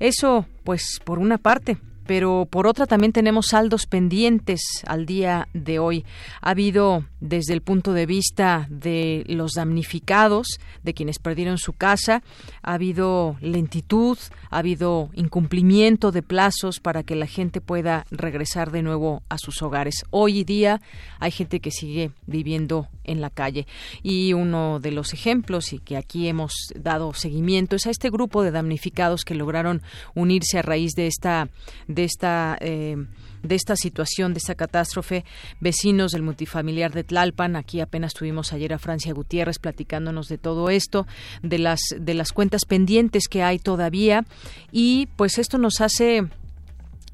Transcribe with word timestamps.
Eso, 0.00 0.46
pues, 0.64 1.00
por 1.04 1.18
una 1.18 1.38
parte 1.38 1.76
pero 2.06 2.46
por 2.50 2.66
otra 2.66 2.86
también 2.86 3.12
tenemos 3.12 3.46
saldos 3.48 3.86
pendientes 3.86 4.60
al 4.86 5.06
día 5.06 5.48
de 5.54 5.78
hoy. 5.78 6.04
Ha 6.40 6.50
habido 6.50 7.04
desde 7.20 7.54
el 7.54 7.62
punto 7.62 7.92
de 7.92 8.06
vista 8.06 8.66
de 8.68 9.24
los 9.26 9.52
damnificados, 9.52 10.60
de 10.82 10.94
quienes 10.94 11.18
perdieron 11.18 11.58
su 11.58 11.72
casa, 11.72 12.22
ha 12.62 12.74
habido 12.74 13.36
lentitud, 13.40 14.18
ha 14.50 14.58
habido 14.58 15.08
incumplimiento 15.14 16.12
de 16.12 16.22
plazos 16.22 16.80
para 16.80 17.02
que 17.02 17.16
la 17.16 17.26
gente 17.26 17.60
pueda 17.60 18.06
regresar 18.10 18.70
de 18.70 18.82
nuevo 18.82 19.22
a 19.28 19.38
sus 19.38 19.62
hogares. 19.62 20.04
Hoy 20.10 20.44
día 20.44 20.80
hay 21.18 21.30
gente 21.30 21.60
que 21.60 21.70
sigue 21.70 22.10
viviendo 22.26 22.88
en 23.04 23.20
la 23.20 23.30
calle 23.30 23.66
y 24.02 24.32
uno 24.32 24.80
de 24.80 24.90
los 24.90 25.12
ejemplos 25.12 25.72
y 25.72 25.78
que 25.78 25.96
aquí 25.96 26.28
hemos 26.28 26.52
dado 26.74 27.14
seguimiento 27.14 27.76
es 27.76 27.86
a 27.86 27.90
este 27.90 28.10
grupo 28.10 28.42
de 28.42 28.50
damnificados 28.50 29.24
que 29.24 29.34
lograron 29.34 29.82
unirse 30.14 30.58
a 30.58 30.62
raíz 30.62 30.92
de 30.92 31.06
esta 31.06 31.48
de 31.94 32.04
esta 32.04 32.56
eh, 32.60 32.96
de 33.42 33.54
esta 33.54 33.76
situación, 33.76 34.32
de 34.32 34.38
esta 34.38 34.54
catástrofe, 34.54 35.24
vecinos 35.60 36.12
del 36.12 36.22
multifamiliar 36.22 36.92
de 36.92 37.04
Tlalpan. 37.04 37.56
Aquí 37.56 37.80
apenas 37.80 38.14
tuvimos 38.14 38.52
ayer 38.52 38.72
a 38.72 38.78
Francia 38.78 39.12
Gutiérrez 39.12 39.58
platicándonos 39.58 40.28
de 40.28 40.38
todo 40.38 40.70
esto, 40.70 41.06
de 41.42 41.58
las 41.58 41.80
de 41.98 42.14
las 42.14 42.32
cuentas 42.32 42.64
pendientes 42.64 43.28
que 43.28 43.42
hay 43.42 43.58
todavía 43.58 44.24
y 44.72 45.08
pues 45.16 45.38
esto 45.38 45.58
nos 45.58 45.80
hace 45.80 46.24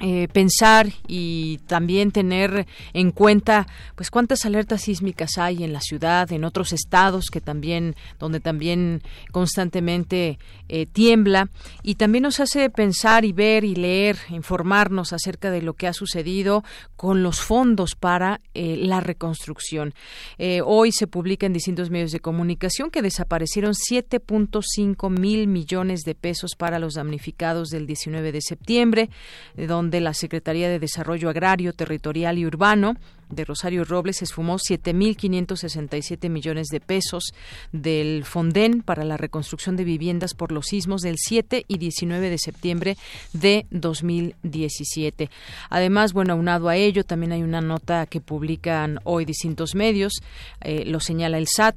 eh, 0.03 0.29
pensar 0.33 0.89
y 1.07 1.59
también 1.67 2.11
tener 2.11 2.67
en 2.95 3.11
cuenta 3.11 3.67
pues 3.97 4.11
cuántas 4.11 4.47
alertas 4.47 4.83
sísmicas 4.83 5.37
hay 5.37 5.63
en 5.63 5.75
la 5.75 5.83
ciudad 5.83 6.33
en 6.33 6.45
otros 6.45 6.73
estados 6.73 7.27
que 7.31 7.43
también 7.43 7.95
donde 8.19 8.41
también 8.41 9.03
constantemente 9.31 10.39
eh, 10.69 10.87
tiembla. 10.87 11.51
Y 11.83 11.97
también 11.97 12.23
nos 12.23 12.41
hace 12.41 12.71
pensar 12.71 13.27
y 13.27 13.33
ver 13.33 13.65
y 13.65 13.75
leer 13.75 14.17
informarnos 14.31 15.13
acerca 15.13 15.51
de 15.51 15.61
lo 15.61 15.75
que 15.75 15.87
ha 15.87 15.93
sucedido 15.93 16.65
con 16.97 17.23
los 17.23 17.41
fondos 17.41 17.95
para 17.95 18.41
eh, 18.55 18.77
la 18.79 19.01
reconstrucción. 19.01 19.93
Hoy 20.65 20.93
se 20.93 21.07
publica 21.07 21.47
en 21.47 21.53
distintos 21.53 21.91
medios 21.91 22.13
de 22.13 22.21
comunicación 22.21 22.91
que 22.91 23.03
desaparecieron 23.03 23.73
7.5 23.73 25.11
mil 25.11 25.47
millones 25.47 26.03
de 26.03 26.15
pesos 26.15 26.55
para 26.57 26.79
los 26.79 26.95
damnificados 26.95 27.69
del 27.69 27.87
19 27.87 28.33
de 28.33 28.41
septiembre 28.41 29.11
donde 29.57 29.90
de 29.91 30.01
la 30.01 30.15
Secretaría 30.15 30.69
de 30.69 30.79
Desarrollo 30.79 31.29
Agrario, 31.29 31.73
Territorial 31.73 32.39
y 32.39 32.47
Urbano 32.47 32.97
de 33.31 33.45
Rosario 33.45 33.85
Robles 33.85 34.23
esfumó 34.23 34.57
7.567 34.57 36.29
millones 36.29 36.69
de 36.69 36.81
pesos 36.81 37.33
del 37.73 38.25
Fonden 38.25 38.83
para 38.83 39.05
la 39.05 39.17
reconstrucción 39.17 39.77
de 39.77 39.85
viviendas 39.85 40.35
por 40.35 40.53
los 40.53 40.67
sismos 40.67 41.03
del 41.03 41.17
7 41.19 41.65
y 41.69 41.79
19 41.79 42.31
de 42.31 42.39
septiembre 42.39 42.97
de 43.33 43.67
2017. 43.71 45.31
Además, 45.71 46.13
bueno, 46.13 46.33
aunado 46.33 46.69
a 46.69 46.77
ello, 46.77 47.05
también 47.05 47.33
hay 47.33 47.43
una 47.43 47.61
nota 47.61 48.07
que 48.07 48.21
publican 48.21 49.01
hoy 49.05 49.25
distintos 49.25 49.75
medios, 49.75 50.15
eh, 50.61 50.85
lo 50.87 51.01
señala 51.01 51.39
el 51.39 51.47
SAT, 51.47 51.77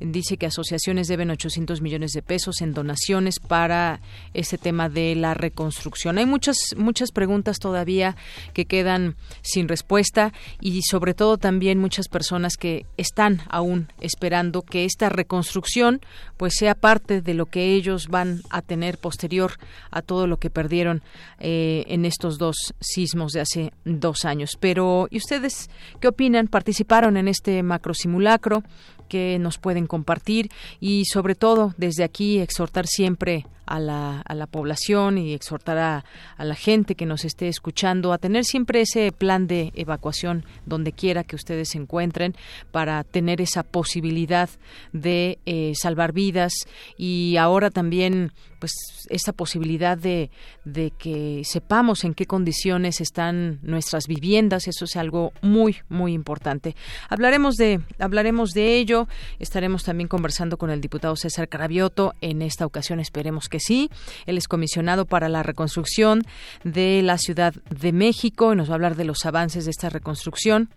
dice 0.00 0.36
que 0.36 0.46
asociaciones 0.46 1.08
deben 1.08 1.30
800 1.30 1.80
millones 1.80 2.12
de 2.12 2.22
pesos 2.22 2.60
en 2.60 2.74
donaciones 2.74 3.38
para 3.38 4.00
ese 4.32 4.58
tema 4.58 4.88
de 4.88 5.14
la 5.14 5.34
reconstrucción. 5.34 6.18
Hay 6.18 6.26
muchas 6.26 6.56
muchas 6.76 7.10
preguntas 7.12 7.58
todavía 7.58 8.16
que 8.52 8.64
quedan 8.66 9.16
sin 9.42 9.68
respuesta 9.68 10.32
y 10.60 10.82
sobre 10.82 11.14
todo 11.14 11.38
también 11.38 11.78
muchas 11.78 12.08
personas 12.08 12.56
que 12.56 12.86
están 12.96 13.42
aún 13.48 13.88
esperando 14.00 14.62
que 14.62 14.84
esta 14.84 15.08
reconstrucción 15.08 16.00
pues 16.36 16.54
sea 16.58 16.74
parte 16.74 17.20
de 17.20 17.34
lo 17.34 17.46
que 17.46 17.74
ellos 17.74 18.08
van 18.08 18.42
a 18.50 18.62
tener 18.62 18.98
posterior 18.98 19.52
a 19.90 20.02
todo 20.02 20.26
lo 20.26 20.38
que 20.38 20.50
perdieron 20.50 21.02
eh, 21.38 21.84
en 21.88 22.04
estos 22.04 22.38
dos 22.38 22.74
sismos 22.80 23.32
de 23.32 23.40
hace 23.40 23.72
dos 23.84 24.24
años. 24.24 24.52
Pero 24.58 25.08
¿y 25.10 25.18
ustedes 25.18 25.70
qué 26.00 26.08
opinan? 26.08 26.48
¿Participaron 26.48 27.16
en 27.16 27.28
este 27.28 27.62
macro 27.62 27.94
simulacro? 27.94 28.62
Que 29.08 29.38
nos 29.38 29.58
pueden 29.58 29.86
compartir 29.86 30.50
y 30.80 31.04
sobre 31.06 31.34
todo 31.34 31.74
desde 31.76 32.04
aquí 32.04 32.38
exhortar 32.40 32.86
siempre 32.86 33.46
a 33.66 33.80
la, 33.80 34.20
a 34.20 34.34
la 34.34 34.46
población 34.46 35.18
y 35.18 35.32
exhortar 35.32 35.78
a, 35.78 36.04
a, 36.36 36.44
la 36.44 36.54
gente 36.54 36.94
que 36.94 37.06
nos 37.06 37.24
esté 37.24 37.48
escuchando 37.48 38.12
a 38.12 38.18
tener 38.18 38.44
siempre 38.44 38.80
ese 38.80 39.12
plan 39.12 39.46
de 39.46 39.72
evacuación 39.74 40.44
donde 40.66 40.92
quiera 40.92 41.24
que 41.24 41.36
ustedes 41.36 41.70
se 41.70 41.78
encuentren 41.78 42.34
para 42.70 43.02
tener 43.04 43.40
esa 43.40 43.62
posibilidad 43.62 44.48
de 44.92 45.38
eh, 45.46 45.72
salvar 45.74 46.12
vidas 46.12 46.52
y 46.96 47.36
ahora 47.36 47.70
también 47.70 48.32
pues 48.58 48.72
esta 49.10 49.32
posibilidad 49.32 49.98
de, 49.98 50.30
de 50.64 50.90
que 50.90 51.42
sepamos 51.44 52.04
en 52.04 52.14
qué 52.14 52.24
condiciones 52.24 53.02
están 53.02 53.58
nuestras 53.62 54.06
viviendas, 54.06 54.68
eso 54.68 54.86
es 54.86 54.96
algo 54.96 55.32
muy, 55.42 55.76
muy 55.90 56.14
importante. 56.14 56.74
Hablaremos 57.10 57.56
de, 57.56 57.82
hablaremos 57.98 58.52
de 58.52 58.78
ello, 58.78 59.06
estaremos 59.38 59.84
también 59.84 60.08
conversando 60.08 60.56
con 60.56 60.70
el 60.70 60.80
diputado 60.80 61.14
César 61.16 61.48
Carabioto, 61.48 62.14
en 62.22 62.40
esta 62.40 62.64
ocasión. 62.64 63.00
Esperemos 63.00 63.48
que 63.48 63.53
sí. 63.60 63.90
Él 64.26 64.38
es 64.38 64.48
comisionado 64.48 65.06
para 65.06 65.28
la 65.28 65.42
reconstrucción 65.42 66.22
de 66.64 67.02
la 67.02 67.18
Ciudad 67.18 67.54
de 67.70 67.92
México 67.92 68.52
y 68.52 68.56
nos 68.56 68.68
va 68.68 68.72
a 68.72 68.76
hablar 68.76 68.96
de 68.96 69.04
los 69.04 69.24
avances 69.26 69.64
de 69.64 69.70
esta 69.70 69.88
reconstrucción. 69.90 70.70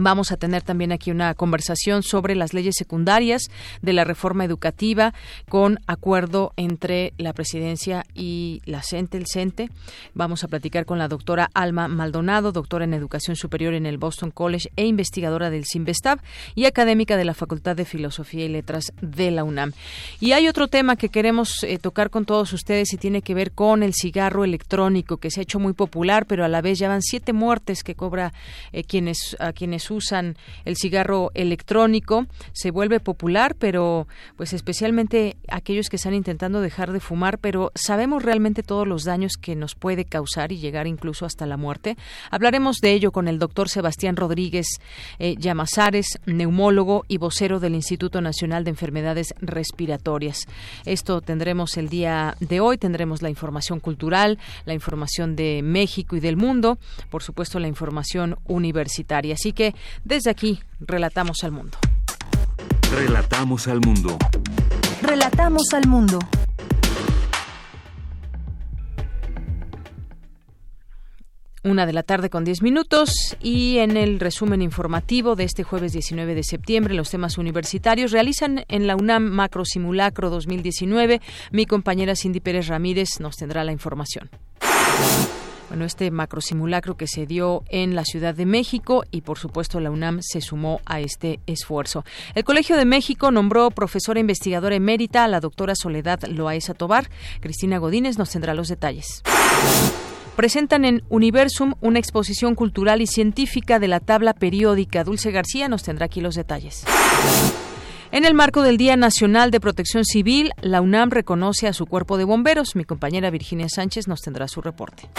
Vamos 0.00 0.30
a 0.30 0.36
tener 0.36 0.62
también 0.62 0.92
aquí 0.92 1.10
una 1.10 1.34
conversación 1.34 2.04
sobre 2.04 2.36
las 2.36 2.54
leyes 2.54 2.76
secundarias 2.78 3.42
de 3.82 3.92
la 3.92 4.04
reforma 4.04 4.44
educativa 4.44 5.12
con 5.48 5.80
acuerdo 5.88 6.52
entre 6.56 7.14
la 7.18 7.32
presidencia 7.32 8.04
y 8.14 8.62
la 8.64 8.80
CENTE, 8.84 9.18
el 9.18 9.26
CENTE. 9.26 9.70
Vamos 10.14 10.44
a 10.44 10.48
platicar 10.48 10.86
con 10.86 10.98
la 10.98 11.08
doctora 11.08 11.50
Alma 11.52 11.88
Maldonado, 11.88 12.52
doctora 12.52 12.84
en 12.84 12.94
educación 12.94 13.34
superior 13.34 13.74
en 13.74 13.86
el 13.86 13.98
Boston 13.98 14.30
College 14.30 14.70
e 14.76 14.86
investigadora 14.86 15.50
del 15.50 15.64
CIMBESTAB 15.66 16.20
y 16.54 16.66
académica 16.66 17.16
de 17.16 17.24
la 17.24 17.34
Facultad 17.34 17.74
de 17.74 17.84
Filosofía 17.84 18.44
y 18.44 18.48
Letras 18.48 18.92
de 19.02 19.32
la 19.32 19.42
UNAM. 19.42 19.72
Y 20.20 20.30
hay 20.30 20.46
otro 20.46 20.68
tema 20.68 20.94
que 20.94 21.08
queremos 21.08 21.64
eh, 21.64 21.76
tocar 21.78 22.10
con 22.10 22.24
todos 22.24 22.52
ustedes 22.52 22.92
y 22.92 22.98
tiene 22.98 23.20
que 23.22 23.34
ver 23.34 23.50
con 23.50 23.82
el 23.82 23.94
cigarro 23.94 24.44
electrónico 24.44 25.16
que 25.16 25.32
se 25.32 25.40
ha 25.40 25.42
hecho 25.42 25.58
muy 25.58 25.72
popular, 25.72 26.24
pero 26.26 26.44
a 26.44 26.48
la 26.48 26.60
vez 26.60 26.78
ya 26.78 26.86
van 26.86 27.02
siete 27.02 27.32
muertes 27.32 27.82
que 27.82 27.96
cobra 27.96 28.32
eh, 28.72 28.84
quienes 28.84 29.36
a 29.40 29.52
quienes 29.52 29.87
usan 29.90 30.36
el 30.64 30.76
cigarro 30.76 31.30
electrónico 31.34 32.26
se 32.52 32.70
vuelve 32.70 33.00
popular, 33.00 33.54
pero 33.58 34.08
pues 34.36 34.52
especialmente 34.52 35.36
aquellos 35.48 35.88
que 35.88 35.96
están 35.96 36.14
intentando 36.14 36.60
dejar 36.60 36.92
de 36.92 37.00
fumar, 37.00 37.38
pero 37.38 37.72
sabemos 37.74 38.22
realmente 38.22 38.62
todos 38.62 38.86
los 38.86 39.04
daños 39.04 39.32
que 39.40 39.56
nos 39.56 39.74
puede 39.74 40.04
causar 40.04 40.52
y 40.52 40.58
llegar 40.58 40.86
incluso 40.86 41.26
hasta 41.26 41.46
la 41.46 41.56
muerte. 41.56 41.96
Hablaremos 42.30 42.78
de 42.78 42.92
ello 42.92 43.12
con 43.12 43.28
el 43.28 43.38
doctor 43.38 43.68
Sebastián 43.68 44.16
Rodríguez 44.16 44.66
eh, 45.18 45.36
Llamazares, 45.38 46.18
neumólogo 46.26 47.04
y 47.08 47.18
vocero 47.18 47.60
del 47.60 47.74
Instituto 47.74 48.20
Nacional 48.20 48.64
de 48.64 48.70
Enfermedades 48.70 49.34
Respiratorias. 49.40 50.46
Esto 50.84 51.20
tendremos 51.20 51.76
el 51.76 51.88
día 51.88 52.36
de 52.40 52.60
hoy, 52.60 52.78
tendremos 52.78 53.22
la 53.22 53.30
información 53.30 53.80
cultural, 53.80 54.38
la 54.64 54.74
información 54.74 55.36
de 55.36 55.60
México 55.62 56.16
y 56.16 56.20
del 56.20 56.36
mundo, 56.36 56.78
por 57.10 57.22
supuesto 57.22 57.58
la 57.58 57.68
información 57.68 58.36
universitaria. 58.46 59.34
Así 59.34 59.52
que 59.52 59.74
desde 60.04 60.30
aquí, 60.30 60.60
relatamos 60.80 61.44
al 61.44 61.52
mundo. 61.52 61.78
Relatamos 62.90 63.68
al 63.68 63.80
mundo. 63.80 64.16
Relatamos 65.02 65.62
al 65.74 65.86
mundo. 65.86 66.18
Una 71.64 71.86
de 71.86 71.92
la 71.92 72.02
tarde 72.02 72.30
con 72.30 72.44
diez 72.44 72.62
minutos 72.62 73.36
y 73.42 73.78
en 73.78 73.96
el 73.96 74.20
resumen 74.20 74.62
informativo 74.62 75.34
de 75.34 75.44
este 75.44 75.64
jueves 75.64 75.92
19 75.92 76.34
de 76.34 76.42
septiembre 76.42 76.94
los 76.94 77.10
temas 77.10 77.36
universitarios 77.36 78.12
realizan 78.12 78.64
en 78.68 78.86
la 78.86 78.96
UNAM 78.96 79.24
Macro 79.24 79.64
Simulacro 79.64 80.30
2019. 80.30 81.20
Mi 81.50 81.66
compañera 81.66 82.16
Cindy 82.16 82.40
Pérez 82.40 82.68
Ramírez 82.68 83.20
nos 83.20 83.36
tendrá 83.36 83.64
la 83.64 83.72
información 83.72 84.30
bueno, 85.68 85.84
este 85.84 86.10
macrosimulacro 86.10 86.96
que 86.96 87.06
se 87.06 87.26
dio 87.26 87.62
en 87.68 87.94
la 87.94 88.04
Ciudad 88.04 88.34
de 88.34 88.46
México 88.46 89.04
y 89.10 89.20
por 89.20 89.38
supuesto 89.38 89.80
la 89.80 89.90
UNAM 89.90 90.20
se 90.22 90.40
sumó 90.40 90.80
a 90.86 91.00
este 91.00 91.40
esfuerzo. 91.46 92.04
El 92.34 92.44
Colegio 92.44 92.76
de 92.76 92.84
México 92.84 93.30
nombró 93.30 93.70
profesora 93.70 94.20
investigadora 94.20 94.76
emérita 94.76 95.24
a 95.24 95.28
la 95.28 95.40
doctora 95.40 95.74
Soledad 95.74 96.22
Loaesa 96.24 96.74
Tobar. 96.74 97.10
Cristina 97.40 97.78
Godínez 97.78 98.18
nos 98.18 98.30
tendrá 98.30 98.54
los 98.54 98.68
detalles 98.68 99.22
presentan 100.38 100.84
en 100.84 101.02
Universum 101.08 101.74
una 101.80 101.98
exposición 101.98 102.54
cultural 102.54 103.02
y 103.02 103.08
científica 103.08 103.80
de 103.80 103.88
la 103.88 103.98
tabla 103.98 104.34
periódica. 104.34 105.02
Dulce 105.02 105.32
García 105.32 105.66
nos 105.66 105.82
tendrá 105.82 106.06
aquí 106.06 106.20
los 106.20 106.36
detalles. 106.36 106.84
En 108.10 108.24
el 108.24 108.32
marco 108.32 108.62
del 108.62 108.78
Día 108.78 108.96
Nacional 108.96 109.50
de 109.50 109.60
Protección 109.60 110.04
Civil, 110.04 110.52
la 110.62 110.80
UNAM 110.80 111.10
reconoce 111.10 111.68
a 111.68 111.74
su 111.74 111.84
cuerpo 111.84 112.16
de 112.16 112.24
bomberos. 112.24 112.74
Mi 112.74 112.84
compañera 112.84 113.28
Virginia 113.28 113.68
Sánchez 113.68 114.08
nos 114.08 114.22
tendrá 114.22 114.48
su 114.48 114.62
reporte. 114.62 115.10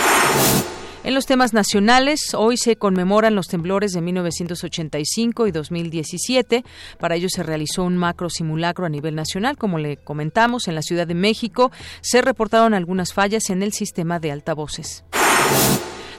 En 1.04 1.14
los 1.14 1.28
temas 1.28 1.54
nacionales, 1.54 2.34
hoy 2.34 2.58
se 2.58 2.78
conmemoran 2.78 3.36
los 3.36 3.48
temblores 3.48 3.94
de 3.94 4.02
1985 4.02 5.46
y 5.46 5.52
2017. 5.52 6.66
Para 7.00 7.16
ello 7.16 7.30
se 7.30 7.44
realizó 7.44 7.84
un 7.84 7.96
macro 7.96 8.30
simulacro 8.30 8.88
a 8.88 8.90
nivel 8.90 9.14
nacional. 9.14 9.56
Como 9.56 9.78
le 9.78 9.98
comentamos, 9.98 10.68
en 10.68 10.74
la 10.74 10.82
Ciudad 10.82 11.06
de 11.06 11.16
México 11.16 11.72
se 12.02 12.24
reportaron 12.24 12.74
algunas 12.74 13.14
fallas 13.14 13.52
en 13.52 13.62
el 13.62 13.72
sistema 13.72 14.20
de 14.20 14.32
altavoces. 14.32 15.04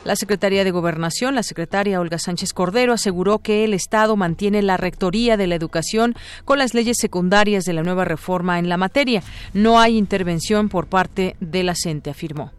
La 0.03 0.17
Secretaría 0.17 0.65
de 0.65 0.71
Gobernación, 0.71 1.35
la 1.35 1.43
secretaria 1.43 2.01
Olga 2.01 2.19
Sánchez 2.19 2.55
Cordero, 2.55 2.95
aseguró 2.95 3.41
que 3.41 3.65
el 3.65 3.75
Estado 3.75 4.17
mantiene 4.17 4.63
la 4.63 4.79
rectoría 4.79 5.37
de 5.37 5.47
la 5.47 5.57
educación 5.57 6.15
con 6.47 6.59
las 6.59 6.73
leyes 6.73 6.97
secundarias 6.99 7.65
de 7.65 7.75
la 7.75 7.83
nueva 7.83 8.07
reforma 8.07 8.59
en 8.59 8.71
la 8.71 8.79
materia. 8.79 9.23
No 9.53 9.79
hay 9.79 9.99
intervención 9.99 10.71
por 10.71 10.87
parte 10.87 11.37
de 11.41 11.65
la 11.65 11.75
CENTE, 11.75 12.11
afirmó. 12.11 12.51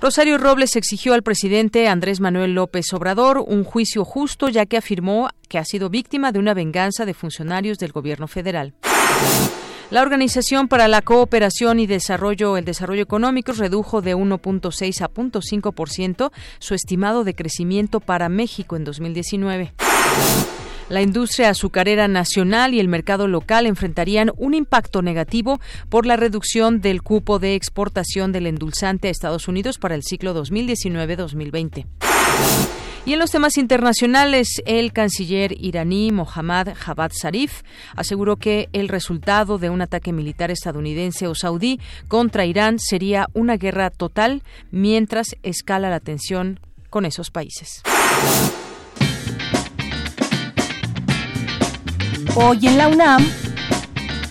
Rosario 0.00 0.38
Robles 0.38 0.76
exigió 0.76 1.12
al 1.12 1.22
presidente 1.22 1.88
Andrés 1.88 2.20
Manuel 2.20 2.54
López 2.54 2.86
Obrador 2.94 3.44
un 3.46 3.64
juicio 3.64 4.04
justo 4.04 4.48
ya 4.48 4.64
que 4.64 4.78
afirmó 4.78 5.28
que 5.48 5.58
ha 5.58 5.64
sido 5.64 5.90
víctima 5.90 6.32
de 6.32 6.38
una 6.38 6.54
venganza 6.54 7.04
de 7.04 7.14
funcionarios 7.14 7.78
del 7.78 7.92
gobierno 7.92 8.28
federal. 8.28 8.74
La 9.90 10.02
Organización 10.02 10.68
para 10.68 10.86
la 10.86 11.00
Cooperación 11.00 11.80
y 11.80 11.86
Desarrollo, 11.86 12.58
el 12.58 12.66
Desarrollo 12.66 13.02
Económico, 13.02 13.52
redujo 13.52 14.02
de 14.02 14.14
1.6 14.14 15.00
a 15.00 15.08
0.5% 15.08 16.30
su 16.58 16.74
estimado 16.74 17.24
de 17.24 17.34
crecimiento 17.34 18.00
para 18.00 18.28
México 18.28 18.76
en 18.76 18.84
2019. 18.84 19.72
La 20.90 21.00
industria 21.00 21.48
azucarera 21.48 22.06
nacional 22.06 22.74
y 22.74 22.80
el 22.80 22.88
mercado 22.88 23.28
local 23.28 23.64
enfrentarían 23.64 24.30
un 24.36 24.52
impacto 24.52 25.00
negativo 25.00 25.58
por 25.88 26.04
la 26.04 26.16
reducción 26.16 26.82
del 26.82 27.02
cupo 27.02 27.38
de 27.38 27.54
exportación 27.54 28.30
del 28.30 28.46
endulzante 28.46 29.08
a 29.08 29.10
Estados 29.10 29.48
Unidos 29.48 29.78
para 29.78 29.94
el 29.94 30.02
ciclo 30.02 30.34
2019-2020. 30.34 32.87
Y 33.08 33.14
en 33.14 33.20
los 33.20 33.30
temas 33.30 33.56
internacionales, 33.56 34.60
el 34.66 34.92
canciller 34.92 35.54
iraní 35.58 36.12
Mohammad 36.12 36.74
Javad 36.76 37.10
Zarif 37.18 37.62
aseguró 37.96 38.36
que 38.36 38.68
el 38.74 38.88
resultado 38.88 39.56
de 39.56 39.70
un 39.70 39.80
ataque 39.80 40.12
militar 40.12 40.50
estadounidense 40.50 41.26
o 41.26 41.34
saudí 41.34 41.80
contra 42.08 42.44
Irán 42.44 42.78
sería 42.78 43.26
una 43.32 43.56
guerra 43.56 43.88
total 43.88 44.42
mientras 44.70 45.28
escala 45.42 45.88
la 45.88 46.00
tensión 46.00 46.60
con 46.90 47.06
esos 47.06 47.30
países. 47.30 47.80
Hoy 52.34 52.66
en 52.66 52.76
la 52.76 52.88
UNAM, 52.88 53.26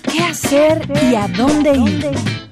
¿qué 0.03 0.19
hacer 0.19 0.88
y 1.09 1.15
a 1.15 1.27
dónde 1.29 1.71
ir? 1.77 2.47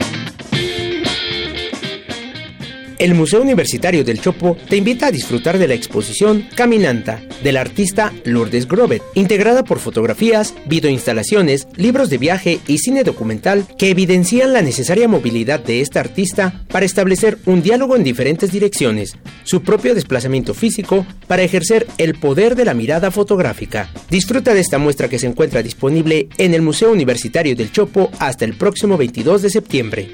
El 2.98 3.14
Museo 3.14 3.42
Universitario 3.42 4.04
del 4.06 4.22
Chopo 4.22 4.56
te 4.70 4.78
invita 4.78 5.08
a 5.08 5.12
disfrutar 5.12 5.58
de 5.58 5.68
la 5.68 5.74
exposición 5.74 6.48
Caminanta 6.56 7.22
del 7.44 7.58
artista 7.58 8.14
Lourdes 8.24 8.68
Grobet, 8.68 9.04
integrada 9.16 9.64
por 9.64 9.80
fotografías, 9.80 10.54
videoinstalaciones, 10.66 11.68
libros 11.76 12.10
de 12.10 12.18
viaje 12.18 12.60
y 12.68 12.78
cine 12.78 13.04
documental 13.04 13.66
que 13.78 13.90
evidencian 13.90 14.54
la 14.54 14.62
necesaria 14.62 15.08
movilidad 15.08 15.60
de 15.60 15.82
esta 15.82 16.00
artista 16.00 16.62
para 16.70 16.86
establecer 16.86 17.38
un 17.46 17.62
diálogo 17.62 17.96
en 17.98 18.04
diferentes 18.04 18.52
direcciones, 18.52 19.18
su 19.44 19.62
propio 19.62 19.94
desplazamiento 19.94 20.54
físico 20.54 21.06
para 21.28 21.44
ejercer 21.44 21.88
el 21.98 22.16
poder 22.16 22.56
de 22.56 22.66
la 22.66 22.74
mirada 22.74 23.12
fotográfica. 23.12 23.90
Disfruta 24.10 24.54
de 24.54 24.62
esta 24.62 24.78
muestra 24.78 25.10
que 25.10 25.20
se 25.20 25.28
encuentra 25.28 25.62
disponible 25.62 26.30
en 26.38 26.54
el 26.54 26.62
Museo 26.62 26.92
Universitario 26.92 27.56
del 27.56 27.72
Chopo 27.72 28.10
hasta 28.20 28.46
el 28.46 28.58
próximo 28.58 28.98
22 28.98 29.42
de 29.42 29.50
septiembre. 29.50 30.10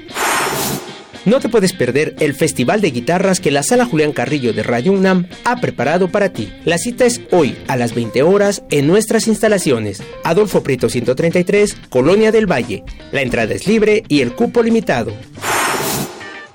No 1.24 1.38
te 1.38 1.48
puedes 1.48 1.72
perder 1.72 2.16
el 2.18 2.34
Festival 2.34 2.80
de 2.80 2.90
Guitarras 2.90 3.38
que 3.38 3.52
la 3.52 3.62
Sala 3.62 3.84
Julián 3.84 4.12
Carrillo 4.12 4.52
de 4.52 4.64
Radio 4.64 4.92
UNAM 4.92 5.28
ha 5.44 5.60
preparado 5.60 6.08
para 6.08 6.32
ti. 6.32 6.52
La 6.64 6.78
cita 6.78 7.04
es 7.04 7.20
hoy 7.30 7.56
a 7.68 7.76
las 7.76 7.94
20 7.94 8.24
horas 8.24 8.64
en 8.70 8.88
nuestras 8.88 9.28
instalaciones. 9.28 10.02
Adolfo 10.24 10.64
Prieto 10.64 10.88
133, 10.88 11.76
Colonia 11.90 12.32
del 12.32 12.50
Valle. 12.50 12.82
La 13.12 13.22
entrada 13.22 13.54
es 13.54 13.68
libre 13.68 14.02
y 14.08 14.20
el 14.20 14.32
cupo 14.32 14.64
limitado. 14.64 15.12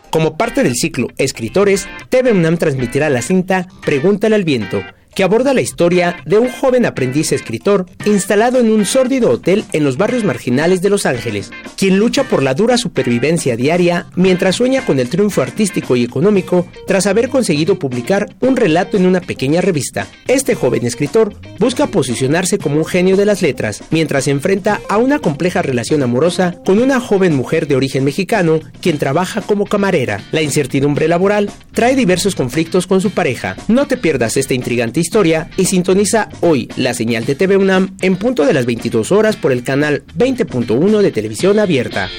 Como 0.09 0.35
parte 0.35 0.63
del 0.63 0.75
ciclo 0.75 1.07
Escritores, 1.17 1.87
TV 2.09 2.33
UNAM 2.33 2.57
transmitirá 2.57 3.09
la 3.09 3.21
cinta 3.21 3.67
Pregúntale 3.85 4.35
al 4.35 4.43
viento 4.43 4.83
que 5.17 5.23
aborda 5.23 5.55
la 5.55 5.61
historia 5.61 6.17
de 6.27 6.37
un 6.37 6.47
joven 6.47 6.85
aprendiz 6.85 7.31
escritor 7.31 7.87
instalado 8.05 8.59
en 8.59 8.69
un 8.69 8.85
sórdido 8.85 9.31
hotel 9.31 9.65
en 9.73 9.83
los 9.83 9.97
barrios 9.97 10.23
marginales 10.23 10.83
de 10.83 10.91
Los 10.91 11.07
Ángeles, 11.07 11.49
quien 11.75 11.97
lucha 11.97 12.25
por 12.25 12.43
la 12.43 12.53
dura 12.53 12.77
supervivencia 12.77 13.57
diaria 13.57 14.05
mientras 14.15 14.57
sueña 14.57 14.85
con 14.85 14.99
el 14.99 15.09
triunfo 15.09 15.41
artístico 15.41 15.95
y 15.95 16.03
económico 16.03 16.67
tras 16.85 17.07
haber 17.07 17.29
conseguido 17.29 17.79
publicar 17.79 18.29
un 18.41 18.55
relato 18.55 18.95
en 18.95 19.07
una 19.07 19.19
pequeña 19.19 19.59
revista. 19.59 20.05
Este 20.27 20.53
joven 20.53 20.85
escritor 20.85 21.33
busca 21.57 21.87
posicionarse 21.87 22.59
como 22.59 22.77
un 22.77 22.85
genio 22.85 23.17
de 23.17 23.25
las 23.25 23.41
letras 23.41 23.83
mientras 23.89 24.25
se 24.25 24.31
enfrenta 24.31 24.81
a 24.87 24.97
una 24.97 25.17
compleja 25.17 25.63
relación 25.63 26.03
amorosa 26.03 26.61
con 26.63 26.77
una 26.77 26.99
joven 26.99 27.35
mujer 27.35 27.67
de 27.67 27.75
origen 27.75 28.03
mexicano 28.03 28.59
quien 28.81 28.99
trabaja 28.99 29.41
como 29.41 29.65
camarera. 29.65 30.21
La 30.31 30.43
incertidumbre 30.43 31.07
laboral 31.07 31.49
trae 31.73 31.95
diversos 31.95 32.35
conflictos 32.35 32.85
con 32.85 33.01
su 33.01 33.09
pareja. 33.09 33.55
No 33.67 33.87
te 33.87 33.97
pierdas 33.97 34.37
esta 34.37 34.53
intrigante 34.53 35.06
historia 35.07 35.49
y 35.55 35.63
sintoniza 35.63 36.27
hoy 36.41 36.67
la 36.75 36.93
señal 36.93 37.25
de 37.25 37.33
TV 37.33 37.55
UNAM 37.55 37.95
en 38.01 38.17
punto 38.17 38.45
de 38.45 38.51
las 38.51 38.65
22 38.65 39.13
horas 39.13 39.37
por 39.37 39.53
el 39.53 39.63
canal 39.63 40.03
20.1 40.17 40.99
de 40.99 41.11
televisión 41.13 41.59
abierta. 41.59 42.09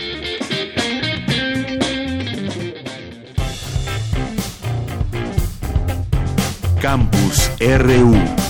Campus 6.81 7.51
RU 7.61 8.48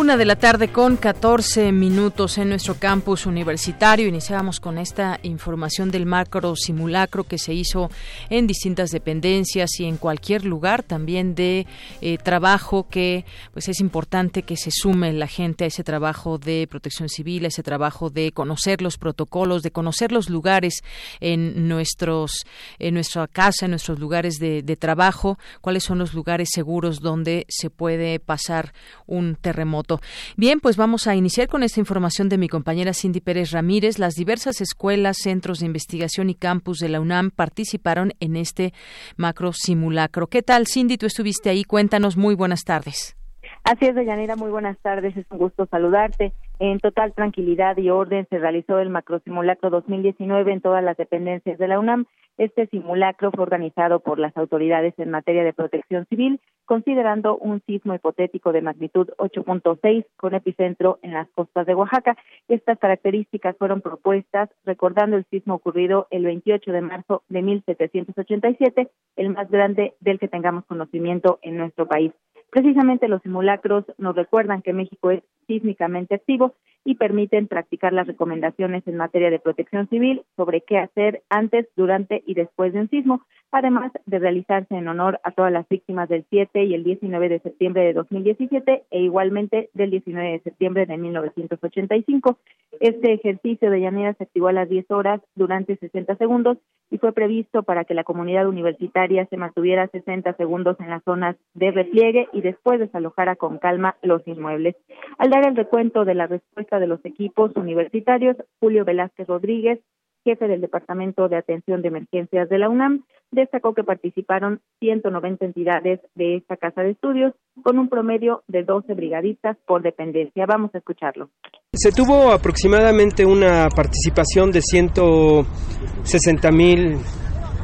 Una 0.00 0.16
de 0.16 0.24
la 0.24 0.36
tarde 0.36 0.72
con 0.72 0.96
14 0.96 1.72
minutos 1.72 2.38
en 2.38 2.48
nuestro 2.48 2.76
campus 2.76 3.26
universitario. 3.26 4.08
Iniciábamos 4.08 4.58
con 4.58 4.78
esta 4.78 5.20
información 5.22 5.90
del 5.90 6.06
macro 6.06 6.56
simulacro 6.56 7.24
que 7.24 7.36
se 7.36 7.52
hizo 7.52 7.90
en 8.30 8.46
distintas 8.46 8.92
dependencias 8.92 9.78
y 9.78 9.84
en 9.84 9.98
cualquier 9.98 10.46
lugar 10.46 10.82
también 10.82 11.34
de 11.34 11.66
eh, 12.00 12.16
trabajo 12.16 12.88
que 12.88 13.26
pues 13.52 13.68
es 13.68 13.80
importante 13.80 14.42
que 14.42 14.56
se 14.56 14.70
sume 14.70 15.12
la 15.12 15.26
gente 15.26 15.64
a 15.64 15.66
ese 15.66 15.84
trabajo 15.84 16.38
de 16.38 16.66
protección 16.66 17.10
civil, 17.10 17.44
a 17.44 17.48
ese 17.48 17.62
trabajo 17.62 18.08
de 18.08 18.32
conocer 18.32 18.80
los 18.80 18.96
protocolos, 18.96 19.62
de 19.62 19.70
conocer 19.70 20.12
los 20.12 20.30
lugares 20.30 20.82
en 21.20 21.68
nuestros 21.68 22.46
en 22.78 22.94
nuestra 22.94 23.28
casa, 23.28 23.66
en 23.66 23.72
nuestros 23.72 23.98
lugares 23.98 24.36
de, 24.36 24.62
de 24.62 24.76
trabajo, 24.76 25.38
cuáles 25.60 25.84
son 25.84 25.98
los 25.98 26.14
lugares 26.14 26.48
seguros 26.50 27.00
donde 27.00 27.44
se 27.50 27.68
puede 27.68 28.18
pasar 28.18 28.72
un 29.06 29.36
terremoto 29.36 29.89
Bien, 30.36 30.60
pues 30.60 30.76
vamos 30.76 31.06
a 31.06 31.14
iniciar 31.14 31.48
con 31.48 31.62
esta 31.62 31.80
información 31.80 32.28
de 32.28 32.38
mi 32.38 32.48
compañera 32.48 32.92
Cindy 32.92 33.20
Pérez 33.20 33.52
Ramírez. 33.52 33.98
Las 33.98 34.14
diversas 34.14 34.60
escuelas, 34.60 35.16
centros 35.22 35.60
de 35.60 35.66
investigación 35.66 36.30
y 36.30 36.34
campus 36.34 36.78
de 36.78 36.88
la 36.88 37.00
UNAM 37.00 37.30
participaron 37.30 38.12
en 38.20 38.36
este 38.36 38.72
macro 39.16 39.52
simulacro. 39.52 40.26
¿Qué 40.26 40.42
tal, 40.42 40.66
Cindy? 40.66 40.98
Tú 40.98 41.06
estuviste 41.06 41.50
ahí. 41.50 41.64
Cuéntanos. 41.64 42.16
Muy 42.16 42.34
buenas 42.34 42.64
tardes. 42.64 43.16
Así 43.64 43.86
es, 43.86 43.94
Deyanira, 43.94 44.36
muy 44.36 44.50
buenas 44.50 44.78
tardes, 44.78 45.16
es 45.16 45.26
un 45.30 45.38
gusto 45.38 45.66
saludarte. 45.66 46.32
En 46.58 46.78
total 46.78 47.12
tranquilidad 47.12 47.76
y 47.76 47.90
orden 47.90 48.26
se 48.30 48.38
realizó 48.38 48.78
el 48.78 48.90
macrosimulacro 48.90 49.70
2019 49.70 50.52
en 50.52 50.60
todas 50.60 50.82
las 50.82 50.96
dependencias 50.96 51.58
de 51.58 51.68
la 51.68 51.78
UNAM. 51.78 52.06
Este 52.40 52.66
simulacro 52.68 53.30
fue 53.32 53.42
organizado 53.42 54.00
por 54.00 54.18
las 54.18 54.34
autoridades 54.34 54.94
en 54.96 55.10
materia 55.10 55.44
de 55.44 55.52
protección 55.52 56.06
civil, 56.06 56.40
considerando 56.64 57.36
un 57.36 57.60
sismo 57.66 57.94
hipotético 57.94 58.50
de 58.52 58.62
magnitud 58.62 59.10
8.6 59.18 60.06
con 60.16 60.34
epicentro 60.34 60.98
en 61.02 61.12
las 61.12 61.28
costas 61.32 61.66
de 61.66 61.74
Oaxaca. 61.74 62.16
Estas 62.48 62.78
características 62.78 63.58
fueron 63.58 63.82
propuestas 63.82 64.48
recordando 64.64 65.18
el 65.18 65.26
sismo 65.26 65.52
ocurrido 65.52 66.06
el 66.10 66.24
28 66.24 66.72
de 66.72 66.80
marzo 66.80 67.22
de 67.28 67.42
1787, 67.42 68.88
el 69.16 69.28
más 69.28 69.50
grande 69.50 69.92
del 70.00 70.18
que 70.18 70.28
tengamos 70.28 70.64
conocimiento 70.64 71.40
en 71.42 71.58
nuestro 71.58 71.86
país. 71.86 72.12
Precisamente 72.50 73.06
los 73.06 73.20
simulacros 73.20 73.84
nos 73.98 74.16
recuerdan 74.16 74.62
que 74.62 74.72
México 74.72 75.10
es 75.10 75.22
sísmicamente 75.50 76.14
activo 76.14 76.54
y 76.84 76.94
permiten 76.94 77.48
practicar 77.48 77.92
las 77.92 78.06
recomendaciones 78.06 78.86
en 78.86 78.96
materia 78.96 79.30
de 79.30 79.40
protección 79.40 79.88
civil 79.88 80.22
sobre 80.36 80.60
qué 80.60 80.78
hacer 80.78 81.22
antes, 81.28 81.66
durante 81.76 82.22
y 82.24 82.34
después 82.34 82.72
de 82.72 82.80
un 82.80 82.88
sismo, 82.88 83.22
además 83.50 83.92
de 84.06 84.18
realizarse 84.20 84.76
en 84.76 84.86
honor 84.86 85.20
a 85.24 85.32
todas 85.32 85.52
las 85.52 85.68
víctimas 85.68 86.08
del 86.08 86.24
7 86.30 86.64
y 86.64 86.74
el 86.74 86.84
19 86.84 87.28
de 87.28 87.40
septiembre 87.40 87.82
de 87.82 87.92
2017 87.94 88.84
e 88.90 89.00
igualmente 89.00 89.70
del 89.74 89.90
19 89.90 90.30
de 90.30 90.40
septiembre 90.40 90.86
de 90.86 90.96
1985. 90.96 92.38
Este 92.78 93.12
ejercicio 93.12 93.70
de 93.70 93.80
llanera 93.80 94.14
se 94.14 94.24
activó 94.24 94.48
a 94.48 94.52
las 94.52 94.68
10 94.68 94.90
horas 94.90 95.20
durante 95.34 95.76
60 95.76 96.16
segundos 96.16 96.58
y 96.90 96.98
fue 96.98 97.12
previsto 97.12 97.62
para 97.62 97.84
que 97.84 97.94
la 97.94 98.04
comunidad 98.04 98.48
universitaria 98.48 99.26
se 99.26 99.36
mantuviera 99.36 99.88
60 99.88 100.32
segundos 100.34 100.76
en 100.80 100.90
las 100.90 101.02
zonas 101.04 101.36
de 101.54 101.70
repliegue 101.70 102.28
y 102.32 102.40
después 102.40 102.80
desalojara 102.80 103.36
con 103.36 103.58
calma 103.58 103.96
los 104.02 104.26
inmuebles. 104.26 104.76
Al 105.18 105.30
dar 105.30 105.39
el 105.48 105.56
recuento 105.56 106.04
de 106.04 106.14
la 106.14 106.26
respuesta 106.26 106.78
de 106.78 106.86
los 106.86 107.04
equipos 107.04 107.52
universitarios, 107.56 108.36
Julio 108.60 108.84
Velázquez 108.84 109.26
Rodríguez, 109.26 109.80
jefe 110.24 110.48
del 110.48 110.60
Departamento 110.60 111.28
de 111.28 111.36
Atención 111.36 111.82
de 111.82 111.88
Emergencias 111.88 112.48
de 112.48 112.58
la 112.58 112.68
UNAM, 112.68 113.04
destacó 113.30 113.74
que 113.74 113.84
participaron 113.84 114.60
190 114.80 115.44
entidades 115.44 116.00
de 116.14 116.36
esta 116.36 116.56
casa 116.56 116.82
de 116.82 116.90
estudios 116.90 117.32
con 117.62 117.78
un 117.78 117.88
promedio 117.88 118.42
de 118.48 118.64
12 118.64 118.94
brigadistas 118.94 119.56
por 119.66 119.82
dependencia. 119.82 120.46
Vamos 120.46 120.74
a 120.74 120.78
escucharlo. 120.78 121.30
Se 121.72 121.92
tuvo 121.92 122.32
aproximadamente 122.32 123.24
una 123.24 123.68
participación 123.74 124.50
de 124.50 124.60
160 124.60 126.50
mil 126.50 126.96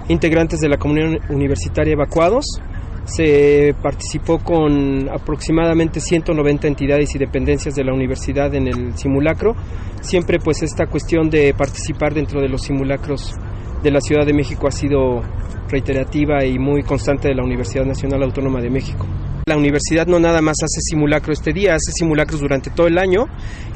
integrantes 0.08 0.60
de 0.60 0.68
la 0.68 0.78
comunidad 0.78 1.18
universitaria 1.30 1.94
evacuados 1.94 2.46
se 3.06 3.74
participó 3.80 4.38
con 4.38 5.08
aproximadamente 5.08 6.00
190 6.00 6.68
entidades 6.68 7.14
y 7.14 7.18
dependencias 7.18 7.74
de 7.74 7.84
la 7.84 7.94
universidad 7.94 8.54
en 8.54 8.66
el 8.66 8.96
simulacro. 8.96 9.54
Siempre 10.00 10.38
pues 10.38 10.62
esta 10.62 10.86
cuestión 10.86 11.30
de 11.30 11.54
participar 11.56 12.14
dentro 12.14 12.40
de 12.40 12.48
los 12.48 12.62
simulacros 12.62 13.32
de 13.82 13.90
la 13.90 14.00
Ciudad 14.00 14.26
de 14.26 14.34
México 14.34 14.66
ha 14.66 14.72
sido 14.72 15.22
reiterativa 15.68 16.44
y 16.44 16.58
muy 16.58 16.82
constante 16.82 17.28
de 17.28 17.34
la 17.34 17.44
Universidad 17.44 17.84
Nacional 17.84 18.22
Autónoma 18.24 18.60
de 18.60 18.70
México. 18.70 19.06
La 19.48 19.56
universidad 19.56 20.08
no 20.08 20.18
nada 20.18 20.42
más 20.42 20.56
hace 20.60 20.80
simulacro 20.80 21.32
este 21.32 21.52
día, 21.52 21.76
hace 21.76 21.92
simulacros 21.92 22.40
durante 22.40 22.68
todo 22.70 22.88
el 22.88 22.98
año 22.98 23.26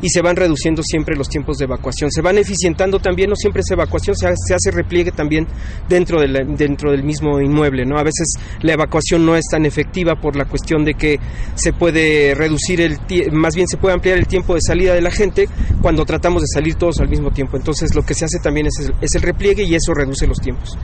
y 0.03 0.09
se 0.09 0.21
van 0.21 0.35
reduciendo 0.35 0.83
siempre 0.83 1.15
los 1.15 1.29
tiempos 1.29 1.59
de 1.59 1.67
evacuación. 1.67 2.11
Se 2.11 2.23
van 2.23 2.39
eficientando 2.39 2.99
también, 2.99 3.31
no 3.31 3.37
siempre 3.37 3.63
es 3.63 3.71
evacuación, 3.71 4.17
se 4.17 4.27
hace, 4.27 4.71
repliegue 4.73 5.13
también 5.13 5.47
dentro, 5.89 6.21
de 6.21 6.27
dentro 6.57 6.91
del 6.91 7.05
mismo 7.05 7.41
inmueble. 7.41 7.87
¿no? 7.87 7.99
A 7.99 8.03
veces 8.03 8.35
la 8.63 8.73
evacuación 8.73 9.25
no 9.25 9.37
es 9.37 9.45
tan 9.49 9.65
efectiva 9.65 10.17
por 10.17 10.35
la 10.35 10.47
cuestión 10.47 10.85
de 10.85 10.95
que 10.95 11.21
se 11.55 11.73
puede 11.73 12.35
reducir 12.35 12.81
el 12.81 12.99
más 13.31 13.55
bien 13.55 13.69
se 13.69 13.77
puede 13.77 13.95
ampliar 13.95 14.19
el 14.19 14.27
tiempo 14.27 14.57
de 14.57 14.63
salida 14.63 14.93
de 14.93 15.03
la 15.03 15.13
gente 15.13 15.49
cuando 15.81 16.05
tratamos 16.05 16.43
de 16.43 16.49
salir 16.49 16.75
todos 16.75 16.99
al 16.99 17.09
mismo 17.09 17.31
tiempo. 17.31 17.57
Entonces 17.57 17.95
lo 17.95 18.03
que 18.03 18.15
se 18.15 18.25
hace 18.25 18.41
también 18.43 18.67
es 18.67 18.91
es 19.01 19.15
el 19.15 19.23
repliegue 19.23 19.63
y 19.63 19.77
eso 19.77 19.95
reduce 19.95 20.27
los 20.27 20.39
tiempos. 20.39 20.77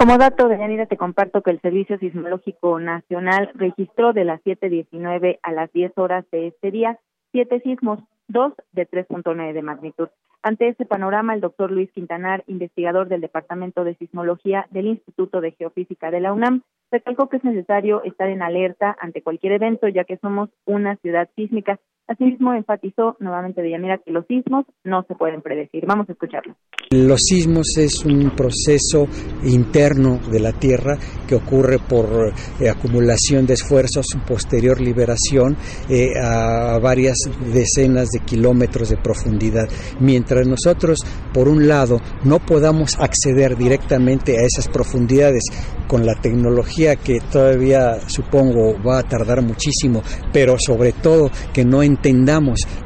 Como 0.00 0.16
dato, 0.16 0.48
de 0.48 0.56
Yanira, 0.56 0.86
te 0.86 0.96
comparto 0.96 1.42
que 1.42 1.50
el 1.50 1.60
Servicio 1.60 1.98
Sismológico 1.98 2.80
Nacional 2.80 3.50
registró 3.52 4.14
de 4.14 4.24
las 4.24 4.40
7.19 4.44 5.40
a 5.42 5.52
las 5.52 5.70
10 5.74 5.92
horas 5.98 6.24
de 6.32 6.46
este 6.46 6.70
día 6.70 6.98
siete 7.32 7.60
sismos, 7.60 7.98
dos 8.26 8.54
de 8.72 8.88
3.9 8.88 9.52
de 9.52 9.60
magnitud. 9.60 10.08
Ante 10.42 10.68
este 10.68 10.86
panorama, 10.86 11.34
el 11.34 11.42
doctor 11.42 11.70
Luis 11.70 11.92
Quintanar, 11.92 12.44
investigador 12.46 13.08
del 13.08 13.20
Departamento 13.20 13.84
de 13.84 13.94
Sismología 13.96 14.66
del 14.70 14.86
Instituto 14.86 15.42
de 15.42 15.52
Geofísica 15.52 16.10
de 16.10 16.20
la 16.20 16.32
UNAM, 16.32 16.62
recalcó 16.90 17.28
que 17.28 17.36
es 17.36 17.44
necesario 17.44 18.02
estar 18.02 18.30
en 18.30 18.40
alerta 18.40 18.96
ante 19.02 19.22
cualquier 19.22 19.52
evento, 19.52 19.86
ya 19.86 20.04
que 20.04 20.16
somos 20.16 20.48
una 20.64 20.96
ciudad 20.96 21.28
sísmica 21.36 21.78
Asimismo, 22.10 22.52
enfatizó 22.54 23.16
nuevamente 23.20 23.62
Villamira 23.62 23.98
que 23.98 24.10
los 24.10 24.26
sismos 24.26 24.66
no 24.82 25.04
se 25.06 25.14
pueden 25.14 25.42
predecir. 25.42 25.86
Vamos 25.86 26.08
a 26.08 26.12
escucharlo. 26.12 26.56
Los 26.90 27.20
sismos 27.20 27.76
es 27.78 28.04
un 28.04 28.30
proceso 28.30 29.06
interno 29.44 30.18
de 30.28 30.40
la 30.40 30.50
Tierra 30.50 30.98
que 31.28 31.36
ocurre 31.36 31.78
por 31.78 32.32
eh, 32.58 32.68
acumulación 32.68 33.46
de 33.46 33.54
esfuerzos, 33.54 34.06
posterior 34.26 34.80
liberación 34.80 35.56
eh, 35.88 36.08
a 36.20 36.80
varias 36.80 37.16
decenas 37.54 38.08
de 38.08 38.18
kilómetros 38.26 38.88
de 38.88 38.96
profundidad. 38.96 39.68
Mientras 40.00 40.48
nosotros, 40.48 41.04
por 41.32 41.46
un 41.46 41.68
lado, 41.68 42.00
no 42.24 42.40
podamos 42.40 42.98
acceder 42.98 43.56
directamente 43.56 44.36
a 44.36 44.42
esas 44.42 44.66
profundidades 44.66 45.44
con 45.86 46.04
la 46.04 46.14
tecnología 46.14 46.96
que 46.96 47.20
todavía 47.20 48.00
supongo 48.08 48.80
va 48.82 48.98
a 48.98 49.02
tardar 49.04 49.42
muchísimo, 49.42 50.02
pero 50.32 50.56
sobre 50.58 50.92
todo 50.92 51.30
que 51.52 51.64
no 51.64 51.84
entendamos 51.84 51.99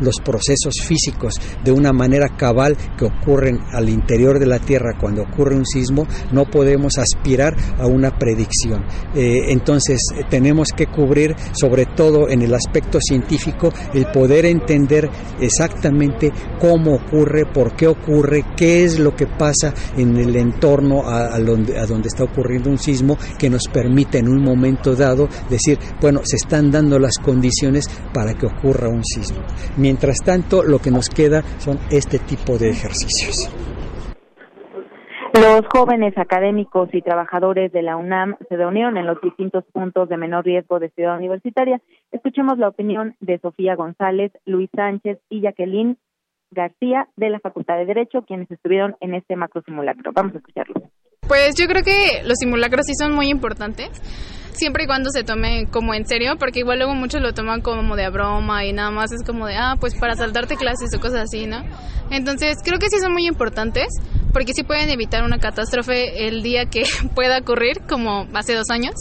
los 0.01 0.21
procesos 0.25 0.75
físicos 0.83 1.41
de 1.63 1.73
una 1.73 1.93
manera 1.93 2.29
cabal 2.37 2.77
que 2.99 3.07
ocurren 3.07 3.59
al 3.73 3.89
interior 3.89 4.39
de 4.39 4.47
la 4.47 4.59
Tierra 4.59 4.97
cuando 5.01 5.23
ocurre 5.23 5.57
un 5.57 5.67
sismo, 5.67 6.07
no 6.33 6.45
podemos 6.45 6.99
aspirar 6.99 7.57
a 7.79 7.87
una 7.87 8.11
predicción. 8.19 8.85
Eh, 9.15 9.47
entonces 9.49 10.01
tenemos 10.29 10.69
que 10.77 10.87
cubrir, 10.87 11.35
sobre 11.53 11.87
todo 11.87 12.29
en 12.29 12.43
el 12.43 12.55
aspecto 12.55 12.99
científico, 13.01 13.73
el 13.93 14.07
poder 14.07 14.47
entender 14.47 15.09
exactamente 15.41 16.33
cómo 16.61 16.95
ocurre, 16.95 17.47
por 17.47 17.75
qué 17.77 17.87
ocurre, 17.87 18.45
qué 18.57 18.85
es 18.85 18.99
lo 18.99 19.15
que 19.15 19.27
pasa 19.27 19.73
en 19.97 20.17
el 20.17 20.37
entorno 20.37 21.09
a, 21.09 21.39
donde, 21.39 21.79
a 21.79 21.87
donde 21.87 22.09
está 22.09 22.25
ocurriendo 22.25 22.71
un 22.71 22.79
sismo 22.79 23.17
que 23.39 23.51
nos 23.51 23.69
permite 23.69 24.19
en 24.19 24.29
un 24.29 24.43
momento 24.43 24.95
dado 24.95 25.29
decir, 25.49 25.79
bueno, 26.01 26.21
se 26.25 26.37
están 26.37 26.71
dando 26.71 26.99
las 26.99 27.19
condiciones 27.19 27.87
para 28.13 28.35
que 28.35 28.47
ocurra 28.47 28.89
un 28.95 29.05
sismo. 29.05 29.43
Mientras 29.77 30.19
tanto, 30.25 30.63
lo 30.63 30.79
que 30.79 30.91
nos 30.91 31.09
queda 31.09 31.43
son 31.59 31.79
este 31.91 32.19
tipo 32.19 32.57
de 32.59 32.71
ejercicios. 32.71 33.51
Los 35.35 35.67
jóvenes 35.67 36.17
académicos 36.17 36.89
y 36.93 37.03
trabajadores 37.03 37.73
de 37.73 37.83
la 37.83 37.97
UNAM 37.97 38.37
se 38.49 38.57
reunieron 38.57 38.97
en 38.97 39.07
los 39.07 39.21
distintos 39.21 39.65
puntos 39.73 40.09
de 40.09 40.17
menor 40.17 40.45
riesgo 40.45 40.79
de 40.79 40.91
ciudad 40.91 41.19
universitaria. 41.19 41.81
Escuchemos 42.13 42.57
la 42.57 42.69
opinión 42.69 43.17
de 43.19 43.41
Sofía 43.41 43.75
González, 43.75 44.31
Luis 44.47 44.71
Sánchez 44.77 45.19
y 45.29 45.41
Jacqueline 45.41 45.99
García 46.53 47.09
de 47.17 47.31
la 47.31 47.41
Facultad 47.41 47.77
de 47.79 47.85
Derecho, 47.85 48.23
quienes 48.23 48.49
estuvieron 48.49 48.95
en 49.01 49.15
este 49.15 49.35
macro 49.35 49.61
simulacro. 49.63 50.13
Vamos 50.15 50.35
a 50.35 50.39
escucharlo. 50.39 50.75
Pues 51.27 51.57
yo 51.57 51.67
creo 51.67 51.83
que 51.83 52.23
los 52.25 52.39
simulacros 52.39 52.87
sí 52.87 52.95
son 52.95 53.13
muy 53.13 53.29
importantes, 53.29 53.91
siempre 54.55 54.85
y 54.85 54.87
cuando 54.87 55.11
se 55.11 55.25
tomen 55.25 55.67
como 55.67 55.95
en 55.95 56.07
serio, 56.07 56.37
porque 56.39 56.61
igual 56.61 56.79
luego 56.79 56.95
muchos 56.95 57.21
lo 57.21 57.33
toman 57.33 57.61
como 57.61 57.97
de 57.97 58.09
broma 58.09 58.65
y 58.65 58.73
nada 58.73 58.91
más 58.91 59.13
es 59.13 59.23
como 59.25 59.47
de, 59.47 59.57
ah, 59.57 59.77
pues 59.79 59.95
para 59.95 60.15
saltarte 60.15 60.57
clases 60.57 60.95
o 60.97 61.01
cosas 61.01 61.25
así, 61.25 61.47
¿no? 61.47 61.63
Entonces 62.11 62.59
creo 62.65 62.79
que 62.79 62.89
sí 62.89 62.99
son 62.99 63.13
muy 63.13 63.27
importantes, 63.27 63.89
porque 64.33 64.53
sí 64.53 64.63
pueden 64.63 64.91
evitar 64.91 65.25
una 65.25 65.39
catástrofe 65.39 66.27
el 66.27 66.43
día 66.43 66.67
que 66.67 66.85
pueda 67.15 67.39
ocurrir, 67.39 67.81
como 67.89 68.27
hace 68.35 68.55
dos 68.55 68.71
años. 68.71 68.95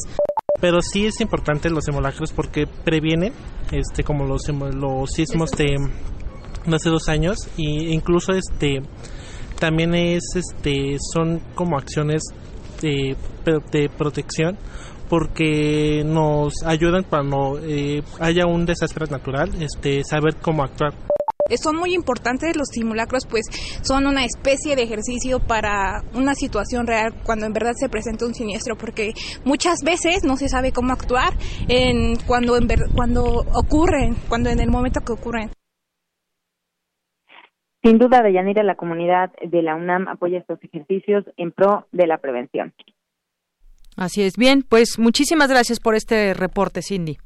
Pero 0.59 0.81
sí 0.81 1.05
es 1.05 1.19
importante 1.21 1.69
los 1.69 1.85
simulacros 1.85 2.31
porque 2.31 2.65
previenen, 2.67 3.33
este, 3.71 4.03
como 4.03 4.25
los, 4.25 4.47
los 4.47 5.09
sismos 5.11 5.51
de 5.51 5.75
hace 6.71 6.89
dos 6.89 7.09
años, 7.09 7.37
e 7.57 7.91
incluso 7.93 8.31
este 8.33 8.81
también 9.59 9.93
es 9.95 10.23
este 10.35 10.97
son 11.13 11.39
como 11.55 11.77
acciones 11.77 12.23
de, 12.81 13.15
de 13.71 13.89
protección 13.89 14.57
porque 15.13 16.01
nos 16.03 16.63
ayudan 16.65 17.03
cuando 17.03 17.59
eh, 17.61 18.01
haya 18.19 18.47
un 18.47 18.65
desastre 18.65 19.05
natural 19.11 19.47
este 19.61 20.03
saber 20.03 20.37
cómo 20.41 20.63
actuar 20.63 20.91
eh, 21.51 21.57
son 21.57 21.75
muy 21.75 21.93
importantes 21.93 22.57
los 22.57 22.69
simulacros, 22.69 23.27
pues 23.29 23.45
son 23.83 24.07
una 24.07 24.25
especie 24.25 24.75
de 24.75 24.81
ejercicio 24.81 25.37
para 25.39 26.01
una 26.15 26.33
situación 26.33 26.87
real 26.87 27.13
cuando 27.23 27.45
en 27.45 27.53
verdad 27.53 27.73
se 27.75 27.89
presenta 27.89 28.25
un 28.25 28.33
siniestro, 28.33 28.75
porque 28.75 29.11
muchas 29.45 29.83
veces 29.85 30.23
no 30.23 30.35
se 30.35 30.47
sabe 30.47 30.71
cómo 30.71 30.93
actuar 30.93 31.33
en 31.69 32.15
cuando 32.25 32.57
en 32.57 32.67
cuando 32.95 33.45
ocurren, 33.53 34.15
cuando 34.27 34.49
en 34.49 34.61
el 34.61 34.71
momento 34.71 35.01
que 35.01 35.13
ocurren. 35.13 35.51
Sin 37.83 37.99
duda, 37.99 38.23
Deyanira, 38.23 38.63
la 38.63 38.75
comunidad 38.75 39.29
de 39.43 39.61
la 39.61 39.75
UNAM 39.75 40.07
apoya 40.07 40.39
estos 40.39 40.57
ejercicios 40.63 41.23
en 41.37 41.51
pro 41.51 41.85
de 41.91 42.07
la 42.07 42.17
prevención. 42.17 42.73
Así 43.95 44.23
es. 44.23 44.37
Bien, 44.37 44.63
pues 44.67 44.97
muchísimas 44.97 45.49
gracias 45.49 45.79
por 45.79 45.95
este 45.95 46.33
reporte, 46.33 46.81
Cindy. 46.81 47.17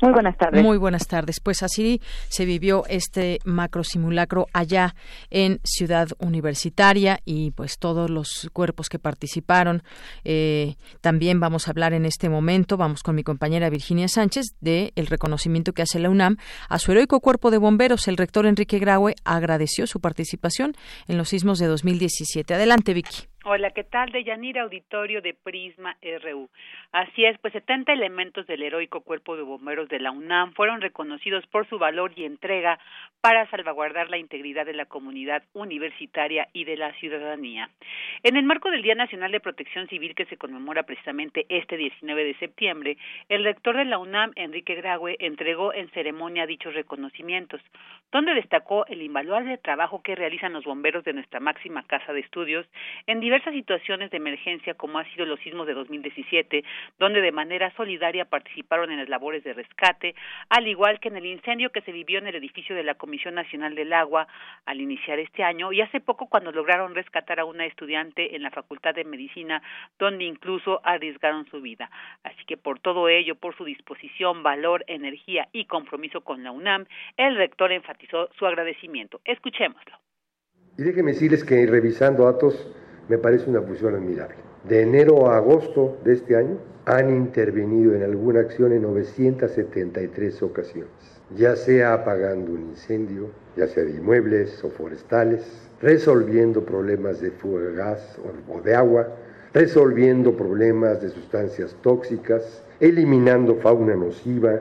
Muy 0.00 0.12
buenas 0.12 0.36
tardes. 0.36 0.62
Muy 0.62 0.78
buenas 0.78 1.08
tardes. 1.08 1.40
Pues 1.40 1.62
así 1.62 2.00
se 2.28 2.44
vivió 2.44 2.84
este 2.88 3.38
macro 3.44 3.82
simulacro 3.82 4.46
allá 4.52 4.94
en 5.30 5.58
Ciudad 5.64 6.08
Universitaria 6.18 7.18
y 7.24 7.50
pues 7.50 7.78
todos 7.78 8.08
los 8.10 8.48
cuerpos 8.52 8.88
que 8.88 8.98
participaron. 8.98 9.82
Eh, 10.24 10.74
también 11.00 11.40
vamos 11.40 11.66
a 11.66 11.72
hablar 11.72 11.92
en 11.94 12.04
este 12.04 12.28
momento, 12.28 12.76
vamos 12.76 13.02
con 13.02 13.14
mi 13.14 13.24
compañera 13.24 13.70
Virginia 13.70 14.08
Sánchez, 14.08 14.56
de 14.60 14.92
el 14.94 15.06
reconocimiento 15.06 15.72
que 15.72 15.82
hace 15.82 15.98
la 15.98 16.10
UNAM 16.10 16.36
a 16.68 16.78
su 16.78 16.92
heroico 16.92 17.20
cuerpo 17.20 17.50
de 17.50 17.58
bomberos. 17.58 18.08
El 18.08 18.16
rector 18.16 18.46
Enrique 18.46 18.78
Graue 18.78 19.14
agradeció 19.24 19.86
su 19.86 20.00
participación 20.00 20.74
en 21.08 21.18
los 21.18 21.30
sismos 21.30 21.58
de 21.58 21.66
2017. 21.66 22.54
Adelante, 22.54 22.94
Vicky. 22.94 23.28
Hola, 23.44 23.70
¿qué 23.70 23.84
tal? 23.84 24.10
De 24.12 24.24
Yanira 24.24 24.62
Auditorio 24.62 25.22
de 25.22 25.32
Prisma 25.32 25.96
RU. 26.22 26.50
Así 26.90 27.26
es, 27.26 27.36
pues 27.38 27.52
70 27.52 27.92
elementos 27.92 28.46
del 28.46 28.62
heroico 28.62 29.02
cuerpo 29.02 29.36
de 29.36 29.42
bomberos 29.42 29.90
de 29.90 30.00
la 30.00 30.10
UNAM 30.10 30.54
fueron 30.54 30.80
reconocidos 30.80 31.46
por 31.48 31.68
su 31.68 31.78
valor 31.78 32.12
y 32.16 32.24
entrega 32.24 32.78
para 33.20 33.48
salvaguardar 33.50 34.08
la 34.08 34.16
integridad 34.16 34.64
de 34.64 34.72
la 34.72 34.86
comunidad 34.86 35.42
universitaria 35.52 36.48
y 36.54 36.64
de 36.64 36.78
la 36.78 36.94
ciudadanía. 36.94 37.68
En 38.22 38.36
el 38.36 38.44
marco 38.44 38.70
del 38.70 38.80
Día 38.80 38.94
Nacional 38.94 39.32
de 39.32 39.40
Protección 39.40 39.86
Civil 39.88 40.14
que 40.14 40.24
se 40.26 40.38
conmemora 40.38 40.84
precisamente 40.84 41.44
este 41.50 41.76
19 41.76 42.24
de 42.24 42.34
septiembre, 42.38 42.96
el 43.28 43.44
rector 43.44 43.76
de 43.76 43.84
la 43.84 43.98
UNAM, 43.98 44.32
Enrique 44.36 44.74
Graue, 44.74 45.16
entregó 45.18 45.74
en 45.74 45.90
ceremonia 45.90 46.46
dichos 46.46 46.72
reconocimientos, 46.72 47.60
donde 48.10 48.32
destacó 48.32 48.86
el 48.86 49.02
invaluable 49.02 49.58
trabajo 49.58 50.00
que 50.02 50.14
realizan 50.14 50.54
los 50.54 50.64
bomberos 50.64 51.04
de 51.04 51.12
nuestra 51.12 51.38
máxima 51.38 51.82
casa 51.82 52.14
de 52.14 52.20
estudios 52.20 52.66
en 53.06 53.20
diversas 53.20 53.52
situaciones 53.52 54.10
de 54.10 54.16
emergencia 54.16 54.72
como 54.72 54.98
ha 54.98 55.04
sido 55.10 55.26
los 55.26 55.40
sismos 55.40 55.66
de 55.66 55.74
2017, 55.74 56.64
donde 56.98 57.20
de 57.20 57.32
manera 57.32 57.72
solidaria 57.76 58.24
participaron 58.24 58.90
en 58.90 58.98
las 58.98 59.08
labores 59.08 59.44
de 59.44 59.52
rescate, 59.52 60.14
al 60.48 60.66
igual 60.66 61.00
que 61.00 61.08
en 61.08 61.16
el 61.16 61.26
incendio 61.26 61.70
que 61.70 61.82
se 61.82 61.92
vivió 61.92 62.18
en 62.18 62.26
el 62.26 62.34
edificio 62.34 62.74
de 62.74 62.82
la 62.82 62.94
Comisión 62.94 63.34
Nacional 63.34 63.74
del 63.74 63.92
Agua 63.92 64.26
al 64.66 64.80
iniciar 64.80 65.18
este 65.18 65.42
año 65.42 65.72
y 65.72 65.80
hace 65.80 66.00
poco 66.00 66.28
cuando 66.28 66.52
lograron 66.52 66.94
rescatar 66.94 67.40
a 67.40 67.44
una 67.44 67.66
estudiante 67.66 68.34
en 68.36 68.42
la 68.42 68.50
Facultad 68.50 68.94
de 68.94 69.04
Medicina, 69.04 69.62
donde 69.98 70.24
incluso 70.24 70.80
arriesgaron 70.84 71.46
su 71.50 71.60
vida. 71.60 71.90
Así 72.24 72.44
que 72.46 72.56
por 72.56 72.80
todo 72.80 73.08
ello, 73.08 73.34
por 73.34 73.56
su 73.56 73.64
disposición, 73.64 74.42
valor, 74.42 74.84
energía 74.86 75.48
y 75.52 75.66
compromiso 75.66 76.22
con 76.22 76.42
la 76.42 76.52
UNAM, 76.52 76.86
el 77.16 77.36
rector 77.36 77.72
enfatizó 77.72 78.28
su 78.38 78.46
agradecimiento. 78.46 79.20
Escuchémoslo. 79.24 79.98
Y 80.76 80.82
déjenme 80.82 81.12
decirles 81.12 81.44
que 81.44 81.66
revisando 81.66 82.24
datos 82.24 82.54
me 83.08 83.18
parece 83.18 83.50
una 83.50 83.62
fusión 83.62 83.94
admirable. 83.94 84.47
De 84.64 84.82
enero 84.82 85.30
a 85.30 85.36
agosto 85.36 85.98
de 86.04 86.14
este 86.14 86.34
año 86.34 86.58
han 86.84 87.10
intervenido 87.10 87.94
en 87.94 88.02
alguna 88.02 88.40
acción 88.40 88.72
en 88.72 88.82
973 88.82 90.42
ocasiones, 90.42 90.90
ya 91.36 91.54
sea 91.54 91.94
apagando 91.94 92.52
un 92.52 92.70
incendio, 92.70 93.28
ya 93.56 93.68
sea 93.68 93.84
de 93.84 93.92
inmuebles 93.92 94.64
o 94.64 94.70
forestales, 94.70 95.70
resolviendo 95.80 96.64
problemas 96.64 97.20
de 97.20 97.30
fuga 97.30 97.60
de 97.60 97.76
gas 97.76 98.18
o 98.50 98.60
de 98.60 98.74
agua, 98.74 99.08
resolviendo 99.54 100.36
problemas 100.36 101.00
de 101.02 101.10
sustancias 101.10 101.76
tóxicas, 101.82 102.62
eliminando 102.80 103.54
fauna 103.56 103.94
nociva, 103.94 104.60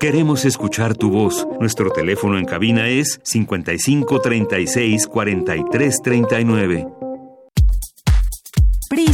Queremos 0.00 0.46
escuchar 0.46 0.96
tu 0.96 1.10
voz. 1.10 1.46
Nuestro 1.60 1.90
teléfono 1.90 2.38
en 2.38 2.46
cabina 2.46 2.88
es 2.88 3.20
55 3.22 4.20
36 4.20 5.06
43 5.06 6.02
39. 6.02 6.86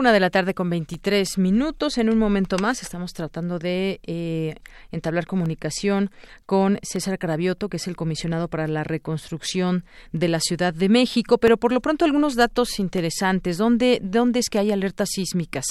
Una 0.00 0.14
de 0.14 0.20
la 0.20 0.30
tarde 0.30 0.54
con 0.54 0.70
23 0.70 1.36
minutos. 1.36 1.98
En 1.98 2.08
un 2.08 2.16
momento 2.16 2.56
más 2.56 2.80
estamos 2.80 3.12
tratando 3.12 3.58
de 3.58 4.00
eh, 4.04 4.54
entablar 4.92 5.26
comunicación 5.26 6.10
con 6.46 6.78
César 6.82 7.18
Carabioto, 7.18 7.68
que 7.68 7.76
es 7.76 7.86
el 7.86 7.96
comisionado 7.96 8.48
para 8.48 8.66
la 8.66 8.82
reconstrucción 8.82 9.84
de 10.12 10.28
la 10.28 10.40
Ciudad 10.40 10.72
de 10.72 10.88
México. 10.88 11.36
Pero 11.36 11.58
por 11.58 11.70
lo 11.70 11.82
pronto 11.82 12.06
algunos 12.06 12.34
datos 12.34 12.78
interesantes. 12.78 13.58
¿Dónde, 13.58 14.00
dónde 14.02 14.38
es 14.38 14.48
que 14.48 14.58
hay 14.58 14.72
alertas 14.72 15.10
sísmicas? 15.12 15.66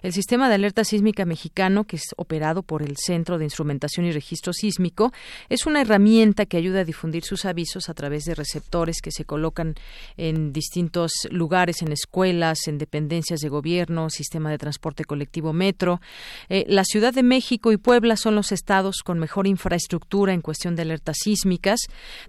El 0.00 0.14
sistema 0.14 0.48
de 0.48 0.54
alerta 0.54 0.82
sísmica 0.82 1.26
mexicano, 1.26 1.84
que 1.84 1.96
es 1.96 2.14
operado 2.16 2.62
por 2.62 2.80
el 2.80 2.96
Centro 2.96 3.36
de 3.36 3.44
Instrumentación 3.44 4.06
y 4.06 4.12
Registro 4.12 4.54
Sísmico, 4.54 5.12
es 5.50 5.66
una 5.66 5.82
herramienta 5.82 6.46
que 6.46 6.56
ayuda 6.56 6.80
a 6.80 6.84
difundir 6.84 7.22
sus 7.22 7.44
avisos 7.44 7.90
a 7.90 7.94
través 7.94 8.24
de 8.24 8.34
receptores 8.34 9.02
que 9.02 9.10
se 9.10 9.26
colocan 9.26 9.74
en 10.16 10.54
distintos 10.54 11.12
lugares, 11.30 11.82
en 11.82 11.92
escuelas, 11.92 12.66
en 12.66 12.78
dependencias 12.78 13.40
de 13.40 13.50
gobierno 13.50 13.73
gobierno, 13.74 14.08
sistema 14.08 14.50
de 14.50 14.58
transporte 14.58 15.04
colectivo 15.04 15.52
metro. 15.52 16.00
Eh, 16.48 16.64
la 16.68 16.84
Ciudad 16.84 17.12
de 17.12 17.24
México 17.24 17.72
y 17.72 17.76
Puebla 17.76 18.16
son 18.16 18.36
los 18.36 18.52
estados 18.52 19.02
con 19.04 19.18
mejor 19.18 19.48
infraestructura 19.48 20.32
en 20.32 20.42
cuestión 20.42 20.76
de 20.76 20.82
alertas 20.82 21.16
sísmicas. 21.20 21.80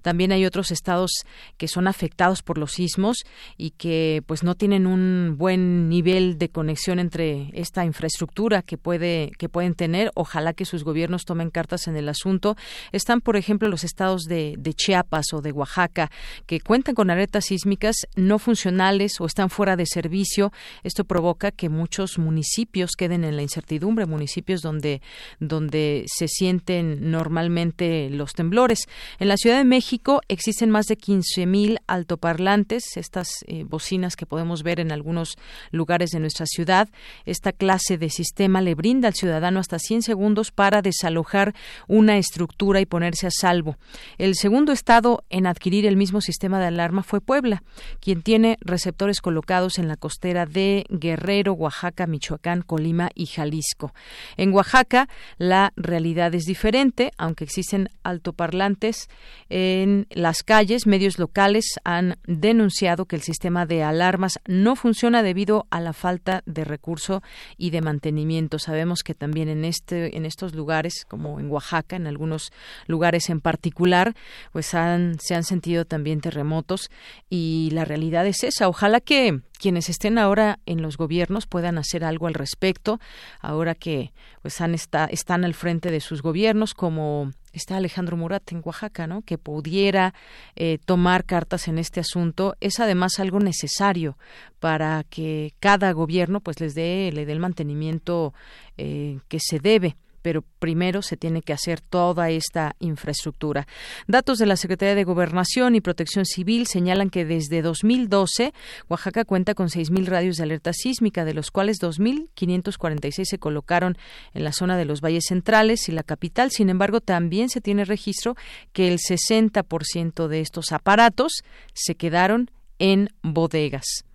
También 0.02 0.32
hay 0.32 0.44
otros 0.44 0.72
estados 0.72 1.12
que 1.58 1.68
son 1.68 1.88
afectados 1.88 2.42
por 2.42 2.58
los 2.58 2.72
sismos 2.72 3.18
y 3.58 3.72
que 3.72 4.24
pues 4.26 4.42
no 4.42 4.56
tienen 4.56 4.88
un 4.88 5.36
buen 5.38 5.88
nivel 5.88 6.40
de 6.40 6.50
conexión 6.50 6.98
entre 6.98 7.52
esta 7.54 7.86
infraestructura 7.86 8.64
que 8.64 8.78
puede 8.80 9.32
que 9.38 9.48
pueden 9.48 9.76
tener. 9.76 10.12
Ojalá 10.16 10.54
que 10.54 10.66
sus 10.66 10.84
gobiernos 10.84 11.26
tomen 11.26 11.52
cartas 11.52 11.88
en 11.88 11.96
el 11.96 12.10
asunto. 12.10 12.56
Están, 12.92 13.22
por 13.22 13.38
ejemplo, 13.38 13.70
los 13.70 13.84
estados 13.84 14.24
de, 14.24 14.56
de 14.58 14.74
Chiapas 14.74 15.28
o 15.34 15.42
de 15.42 15.52
Oaxaca 15.52 16.10
que 16.48 16.60
cuentan 16.60 16.96
con 16.96 17.12
alertas 17.12 17.46
sísmicas 17.46 18.08
no 18.16 18.40
funcionales 18.40 19.22
o 19.22 19.28
están 19.28 19.52
fuera 19.52 19.76
de 19.76 19.86
servicio. 19.86 20.52
Esto 20.84 21.04
provoca 21.04 21.35
que 21.36 21.70
muchos 21.70 22.18
municipios 22.18 22.92
queden 22.98 23.24
en 23.24 23.36
la 23.36 23.42
incertidumbre, 23.42 24.06
municipios 24.06 24.62
donde, 24.62 25.02
donde 25.40 26.06
se 26.08 26.28
sienten 26.28 27.12
normalmente 27.12 28.10
los 28.10 28.34
temblores. 28.34 28.88
En 29.20 29.28
la 29.28 29.38
Ciudad 29.38 29.58
de 29.58 29.66
México 29.66 30.22
existen 30.28 30.70
más 30.70 30.86
de 30.88 30.98
15.000 30.98 31.80
altoparlantes, 31.88 32.98
estas 32.98 33.44
eh, 33.48 33.64
bocinas 33.64 34.16
que 34.16 34.26
podemos 34.26 34.64
ver 34.64 34.80
en 34.80 34.92
algunos 34.92 35.36
lugares 35.72 36.12
de 36.12 36.20
nuestra 36.20 36.46
ciudad. 36.46 36.90
Esta 37.26 37.52
clase 37.52 37.98
de 37.98 38.10
sistema 38.10 38.62
le 38.62 38.76
brinda 38.76 39.08
al 39.08 39.14
ciudadano 39.14 39.60
hasta 39.60 39.80
100 39.80 40.02
segundos 40.04 40.52
para 40.52 40.82
desalojar 40.82 41.54
una 41.88 42.18
estructura 42.18 42.80
y 42.82 42.86
ponerse 42.86 43.28
a 43.28 43.32
salvo. 43.32 43.78
El 44.18 44.36
segundo 44.36 44.72
estado 44.72 45.24
en 45.30 45.48
adquirir 45.48 45.86
el 45.86 45.98
mismo 45.98 46.22
sistema 46.22 46.60
de 46.60 46.68
alarma 46.68 47.04
fue 47.04 47.22
Puebla, 47.22 47.64
quien 48.00 48.22
tiene 48.22 48.58
receptores 48.62 49.22
colocados 49.22 49.78
en 49.80 49.88
la 49.88 49.98
costera 49.98 50.46
de 50.46 50.86
Guerrero 50.90 51.15
Guerrero, 51.16 51.54
Oaxaca, 51.54 52.08
Michoacán, 52.08 52.62
Colima 52.62 53.10
y 53.16 53.26
Jalisco. 53.28 53.94
En 54.38 54.54
Oaxaca 54.54 55.08
la 55.38 55.72
realidad 55.76 56.36
es 56.36 56.44
diferente, 56.44 57.12
aunque 57.18 57.46
existen 57.46 57.90
altoparlantes 58.04 59.08
en 59.50 60.08
las 60.10 60.44
calles, 60.44 60.88
medios 60.88 61.20
locales 61.20 61.80
han 61.84 62.18
denunciado 62.26 63.06
que 63.06 63.16
el 63.16 63.22
sistema 63.22 63.66
de 63.66 63.84
alarmas 63.84 64.40
no 64.46 64.76
funciona 64.76 65.24
debido 65.24 65.68
a 65.70 65.80
la 65.80 65.94
falta 65.94 66.44
de 66.46 66.64
recurso 66.64 67.24
y 67.58 67.70
de 67.70 67.82
mantenimiento. 67.82 68.60
Sabemos 68.60 69.04
que 69.04 69.14
también 69.14 69.50
en 69.50 69.64
este 69.66 70.18
en 70.18 70.26
estos 70.26 70.54
lugares 70.54 71.06
como 71.08 71.40
en 71.40 71.50
Oaxaca, 71.50 71.96
en 71.96 72.08
algunos 72.08 72.52
lugares 72.88 73.30
en 73.30 73.40
particular, 73.40 74.16
pues 74.52 74.66
se 74.68 74.78
han 74.78 75.44
sentido 75.44 75.86
también 75.86 76.22
terremotos 76.22 76.90
y 77.30 77.70
la 77.72 77.86
realidad 77.86 78.28
es 78.28 78.44
esa. 78.44 78.68
Ojalá 78.68 79.00
que 79.00 79.42
quienes 79.58 79.90
estén 79.90 80.18
ahora 80.18 80.60
en 80.66 80.82
los 80.82 80.98
gobiernos 80.98 81.48
puedan 81.48 81.78
hacer 81.78 82.04
algo 82.04 82.28
al 82.28 82.34
respecto, 82.34 83.00
ahora 83.40 83.76
que 83.76 84.14
pues 84.42 84.60
han 84.62 84.74
está, 84.74 85.06
están 85.06 85.46
al 85.46 85.54
frente 85.54 85.92
de 85.92 86.00
sus 86.00 86.22
gobiernos, 86.22 86.74
como 86.74 87.32
está 87.54 87.78
Alejandro 87.78 88.18
Murat 88.18 88.52
en 88.52 88.62
Oaxaca, 88.64 89.08
¿no? 89.08 89.22
que 89.22 89.38
pudiera 89.38 90.14
eh, 90.56 90.78
tomar 90.86 91.26
cartas 91.26 91.68
en 91.68 91.78
este 91.78 92.00
asunto, 92.00 92.56
es 92.60 92.80
además 92.80 93.20
algo 93.20 93.40
necesario 93.40 94.18
para 94.60 95.04
que 95.10 95.54
cada 95.60 95.92
gobierno 95.94 96.42
pues 96.42 96.60
les 96.60 96.76
dé, 96.76 97.12
le 97.14 97.26
dé 97.26 97.32
el 97.32 97.40
mantenimiento 97.40 98.34
eh, 98.78 99.20
que 99.28 99.40
se 99.40 99.60
debe 99.60 99.96
pero 100.26 100.42
primero 100.58 101.04
se 101.04 101.18
tiene 101.18 101.44
que 101.44 101.54
hacer 101.54 101.82
toda 101.82 102.32
esta 102.32 102.76
infraestructura. 102.80 103.68
Datos 104.08 104.40
de 104.40 104.48
la 104.48 104.56
Secretaría 104.56 104.96
de 104.96 105.04
Gobernación 105.04 105.76
y 105.76 105.82
Protección 105.82 106.26
Civil 106.26 106.66
señalan 106.66 107.12
que 107.12 107.26
desde 107.26 107.62
2012 107.62 108.52
Oaxaca 108.90 109.24
cuenta 109.24 109.54
con 109.54 109.68
6.000 109.68 110.08
radios 110.08 110.38
de 110.38 110.44
alerta 110.46 110.74
sísmica, 110.74 111.26
de 111.26 111.36
los 111.36 111.52
cuales 111.52 111.78
2.546 111.80 113.24
se 113.24 113.38
colocaron 113.38 114.00
en 114.34 114.44
la 114.44 114.52
zona 114.52 114.78
de 114.78 114.86
los 114.86 115.00
valles 115.00 115.26
centrales 115.28 115.90
y 115.90 115.92
la 115.92 116.02
capital. 116.02 116.50
Sin 116.50 116.72
embargo, 116.72 117.02
también 117.02 117.50
se 117.50 117.62
tiene 117.62 117.86
registro 117.86 118.36
que 118.74 118.88
el 118.88 118.98
60% 118.98 120.28
de 120.28 120.42
estos 120.42 120.72
aparatos 120.72 121.44
se 121.76 121.94
quedaron 121.94 122.50
en 122.80 123.10
bodegas. 123.22 124.06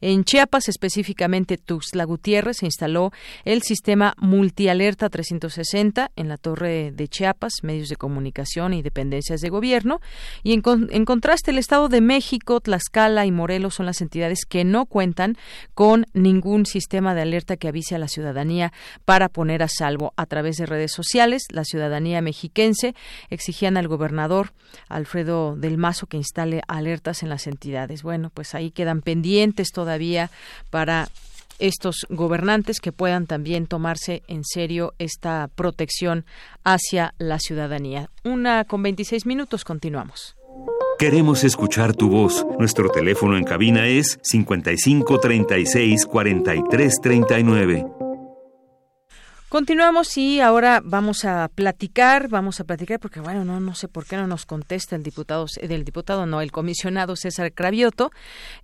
En 0.00 0.24
Chiapas, 0.24 0.68
específicamente 0.68 1.56
Tuxtla 1.58 2.04
Gutiérrez, 2.04 2.58
se 2.58 2.66
instaló 2.66 3.12
el 3.44 3.62
sistema 3.62 4.14
Multialerta 4.18 5.08
360 5.08 6.10
en 6.16 6.28
la 6.28 6.36
Torre 6.36 6.92
de 6.92 7.08
Chiapas, 7.08 7.54
medios 7.62 7.88
de 7.88 7.96
comunicación 7.96 8.74
y 8.74 8.82
dependencias 8.82 9.40
de 9.40 9.48
gobierno. 9.48 10.00
Y 10.42 10.52
en, 10.52 10.62
en, 10.90 11.04
contraste, 11.04 11.50
el 11.50 11.58
Estado 11.58 11.88
de 11.88 12.00
México, 12.00 12.60
Tlaxcala 12.60 13.26
y 13.26 13.32
Morelos 13.32 13.74
son 13.74 13.86
las 13.86 14.00
entidades 14.00 14.40
que 14.48 14.64
no 14.64 14.86
cuentan 14.86 15.36
con 15.74 16.06
ningún 16.12 16.66
sistema 16.66 17.14
de 17.14 17.22
alerta 17.22 17.56
que 17.56 17.68
avise 17.68 17.94
a 17.94 17.98
la 17.98 18.08
ciudadanía 18.08 18.72
para 19.04 19.28
poner 19.28 19.62
a 19.62 19.68
salvo. 19.68 20.12
A 20.16 20.26
través 20.26 20.56
de 20.56 20.66
redes 20.66 20.92
sociales, 20.92 21.44
la 21.50 21.64
ciudadanía 21.64 22.20
mexiquense 22.20 22.94
exigían 23.30 23.76
al 23.76 23.88
gobernador 23.88 24.52
Alfredo 24.88 25.56
del 25.56 25.78
Mazo 25.78 26.06
que 26.06 26.16
instale 26.16 26.62
alertas 26.68 27.22
en 27.22 27.28
las 27.28 27.46
entidades. 27.46 28.02
Bueno, 28.02 28.30
pues 28.32 28.54
ahí 28.54 28.70
quedan 28.70 29.02
pendientes 29.02 29.68
todavía 29.86 30.30
para 30.70 31.08
estos 31.60 32.06
gobernantes 32.10 32.80
que 32.80 32.90
puedan 32.90 33.26
también 33.26 33.68
tomarse 33.68 34.22
en 34.26 34.42
serio 34.44 34.94
esta 34.98 35.48
protección 35.54 36.24
hacia 36.64 37.14
la 37.18 37.38
ciudadanía. 37.38 38.10
Una 38.24 38.64
con 38.64 38.82
26 38.82 39.26
minutos, 39.26 39.64
continuamos. 39.64 40.36
Queremos 40.98 41.44
escuchar 41.44 41.94
tu 41.94 42.10
voz. 42.10 42.44
Nuestro 42.58 42.88
teléfono 42.88 43.36
en 43.36 43.44
cabina 43.44 43.86
es 43.86 44.18
55 44.22 45.20
36 45.20 46.04
43 46.04 47.00
39. 47.00 47.86
Continuamos 49.48 50.16
y 50.18 50.40
ahora 50.40 50.82
vamos 50.84 51.24
a 51.24 51.48
platicar, 51.48 52.28
vamos 52.28 52.58
a 52.58 52.64
platicar 52.64 52.98
porque 52.98 53.20
bueno, 53.20 53.44
no 53.44 53.60
no 53.60 53.76
sé 53.76 53.86
por 53.86 54.04
qué 54.04 54.16
no 54.16 54.26
nos 54.26 54.44
contesta 54.44 54.96
el 54.96 55.04
diputado 55.04 55.46
del 55.62 55.84
diputado 55.84 56.26
no, 56.26 56.40
el 56.40 56.50
comisionado 56.50 57.14
César 57.14 57.52
Cravioto 57.52 58.10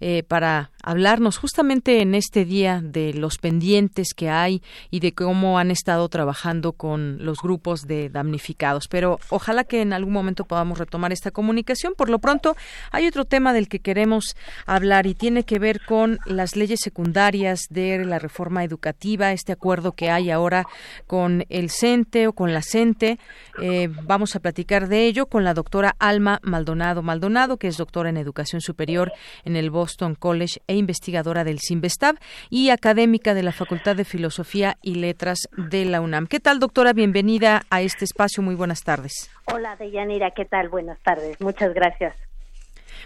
eh, 0.01 0.25
para 0.27 0.73
hablarnos 0.83 1.39
justamente 1.39 2.01
en 2.01 2.15
este 2.15 2.45
día 2.45 2.81
de 2.83 3.15
los 3.15 3.39
pendientes 3.39 4.09
que 4.15 4.31
hay 4.31 4.63
y 4.91 5.01
de 5.01 5.13
cómo 5.13 5.59
han 5.59 5.71
estado 5.71 6.09
trabajando 6.09 6.73
con 6.73 7.25
los 7.25 7.39
grupos 7.41 7.87
de 7.87 8.09
damnificados. 8.09 8.89
Pero 8.89 9.19
ojalá 9.31 9.65
que 9.65 9.81
en 9.81 9.93
algún 9.93 10.13
momento 10.13 10.45
podamos 10.45 10.79
retomar 10.79 11.13
esta 11.13 11.31
comunicación. 11.31 11.95
Por 11.97 12.11
lo 12.11 12.19
pronto, 12.19 12.57
hay 12.91 13.07
otro 13.07 13.25
tema 13.25 13.53
del 13.53 13.69
que 13.69 13.81
queremos 13.81 14.37
hablar 14.67 15.07
y 15.07 15.15
tiene 15.15 15.45
que 15.45 15.59
ver 15.59 15.81
con 15.87 16.19
las 16.27 16.57
leyes 16.57 16.81
secundarias 16.81 17.67
de 17.71 18.05
la 18.05 18.19
reforma 18.19 18.65
educativa, 18.65 19.33
este 19.33 19.53
acuerdo 19.53 19.93
que 19.93 20.11
hay 20.11 20.31
ahora 20.31 20.67
con 21.07 21.45
el 21.49 21.71
CENTE 21.71 22.27
o 22.27 22.33
con 22.33 22.53
la 22.53 22.63
CENTE. 22.63 23.19
Eh, 23.61 23.89
vamos 24.05 24.37
a 24.37 24.41
platicar 24.41 24.89
de 24.89 25.07
ello 25.07 25.27
con 25.27 25.45
la 25.45 25.55
doctora 25.55 25.95
Alma 25.99 26.41
Maldonado 26.43 27.03
Maldonado, 27.03 27.57
que 27.57 27.69
es 27.69 27.77
doctora 27.77 28.11
en 28.11 28.17
Educación 28.17 28.61
Superior 28.61 29.13
en 29.45 29.57
el 29.57 29.71
Boston 29.71 30.15
College 30.15 30.61
e 30.73 30.77
investigadora 30.77 31.45
del 31.45 31.61
CIMBESTAB 31.61 32.17
y 32.51 32.71
académica 32.71 33.35
de 33.35 33.43
la 33.43 33.53
Facultad 33.53 33.95
de 33.95 34.05
Filosofía 34.05 34.77
y 34.83 34.97
Letras 34.97 35.49
de 35.57 35.85
la 35.85 36.01
UNAM. 36.01 36.27
¿Qué 36.27 36.41
tal, 36.41 36.59
doctora? 36.59 36.93
Bienvenida 36.93 37.63
a 37.71 37.83
este 37.83 38.05
espacio. 38.05 38.43
Muy 38.43 38.55
buenas 38.55 38.83
tardes. 38.83 39.31
Hola, 39.53 39.77
Deyanira. 39.77 40.33
¿Qué 40.33 40.45
tal? 40.45 40.69
Buenas 40.69 40.99
tardes. 41.03 41.41
Muchas 41.41 41.75
gracias. 41.75 42.17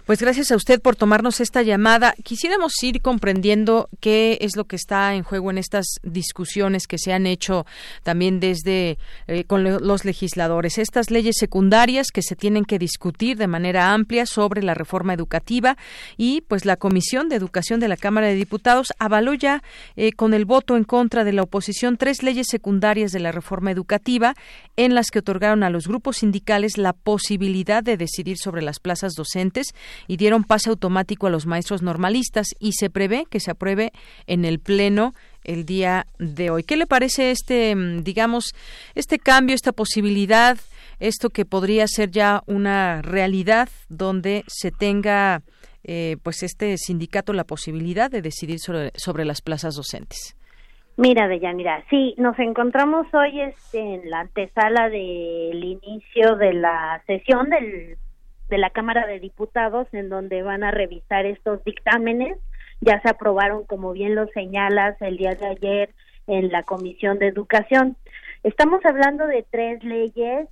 Pues 0.07 0.21
gracias 0.21 0.51
a 0.51 0.55
usted 0.55 0.81
por 0.81 0.95
tomarnos 0.95 1.41
esta 1.41 1.63
llamada. 1.63 2.15
Quisiéramos 2.23 2.81
ir 2.81 3.01
comprendiendo 3.01 3.89
qué 3.99 4.37
es 4.39 4.55
lo 4.55 4.63
que 4.63 4.77
está 4.77 5.13
en 5.15 5.23
juego 5.23 5.51
en 5.51 5.57
estas 5.57 5.85
discusiones 6.01 6.87
que 6.87 6.97
se 6.97 7.11
han 7.11 7.25
hecho 7.25 7.65
también 8.03 8.39
desde 8.39 8.99
eh, 9.27 9.43
con 9.43 9.65
los 9.65 10.05
legisladores. 10.05 10.77
Estas 10.77 11.11
leyes 11.11 11.35
secundarias 11.37 12.07
que 12.13 12.21
se 12.21 12.37
tienen 12.37 12.63
que 12.63 12.79
discutir 12.79 13.35
de 13.35 13.47
manera 13.47 13.91
amplia 13.91 14.25
sobre 14.25 14.63
la 14.63 14.73
reforma 14.73 15.13
educativa 15.13 15.75
y 16.15 16.39
pues 16.39 16.63
la 16.63 16.77
Comisión 16.77 17.27
de 17.27 17.35
Educación 17.35 17.81
de 17.81 17.89
la 17.89 17.97
Cámara 17.97 18.27
de 18.27 18.35
Diputados 18.35 18.93
avaló 18.99 19.33
ya 19.33 19.61
eh, 19.97 20.13
con 20.13 20.33
el 20.33 20.45
voto 20.45 20.77
en 20.77 20.85
contra 20.85 21.25
de 21.25 21.33
la 21.33 21.41
oposición 21.41 21.97
tres 21.97 22.23
leyes 22.23 22.47
secundarias 22.49 23.11
de 23.11 23.19
la 23.19 23.33
reforma 23.33 23.71
educativa 23.71 24.35
en 24.77 24.95
las 24.95 25.11
que 25.11 25.19
otorgaron 25.19 25.63
a 25.63 25.69
los 25.69 25.85
grupos 25.85 26.19
sindicales 26.19 26.77
la 26.77 26.93
posibilidad 26.93 27.83
de 27.83 27.97
decidir 27.97 28.37
sobre 28.37 28.61
las 28.61 28.79
plazas 28.79 29.11
docentes 29.11 29.73
y 30.07 30.17
dieron 30.17 30.43
pase 30.43 30.69
automático 30.69 31.27
a 31.27 31.29
los 31.29 31.45
maestros 31.45 31.81
normalistas 31.81 32.47
y 32.59 32.73
se 32.73 32.89
prevé 32.89 33.25
que 33.29 33.39
se 33.39 33.51
apruebe 33.51 33.91
en 34.27 34.45
el 34.45 34.59
Pleno 34.59 35.13
el 35.43 35.65
día 35.65 36.05
de 36.19 36.49
hoy. 36.49 36.63
¿Qué 36.63 36.75
le 36.75 36.85
parece 36.85 37.31
este, 37.31 37.75
mm, 37.75 38.03
digamos, 38.03 38.53
este 38.95 39.17
cambio, 39.17 39.55
esta 39.55 39.71
posibilidad, 39.71 40.57
esto 40.99 41.29
que 41.29 41.45
podría 41.45 41.87
ser 41.87 42.11
ya 42.11 42.43
una 42.45 43.01
realidad 43.01 43.69
donde 43.89 44.43
se 44.47 44.71
tenga, 44.71 45.41
eh, 45.83 46.17
pues, 46.21 46.43
este 46.43 46.77
sindicato 46.77 47.33
la 47.33 47.45
posibilidad 47.45 48.11
de 48.11 48.21
decidir 48.21 48.59
sobre, 48.59 48.91
sobre 48.95 49.25
las 49.25 49.41
plazas 49.41 49.75
docentes? 49.75 50.35
Mira, 50.97 51.27
Deyanira, 51.27 51.83
sí, 51.91 52.15
nos 52.17 52.37
encontramos 52.39 53.05
hoy 53.13 53.39
este, 53.39 53.79
en 53.79 54.09
la 54.09 54.21
antesala 54.21 54.89
del 54.89 55.63
inicio 55.63 56.35
de 56.37 56.53
la 56.53 57.03
sesión 57.05 57.51
del 57.51 57.97
de 58.49 58.57
la 58.57 58.69
Cámara 58.69 59.05
de 59.05 59.19
Diputados 59.19 59.87
en 59.91 60.09
donde 60.09 60.41
van 60.41 60.63
a 60.63 60.71
revisar 60.71 61.25
estos 61.25 61.63
dictámenes. 61.63 62.37
Ya 62.81 63.01
se 63.01 63.09
aprobaron, 63.09 63.65
como 63.65 63.91
bien 63.91 64.15
lo 64.15 64.27
señalas, 64.27 65.01
el 65.01 65.17
día 65.17 65.35
de 65.35 65.47
ayer 65.47 65.89
en 66.27 66.51
la 66.51 66.63
Comisión 66.63 67.19
de 67.19 67.27
Educación. 67.27 67.97
Estamos 68.43 68.85
hablando 68.85 69.25
de 69.25 69.45
tres 69.49 69.83
leyes 69.83 70.47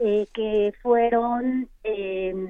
eh, 0.00 0.26
que 0.34 0.72
fueron 0.82 1.68
em, 1.82 2.48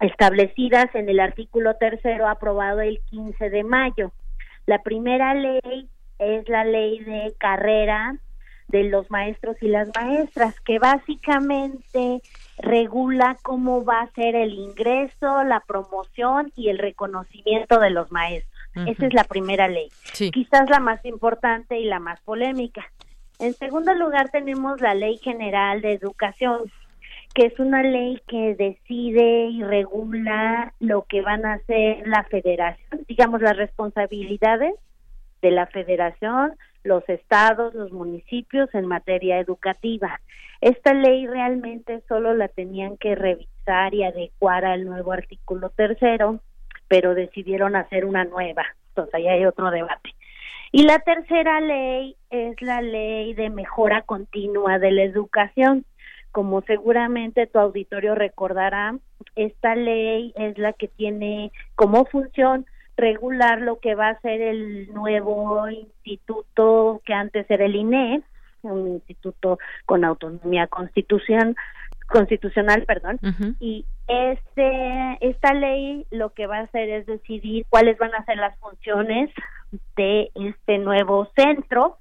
establecidas 0.00 0.94
en 0.94 1.08
el 1.08 1.20
artículo 1.20 1.74
tercero 1.76 2.28
aprobado 2.28 2.80
el 2.80 3.00
15 3.10 3.50
de 3.50 3.64
mayo. 3.64 4.12
La 4.66 4.82
primera 4.82 5.34
ley 5.34 5.88
es 6.18 6.48
la 6.48 6.64
ley 6.64 7.00
de 7.00 7.34
carrera 7.38 8.16
de 8.68 8.84
los 8.84 9.10
maestros 9.10 9.56
y 9.60 9.68
las 9.68 9.88
maestras, 9.94 10.58
que 10.60 10.78
básicamente 10.78 12.22
regula 12.58 13.36
cómo 13.42 13.84
va 13.84 14.00
a 14.02 14.10
ser 14.12 14.34
el 14.36 14.54
ingreso, 14.54 15.42
la 15.44 15.60
promoción 15.60 16.52
y 16.56 16.68
el 16.68 16.78
reconocimiento 16.78 17.80
de 17.80 17.90
los 17.90 18.10
maestros. 18.12 18.52
Esa 18.86 19.06
es 19.06 19.14
la 19.14 19.24
primera 19.24 19.68
ley, 19.68 19.88
quizás 20.32 20.68
la 20.68 20.80
más 20.80 21.04
importante 21.04 21.78
y 21.78 21.84
la 21.84 22.00
más 22.00 22.20
polémica. 22.22 22.84
En 23.38 23.54
segundo 23.54 23.94
lugar 23.94 24.30
tenemos 24.30 24.80
la 24.80 24.94
Ley 24.94 25.18
General 25.18 25.80
de 25.80 25.92
Educación, 25.92 26.70
que 27.34 27.46
es 27.46 27.58
una 27.60 27.82
ley 27.82 28.20
que 28.26 28.54
decide 28.56 29.46
y 29.46 29.62
regula 29.62 30.72
lo 30.80 31.02
que 31.02 31.20
van 31.20 31.46
a 31.46 31.54
hacer 31.54 32.06
la 32.06 32.24
federación, 32.24 33.04
digamos 33.06 33.42
las 33.42 33.56
responsabilidades 33.56 34.74
de 35.44 35.50
la 35.50 35.66
federación, 35.66 36.54
los 36.84 37.06
estados, 37.06 37.74
los 37.74 37.92
municipios 37.92 38.74
en 38.74 38.86
materia 38.86 39.38
educativa. 39.38 40.18
Esta 40.62 40.94
ley 40.94 41.26
realmente 41.26 42.02
solo 42.08 42.32
la 42.34 42.48
tenían 42.48 42.96
que 42.96 43.14
revisar 43.14 43.92
y 43.92 44.04
adecuar 44.04 44.64
al 44.64 44.86
nuevo 44.86 45.12
artículo 45.12 45.68
tercero, 45.68 46.40
pero 46.88 47.14
decidieron 47.14 47.76
hacer 47.76 48.06
una 48.06 48.24
nueva. 48.24 48.64
Entonces 48.88 49.14
ahí 49.16 49.28
hay 49.28 49.44
otro 49.44 49.70
debate. 49.70 50.14
Y 50.72 50.84
la 50.84 50.98
tercera 51.00 51.60
ley 51.60 52.16
es 52.30 52.60
la 52.62 52.80
ley 52.80 53.34
de 53.34 53.50
mejora 53.50 54.00
continua 54.00 54.78
de 54.78 54.92
la 54.92 55.02
educación. 55.02 55.84
Como 56.32 56.62
seguramente 56.62 57.46
tu 57.46 57.58
auditorio 57.58 58.14
recordará, 58.14 58.96
esta 59.36 59.76
ley 59.76 60.32
es 60.36 60.56
la 60.56 60.72
que 60.72 60.88
tiene 60.88 61.52
como 61.74 62.06
función 62.06 62.64
regular 62.96 63.60
lo 63.60 63.78
que 63.80 63.94
va 63.94 64.08
a 64.08 64.20
ser 64.20 64.40
el 64.40 64.92
nuevo 64.92 65.68
instituto 65.68 67.00
que 67.04 67.14
antes 67.14 67.50
era 67.50 67.64
el 67.64 67.76
INE, 67.76 68.22
un 68.62 68.88
instituto 68.88 69.58
con 69.84 70.04
autonomía 70.04 70.66
constitución, 70.66 71.56
constitucional, 72.06 72.84
perdón, 72.84 73.18
y 73.60 73.84
este 74.06 75.18
esta 75.20 75.54
ley 75.54 76.06
lo 76.10 76.30
que 76.30 76.46
va 76.46 76.58
a 76.58 76.62
hacer 76.62 76.88
es 76.90 77.06
decidir 77.06 77.64
cuáles 77.68 77.98
van 77.98 78.14
a 78.14 78.24
ser 78.24 78.36
las 78.36 78.58
funciones 78.58 79.30
de 79.96 80.30
este 80.34 80.78
nuevo 80.78 81.28
centro 81.34 81.98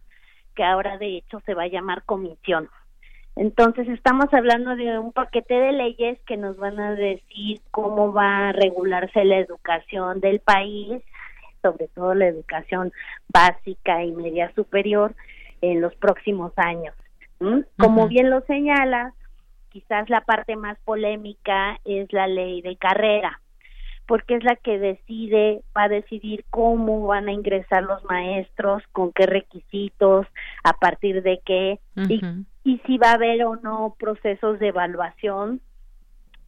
que 0.56 0.64
ahora 0.64 0.98
de 0.98 1.18
hecho 1.18 1.40
se 1.46 1.54
va 1.54 1.64
a 1.64 1.68
llamar 1.68 2.04
comisión. 2.04 2.70
Entonces 3.36 3.88
estamos 3.90 4.32
hablando 4.32 4.76
de 4.76 5.00
un 5.00 5.12
paquete 5.12 5.56
de 5.56 5.72
leyes 5.72 6.20
que 6.28 6.38
nos 6.38 6.58
van 6.58 6.80
a 6.80 6.94
decir 6.94 7.62
cómo 7.72 8.14
va 8.14 8.50
a 8.50 8.52
regularse 8.52 9.26
la 9.26 9.38
educación 9.38 10.20
del 10.20 10.40
país, 10.40 11.02
sobre 11.62 11.88
todo 11.88 12.14
la 12.14 12.28
educación 12.28 12.92
básica 13.34 14.04
y 14.04 14.12
media 14.12 14.54
superior 14.54 15.16
en 15.62 15.82
los 15.82 15.96
próximos 15.96 16.54
años. 16.58 16.94
Como 17.78 18.08
bien 18.08 18.30
lo 18.30 18.42
señala, 18.42 19.14
quizás 19.70 20.10
la 20.10 20.22
parte 20.22 20.56
más 20.56 20.78
polémica 20.86 21.80
es 21.84 22.12
la 22.14 22.28
ley 22.28 22.62
de 22.62 22.78
carrera, 22.78 23.42
porque 24.06 24.36
es 24.36 24.44
la 24.44 24.56
que 24.56 24.78
decide, 24.78 25.62
va 25.76 25.84
a 25.84 25.90
decidir 25.90 26.46
cómo 26.52 27.08
van 27.08 27.28
a 27.28 27.34
ingresar 27.34 27.84
los 27.84 28.04
maestros, 28.06 28.84
con 28.92 29.12
qué 29.12 29.26
requisitos, 29.26 30.28
a 30.64 30.74
partir 30.74 31.24
de 31.24 31.42
qué, 31.44 31.80
y 31.96 32.22
si 32.64 32.98
va 32.98 33.12
a 33.12 33.16
haber 33.16 33.44
o 33.46 33.56
no 33.58 33.96
procesos 34.00 34.60
de 34.60 34.70
evaluación 34.70 35.62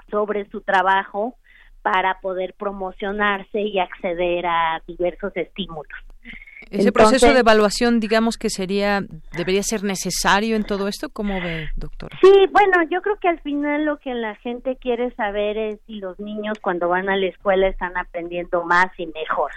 sobre 0.09 0.49
su 0.49 0.61
trabajo 0.61 1.35
para 1.81 2.19
poder 2.19 2.55
promocionarse 2.57 3.61
y 3.61 3.79
acceder 3.79 4.45
a 4.45 4.81
diversos 4.87 5.35
estímulos. 5.35 5.93
Ese 6.71 6.91
proceso 6.91 7.31
de 7.31 7.39
evaluación, 7.39 7.99
digamos 7.99 8.37
que 8.37 8.49
sería, 8.49 9.01
debería 9.37 9.61
ser 9.61 9.83
necesario 9.83 10.55
en 10.55 10.63
todo 10.63 10.87
esto, 10.87 11.09
¿cómo 11.09 11.39
ve, 11.39 11.69
doctora? 11.75 12.17
Sí, 12.21 12.31
bueno, 12.51 12.89
yo 12.89 13.01
creo 13.01 13.17
que 13.17 13.27
al 13.27 13.39
final 13.41 13.85
lo 13.85 13.97
que 13.97 14.13
la 14.13 14.35
gente 14.37 14.77
quiere 14.77 15.11
saber 15.11 15.57
es 15.57 15.79
si 15.85 15.99
los 15.99 16.19
niños 16.19 16.57
cuando 16.59 16.89
van 16.89 17.07
a 17.09 17.17
la 17.17 17.27
escuela 17.27 17.67
están 17.67 17.95
aprendiendo 17.97 18.63
más 18.63 18.87
y 18.97 19.05
mejor. 19.07 19.51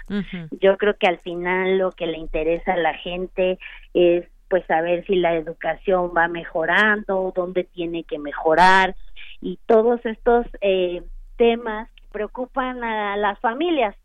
Yo 0.61 0.77
creo 0.77 0.95
que 0.97 1.07
al 1.07 1.19
final 1.19 1.79
lo 1.79 1.91
que 1.91 2.05
le 2.05 2.19
interesa 2.19 2.73
a 2.73 2.77
la 2.77 2.93
gente 2.93 3.57
es 3.93 4.25
pues 4.49 4.65
saber 4.65 5.05
si 5.05 5.15
la 5.15 5.35
educación 5.35 6.11
va 6.15 6.27
mejorando, 6.27 7.31
dónde 7.35 7.63
tiene 7.63 8.03
que 8.03 8.19
mejorar 8.19 8.95
y 9.41 9.59
todos 9.67 10.03
estos 10.05 10.45
eh, 10.61 11.03
temas 11.37 11.89
que 11.91 12.03
preocupan 12.11 12.83
a 12.83 13.15
las 13.15 13.39
familias. 13.39 13.95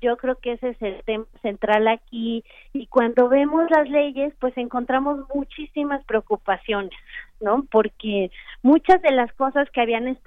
Yo 0.00 0.18
creo 0.18 0.36
que 0.36 0.52
ese 0.52 0.70
es 0.70 0.82
el 0.82 1.02
tema 1.04 1.24
central 1.40 1.88
aquí 1.88 2.44
y 2.74 2.86
cuando 2.88 3.28
vemos 3.28 3.70
las 3.70 3.88
leyes 3.88 4.34
pues 4.38 4.54
encontramos 4.58 5.20
muchísimas 5.34 6.04
preocupaciones, 6.04 6.92
¿no? 7.40 7.64
Porque 7.70 8.30
muchas 8.62 9.00
de 9.00 9.12
las 9.12 9.32
cosas 9.32 9.70
que 9.70 9.80
habían 9.80 10.18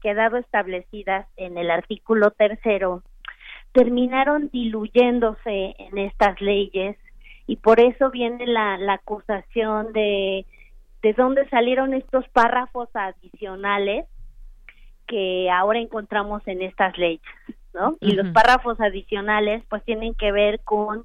quedado 0.00 0.36
establecidas 0.38 1.26
en 1.36 1.58
el 1.58 1.70
artículo 1.70 2.30
tercero 2.30 3.02
terminaron 3.72 4.48
diluyéndose 4.52 5.76
en 5.78 5.98
estas 5.98 6.40
leyes 6.40 6.96
y 7.48 7.56
por 7.56 7.80
eso 7.80 8.10
viene 8.10 8.46
la, 8.46 8.78
la 8.78 8.92
acusación 8.94 9.92
de 9.92 10.46
de 11.02 11.12
dónde 11.12 11.48
salieron 11.48 11.94
estos 11.94 12.28
párrafos 12.28 12.88
adicionales 12.92 14.06
que 15.06 15.48
ahora 15.50 15.78
encontramos 15.78 16.42
en 16.46 16.60
estas 16.60 16.96
leyes, 16.98 17.22
¿no? 17.72 17.96
Y 18.00 18.12
los 18.12 18.28
párrafos 18.30 18.80
adicionales 18.80 19.64
pues 19.68 19.82
tienen 19.84 20.14
que 20.14 20.30
ver 20.32 20.60
con 20.60 21.04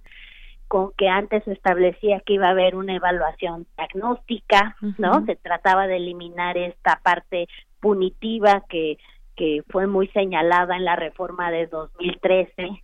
con 0.68 0.92
que 0.98 1.08
antes 1.08 1.44
se 1.44 1.54
establecía 1.54 2.20
que 2.22 2.34
iba 2.34 2.48
a 2.48 2.52
haber 2.52 2.76
una 2.76 2.96
evaluación 2.96 3.68
diagnóstica, 3.78 4.76
¿no? 4.98 5.24
Se 5.26 5.36
trataba 5.36 5.86
de 5.86 5.98
eliminar 5.98 6.58
esta 6.58 7.00
parte 7.04 7.48
punitiva 7.80 8.64
que 8.68 8.98
que 9.36 9.64
fue 9.70 9.88
muy 9.88 10.08
señalada 10.10 10.76
en 10.76 10.86
la 10.86 10.96
reforma 10.96 11.52
de 11.52 11.68
2013 11.68 12.84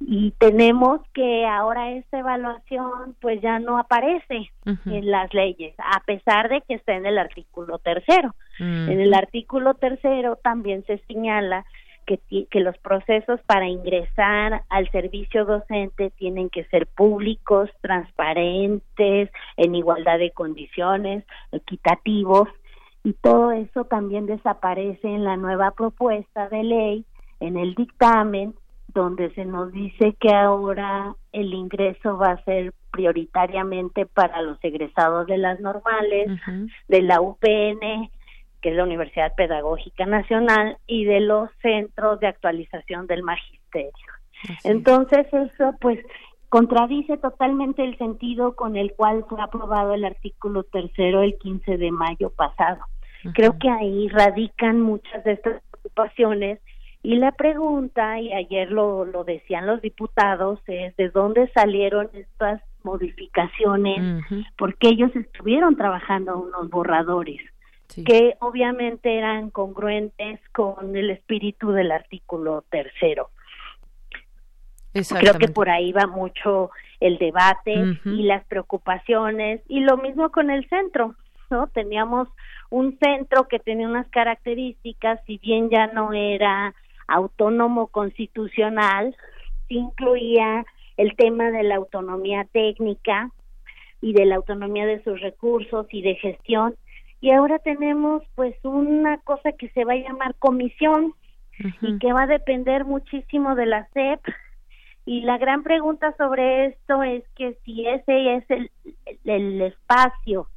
y 0.00 0.32
tenemos 0.38 1.00
que 1.12 1.46
ahora 1.46 1.92
esta 1.92 2.18
evaluación 2.18 3.14
pues 3.20 3.40
ya 3.40 3.58
no 3.58 3.78
aparece 3.78 4.50
en 4.64 5.10
las 5.10 5.32
leyes 5.34 5.74
a 5.78 6.00
pesar 6.00 6.48
de 6.48 6.62
que 6.62 6.74
está 6.74 6.94
en 6.94 7.06
el 7.06 7.18
artículo 7.18 7.78
tercero. 7.78 8.34
Mm. 8.58 8.88
en 8.88 9.00
el 9.00 9.14
artículo 9.14 9.74
tercero 9.74 10.36
también 10.36 10.84
se 10.86 10.98
señala 11.06 11.64
que, 12.06 12.20
que 12.50 12.60
los 12.60 12.76
procesos 12.78 13.40
para 13.46 13.66
ingresar 13.66 14.62
al 14.68 14.90
servicio 14.90 15.44
docente 15.44 16.10
tienen 16.10 16.50
que 16.50 16.64
ser 16.64 16.86
públicos, 16.86 17.70
transparentes, 17.80 19.30
en 19.56 19.74
igualdad 19.74 20.18
de 20.18 20.30
condiciones, 20.30 21.24
equitativos, 21.52 22.48
y 23.04 23.12
todo 23.12 23.52
eso 23.52 23.84
también 23.84 24.26
desaparece 24.26 25.06
en 25.06 25.24
la 25.24 25.36
nueva 25.36 25.70
propuesta 25.72 26.48
de 26.48 26.64
ley 26.64 27.04
en 27.38 27.58
el 27.58 27.74
dictamen 27.74 28.54
donde 28.88 29.32
se 29.34 29.44
nos 29.44 29.72
dice 29.72 30.14
que 30.18 30.32
ahora 30.32 31.14
el 31.32 31.52
ingreso 31.52 32.16
va 32.16 32.30
a 32.30 32.44
ser 32.44 32.72
prioritariamente 32.90 34.06
para 34.06 34.40
los 34.40 34.56
egresados 34.62 35.26
de 35.26 35.36
las 35.36 35.60
normales, 35.60 36.30
de 36.88 37.02
la 37.02 37.20
UPN, 37.20 38.08
que 38.62 38.70
es 38.70 38.76
la 38.76 38.84
Universidad 38.84 39.34
Pedagógica 39.36 40.06
Nacional, 40.06 40.78
y 40.86 41.04
de 41.04 41.20
los 41.20 41.50
centros 41.60 42.20
de 42.20 42.28
actualización 42.28 43.08
del 43.08 43.24
magisterio. 43.24 43.90
Entonces 44.62 45.26
eso 45.32 45.74
pues 45.80 45.98
contradice 46.48 47.16
totalmente 47.16 47.82
el 47.82 47.98
sentido 47.98 48.54
con 48.54 48.76
el 48.76 48.94
cual 48.94 49.24
fue 49.28 49.42
aprobado 49.42 49.92
el 49.92 50.04
artículo 50.04 50.62
tercero 50.62 51.22
el 51.22 51.36
15 51.36 51.78
de 51.78 51.90
mayo 51.90 52.30
pasado. 52.30 52.78
Creo 53.32 53.58
que 53.58 53.70
ahí 53.70 54.08
radican 54.08 54.80
muchas 54.80 55.24
de 55.24 55.32
estas 55.32 55.62
preocupaciones. 55.70 56.60
Y 57.02 57.16
la 57.16 57.32
pregunta, 57.32 58.18
y 58.20 58.32
ayer 58.32 58.70
lo, 58.70 59.04
lo 59.04 59.24
decían 59.24 59.66
los 59.66 59.80
diputados, 59.80 60.60
es 60.66 60.96
de 60.96 61.10
dónde 61.10 61.50
salieron 61.54 62.08
estas 62.14 62.62
modificaciones, 62.82 64.24
porque 64.56 64.88
ellos 64.88 65.14
estuvieron 65.16 65.76
trabajando 65.76 66.38
unos 66.38 66.70
borradores 66.70 67.40
que 68.06 68.34
obviamente 68.40 69.18
eran 69.18 69.50
congruentes 69.50 70.40
con 70.52 70.96
el 70.96 71.10
espíritu 71.10 71.70
del 71.70 71.92
artículo 71.92 72.64
tercero. 72.70 73.30
Creo 74.92 75.38
que 75.38 75.48
por 75.48 75.68
ahí 75.68 75.92
va 75.92 76.06
mucho 76.06 76.70
el 77.00 77.18
debate 77.18 77.96
y 78.04 78.22
las 78.22 78.44
preocupaciones 78.44 79.60
y 79.68 79.80
lo 79.80 79.96
mismo 79.96 80.30
con 80.30 80.50
el 80.50 80.68
centro, 80.68 81.14
¿no? 81.50 81.68
Teníamos 81.68 82.28
un 82.70 82.98
centro 82.98 83.46
que 83.48 83.58
tenía 83.58 83.88
unas 83.88 84.08
características, 84.08 85.20
si 85.26 85.38
bien 85.38 85.70
ya 85.70 85.86
no 85.88 86.12
era 86.12 86.74
autónomo 87.06 87.88
constitucional, 87.88 89.16
incluía 89.68 90.64
el 90.96 91.14
tema 91.16 91.50
de 91.50 91.62
la 91.62 91.76
autonomía 91.76 92.46
técnica 92.52 93.30
y 94.00 94.12
de 94.12 94.26
la 94.26 94.36
autonomía 94.36 94.86
de 94.86 95.02
sus 95.02 95.20
recursos 95.20 95.86
y 95.90 96.02
de 96.02 96.14
gestión. 96.16 96.74
Y 97.20 97.30
ahora 97.30 97.58
tenemos 97.58 98.22
pues 98.34 98.54
una 98.64 99.18
cosa 99.18 99.52
que 99.52 99.68
se 99.70 99.84
va 99.84 99.94
a 99.94 99.96
llamar 99.96 100.34
comisión 100.36 101.14
y 101.80 101.98
que 101.98 102.12
va 102.12 102.22
a 102.22 102.26
depender 102.26 102.84
muchísimo 102.84 103.54
de 103.54 103.66
la 103.66 103.88
CEP. 103.94 104.20
Y 105.06 105.20
la 105.20 105.38
gran 105.38 105.62
pregunta 105.62 106.14
sobre 106.16 106.66
esto 106.66 107.02
es 107.02 107.24
que 107.36 107.56
si 107.64 107.86
ese 107.86 108.36
es 108.36 108.50
el, 108.50 108.70
el 109.24 109.62
espacio 109.62 110.48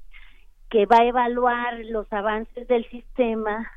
que 0.70 0.86
va 0.86 0.98
a 0.98 1.06
evaluar 1.06 1.80
los 1.86 2.12
avances 2.12 2.68
del 2.68 2.88
sistema, 2.90 3.72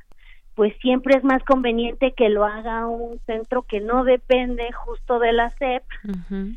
pues 0.54 0.74
siempre 0.80 1.16
es 1.16 1.24
más 1.24 1.42
conveniente 1.44 2.12
que 2.12 2.28
lo 2.28 2.44
haga 2.44 2.86
un 2.86 3.18
centro 3.26 3.62
que 3.62 3.80
no 3.80 4.04
depende 4.04 4.70
justo 4.72 5.18
de 5.18 5.32
la 5.32 5.50
SEP, 5.50 5.84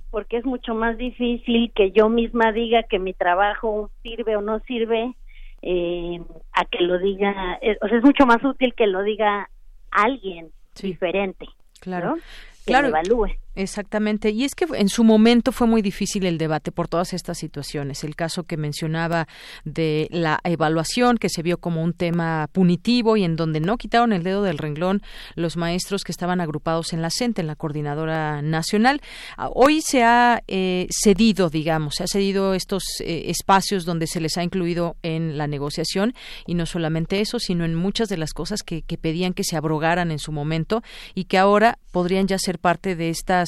porque 0.09 0.37
es 0.37 0.45
mucho 0.45 0.73
más 0.75 0.97
difícil 0.97 1.71
que 1.73 1.91
yo 1.91 2.09
misma 2.09 2.51
diga 2.51 2.83
que 2.83 2.99
mi 2.99 3.13
trabajo 3.13 3.91
sirve 4.01 4.35
o 4.35 4.41
no 4.41 4.59
sirve, 4.61 5.13
eh, 5.61 6.21
a 6.51 6.65
que 6.65 6.83
lo 6.83 6.97
diga, 6.99 7.57
eh, 7.61 7.77
o 7.81 7.87
sea, 7.87 7.97
es 7.97 8.03
mucho 8.03 8.25
más 8.25 8.43
útil 8.43 8.73
que 8.75 8.87
lo 8.87 9.03
diga 9.03 9.49
alguien 9.91 10.51
diferente. 10.81 11.47
Claro. 11.79 12.17
claro. 12.65 12.87
evalúe. 12.87 13.29
Exactamente. 13.55 14.31
Y 14.31 14.45
es 14.45 14.55
que 14.55 14.65
en 14.73 14.89
su 14.89 15.03
momento 15.03 15.51
fue 15.51 15.67
muy 15.67 15.83
difícil 15.83 16.25
el 16.25 16.39
debate 16.39 16.71
por 16.71 16.87
todas 16.87 17.13
estas 17.13 17.37
situaciones. 17.37 18.03
El 18.03 18.15
caso 18.15 18.43
que 18.43 18.57
mencionaba 18.57 19.27
de 19.63 20.07
la 20.09 20.39
evaluación, 20.43 21.17
que 21.17 21.29
se 21.29 21.43
vio 21.43 21.59
como 21.59 21.83
un 21.83 21.93
tema 21.93 22.49
punitivo 22.51 23.15
y 23.15 23.23
en 23.23 23.35
donde 23.35 23.59
no 23.59 23.77
quitaron 23.77 24.11
el 24.11 24.23
dedo 24.23 24.41
del 24.41 24.57
renglón 24.57 25.03
los 25.35 25.55
maestros 25.55 26.03
que 26.03 26.11
estaban 26.11 26.41
agrupados 26.41 26.93
en 26.93 27.03
la 27.03 27.11
CENTE, 27.11 27.41
en 27.41 27.47
la 27.47 27.55
Coordinadora 27.55 28.41
Nacional. 28.41 29.01
Ah, 29.37 29.49
hoy 29.53 29.81
se 29.81 30.03
ha 30.03 30.41
eh, 30.47 30.87
cedido, 30.89 31.51
digamos, 31.51 31.95
se 31.95 32.03
ha 32.05 32.07
cedido 32.07 32.55
estos 32.55 32.83
eh, 33.01 33.25
espacios 33.27 33.85
donde 33.85 34.07
se 34.07 34.19
les 34.19 34.37
ha 34.37 34.43
incluido 34.43 34.95
en 35.03 35.37
la 35.37 35.45
negociación 35.45 36.15
y 36.47 36.55
no 36.55 36.65
solamente 36.65 37.21
eso, 37.21 37.37
sino 37.37 37.65
en 37.65 37.75
muchas 37.75 38.09
de 38.09 38.17
las 38.17 38.33
cosas 38.33 38.63
que, 38.63 38.81
que 38.81 38.97
pedían 38.97 39.33
que 39.33 39.43
se 39.43 39.57
abrogaran 39.57 40.09
en 40.11 40.19
su 40.19 40.31
momento 40.31 40.81
y 41.13 41.25
que 41.25 41.37
ahora 41.37 41.77
podrían 41.91 42.27
ya 42.27 42.39
ser 42.39 42.57
parte 42.57 42.95
de 42.95 43.09
esta 43.09 43.42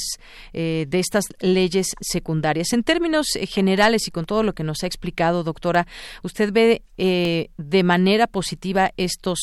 eh, 0.52 0.86
de 0.88 0.98
estas 0.98 1.24
leyes 1.40 1.88
secundarias. 2.00 2.72
En 2.72 2.82
términos 2.82 3.36
eh, 3.36 3.46
generales 3.46 4.08
y 4.08 4.10
con 4.10 4.24
todo 4.24 4.42
lo 4.42 4.54
que 4.54 4.64
nos 4.64 4.82
ha 4.82 4.86
explicado, 4.86 5.44
doctora, 5.44 5.86
¿usted 6.22 6.52
ve 6.52 6.82
eh, 6.98 7.50
de 7.56 7.82
manera 7.82 8.26
positiva 8.26 8.92
estos 8.96 9.38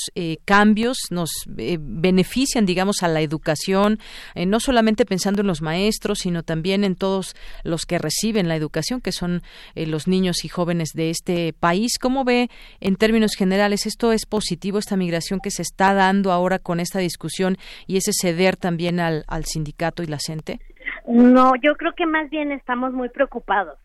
cambios? 0.45 0.97
¿Nos 1.09 1.29
benefician, 1.47 2.65
digamos, 2.65 3.03
a 3.03 3.07
la 3.07 3.21
educación, 3.21 3.99
no 4.35 4.59
solamente 4.59 5.05
pensando 5.05 5.41
en 5.41 5.47
los 5.47 5.61
maestros, 5.61 6.19
sino 6.19 6.43
también 6.43 6.83
en 6.83 6.95
todos 6.95 7.35
los 7.63 7.85
que 7.85 7.99
reciben 7.99 8.47
la 8.47 8.55
educación, 8.55 9.01
que 9.01 9.11
son 9.11 9.43
los 9.75 10.07
niños 10.07 10.45
y 10.45 10.49
jóvenes 10.49 10.89
de 10.93 11.09
este 11.09 11.53
país? 11.53 11.97
¿Cómo 11.99 12.23
ve 12.23 12.49
en 12.79 12.95
términos 12.95 13.35
generales 13.35 13.85
esto 13.85 14.11
es 14.11 14.25
positivo, 14.25 14.79
esta 14.79 14.97
migración 14.97 15.39
que 15.39 15.51
se 15.51 15.61
está 15.61 15.93
dando 15.93 16.31
ahora 16.31 16.59
con 16.59 16.79
esta 16.79 16.99
discusión 16.99 17.57
y 17.87 17.97
ese 17.97 18.11
ceder 18.13 18.57
también 18.57 18.99
al, 18.99 19.25
sindicato 19.45 20.03
y 20.03 20.07
la 20.07 20.19
No, 21.07 21.55
yo 21.55 21.75
creo 21.75 21.93
que 21.93 22.05
más 22.05 22.29
bien 22.29 22.51
estamos 22.51 22.93
muy 22.93 23.09
preocupados 23.09 23.77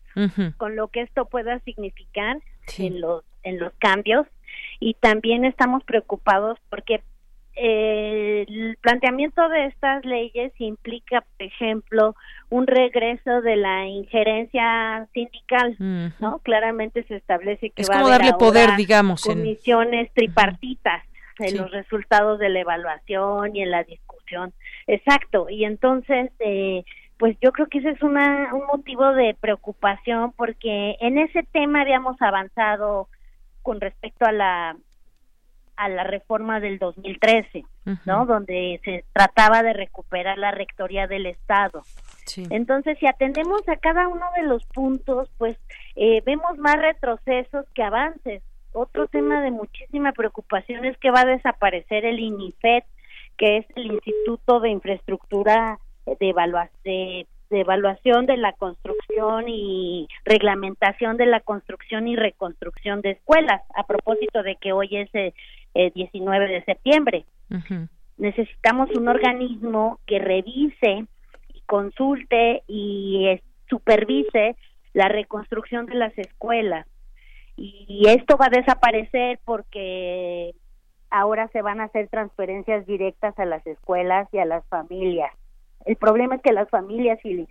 con 0.57 0.75
lo 0.75 0.89
que 0.89 1.01
esto 1.01 1.25
pueda 1.25 1.59
significar 1.59 2.39
en 2.77 2.99
los 2.99 3.23
en 3.43 3.57
los 3.57 3.71
cambios 3.79 4.27
y 4.79 4.95
también 4.95 5.45
estamos 5.45 5.83
preocupados 5.83 6.59
porque 6.69 7.01
eh, 7.55 8.45
el 8.47 8.77
planteamiento 8.79 9.47
de 9.49 9.65
estas 9.65 10.05
leyes 10.05 10.53
implica, 10.59 11.21
por 11.21 11.45
ejemplo, 11.45 12.15
un 12.49 12.67
regreso 12.67 13.41
de 13.41 13.57
la 13.57 13.85
injerencia 13.85 15.07
sindical, 15.13 15.75
¿no? 16.19 16.39
Claramente 16.39 17.03
se 17.03 17.17
establece 17.17 17.69
que 17.71 17.83
va 17.89 17.95
a 17.95 17.99
haber 17.99 18.11
darle 18.19 18.33
poder, 18.33 18.75
digamos, 18.77 19.23
comisiones 19.23 20.11
tripartitas 20.13 21.03
en 21.39 21.57
los 21.57 21.71
resultados 21.71 22.39
de 22.39 22.49
la 22.49 22.59
evaluación 22.59 23.55
y 23.55 23.61
en 23.61 23.71
la 23.71 23.83
discusión. 23.83 24.53
Exacto, 24.87 25.49
y 25.49 25.65
entonces, 25.65 26.31
eh, 26.39 26.83
pues 27.17 27.37
yo 27.41 27.51
creo 27.51 27.67
que 27.67 27.79
ese 27.79 27.91
es 27.91 28.01
una, 28.01 28.53
un 28.53 28.65
motivo 28.67 29.11
de 29.13 29.35
preocupación 29.39 30.31
porque 30.33 30.95
en 30.99 31.17
ese 31.17 31.43
tema 31.43 31.81
habíamos 31.81 32.21
avanzado 32.21 33.09
con 33.61 33.81
respecto 33.81 34.25
a 34.25 34.31
la 34.31 34.77
a 35.79 35.87
la 35.87 36.03
reforma 36.03 36.59
del 36.59 36.77
2013, 36.77 37.63
¿no? 38.05 38.25
Donde 38.25 38.81
se 38.83 39.05
trataba 39.13 39.63
de 39.63 39.71
recuperar 39.71 40.37
la 40.37 40.51
rectoría 40.51 41.07
del 41.07 41.25
Estado. 41.25 41.83
Entonces, 42.49 42.97
si 42.99 43.07
atendemos 43.07 43.61
a 43.69 43.77
cada 43.77 44.09
uno 44.09 44.25
de 44.35 44.43
los 44.43 44.65
puntos, 44.65 45.31
pues 45.37 45.57
eh, 45.95 46.21
vemos 46.25 46.57
más 46.57 46.75
retrocesos 46.75 47.65
que 47.73 47.81
avances. 47.81 48.43
Otro 48.71 49.07
tema 49.07 49.41
de 49.41 49.51
muchísima 49.51 50.11
preocupación 50.11 50.85
es 50.85 50.97
que 50.97 51.11
va 51.11 51.21
a 51.21 51.25
desaparecer 51.25 52.05
el 52.05 52.19
INIFED, 52.19 52.83
que 53.37 53.57
es 53.57 53.65
el 53.75 53.87
Instituto 53.93 54.59
de 54.59 54.69
Infraestructura 54.69 55.79
de, 56.05 56.15
de, 56.83 57.25
Evaluación 57.49 58.25
de 58.25 58.37
la 58.37 58.53
Construcción 58.53 59.45
y 59.47 60.07
Reglamentación 60.23 61.17
de 61.17 61.25
la 61.25 61.39
Construcción 61.39 62.07
y 62.07 62.15
Reconstrucción 62.15 63.01
de 63.01 63.11
Escuelas, 63.11 63.61
a 63.75 63.87
propósito 63.87 64.43
de 64.43 64.55
que 64.57 64.71
hoy 64.71 64.89
es 64.91 65.09
el 65.13 65.33
eh, 65.73 65.91
19 65.95 66.47
de 66.47 66.63
septiembre. 66.63 67.25
Necesitamos 68.17 68.89
un 68.95 69.07
organismo 69.07 69.99
que 70.05 70.19
revise, 70.19 71.05
y 71.53 71.61
consulte 71.65 72.63
y 72.67 73.39
supervise 73.67 74.55
la 74.93 75.07
reconstrucción 75.07 75.85
de 75.87 75.95
las 75.95 76.15
escuelas 76.17 76.85
y 77.59 78.07
esto 78.07 78.37
va 78.37 78.45
a 78.45 78.57
desaparecer 78.57 79.39
porque 79.43 80.53
ahora 81.09 81.47
se 81.49 81.61
van 81.61 81.81
a 81.81 81.85
hacer 81.85 82.07
transferencias 82.07 82.85
directas 82.85 83.37
a 83.37 83.45
las 83.45 83.65
escuelas 83.67 84.27
y 84.31 84.39
a 84.39 84.45
las 84.45 84.65
familias. 84.67 85.31
El 85.85 85.95
problema 85.95 86.35
es 86.35 86.41
que 86.41 86.53
las 86.53 86.69
familias 86.69 87.19
y, 87.23 87.47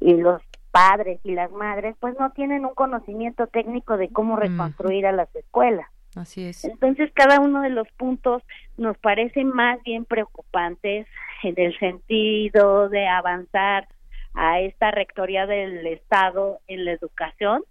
y 0.00 0.14
los 0.14 0.42
padres 0.70 1.20
y 1.24 1.32
las 1.32 1.50
madres 1.50 1.96
pues 1.98 2.14
no 2.18 2.30
tienen 2.30 2.64
un 2.64 2.74
conocimiento 2.74 3.46
técnico 3.48 3.96
de 3.96 4.08
cómo 4.08 4.36
reconstruir 4.36 5.06
a 5.06 5.12
las 5.12 5.34
escuelas. 5.34 5.86
Así 6.16 6.44
es. 6.44 6.64
Entonces, 6.64 7.10
cada 7.14 7.40
uno 7.40 7.62
de 7.62 7.70
los 7.70 7.86
puntos 7.92 8.42
nos 8.76 8.98
parecen 8.98 9.48
más 9.48 9.80
bien 9.84 10.04
preocupantes 10.04 11.06
en 11.42 11.54
el 11.56 11.78
sentido 11.78 12.88
de 12.88 13.06
avanzar 13.06 13.88
a 14.34 14.60
esta 14.60 14.90
rectoría 14.90 15.46
del 15.46 15.86
Estado 15.86 16.60
en 16.66 16.84
la 16.84 16.92
educación 16.92 17.62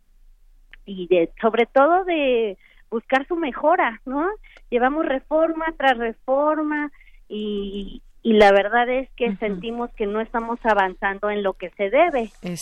y 0.89 1.07
de 1.07 1.31
sobre 1.41 1.65
todo 1.65 2.03
de 2.05 2.57
buscar 2.89 3.27
su 3.27 3.35
mejora, 3.35 4.01
¿no? 4.05 4.27
Llevamos 4.69 5.05
reforma 5.05 5.65
tras 5.77 5.97
reforma 5.97 6.91
y, 7.27 8.01
y 8.23 8.33
la 8.33 8.51
verdad 8.51 8.89
es 8.89 9.09
que 9.15 9.35
sentimos 9.37 9.91
que 9.93 10.07
no 10.07 10.21
estamos 10.21 10.59
avanzando 10.63 11.29
en 11.29 11.43
lo 11.43 11.53
que 11.53 11.69
se 11.71 11.89
debe, 11.89 12.29
que 12.41 12.53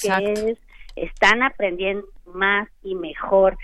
es 0.52 0.60
están 0.98 1.44
aprendiendo 1.44 2.08
más 2.34 2.68
y 2.84 2.96
mejor 2.96 3.58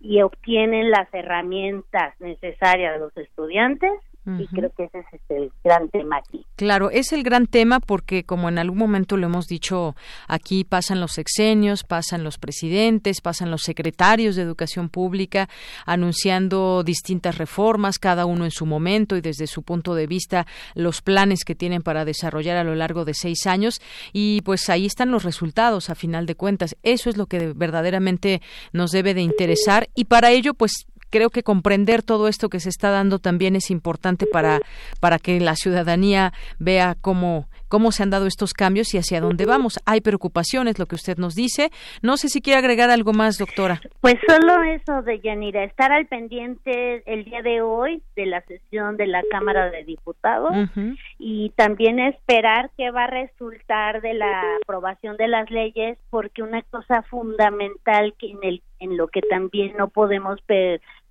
y 0.00 0.22
obtienen 0.22 0.90
las 0.90 1.12
herramientas 1.12 2.14
necesarias 2.20 3.00
los 3.00 3.16
estudiantes 3.16 3.90
y 4.24 4.46
creo 4.46 4.70
que 4.76 4.84
ese 4.84 5.00
es 5.00 5.20
el 5.30 5.52
gran 5.64 5.88
tema 5.88 6.18
aquí. 6.18 6.46
Claro, 6.54 6.90
es 6.90 7.12
el 7.12 7.24
gran 7.24 7.46
tema 7.46 7.80
porque 7.80 8.22
como 8.22 8.48
en 8.48 8.58
algún 8.58 8.78
momento 8.78 9.16
lo 9.16 9.26
hemos 9.26 9.48
dicho 9.48 9.96
aquí 10.28 10.62
pasan 10.62 11.00
los 11.00 11.12
sexenios, 11.12 11.82
pasan 11.82 12.22
los 12.22 12.38
presidentes, 12.38 13.20
pasan 13.20 13.50
los 13.50 13.62
secretarios 13.62 14.36
de 14.36 14.42
educación 14.42 14.88
pública 14.88 15.48
anunciando 15.86 16.84
distintas 16.84 17.38
reformas, 17.38 17.98
cada 17.98 18.24
uno 18.24 18.44
en 18.44 18.52
su 18.52 18.64
momento 18.64 19.16
y 19.16 19.20
desde 19.20 19.48
su 19.48 19.62
punto 19.62 19.94
de 19.94 20.06
vista 20.06 20.46
los 20.74 21.02
planes 21.02 21.44
que 21.44 21.56
tienen 21.56 21.82
para 21.82 22.04
desarrollar 22.04 22.56
a 22.56 22.64
lo 22.64 22.76
largo 22.76 23.04
de 23.04 23.14
seis 23.14 23.46
años 23.46 23.80
y 24.12 24.42
pues 24.42 24.70
ahí 24.70 24.86
están 24.86 25.10
los 25.10 25.24
resultados 25.24 25.90
a 25.90 25.96
final 25.96 26.26
de 26.26 26.36
cuentas. 26.36 26.76
Eso 26.84 27.10
es 27.10 27.16
lo 27.16 27.26
que 27.26 27.52
verdaderamente 27.54 28.40
nos 28.72 28.92
debe 28.92 29.14
de 29.14 29.22
interesar 29.22 29.88
y 29.94 30.04
para 30.04 30.30
ello 30.30 30.54
pues 30.54 30.86
creo 31.12 31.30
que 31.30 31.42
comprender 31.44 32.02
todo 32.02 32.26
esto 32.26 32.48
que 32.48 32.58
se 32.58 32.70
está 32.70 32.90
dando 32.90 33.18
también 33.20 33.54
es 33.54 33.70
importante 33.70 34.26
para, 34.26 34.60
para 34.98 35.18
que 35.18 35.38
la 35.38 35.54
ciudadanía 35.54 36.32
vea 36.58 36.96
cómo, 37.00 37.48
cómo 37.68 37.92
se 37.92 38.02
han 38.02 38.10
dado 38.10 38.26
estos 38.26 38.54
cambios 38.54 38.94
y 38.94 38.98
hacia 38.98 39.20
dónde 39.20 39.44
vamos. 39.44 39.78
Hay 39.84 40.00
preocupaciones, 40.00 40.78
lo 40.78 40.86
que 40.86 40.96
usted 40.96 41.18
nos 41.18 41.34
dice. 41.34 41.70
No 42.00 42.16
sé 42.16 42.28
si 42.28 42.40
quiere 42.40 42.58
agregar 42.58 42.90
algo 42.90 43.12
más, 43.12 43.36
doctora. 43.38 43.80
Pues 44.00 44.16
solo 44.26 44.62
eso 44.62 45.02
de 45.02 45.20
Yanira, 45.20 45.64
estar 45.64 45.92
al 45.92 46.06
pendiente 46.06 47.02
el 47.04 47.24
día 47.24 47.42
de 47.42 47.60
hoy 47.60 48.02
de 48.16 48.26
la 48.26 48.40
sesión 48.42 48.96
de 48.96 49.06
la 49.06 49.22
Cámara 49.30 49.70
de 49.70 49.84
Diputados 49.84 50.54
y 51.18 51.50
también 51.50 51.98
esperar 51.98 52.70
qué 52.78 52.90
va 52.90 53.04
a 53.04 53.10
resultar 53.10 54.00
de 54.00 54.14
la 54.14 54.42
aprobación 54.62 55.18
de 55.18 55.28
las 55.28 55.50
leyes, 55.50 55.98
porque 56.08 56.42
una 56.42 56.62
cosa 56.62 57.02
fundamental 57.02 58.14
que 58.18 58.30
en 58.30 58.38
el 58.42 58.62
en 58.82 58.96
lo 58.96 59.06
que 59.06 59.20
también 59.22 59.74
no 59.78 59.88
podemos 59.88 60.40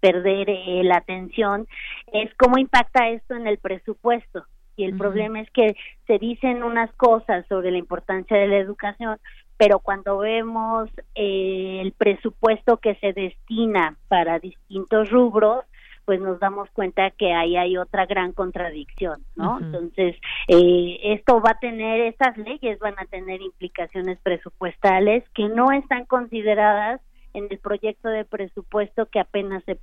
perder 0.02 0.50
eh, 0.50 0.82
la 0.84 0.98
atención 0.98 1.68
es 2.12 2.34
cómo 2.36 2.58
impacta 2.58 3.08
esto 3.10 3.36
en 3.36 3.48
el 3.48 3.58
presupuesto. 3.58 4.46
Y 4.76 4.86
el 4.86 4.98
problema 4.98 5.40
es 5.40 5.50
que 5.52 5.76
se 6.08 6.18
dicen 6.18 6.64
unas 6.64 6.92
cosas 6.94 7.46
sobre 7.48 7.72
la 7.72 7.78
importancia 7.78 8.36
de 8.38 8.48
la 8.48 8.58
educación, 8.58 9.18
pero 9.58 9.80
cuando 9.80 10.18
vemos 10.18 10.90
eh, 11.14 11.80
el 11.82 11.92
presupuesto 11.92 12.78
que 12.78 12.96
se 12.96 13.14
destina 13.14 13.96
para 14.08 14.40
distintos 14.40 15.12
rubros, 15.12 15.66
pues 16.06 16.20
nos 16.20 16.40
damos 16.40 16.70
cuenta 16.72 17.12
que 17.12 17.32
ahí 17.32 17.58
hay 17.58 17.78
otra 17.78 18.08
gran 18.08 18.32
contradicción, 18.32 19.22
¿no? 19.36 19.60
Entonces, 19.60 20.16
eh, 20.48 21.00
esto 21.04 21.42
va 21.42 21.52
a 21.52 21.60
tener, 21.60 22.02
estas 22.02 22.36
leyes 22.38 22.80
van 22.80 22.96
a 22.98 23.06
tener 23.06 23.42
implicaciones 23.42 24.18
presupuestales 24.24 25.24
que 25.36 25.48
no 25.48 25.72
están 25.72 26.06
consideradas 26.06 27.02
en 27.34 27.48
el 27.50 27.60
proyecto 27.60 28.10
de 28.10 28.26
presupuesto 28.26 29.08
que 29.08 29.20
apenas 29.20 29.64
se, 29.66 29.78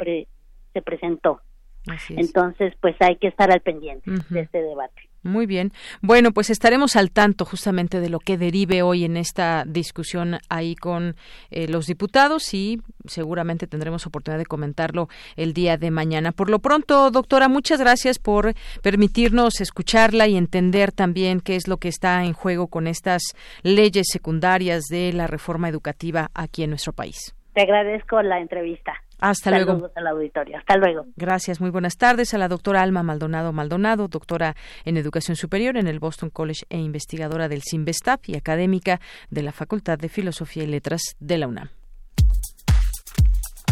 se 0.73 0.83
presentó. 0.83 1.41
Entonces, 2.11 2.75
pues 2.81 2.97
hay 3.01 3.17
que 3.17 3.29
estar 3.29 3.51
al 3.51 3.61
pendiente 3.61 4.11
de 4.31 4.41
este 4.41 4.63
debate. 4.63 5.09
Muy 5.23 5.47
bien. 5.47 5.73
Bueno, 6.01 6.33
pues 6.33 6.49
estaremos 6.49 6.95
al 6.95 7.11
tanto 7.11 7.45
justamente 7.45 8.01
de 8.01 8.09
lo 8.09 8.21
que 8.21 8.39
derive 8.39 8.83
hoy 8.83 9.05
en 9.05 9.17
esta 9.17 9.65
discusión 9.67 10.39
ahí 10.49 10.77
con 10.77 11.17
eh, 11.51 11.67
los 11.67 11.87
diputados 11.87 12.55
y 12.55 12.81
seguramente 13.05 13.67
tendremos 13.67 14.07
oportunidad 14.07 14.39
de 14.39 14.47
comentarlo 14.47 15.09
el 15.37 15.55
día 15.55 15.77
de 15.77 15.91
mañana. 15.91 16.31
Por 16.31 16.51
lo 16.51 16.61
pronto, 16.61 17.11
doctora, 17.11 17.49
muchas 17.49 17.81
gracias 17.81 18.19
por 18.19 18.55
permitirnos 18.81 19.61
escucharla 19.61 20.29
y 20.29 20.37
entender 20.37 20.93
también 20.93 21.41
qué 21.41 21.57
es 21.57 21.67
lo 21.67 21.79
que 21.79 21.89
está 21.89 22.25
en 22.25 22.33
juego 22.33 22.69
con 22.69 22.87
estas 22.87 23.23
leyes 23.63 24.07
secundarias 24.11 24.85
de 24.85 25.13
la 25.13 25.27
reforma 25.27 25.69
educativa 25.69 26.31
aquí 26.33 26.63
en 26.63 26.71
nuestro 26.71 26.93
país. 26.93 27.35
Te 27.59 27.65
agradezco 27.65 28.23
la 28.23 28.39
entrevista. 28.39 28.95
Hasta 29.19 29.51
luego. 29.51 29.91
al 29.97 30.07
auditorio. 30.07 30.59
Hasta 30.59 30.77
luego. 30.77 31.07
Gracias. 31.17 31.61
Muy 31.61 31.71
buenas 31.71 31.97
tardes 31.97 32.33
a 32.33 32.39
la 32.39 32.47
doctora 32.47 32.83
Alma 32.83 33.03
Maldonado 33.03 33.53
Maldonado, 33.53 34.07
doctora 34.07 34.55
en 34.85 34.97
Educación 34.97 35.35
Superior 35.35 35.77
en 35.77 35.89
el 35.89 35.99
Boston 35.99 36.31
College 36.31 36.67
e 36.71 36.79
investigadora 36.79 37.49
del 37.49 37.63
CIMBESTAP 37.69 38.29
y 38.29 38.37
académica 38.37 39.01
de 39.29 39.43
la 39.43 39.51
Facultad 39.51 39.99
de 39.99 40.09
Filosofía 40.09 40.63
y 40.63 40.69
Letras 40.69 41.17
de 41.19 41.37
la 41.37 41.49
UNAM. 41.49 41.71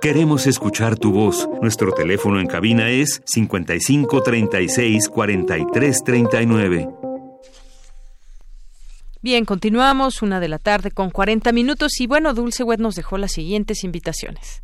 Queremos 0.00 0.46
escuchar 0.46 0.96
tu 0.96 1.10
voz. 1.10 1.48
Nuestro 1.60 1.90
teléfono 1.90 2.38
en 2.38 2.46
cabina 2.46 2.88
es 2.88 3.20
55 3.26 4.22
36 4.22 5.08
43 5.08 6.04
39. 6.04 6.88
Bien, 9.20 9.44
continuamos, 9.44 10.22
una 10.22 10.38
de 10.38 10.46
la 10.46 10.60
tarde 10.60 10.92
con 10.92 11.10
40 11.10 11.50
minutos 11.50 12.00
y 12.00 12.06
bueno, 12.06 12.32
Dulce 12.32 12.62
Wet 12.62 12.78
nos 12.78 12.94
dejó 12.94 13.18
las 13.18 13.32
siguientes 13.32 13.82
invitaciones. 13.82 14.62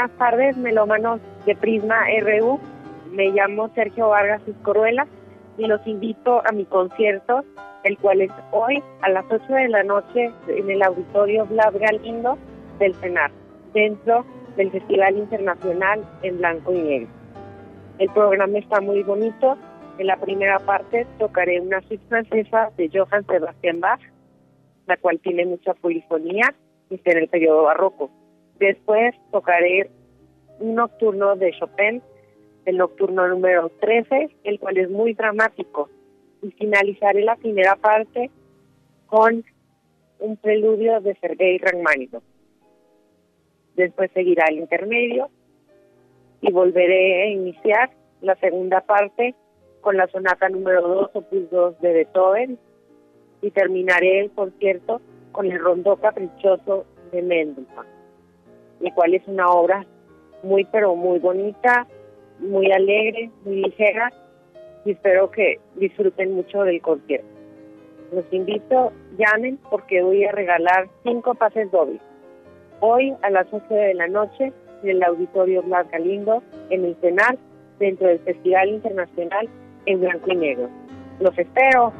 Buenas 0.00 0.16
tardes, 0.16 0.56
melómanos 0.56 1.20
de 1.44 1.54
Prisma 1.54 2.06
RU. 2.22 2.58
Me 3.12 3.28
llamo 3.32 3.68
Sergio 3.74 4.08
Vargas 4.08 4.40
Iscoruela 4.48 5.06
y 5.58 5.66
los 5.66 5.86
invito 5.86 6.40
a 6.48 6.52
mi 6.52 6.64
concierto, 6.64 7.44
el 7.84 7.98
cual 7.98 8.22
es 8.22 8.30
hoy 8.50 8.82
a 9.02 9.10
las 9.10 9.26
8 9.30 9.44
de 9.52 9.68
la 9.68 9.82
noche 9.82 10.32
en 10.48 10.70
el 10.70 10.82
Auditorio 10.82 11.44
Blas 11.44 11.74
Galindo 11.74 12.38
del 12.78 12.94
CENAR, 12.94 13.30
dentro 13.74 14.24
del 14.56 14.70
Festival 14.70 15.18
Internacional 15.18 16.02
en 16.22 16.38
Blanco 16.38 16.72
y 16.72 16.80
Negro. 16.80 17.08
El 17.98 18.08
programa 18.08 18.56
está 18.56 18.80
muy 18.80 19.02
bonito. 19.02 19.58
En 19.98 20.06
la 20.06 20.16
primera 20.16 20.60
parte 20.60 21.06
tocaré 21.18 21.60
una 21.60 21.82
suite 21.82 22.06
francesa 22.08 22.70
de 22.78 22.88
Johann 22.90 23.26
Sebastian 23.26 23.80
Bach, 23.80 24.00
la 24.86 24.96
cual 24.96 25.20
tiene 25.20 25.44
mucha 25.44 25.74
polifonía 25.74 26.54
y 26.88 26.94
está 26.94 27.10
en 27.10 27.18
el 27.18 27.28
periodo 27.28 27.64
barroco. 27.64 28.10
Después 28.60 29.14
tocaré 29.32 29.90
un 30.58 30.74
nocturno 30.74 31.34
de 31.34 31.50
Chopin, 31.58 32.02
el 32.66 32.76
nocturno 32.76 33.26
número 33.26 33.70
13, 33.80 34.36
el 34.44 34.60
cual 34.60 34.76
es 34.76 34.90
muy 34.90 35.14
dramático. 35.14 35.88
Y 36.42 36.50
finalizaré 36.50 37.22
la 37.22 37.36
primera 37.36 37.76
parte 37.76 38.30
con 39.06 39.42
un 40.18 40.36
preludio 40.36 41.00
de 41.00 41.14
Sergei 41.14 41.56
Rachmaninoff. 41.56 42.22
Después 43.76 44.10
seguirá 44.12 44.44
el 44.50 44.58
intermedio 44.58 45.30
y 46.42 46.52
volveré 46.52 47.22
a 47.22 47.26
iniciar 47.30 47.90
la 48.20 48.34
segunda 48.36 48.82
parte 48.82 49.34
con 49.80 49.96
la 49.96 50.06
sonata 50.08 50.50
número 50.50 50.86
2, 50.86 51.10
opus 51.14 51.50
2 51.50 51.80
de 51.80 51.92
Beethoven 51.94 52.58
y 53.40 53.50
terminaré 53.52 54.20
el 54.20 54.30
concierto 54.32 55.00
con 55.32 55.50
el 55.50 55.58
rondó 55.58 55.96
caprichoso 55.96 56.84
de 57.10 57.22
Mendelssohn 57.22 57.99
el 58.80 58.92
cual 58.94 59.14
es 59.14 59.22
una 59.26 59.48
obra 59.48 59.84
muy 60.42 60.64
pero 60.64 60.94
muy 60.96 61.18
bonita, 61.18 61.86
muy 62.38 62.70
alegre, 62.72 63.30
muy 63.44 63.56
ligera 63.56 64.12
y 64.84 64.92
espero 64.92 65.30
que 65.30 65.60
disfruten 65.76 66.34
mucho 66.34 66.62
del 66.62 66.80
concierto. 66.80 67.26
Los 68.12 68.24
invito, 68.32 68.92
llamen 69.18 69.58
porque 69.70 70.02
voy 70.02 70.24
a 70.24 70.32
regalar 70.32 70.88
cinco 71.04 71.34
pases 71.34 71.70
dobles. 71.70 72.00
Hoy 72.80 73.14
a 73.22 73.30
las 73.30 73.52
11 73.52 73.72
de 73.72 73.94
la 73.94 74.08
noche 74.08 74.52
en 74.82 74.88
el 74.88 75.02
Auditorio 75.02 75.62
Blas 75.62 75.88
Galindo, 75.90 76.42
en 76.70 76.84
el 76.86 76.96
CENAR, 77.00 77.36
dentro 77.78 78.08
del 78.08 78.18
Festival 78.20 78.68
Internacional 78.68 79.48
en 79.86 80.00
Blanco 80.00 80.32
y 80.32 80.36
Negro. 80.36 80.68
Los 81.20 81.38
espero. 81.38 81.92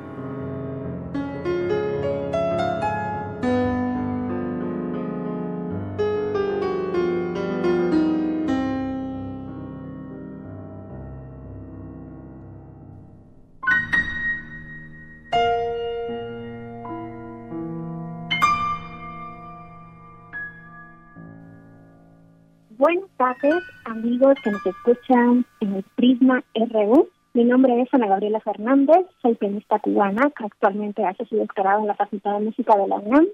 Tardes, 23.40 23.64
amigos 23.84 24.34
que 24.42 24.50
nos 24.50 24.64
escuchan 24.66 25.44
en 25.60 25.74
el 25.74 25.84
Prisma 25.96 26.42
RU. 26.54 27.08
Mi 27.34 27.44
nombre 27.44 27.80
es 27.80 27.92
Ana 27.92 28.08
Gabriela 28.08 28.40
Fernández, 28.40 29.06
soy 29.22 29.34
pianista 29.34 29.78
cubana 29.78 30.30
que 30.36 30.44
actualmente 30.44 31.04
hace 31.04 31.24
su 31.26 31.36
doctorado 31.36 31.80
en 31.80 31.86
la 31.86 31.94
Facultad 31.94 32.38
de 32.38 32.46
Música 32.46 32.76
de 32.76 32.88
la 32.88 32.96
UNAM. 32.96 33.26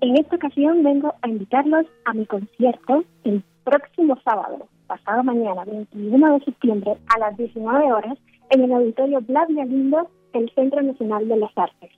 En 0.00 0.16
esta 0.16 0.36
ocasión 0.36 0.82
vengo 0.82 1.14
a 1.22 1.28
invitarlos 1.28 1.86
a 2.04 2.12
mi 2.14 2.26
concierto 2.26 3.04
el 3.24 3.42
próximo 3.64 4.16
sábado, 4.24 4.68
pasado 4.86 5.22
mañana, 5.24 5.64
21 5.64 6.38
de 6.38 6.44
septiembre, 6.44 6.96
a 7.14 7.18
las 7.18 7.36
19 7.36 7.92
horas, 7.92 8.18
en 8.50 8.62
el 8.62 8.72
Auditorio 8.72 9.20
Blas 9.20 9.48
Galindo 9.48 10.08
del 10.32 10.50
Centro 10.54 10.80
Nacional 10.82 11.26
de 11.28 11.36
las 11.36 11.56
Artes. 11.56 11.90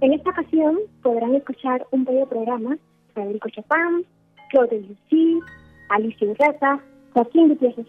En 0.00 0.12
esta 0.12 0.30
ocasión 0.30 0.78
podrán 1.02 1.34
escuchar 1.34 1.86
un 1.90 2.04
bello 2.04 2.28
programa 2.28 2.76
Federico 3.14 3.48
Chopin, 3.48 4.06
Claude 4.50 4.80
Debussy, 4.80 5.40
Alicia 5.88 6.28
Urreta, 6.28 6.80
Joaquín 7.12 7.48
Gutiérrez 7.48 7.86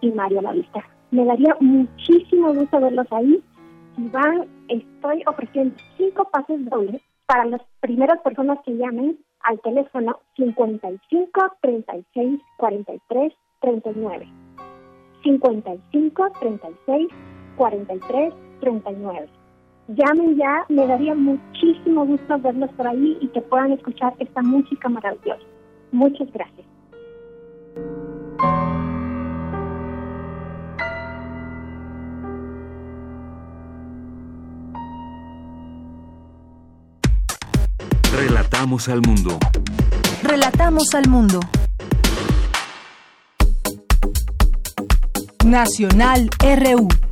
y 0.00 0.10
Mario 0.10 0.42
Lavista. 0.42 0.84
Me 1.10 1.24
daría 1.24 1.56
muchísimo 1.60 2.52
gusto 2.54 2.80
verlos 2.80 3.06
ahí. 3.10 3.42
Si 3.96 4.08
van, 4.08 4.46
estoy 4.68 5.22
ofreciendo 5.26 5.74
cinco 5.96 6.28
pases 6.30 6.64
dobles 6.68 7.00
para 7.26 7.44
las 7.46 7.62
primeras 7.80 8.20
personas 8.20 8.58
que 8.64 8.76
llamen 8.76 9.18
al 9.40 9.60
teléfono 9.60 10.18
55 10.36 11.30
36 11.60 12.40
43 12.56 13.32
39. 13.60 14.28
55 15.22 16.26
36 16.40 17.08
43 17.56 18.34
39. 18.60 19.28
Llamen 19.88 20.36
ya, 20.36 20.66
me 20.68 20.86
daría 20.86 21.14
muchísimo 21.14 22.04
gusto 22.04 22.38
verlos 22.38 22.70
por 22.72 22.86
ahí 22.86 23.16
y 23.20 23.28
que 23.28 23.40
puedan 23.40 23.72
escuchar 23.72 24.14
esta 24.18 24.42
música 24.42 24.88
maravillosa. 24.88 25.46
Muchas 25.92 26.30
gracias. 26.32 26.66
Relatamos 38.58 38.88
al 38.88 39.00
mundo. 39.02 39.38
Relatamos 40.22 40.94
al 40.94 41.08
mundo. 41.08 41.40
Nacional 45.44 46.28
RU. 46.40 47.07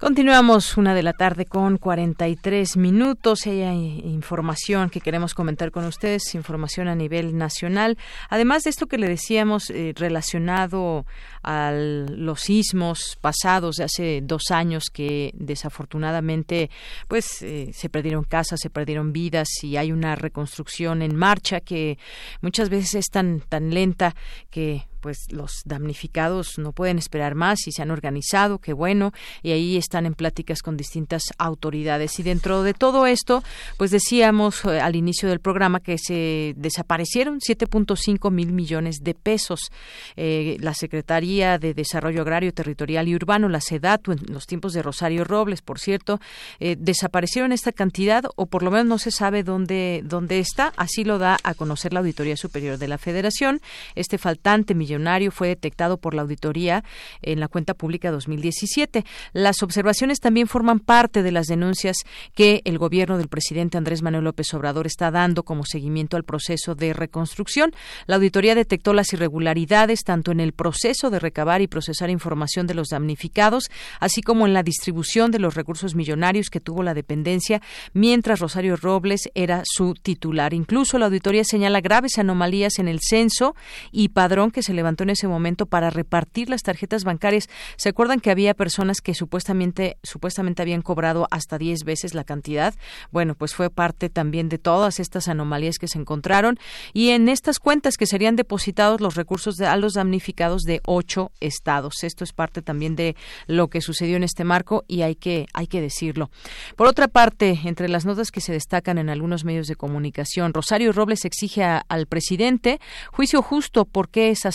Continuamos 0.00 0.78
una 0.78 0.94
de 0.94 1.02
la 1.02 1.12
tarde 1.12 1.44
con 1.44 1.76
43 1.76 2.78
minutos. 2.78 3.46
Hay 3.46 4.00
información 4.02 4.88
que 4.88 5.02
queremos 5.02 5.34
comentar 5.34 5.70
con 5.70 5.84
ustedes, 5.84 6.34
información 6.34 6.88
a 6.88 6.94
nivel 6.94 7.36
nacional. 7.36 7.98
Además 8.30 8.62
de 8.62 8.70
esto 8.70 8.86
que 8.86 8.96
le 8.96 9.06
decíamos 9.08 9.68
eh, 9.68 9.92
relacionado 9.94 11.04
a 11.42 11.72
los 11.72 12.40
sismos 12.40 13.18
pasados 13.20 13.76
de 13.76 13.84
hace 13.84 14.20
dos 14.22 14.44
años 14.50 14.84
que 14.90 15.32
desafortunadamente 15.34 16.70
pues 17.06 17.42
eh, 17.42 17.70
se 17.74 17.90
perdieron 17.90 18.24
casas, 18.24 18.60
se 18.62 18.70
perdieron 18.70 19.12
vidas 19.12 19.48
y 19.62 19.76
hay 19.76 19.92
una 19.92 20.14
reconstrucción 20.16 21.02
en 21.02 21.14
marcha 21.14 21.60
que 21.60 21.98
muchas 22.40 22.70
veces 22.70 22.94
es 22.94 23.10
tan 23.10 23.40
tan 23.40 23.74
lenta 23.74 24.14
que 24.48 24.86
pues 25.00 25.26
los 25.30 25.62
damnificados 25.64 26.58
no 26.58 26.72
pueden 26.72 26.98
esperar 26.98 27.34
más 27.34 27.66
y 27.66 27.72
se 27.72 27.82
han 27.82 27.90
organizado, 27.90 28.58
qué 28.58 28.72
bueno, 28.72 29.12
y 29.42 29.52
ahí 29.52 29.76
están 29.76 30.06
en 30.06 30.14
pláticas 30.14 30.62
con 30.62 30.76
distintas 30.76 31.22
autoridades. 31.38 32.18
Y 32.18 32.22
dentro 32.22 32.62
de 32.62 32.74
todo 32.74 33.06
esto, 33.06 33.42
pues 33.76 33.90
decíamos 33.90 34.64
eh, 34.64 34.80
al 34.80 34.96
inicio 34.96 35.28
del 35.28 35.40
programa 35.40 35.80
que 35.80 35.98
se 35.98 36.54
desaparecieron 36.56 37.38
7.5 37.40 38.30
mil 38.30 38.52
millones 38.52 38.98
de 39.02 39.14
pesos. 39.14 39.70
Eh, 40.16 40.56
la 40.60 40.74
Secretaría 40.74 41.58
de 41.58 41.74
Desarrollo 41.74 42.22
Agrario, 42.22 42.52
Territorial 42.52 43.08
y 43.08 43.14
Urbano, 43.14 43.48
la 43.48 43.60
SEDATU, 43.60 44.12
en 44.12 44.20
los 44.28 44.46
tiempos 44.46 44.72
de 44.72 44.82
Rosario 44.82 45.24
Robles, 45.24 45.62
por 45.62 45.78
cierto, 45.78 46.20
eh, 46.58 46.76
desaparecieron 46.78 47.52
esta 47.52 47.72
cantidad 47.72 48.24
o 48.36 48.46
por 48.46 48.62
lo 48.62 48.70
menos 48.70 48.86
no 48.86 48.98
se 48.98 49.10
sabe 49.10 49.42
dónde, 49.42 50.02
dónde 50.04 50.38
está. 50.38 50.72
Así 50.76 51.04
lo 51.04 51.18
da 51.18 51.38
a 51.42 51.54
conocer 51.54 51.92
la 51.92 52.00
Auditoría 52.00 52.36
Superior 52.36 52.78
de 52.78 52.88
la 52.88 52.98
Federación. 52.98 53.60
Este 53.94 54.18
faltante 54.18 54.74
millonario 54.90 55.30
fue 55.30 55.48
detectado 55.48 55.98
por 55.98 56.14
la 56.14 56.22
auditoría 56.22 56.82
en 57.22 57.38
la 57.38 57.48
cuenta 57.48 57.74
pública 57.74 58.10
2017. 58.10 59.04
Las 59.32 59.62
observaciones 59.62 60.18
también 60.18 60.48
forman 60.48 60.80
parte 60.80 61.22
de 61.22 61.30
las 61.30 61.46
denuncias 61.46 61.98
que 62.34 62.60
el 62.64 62.78
gobierno 62.78 63.18
del 63.18 63.28
presidente 63.28 63.78
Andrés 63.78 64.02
Manuel 64.02 64.24
López 64.24 64.52
Obrador 64.52 64.86
está 64.86 65.10
dando 65.10 65.44
como 65.44 65.64
seguimiento 65.64 66.16
al 66.16 66.24
proceso 66.24 66.74
de 66.74 66.92
reconstrucción. 66.92 67.72
La 68.06 68.16
auditoría 68.16 68.54
detectó 68.54 68.92
las 68.92 69.12
irregularidades 69.12 70.02
tanto 70.02 70.32
en 70.32 70.40
el 70.40 70.52
proceso 70.52 71.10
de 71.10 71.20
recabar 71.20 71.62
y 71.62 71.68
procesar 71.68 72.10
información 72.10 72.66
de 72.66 72.74
los 72.74 72.88
damnificados, 72.88 73.70
así 74.00 74.22
como 74.22 74.46
en 74.46 74.54
la 74.54 74.64
distribución 74.64 75.30
de 75.30 75.38
los 75.38 75.54
recursos 75.54 75.94
millonarios 75.94 76.50
que 76.50 76.60
tuvo 76.60 76.82
la 76.82 76.94
dependencia 76.94 77.62
mientras 77.92 78.40
Rosario 78.40 78.76
Robles 78.76 79.30
era 79.34 79.62
su 79.64 79.94
titular. 79.94 80.52
Incluso 80.52 80.98
la 80.98 81.06
auditoría 81.06 81.44
señala 81.44 81.80
graves 81.80 82.18
anomalías 82.18 82.78
en 82.78 82.88
el 82.88 82.98
censo 83.00 83.54
y 83.92 84.08
padrón 84.08 84.50
que 84.50 84.62
se 84.62 84.74
levantó 84.80 85.02
en 85.02 85.10
ese 85.10 85.28
momento 85.28 85.66
para 85.66 85.90
repartir 85.90 86.48
las 86.48 86.62
tarjetas 86.62 87.04
bancarias. 87.04 87.48
¿Se 87.76 87.90
acuerdan 87.90 88.20
que 88.20 88.30
había 88.30 88.54
personas 88.54 89.02
que 89.02 89.14
supuestamente 89.14 89.98
supuestamente 90.02 90.62
habían 90.62 90.80
cobrado 90.80 91.28
hasta 91.30 91.58
10 91.58 91.84
veces 91.84 92.14
la 92.14 92.24
cantidad? 92.24 92.74
Bueno, 93.10 93.34
pues 93.34 93.54
fue 93.54 93.68
parte 93.68 94.08
también 94.08 94.48
de 94.48 94.56
todas 94.56 95.00
estas 95.00 95.28
anomalías 95.28 95.76
que 95.76 95.86
se 95.86 95.98
encontraron 95.98 96.58
y 96.94 97.10
en 97.10 97.28
estas 97.28 97.58
cuentas 97.58 97.98
que 97.98 98.06
serían 98.06 98.36
depositados 98.36 99.02
los 99.02 99.16
recursos 99.16 99.56
de, 99.56 99.66
a 99.66 99.76
los 99.76 99.92
damnificados 99.92 100.62
de 100.62 100.80
ocho 100.86 101.30
estados. 101.40 102.02
Esto 102.02 102.24
es 102.24 102.32
parte 102.32 102.62
también 102.62 102.96
de 102.96 103.16
lo 103.46 103.68
que 103.68 103.82
sucedió 103.82 104.16
en 104.16 104.24
este 104.24 104.44
marco 104.44 104.84
y 104.88 105.02
hay 105.02 105.14
que 105.14 105.46
hay 105.52 105.66
que 105.66 105.82
decirlo. 105.82 106.30
Por 106.76 106.86
otra 106.86 107.08
parte, 107.08 107.60
entre 107.64 107.90
las 107.90 108.06
notas 108.06 108.30
que 108.30 108.40
se 108.40 108.52
destacan 108.52 108.96
en 108.96 109.10
algunos 109.10 109.44
medios 109.44 109.66
de 109.66 109.76
comunicación, 109.76 110.54
Rosario 110.54 110.92
Robles 110.92 111.26
exige 111.26 111.64
al 111.64 112.06
presidente 112.06 112.80
juicio 113.12 113.42
justo 113.42 113.84
porque 113.84 114.30
esa 114.30 114.52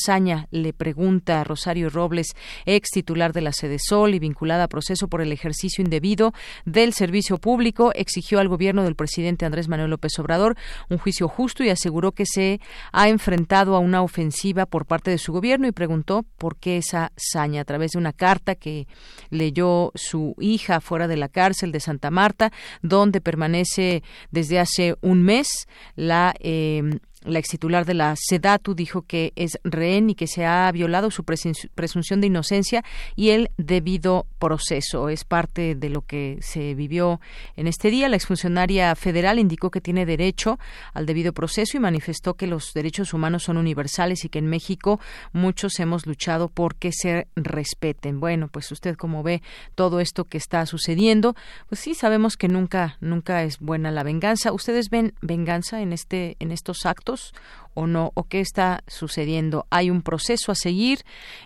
le 0.52 0.74
pregunta 0.74 1.42
a 1.42 1.44
Rosario 1.44 1.90
Robles, 1.90 2.36
ex 2.66 2.90
titular 2.90 3.34
de 3.34 3.42
la 3.42 3.52
Sede 3.52 3.78
Sol 3.80 4.14
y 4.14 4.20
vinculada 4.20 4.66
a 4.66 4.68
proceso 4.68 5.08
por 5.08 5.22
el 5.22 5.32
ejercicio 5.32 5.84
indebido 5.84 6.34
del 6.66 6.94
servicio 6.94 7.38
público, 7.38 7.92
exigió 7.94 8.40
al 8.40 8.48
gobierno 8.48 8.84
del 8.84 8.96
presidente 8.96 9.46
Andrés 9.46 9.68
Manuel 9.68 9.90
López 9.90 10.18
Obrador 10.20 10.56
un 10.90 10.98
juicio 10.98 11.28
justo 11.28 11.64
y 11.64 11.70
aseguró 11.70 12.14
que 12.14 12.26
se 12.26 12.62
ha 12.94 13.10
enfrentado 13.10 13.76
a 13.76 13.80
una 13.80 14.02
ofensiva 14.02 14.66
por 14.66 14.86
parte 14.86 15.12
de 15.12 15.18
su 15.18 15.34
gobierno 15.34 15.68
y 15.68 15.72
preguntó 15.72 16.24
por 16.38 16.58
qué 16.58 16.78
esa 16.78 17.12
saña 17.18 17.62
a 17.62 17.66
través 17.66 17.92
de 17.92 18.00
una 18.00 18.14
carta 18.14 18.56
que 18.56 18.88
leyó 19.30 19.92
su 19.96 20.36
hija 20.40 20.80
fuera 20.80 21.08
de 21.08 21.18
la 21.18 21.28
cárcel 21.28 21.72
de 21.72 21.80
Santa 21.82 22.10
Marta, 22.10 22.52
donde 22.82 23.22
permanece 23.22 24.04
desde 24.32 24.60
hace 24.60 24.96
un 25.02 25.24
mes 25.24 25.68
la 25.96 26.34
eh, 26.40 27.00
la 27.26 27.40
ex 27.40 27.50
titular 27.50 27.86
de 27.86 27.94
la 27.94 28.16
SEDATU 28.16 28.76
dijo 28.76 29.02
que 29.02 29.34
es 29.36 29.60
rehén 29.64 30.10
y 30.10 30.16
que 30.16 30.28
se 30.28 30.46
ha 30.46 30.72
violado 30.72 31.12
su 31.12 31.24
presunción 31.24 32.22
de 32.22 32.28
inocencia 32.28 32.84
y 33.16 33.30
el 33.30 33.52
debido 33.58 34.28
proceso. 34.40 35.10
Es 35.10 35.24
parte 35.24 35.76
de 35.76 35.90
lo 35.90 36.02
que 36.02 36.38
se 36.42 36.76
vivió 36.76 37.20
en 37.56 37.68
este 37.68 37.90
día. 37.90 38.10
La 38.10 38.16
exfuncionaria 38.16 38.96
federal 38.96 39.40
indicó 39.40 39.72
que 39.72 39.82
tiene 39.82 40.06
derecho 40.06 40.60
al 40.94 41.06
debido 41.06 41.34
proceso 41.34 41.78
y 41.78 41.80
manifestó 41.80 42.36
que 42.36 42.48
los 42.48 42.74
derechos 42.74 43.14
humanos 43.14 43.44
son 43.44 43.58
universales 43.58 44.24
y 44.26 44.30
que 44.30 44.40
en 44.40 44.48
México 44.48 45.00
muchos 45.34 45.80
hemos 45.80 46.06
luchado 46.06 46.50
por 46.50 46.76
que 46.76 46.92
se 46.92 47.28
respeten. 47.36 48.20
Bueno, 48.20 48.48
pues 48.48 48.72
usted 48.72 48.96
como 48.96 49.24
ve 49.24 49.42
todo 49.76 50.00
esto 50.00 50.26
que 50.26 50.38
está 50.38 50.66
sucediendo, 50.66 51.36
pues 51.68 51.82
sí 51.82 51.96
sabemos 51.96 52.38
que 52.38 52.48
nunca 52.48 52.98
nunca 53.02 53.44
es 53.44 53.60
buena 53.60 53.92
la 53.92 54.04
venganza. 54.04 54.54
¿Ustedes 54.54 54.90
ven 54.90 55.14
venganza 55.22 55.82
en 55.82 55.94
este 55.94 56.38
en 56.40 56.52
estos 56.52 56.86
actos? 56.86 57.15
O 57.74 57.88
no 57.88 58.12
o 58.16 58.24
qué 58.24 58.40
está 58.40 58.84
sucediendo. 58.88 59.68
Hay 59.70 59.90
un 59.90 60.02
proceso 60.02 60.52
a 60.52 60.56
seguir 60.56 61.00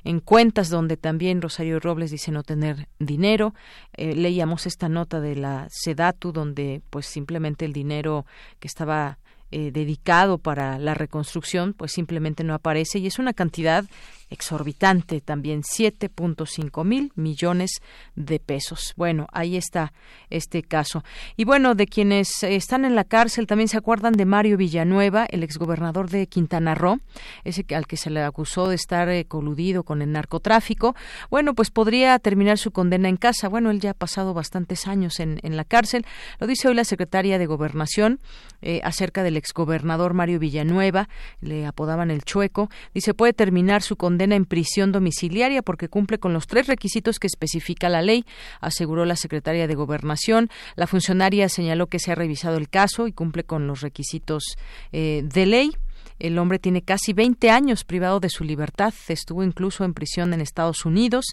en 0.04 0.20
cuentas 0.20 0.70
donde 0.70 0.96
también 0.96 1.42
Rosario 1.42 1.80
Robles 1.80 2.12
dice 2.12 2.32
no 2.32 2.44
tener 2.44 2.88
dinero. 3.00 3.54
Eh, 3.94 4.16
leíamos 4.16 4.66
esta 4.66 4.90
nota 4.90 5.20
de 5.20 5.36
la 5.36 5.68
Sedatu 5.70 6.32
donde 6.32 6.82
pues 6.90 7.06
simplemente 7.06 7.66
el 7.66 7.74
dinero 7.74 8.26
que 8.60 8.68
estaba 8.68 9.18
eh, 9.52 9.72
dedicado 9.72 10.38
para 10.38 10.78
la 10.78 10.94
reconstrucción, 10.94 11.74
pues 11.74 11.92
simplemente 11.92 12.44
no 12.44 12.54
aparece 12.54 13.00
y 13.00 13.08
es 13.08 13.18
una 13.18 13.34
cantidad 13.34 13.84
exorbitante 14.30 15.22
también, 15.22 15.62
7.5 15.64 16.86
mil 16.86 17.12
millones 17.16 17.82
de 18.16 18.40
pesos. 18.40 18.94
Bueno, 18.96 19.28
ahí 19.32 19.58
está 19.58 19.94
este 20.30 20.64
caso. 20.64 21.04
Y 21.36 21.46
bueno, 21.46 21.76
de 21.76 21.88
quienes 21.88 22.44
están 22.44 22.86
en 22.86 22.96
la 22.96 23.04
cárcel 23.04 23.48
también 23.48 23.68
se 23.68 23.78
acuerdan 23.78 24.14
de 24.14 24.26
Mario 24.26 24.58
Villanueva, 24.58 25.26
el 25.30 25.44
exgobernador 25.44 26.10
de 26.10 26.28
Quintana 26.28 26.76
Roo, 26.76 27.00
ese 27.44 27.66
al 27.74 27.88
que 27.88 27.98
se 27.98 28.10
le 28.10 28.22
acusó 28.22 28.68
de 28.68 28.76
estar 28.76 29.10
eh, 29.10 29.26
coludido 29.26 29.84
con 29.84 30.02
el 30.02 30.12
narcotráfico. 30.12 30.96
Bueno, 31.30 31.54
pues 31.56 31.72
podría 31.72 32.18
terminar 32.20 32.58
su 32.58 32.72
condena 32.72 33.10
en 33.10 33.18
casa. 33.18 33.48
Bueno, 33.48 33.72
él 33.72 33.80
ya 33.80 33.92
ha 33.92 33.96
pasado 33.96 34.34
bastantes 34.34 34.88
años 34.88 35.20
en, 35.20 35.40
en 35.44 35.58
la 35.58 35.66
cárcel. 35.66 36.06
Lo 36.40 36.48
dice 36.48 36.68
hoy 36.68 36.76
la 36.76 36.84
secretaria 36.84 37.38
de 37.38 37.46
Gobernación 37.46 38.20
eh, 38.62 38.82
acerca 38.84 39.24
del 39.24 39.38
exgobernador 39.38 40.14
Mario 40.14 40.38
Villanueva, 40.38 41.08
le 41.40 41.66
apodaban 41.66 42.12
el 42.12 42.24
Chueco. 42.24 42.70
Dice, 42.94 43.14
puede 43.14 43.32
terminar 43.32 43.82
su 43.82 43.96
condena 43.96 44.19
en 44.22 44.46
prisión 44.46 44.92
domiciliaria 44.92 45.62
porque 45.62 45.90
cumple 45.90 46.20
con 46.20 46.34
los 46.34 46.48
tres 46.48 46.68
requisitos 46.68 47.20
que 47.20 47.28
especifica 47.28 47.90
la 47.90 48.02
ley, 48.02 48.26
aseguró 48.62 49.06
la 49.06 49.16
secretaria 49.16 49.68
de 49.68 49.76
Gobernación. 49.76 50.50
La 50.76 50.88
funcionaria 50.88 51.50
señaló 51.50 51.88
que 51.88 52.00
se 52.00 52.12
ha 52.12 52.16
revisado 52.16 52.58
el 52.58 52.70
caso 52.70 53.08
y 53.08 53.12
cumple 53.12 53.44
con 53.44 53.68
los 53.68 53.82
requisitos 53.82 54.58
eh, 54.92 55.22
de 55.24 55.46
ley 55.46 55.72
El 56.20 56.38
hombre 56.38 56.60
tiene 56.60 56.82
casi 56.82 57.14
20 57.14 57.50
años 57.50 57.84
privado 57.84 58.20
de 58.20 58.30
su 58.30 58.44
libertad, 58.44 58.94
estuvo 59.08 59.44
incluso 59.44 59.84
en 59.84 59.94
prisión 59.94 60.34
en 60.34 60.42
Estados 60.42 60.86
Unidos 60.86 61.26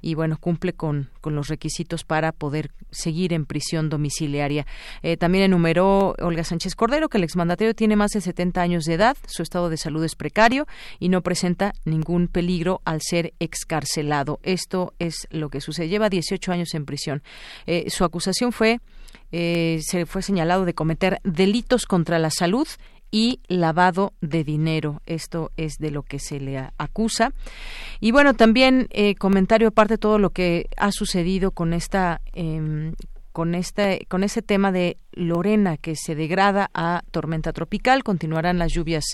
y 0.00 0.14
bueno, 0.14 0.36
cumple 0.38 0.72
con, 0.72 1.10
con 1.20 1.34
los 1.34 1.48
requisitos 1.48 2.04
para 2.04 2.32
poder 2.32 2.70
seguir 2.90 3.32
en 3.32 3.46
prisión 3.46 3.88
domiciliaria. 3.88 4.66
Eh, 5.02 5.16
también 5.16 5.44
enumeró 5.44 6.14
Olga 6.18 6.44
Sánchez 6.44 6.74
Cordero 6.74 7.08
que 7.08 7.18
el 7.18 7.24
exmandatario 7.24 7.74
tiene 7.74 7.96
más 7.96 8.10
de 8.10 8.20
70 8.20 8.60
años 8.60 8.84
de 8.84 8.94
edad, 8.94 9.16
su 9.26 9.42
estado 9.42 9.70
de 9.70 9.76
salud 9.76 10.02
es 10.04 10.16
precario 10.16 10.66
y 10.98 11.08
no 11.08 11.22
presenta 11.22 11.72
ningún 11.84 12.28
peligro 12.28 12.82
al 12.84 13.00
ser 13.00 13.34
excarcelado. 13.38 14.40
Esto 14.42 14.94
es 14.98 15.28
lo 15.30 15.48
que 15.48 15.60
sucede. 15.60 15.88
Lleva 15.88 16.08
18 16.08 16.52
años 16.52 16.74
en 16.74 16.84
prisión. 16.84 17.22
Eh, 17.66 17.88
su 17.90 18.04
acusación 18.04 18.52
fue 18.52 18.80
eh, 19.34 19.80
se 19.82 20.04
fue 20.04 20.20
señalado 20.20 20.66
de 20.66 20.74
cometer 20.74 21.18
delitos 21.24 21.86
contra 21.86 22.18
la 22.18 22.30
salud 22.30 22.68
y 23.12 23.40
lavado 23.46 24.14
de 24.20 24.42
dinero. 24.42 25.02
Esto 25.06 25.52
es 25.56 25.78
de 25.78 25.92
lo 25.92 26.02
que 26.02 26.18
se 26.18 26.40
le 26.40 26.58
acusa. 26.78 27.32
Y 28.00 28.10
bueno, 28.10 28.34
también 28.34 28.88
eh, 28.90 29.14
comentario 29.14 29.68
aparte 29.68 29.94
de 29.94 29.98
todo 29.98 30.18
lo 30.18 30.30
que 30.30 30.68
ha 30.76 30.90
sucedido 30.90 31.52
con 31.52 31.74
esta 31.74 32.20
eh, 32.32 32.92
con 33.32 33.54
este 33.54 34.06
con 34.08 34.24
ese 34.24 34.42
tema 34.42 34.72
de 34.72 34.98
Lorena 35.12 35.76
que 35.76 35.96
se 35.96 36.14
degrada 36.14 36.70
a 36.74 37.02
tormenta 37.10 37.52
tropical, 37.52 38.02
continuarán 38.02 38.58
las 38.58 38.72
lluvias 38.72 39.04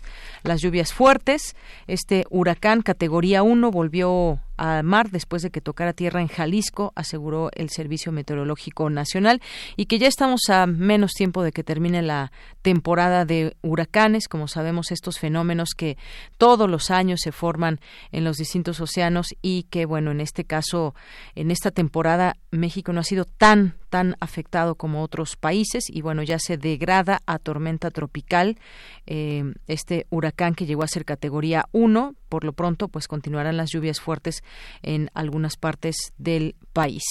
las 0.42 0.60
lluvias 0.60 0.92
fuertes. 0.92 1.56
Este 1.86 2.24
huracán 2.30 2.82
categoría 2.82 3.42
1 3.42 3.70
volvió 3.70 4.40
a 4.58 4.82
mar 4.82 5.10
después 5.10 5.42
de 5.42 5.50
que 5.50 5.60
tocara 5.60 5.92
tierra 5.92 6.20
en 6.20 6.26
Jalisco, 6.26 6.92
aseguró 6.96 7.50
el 7.54 7.70
Servicio 7.70 8.12
Meteorológico 8.12 8.90
Nacional, 8.90 9.40
y 9.76 9.86
que 9.86 9.98
ya 9.98 10.08
estamos 10.08 10.50
a 10.50 10.66
menos 10.66 11.12
tiempo 11.12 11.42
de 11.42 11.52
que 11.52 11.62
termine 11.62 12.02
la 12.02 12.32
temporada 12.60 13.24
de 13.24 13.56
huracanes, 13.62 14.28
como 14.28 14.48
sabemos 14.48 14.90
estos 14.90 15.18
fenómenos 15.18 15.70
que 15.76 15.96
todos 16.36 16.68
los 16.68 16.90
años 16.90 17.20
se 17.22 17.32
forman 17.32 17.78
en 18.10 18.24
los 18.24 18.36
distintos 18.36 18.80
océanos 18.80 19.34
y 19.40 19.62
que 19.64 19.86
bueno, 19.86 20.10
en 20.10 20.20
este 20.20 20.44
caso 20.44 20.94
en 21.36 21.52
esta 21.52 21.70
temporada 21.70 22.36
México 22.50 22.92
no 22.92 23.00
ha 23.00 23.04
sido 23.04 23.24
tan 23.24 23.76
tan 23.88 24.16
afectado 24.20 24.74
como 24.74 25.02
otros 25.02 25.36
países 25.36 25.87
y 25.90 26.02
bueno, 26.02 26.22
ya 26.22 26.38
se 26.38 26.56
degrada 26.56 27.20
a 27.26 27.38
tormenta 27.38 27.90
tropical 27.90 28.58
eh, 29.06 29.44
este 29.66 30.06
huracán 30.10 30.54
que 30.54 30.66
llegó 30.66 30.82
a 30.82 30.88
ser 30.88 31.04
categoría 31.04 31.66
1, 31.72 32.14
por 32.28 32.44
lo 32.44 32.52
pronto 32.52 32.88
pues 32.88 33.08
continuarán 33.08 33.56
las 33.56 33.70
lluvias 33.70 34.00
fuertes 34.00 34.42
en 34.82 35.10
algunas 35.14 35.56
partes 35.56 36.12
del 36.18 36.56
país. 36.72 37.02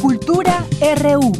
Cultura 0.00 0.64
RU. 1.02 1.32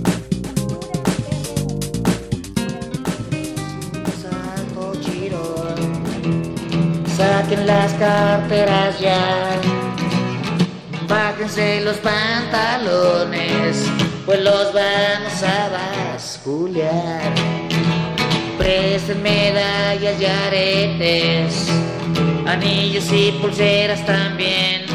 Saquen 7.17 7.67
las 7.67 7.93
carteras 7.95 9.01
ya. 9.01 9.61
Bájense 11.09 11.81
los 11.83 11.97
pantalones, 11.99 13.87
pues 14.27 14.41
los 14.41 14.73
vamos 14.73 15.43
a 15.45 15.69
basculear. 15.69 17.33
Presten 18.59 19.23
medallas 19.23 20.21
y 20.21 20.25
aretes, 20.25 21.69
anillos 22.45 23.11
y 23.13 23.31
pulseras 23.41 24.05
también. 24.05 24.86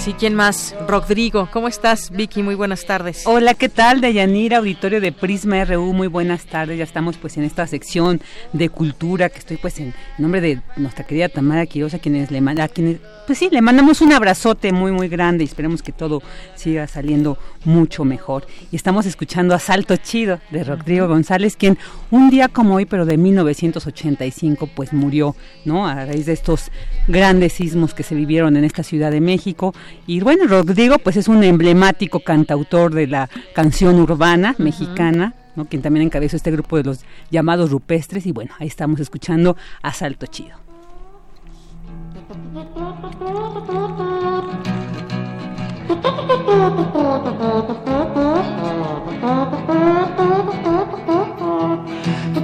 Sí, 0.00 0.14
¿quién 0.14 0.34
más? 0.34 0.74
Rodrigo, 0.88 1.50
¿cómo 1.52 1.68
estás? 1.68 2.10
Vicky, 2.10 2.42
muy 2.42 2.54
buenas 2.54 2.86
tardes. 2.86 3.26
Hola, 3.26 3.52
¿qué 3.52 3.68
tal? 3.68 4.00
Deyanira, 4.00 4.56
auditorio 4.56 4.98
de 4.98 5.12
Prisma 5.12 5.62
RU, 5.62 5.92
muy 5.92 6.06
buenas 6.06 6.46
tardes. 6.46 6.78
Ya 6.78 6.84
estamos 6.84 7.18
pues 7.18 7.36
en 7.36 7.44
esta 7.44 7.66
sección 7.66 8.18
de 8.54 8.70
cultura 8.70 9.28
que 9.28 9.40
estoy 9.40 9.58
pues 9.58 9.78
en 9.78 9.92
nombre 10.16 10.40
de 10.40 10.62
nuestra 10.78 11.04
querida 11.04 11.28
Tamara 11.28 11.66
Quiroz, 11.66 11.92
a 11.92 11.98
quienes 11.98 12.30
le 12.30 12.40
manda, 12.40 12.64
a 12.64 12.68
quienes, 12.68 12.96
pues 13.26 13.38
sí, 13.38 13.50
le 13.52 13.60
mandamos 13.60 14.00
un 14.00 14.14
abrazote 14.14 14.72
muy 14.72 14.90
muy 14.90 15.08
grande 15.08 15.44
y 15.44 15.46
esperemos 15.46 15.82
que 15.82 15.92
todo 15.92 16.22
siga 16.54 16.86
saliendo 16.86 17.36
mucho 17.66 18.06
mejor. 18.06 18.46
Y 18.72 18.76
estamos 18.76 19.04
escuchando 19.04 19.54
Asalto 19.54 19.98
Chido 19.98 20.40
de 20.50 20.64
Rodrigo 20.64 21.08
González, 21.08 21.56
quien 21.56 21.76
un 22.10 22.30
día 22.30 22.48
como 22.48 22.76
hoy, 22.76 22.86
pero 22.86 23.04
de 23.04 23.18
1985, 23.18 24.70
pues 24.74 24.94
murió, 24.94 25.36
¿no? 25.66 25.86
A 25.86 26.06
raíz 26.06 26.24
de 26.24 26.32
estos 26.32 26.70
grandes 27.06 27.52
sismos 27.52 27.92
que 27.92 28.02
se 28.02 28.14
vivieron 28.14 28.56
en 28.56 28.64
esta 28.64 28.82
Ciudad 28.82 29.10
de 29.10 29.20
México. 29.20 29.74
Y 30.06 30.20
bueno, 30.20 30.46
Rodrigo 30.46 30.98
pues 30.98 31.16
es 31.16 31.28
un 31.28 31.44
emblemático 31.44 32.20
cantautor 32.20 32.94
de 32.94 33.06
la 33.06 33.28
canción 33.54 34.00
urbana 34.00 34.54
mexicana, 34.58 35.34
¿no? 35.56 35.66
quien 35.66 35.82
también 35.82 36.06
encabezó 36.06 36.36
este 36.36 36.50
grupo 36.50 36.76
de 36.76 36.84
los 36.84 37.04
llamados 37.30 37.70
rupestres. 37.70 38.26
Y 38.26 38.32
bueno, 38.32 38.52
ahí 38.58 38.66
estamos 38.66 39.00
escuchando 39.00 39.56
Asalto 39.82 40.26
Chido. 40.26 40.56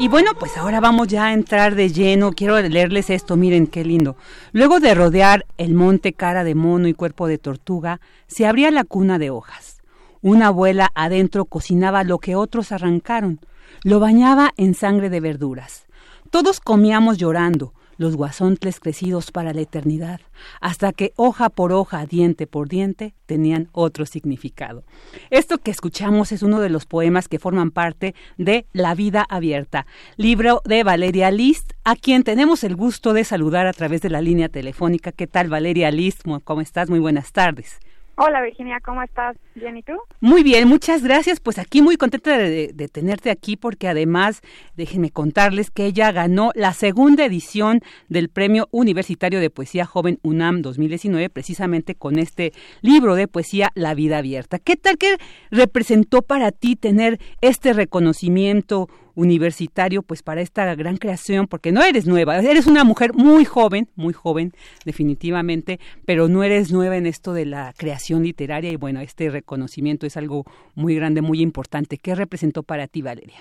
Y 0.00 0.06
bueno, 0.06 0.30
pues 0.38 0.56
ahora 0.56 0.78
vamos 0.78 1.08
ya 1.08 1.26
a 1.26 1.32
entrar 1.32 1.74
de 1.74 1.90
lleno. 1.90 2.30
Quiero 2.30 2.60
leerles 2.60 3.10
esto, 3.10 3.36
miren 3.36 3.66
qué 3.66 3.84
lindo. 3.84 4.16
Luego 4.52 4.78
de 4.78 4.94
rodear 4.94 5.44
el 5.56 5.74
monte 5.74 6.12
cara 6.12 6.44
de 6.44 6.54
mono 6.54 6.86
y 6.86 6.94
cuerpo 6.94 7.26
de 7.26 7.36
tortuga, 7.36 8.00
se 8.28 8.46
abría 8.46 8.70
la 8.70 8.84
cuna 8.84 9.18
de 9.18 9.30
hojas. 9.30 9.82
Una 10.22 10.48
abuela 10.48 10.92
adentro 10.94 11.46
cocinaba 11.46 12.04
lo 12.04 12.18
que 12.18 12.36
otros 12.36 12.70
arrancaron. 12.70 13.40
Lo 13.82 13.98
bañaba 13.98 14.52
en 14.56 14.74
sangre 14.74 15.10
de 15.10 15.18
verduras. 15.18 15.86
Todos 16.30 16.60
comíamos 16.60 17.18
llorando, 17.18 17.74
los 17.98 18.16
guasontles 18.16 18.80
crecidos 18.80 19.30
para 19.30 19.52
la 19.52 19.60
eternidad, 19.60 20.20
hasta 20.60 20.92
que 20.92 21.12
hoja 21.16 21.50
por 21.50 21.72
hoja, 21.72 22.06
diente 22.06 22.46
por 22.46 22.68
diente, 22.68 23.14
tenían 23.26 23.68
otro 23.72 24.06
significado. 24.06 24.84
Esto 25.28 25.58
que 25.58 25.70
escuchamos 25.70 26.32
es 26.32 26.42
uno 26.42 26.60
de 26.60 26.70
los 26.70 26.86
poemas 26.86 27.28
que 27.28 27.38
forman 27.38 27.70
parte 27.70 28.14
de 28.38 28.64
La 28.72 28.94
vida 28.94 29.26
abierta, 29.28 29.86
libro 30.16 30.62
de 30.64 30.84
Valeria 30.84 31.30
List, 31.30 31.72
a 31.84 31.96
quien 31.96 32.22
tenemos 32.22 32.64
el 32.64 32.76
gusto 32.76 33.12
de 33.12 33.24
saludar 33.24 33.66
a 33.66 33.72
través 33.72 34.00
de 34.00 34.10
la 34.10 34.22
línea 34.22 34.48
telefónica. 34.48 35.12
¿Qué 35.12 35.26
tal, 35.26 35.48
Valeria 35.48 35.90
List? 35.90 36.22
¿Cómo 36.44 36.60
estás? 36.60 36.88
Muy 36.88 37.00
buenas 37.00 37.32
tardes. 37.32 37.78
Hola 38.20 38.42
Virginia, 38.42 38.80
¿cómo 38.84 39.00
estás? 39.00 39.36
¿Bien 39.54 39.76
y 39.76 39.84
tú? 39.84 39.92
Muy 40.20 40.42
bien, 40.42 40.66
muchas 40.66 41.04
gracias. 41.04 41.38
Pues 41.38 41.56
aquí 41.56 41.82
muy 41.82 41.96
contenta 41.96 42.36
de, 42.36 42.90
tenerte 42.92 43.30
aquí 43.30 43.56
porque 43.56 43.86
además 43.86 44.40
déjenme 44.74 45.10
contarles 45.10 45.70
que 45.70 45.84
ella 45.84 46.10
ganó 46.10 46.50
la 46.56 46.72
segunda 46.72 47.24
edición 47.24 47.80
del 48.08 48.28
Premio 48.28 48.66
Universitario 48.72 49.38
de 49.38 49.50
Poesía 49.50 49.86
Joven 49.86 50.18
UNAM 50.24 50.62
2019 50.62 51.30
precisamente 51.30 51.94
con 51.94 52.18
este 52.18 52.52
libro 52.82 53.14
de 53.14 53.28
poesía 53.28 53.70
La 53.76 53.94
vida 53.94 54.18
abierta. 54.18 54.58
¿Qué 54.58 54.74
tal 54.74 54.98
que 54.98 55.14
representó 55.52 56.22
para 56.22 56.50
ti 56.50 56.74
tener 56.74 57.20
este 57.40 57.72
reconocimiento 57.72 58.88
universitario 59.18 60.02
pues 60.02 60.22
para 60.22 60.40
esta 60.40 60.72
gran 60.76 60.96
creación 60.96 61.48
porque 61.48 61.72
no 61.72 61.82
eres 61.82 62.06
nueva, 62.06 62.38
eres 62.38 62.68
una 62.68 62.84
mujer 62.84 63.14
muy 63.14 63.44
joven, 63.44 63.88
muy 63.96 64.12
joven 64.12 64.52
definitivamente, 64.84 65.80
pero 66.06 66.28
no 66.28 66.44
eres 66.44 66.72
nueva 66.72 66.96
en 66.96 67.06
esto 67.06 67.32
de 67.32 67.44
la 67.44 67.72
creación 67.76 68.22
literaria 68.22 68.70
y 68.70 68.76
bueno, 68.76 69.00
este 69.00 69.28
reconocimiento 69.28 70.06
es 70.06 70.16
algo 70.16 70.44
muy 70.76 70.94
grande, 70.94 71.20
muy 71.20 71.42
importante. 71.42 71.98
¿Qué 71.98 72.14
representó 72.14 72.62
para 72.62 72.86
ti, 72.86 73.02
Valeria? 73.02 73.40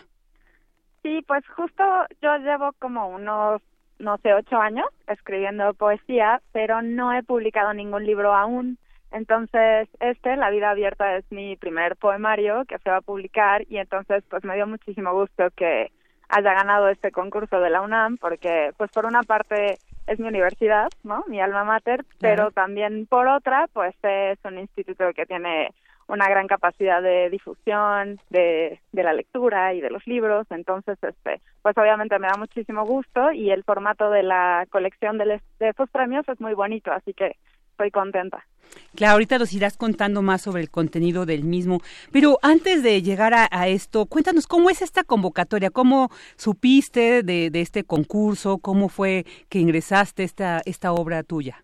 Sí, 1.04 1.24
pues 1.28 1.46
justo 1.56 1.84
yo 2.24 2.38
llevo 2.38 2.72
como 2.80 3.10
unos 3.10 3.62
no 4.00 4.18
sé, 4.18 4.34
ocho 4.34 4.58
años 4.58 4.86
escribiendo 5.08 5.74
poesía, 5.74 6.42
pero 6.52 6.82
no 6.82 7.14
he 7.14 7.24
publicado 7.24 7.74
ningún 7.74 8.06
libro 8.06 8.34
aún. 8.34 8.78
Entonces, 9.12 9.88
este, 10.00 10.36
La 10.36 10.50
vida 10.50 10.70
abierta, 10.70 11.18
es 11.18 11.26
mi 11.32 11.56
primer 11.56 11.96
poemario 11.96 12.66
que 12.66 12.78
se 12.80 12.90
va 12.90 12.98
a 12.98 13.02
publicar 13.02 13.64
y 13.70 13.78
entonces 13.78 14.24
pues 14.30 14.44
me 14.44 14.56
dio 14.56 14.68
muchísimo 14.68 15.14
gusto 15.14 15.50
que 15.56 15.92
haya 16.30 16.54
ganado 16.54 16.90
este 16.90 17.12
concurso 17.12 17.60
de 17.60 17.70
la 17.70 17.82
UNAM 17.82 18.18
porque 18.18 18.72
pues 18.78 18.92
por 18.92 19.06
una 19.06 19.24
parte 19.24 19.78
es 20.08 20.20
mi 20.20 20.28
universidad, 20.28 20.88
¿no? 21.04 21.24
Mi 21.28 21.40
alma 21.40 21.64
mater, 21.64 22.06
pero 22.20 22.52
también 22.52 23.08
por 23.08 23.28
otra 23.28 23.68
pues 23.72 23.96
es 24.04 24.38
un 24.44 24.60
instituto 24.60 25.14
que 25.14 25.26
tiene 25.26 25.74
una 26.08 26.30
gran 26.30 26.48
capacidad 26.48 27.02
de 27.02 27.30
difusión 27.30 28.20
de, 28.30 28.80
de 28.94 29.04
la 29.04 29.14
lectura 29.14 29.74
y 29.74 29.82
de 29.82 29.90
los 29.90 30.06
libros, 30.08 30.48
entonces 30.50 30.98
este 31.02 31.42
pues 31.62 31.78
obviamente 31.78 32.18
me 32.20 32.28
da 32.28 32.38
muchísimo 32.38 32.86
gusto 32.86 33.32
y 33.32 33.52
el 33.52 33.64
formato 33.64 34.10
de 34.10 34.24
la 34.24 34.66
colección 34.70 35.18
de, 35.18 35.42
de 35.60 35.70
estos 35.70 35.90
premios 35.90 36.28
es 36.30 36.40
muy 36.40 36.54
bonito, 36.54 36.92
así 36.92 37.14
que 37.14 37.36
estoy 37.78 37.92
contenta. 37.92 38.44
Claro, 38.96 39.14
ahorita 39.14 39.38
nos 39.38 39.54
irás 39.54 39.78
contando 39.78 40.22
más 40.22 40.42
sobre 40.42 40.62
el 40.62 40.70
contenido 40.70 41.26
del 41.26 41.44
mismo, 41.44 41.80
pero 42.12 42.38
antes 42.42 42.84
de 42.84 43.02
llegar 43.02 43.34
a, 43.34 43.68
esto, 43.68 44.08
cuéntanos 44.08 44.48
cómo 44.48 44.70
es 44.70 44.82
esta 44.82 45.04
convocatoria, 45.04 45.70
cómo 45.70 46.10
supiste 46.36 47.24
de, 47.24 47.50
de, 47.50 47.62
este 47.62 47.84
concurso, 47.84 48.58
cómo 48.58 48.90
fue 48.90 49.26
que 49.50 49.60
ingresaste 49.60 50.24
esta, 50.24 50.62
esta 50.66 50.92
obra 50.92 51.24
tuya. 51.24 51.64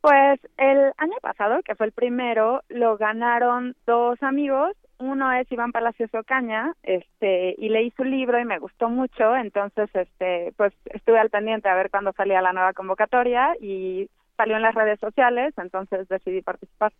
Pues 0.00 0.40
el 0.56 0.92
año 0.98 1.16
pasado, 1.22 1.62
que 1.62 1.74
fue 1.74 1.86
el 1.86 1.92
primero, 1.92 2.62
lo 2.68 2.96
ganaron 2.96 3.74
dos 3.86 4.22
amigos. 4.22 4.76
Uno 4.98 5.32
es 5.32 5.50
Iván 5.50 5.72
Palacios 5.72 6.10
Ocaña, 6.14 6.72
este, 6.82 7.54
y 7.58 7.68
leí 7.68 7.90
su 7.96 8.04
libro 8.04 8.38
y 8.38 8.44
me 8.44 8.58
gustó 8.58 8.88
mucho, 8.88 9.34
entonces, 9.36 9.88
este, 9.94 10.52
pues 10.56 10.72
estuve 10.86 11.18
al 11.18 11.30
pendiente 11.30 11.68
a 11.68 11.74
ver 11.74 11.90
cuándo 11.90 12.12
salía 12.12 12.42
la 12.42 12.52
nueva 12.52 12.72
convocatoria 12.72 13.54
y 13.60 14.08
salió 14.36 14.56
en 14.56 14.62
las 14.62 14.74
redes 14.74 15.00
sociales, 15.00 15.54
entonces 15.56 16.08
decidí 16.08 16.42
participar. 16.42 16.92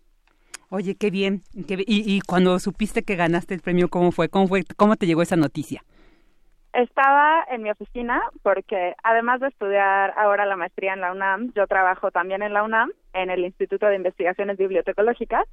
Oye, 0.71 0.97
qué 0.97 1.11
bien. 1.11 1.43
y, 1.55 1.85
y 1.87 2.21
cuando 2.21 2.59
supiste 2.59 3.03
que 3.03 3.17
ganaste 3.17 3.55
el 3.55 3.61
premio, 3.61 3.89
¿cómo 3.89 4.13
fue? 4.13 4.29
¿Cómo 4.29 4.49
fue? 4.49 4.65
¿Cómo 4.77 4.97
te 4.97 5.07
llegó 5.07 5.23
esa 5.23 5.37
noticia? 5.37 5.83
Estaba 6.73 7.45
en 7.51 7.63
mi 7.63 7.71
oficina 7.71 8.21
porque 8.43 8.95
además 9.05 9.41
de 9.41 9.47
estudiar 9.47 10.13
ahora 10.17 10.45
la 10.45 10.57
maestría 10.57 10.95
en 10.95 11.01
la 11.01 11.13
UNAM, 11.13 11.53
yo 11.55 11.69
trabajo 11.69 12.11
también 12.11 12.43
en 12.43 12.53
la 12.53 12.65
UNAM, 12.65 12.91
en 13.13 13.31
el 13.31 13.45
Instituto 13.45 13.87
de 13.87 13.95
Investigaciones 13.95 14.59
Bibliotecológicas, 14.59 15.45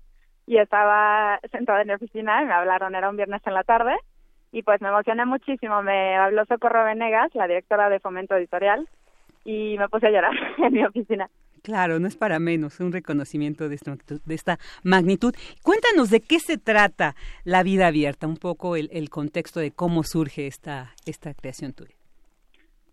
y 0.48 0.58
estaba 0.58 1.40
sentada 1.52 1.82
en 1.82 1.90
mi 1.90 1.94
oficina 1.94 2.42
y 2.42 2.46
me 2.46 2.54
hablaron, 2.54 2.96
era 2.96 3.10
un 3.10 3.18
viernes 3.18 3.42
en 3.46 3.54
la 3.54 3.64
tarde, 3.64 3.96
y 4.52 4.64
pues 4.64 4.82
me 4.82 4.90
emocioné 4.90 5.26
muchísimo. 5.26 5.84
Me 5.84 6.16
habló 6.18 6.44
Socorro 6.46 6.84
Venegas, 6.84 7.30
la 7.36 7.48
directora 7.48 7.90
de 7.90 8.00
Fomento 8.00 8.36
Editorial, 8.36 8.90
y 9.46 9.78
me 9.78 9.90
puse 9.90 10.08
a 10.08 10.12
llorar 10.12 10.34
en 10.58 10.74
mi 10.74 10.84
oficina. 10.84 11.30
Claro, 11.62 11.99
no 11.99 12.07
es 12.07 12.16
para 12.16 12.39
menos 12.39 12.80
un 12.80 12.91
reconocimiento 12.91 13.70
de 13.70 13.78
esta, 14.30 14.57
magnitud. 14.84 15.36
Cuéntanos 15.64 16.09
de 16.09 16.22
qué 16.22 16.39
se 16.39 16.57
trata 16.57 17.16
La 17.43 17.62
Vida 17.62 17.88
Abierta, 17.88 18.28
un 18.28 18.38
poco 18.38 18.76
el, 18.76 18.89
el 18.91 19.09
contexto 19.09 19.59
de 19.59 19.72
cómo 19.72 20.03
surge 20.03 20.47
esta, 20.47 20.91
esta 21.05 21.34
creación 21.34 21.74
tuya. 21.74 21.95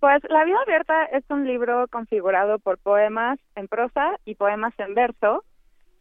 Pues 0.01 0.23
La 0.29 0.45
Vida 0.45 0.59
Abierta 0.63 1.05
es 1.07 1.25
un 1.31 1.47
libro 1.47 1.87
configurado 1.89 2.59
por 2.59 2.79
poemas 2.79 3.39
en 3.57 3.69
prosa 3.69 4.17
y 4.25 4.35
poemas 4.35 4.75
en 4.79 4.95
verso 4.95 5.45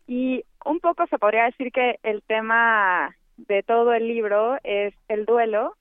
y 0.06 0.44
un 0.66 0.80
poco 0.80 1.08
se 1.08 1.18
podría 1.18 1.46
decir 1.46 1.72
que 1.72 2.00
el 2.04 2.22
tema 2.24 3.16
de 3.38 3.64
todo 3.64 3.94
el 3.94 4.08
libro 4.08 4.58
es 4.64 4.94
el 5.08 5.26
duelo 5.26 5.76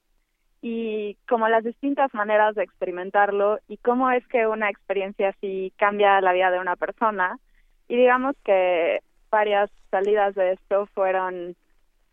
y 0.69 1.17
como 1.29 1.49
las 1.49 1.63
distintas 1.63 2.13
maneras 2.13 2.57
de 2.57 2.65
experimentarlo 2.65 3.61
y 3.69 3.77
cómo 3.77 4.11
es 4.11 4.27
que 4.27 4.49
una 4.49 4.69
experiencia 4.69 5.29
así 5.29 5.73
cambia 5.79 6.21
la 6.21 6.33
vida 6.33 6.51
de 6.51 6.59
una 6.59 6.75
persona. 6.75 7.39
Y 7.87 7.95
digamos 7.95 8.35
que 8.45 8.99
varias 9.31 9.71
salidas 9.93 10.35
de 10.35 10.55
esto 10.55 10.87
fueron 10.87 11.55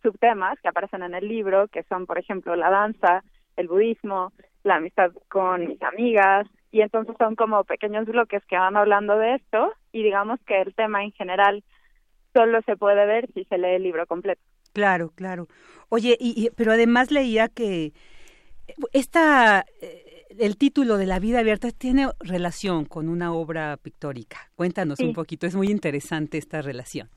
subtemas 0.04 0.60
que 0.62 0.68
aparecen 0.68 1.02
en 1.02 1.16
el 1.16 1.28
libro, 1.28 1.68
que 1.68 1.82
son, 1.90 2.06
por 2.06 2.20
ejemplo, 2.20 2.56
la 2.56 2.70
danza, 2.70 3.24
el 3.58 3.70
budismo, 3.70 4.32
la 4.64 4.76
amistad 4.76 5.12
con 5.30 5.68
mis 5.68 5.82
amigas, 5.82 6.46
y 6.72 6.82
entonces 6.82 7.16
son 7.18 7.36
como 7.36 7.64
pequeños 7.64 8.06
bloques 8.06 8.46
que 8.46 8.56
van 8.56 8.78
hablando 8.78 9.18
de 9.18 9.34
esto, 9.34 9.74
y 9.92 10.04
digamos 10.04 10.40
que 10.46 10.62
el 10.62 10.76
tema 10.76 11.04
en 11.04 11.12
general 11.14 11.64
solo 12.36 12.62
se 12.68 12.78
puede 12.78 13.04
ver 13.08 13.28
si 13.34 13.46
se 13.46 13.58
lee 13.58 13.78
el 13.78 13.84
libro 13.84 14.06
completo. 14.06 14.44
Claro, 14.74 15.10
claro. 15.16 15.48
Oye, 15.90 16.18
pero 16.56 16.72
además 16.72 17.10
leía 17.10 17.48
que 17.48 17.94
esta, 18.92 19.66
eh, 19.82 20.26
el 20.40 20.58
título 20.58 20.98
de 20.98 21.06
La 21.06 21.20
vida 21.20 21.40
abierta 21.40 21.70
tiene 21.72 22.08
relación 22.20 22.86
con 22.86 23.10
una 23.10 23.34
obra 23.34 23.78
pictórica. 23.78 24.38
Cuéntanos 24.56 25.00
un 25.00 25.14
poquito, 25.14 25.48
es 25.48 25.56
muy 25.56 25.68
interesante 25.70 26.38
esta 26.38 26.62
relación. 26.62 27.10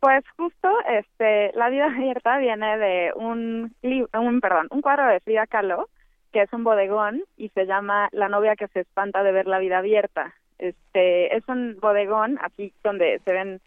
Pues 0.00 0.24
justo, 0.36 0.68
este, 0.88 1.52
La 1.54 1.68
vida 1.68 1.86
abierta 1.86 2.38
viene 2.38 2.78
de 2.78 3.12
un, 3.16 3.74
un, 3.82 4.40
perdón, 4.40 4.68
un 4.70 4.80
cuadro 4.80 5.06
de 5.06 5.20
Frida 5.20 5.46
Kahlo, 5.46 5.88
que 6.32 6.42
es 6.42 6.52
un 6.52 6.64
bodegón 6.64 7.22
y 7.36 7.48
se 7.50 7.66
llama 7.66 8.08
La 8.12 8.28
novia 8.28 8.56
que 8.56 8.68
se 8.68 8.80
espanta 8.80 9.22
de 9.22 9.32
ver 9.32 9.46
la 9.46 9.58
vida 9.58 9.78
abierta. 9.78 10.34
Este, 10.58 11.36
es 11.36 11.44
un 11.48 11.78
bodegón 11.80 12.38
aquí 12.42 12.72
donde 12.82 13.20
se 13.24 13.32
ven 13.32 13.60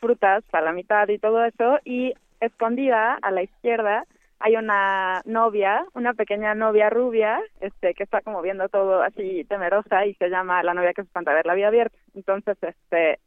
frutas 0.00 0.44
a 0.52 0.60
la 0.60 0.72
mitad 0.72 1.08
y 1.08 1.18
todo 1.18 1.44
eso 1.44 1.78
y 1.84 2.14
escondida 2.40 3.18
a 3.22 3.30
la 3.30 3.42
izquierda 3.42 4.04
hay 4.40 4.56
una 4.56 5.22
novia, 5.24 5.86
una 5.94 6.14
pequeña 6.14 6.54
novia 6.54 6.90
rubia, 6.90 7.40
este, 7.60 7.94
que 7.94 8.02
está 8.02 8.20
como 8.20 8.42
viendo 8.42 8.68
todo 8.68 9.02
así 9.02 9.44
temerosa 9.44 10.06
y 10.06 10.14
se 10.14 10.28
llama 10.28 10.62
La 10.62 10.74
novia 10.74 10.92
que 10.92 11.02
se 11.02 11.06
espanta 11.06 11.32
ver 11.34 11.46
la 11.46 11.54
vida 11.54 11.68
abierta. 11.68 11.96
Entonces, 12.14 12.56
este, 12.62 13.20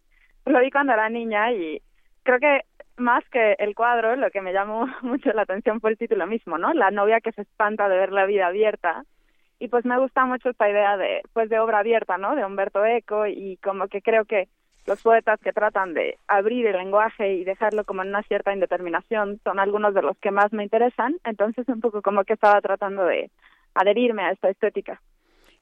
lo 0.45 0.59
vi 0.59 0.69
cuando 0.71 0.93
era 0.93 1.09
niña 1.09 1.51
y 1.51 1.81
creo 2.23 2.39
que 2.39 2.61
más 2.97 3.23
que 3.29 3.55
el 3.59 3.75
cuadro, 3.75 4.15
lo 4.15 4.29
que 4.31 4.41
me 4.41 4.53
llamó 4.53 4.87
mucho 5.01 5.31
la 5.33 5.43
atención 5.43 5.79
fue 5.79 5.91
el 5.91 5.97
título 5.97 6.27
mismo, 6.27 6.57
¿no? 6.57 6.73
La 6.73 6.91
novia 6.91 7.21
que 7.21 7.31
se 7.31 7.41
espanta 7.41 7.89
de 7.89 7.97
ver 7.97 8.11
la 8.11 8.25
vida 8.25 8.47
abierta. 8.47 9.03
Y 9.59 9.69
pues 9.69 9.85
me 9.85 9.97
gusta 9.97 10.25
mucho 10.25 10.49
esta 10.49 10.69
idea 10.69 10.97
de, 10.97 11.21
pues 11.33 11.49
de 11.49 11.59
obra 11.59 11.79
abierta, 11.79 12.17
¿no? 12.17 12.35
De 12.35 12.45
Humberto 12.45 12.85
Eco 12.85 13.25
y 13.25 13.57
como 13.57 13.87
que 13.87 14.01
creo 14.03 14.25
que 14.25 14.49
los 14.87 15.01
poetas 15.01 15.39
que 15.41 15.51
tratan 15.51 15.93
de 15.93 16.17
abrir 16.27 16.65
el 16.65 16.77
lenguaje 16.77 17.33
y 17.33 17.43
dejarlo 17.43 17.83
como 17.83 18.01
en 18.01 18.09
una 18.09 18.23
cierta 18.23 18.53
indeterminación 18.53 19.39
son 19.43 19.59
algunos 19.59 19.93
de 19.93 20.01
los 20.01 20.17
que 20.17 20.31
más 20.31 20.51
me 20.53 20.63
interesan, 20.63 21.17
entonces 21.25 21.67
un 21.67 21.81
poco 21.81 22.01
como 22.01 22.23
que 22.23 22.33
estaba 22.33 22.59
tratando 22.61 23.05
de 23.05 23.29
adherirme 23.75 24.23
a 24.23 24.31
esta 24.31 24.49
estética. 24.49 25.01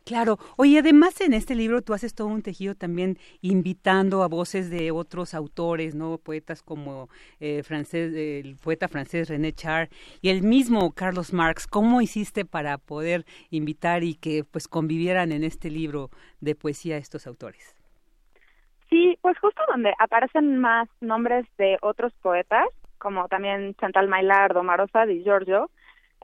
Claro. 0.05 0.37
Oye, 0.55 0.77
además 0.77 1.19
en 1.21 1.33
este 1.33 1.55
libro 1.55 1.81
tú 1.81 1.95
haces 1.95 2.13
todo 2.13 2.27
un 2.27 2.43
tejido 2.43 2.75
también 2.75 3.17
invitando 3.41 4.21
a 4.21 4.27
voces 4.27 4.69
de 4.69 4.91
otros 4.91 5.33
autores, 5.33 5.95
¿no? 5.95 6.19
Poetas 6.19 6.61
como 6.61 7.09
eh, 7.39 7.63
el 7.91 8.55
poeta 8.57 8.87
francés 8.87 9.29
René 9.29 9.53
Char 9.53 9.89
y 10.21 10.29
el 10.29 10.43
mismo 10.43 10.91
Carlos 10.91 11.33
Marx. 11.33 11.65
¿Cómo 11.65 12.01
hiciste 12.01 12.45
para 12.45 12.77
poder 12.77 13.25
invitar 13.49 14.03
y 14.03 14.13
que 14.13 14.43
pues 14.43 14.67
convivieran 14.67 15.31
en 15.31 15.43
este 15.43 15.71
libro 15.71 16.11
de 16.39 16.53
poesía 16.53 16.97
estos 16.97 17.25
autores? 17.25 17.75
Sí, 18.89 19.17
pues 19.21 19.37
justo 19.39 19.61
donde 19.67 19.93
aparecen 19.99 20.57
más 20.57 20.87
nombres 21.01 21.45
de 21.57 21.77
otros 21.81 22.13
poetas, 22.21 22.67
como 22.97 23.27
también 23.27 23.75
Chantal 23.75 24.07
Maillard, 24.07 24.55
Marosa 24.61 25.05
Di 25.05 25.23
Giorgio, 25.23 25.69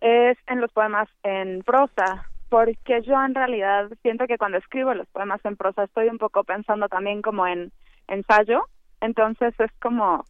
es 0.01 0.38
en 0.47 0.62
los 0.62 0.72
poemas 0.72 1.09
en 1.24 1.64
prosa, 1.64 2.28
porque 2.49 3.01
yo 3.01 3.14
en 3.24 3.36
realidad 3.36 3.89
siento 4.01 4.28
que 4.28 4.38
cuando 4.38 4.57
escribo 4.57 4.93
los 4.93 5.07
poemas 5.07 5.43
en 5.45 5.57
prosa 5.57 5.84
estoy 5.84 6.09
un 6.09 6.18
poco 6.18 6.43
pensando 6.43 6.88
también 6.88 7.22
como 7.22 7.47
en 7.47 7.72
ensayo, 8.07 8.66
entonces 8.99 9.53
es 9.59 9.72
como 9.80 10.26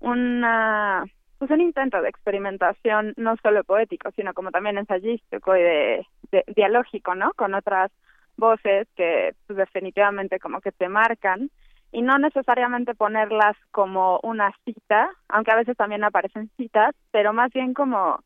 una 0.00 1.04
pues 1.38 1.50
un 1.50 1.60
intento 1.60 2.00
de 2.00 2.08
experimentación 2.08 3.12
no 3.16 3.36
solo 3.42 3.64
poético, 3.64 4.10
sino 4.12 4.32
como 4.34 4.50
también 4.50 4.78
ensayístico 4.78 5.56
y 5.56 5.62
de, 5.62 6.06
de 6.30 6.44
dialógico, 6.54 7.14
¿no? 7.14 7.32
Con 7.34 7.54
otras 7.54 7.90
voces 8.36 8.86
que 8.96 9.34
pues, 9.46 9.56
definitivamente 9.56 10.38
como 10.38 10.60
que 10.60 10.72
te 10.72 10.88
marcan 10.88 11.50
y 11.94 12.02
no 12.02 12.18
necesariamente 12.18 12.96
ponerlas 12.96 13.56
como 13.70 14.18
una 14.24 14.52
cita, 14.64 15.10
aunque 15.28 15.52
a 15.52 15.56
veces 15.56 15.76
también 15.76 16.02
aparecen 16.02 16.50
citas, 16.56 16.92
pero 17.12 17.32
más 17.32 17.52
bien 17.52 17.72
como, 17.72 18.18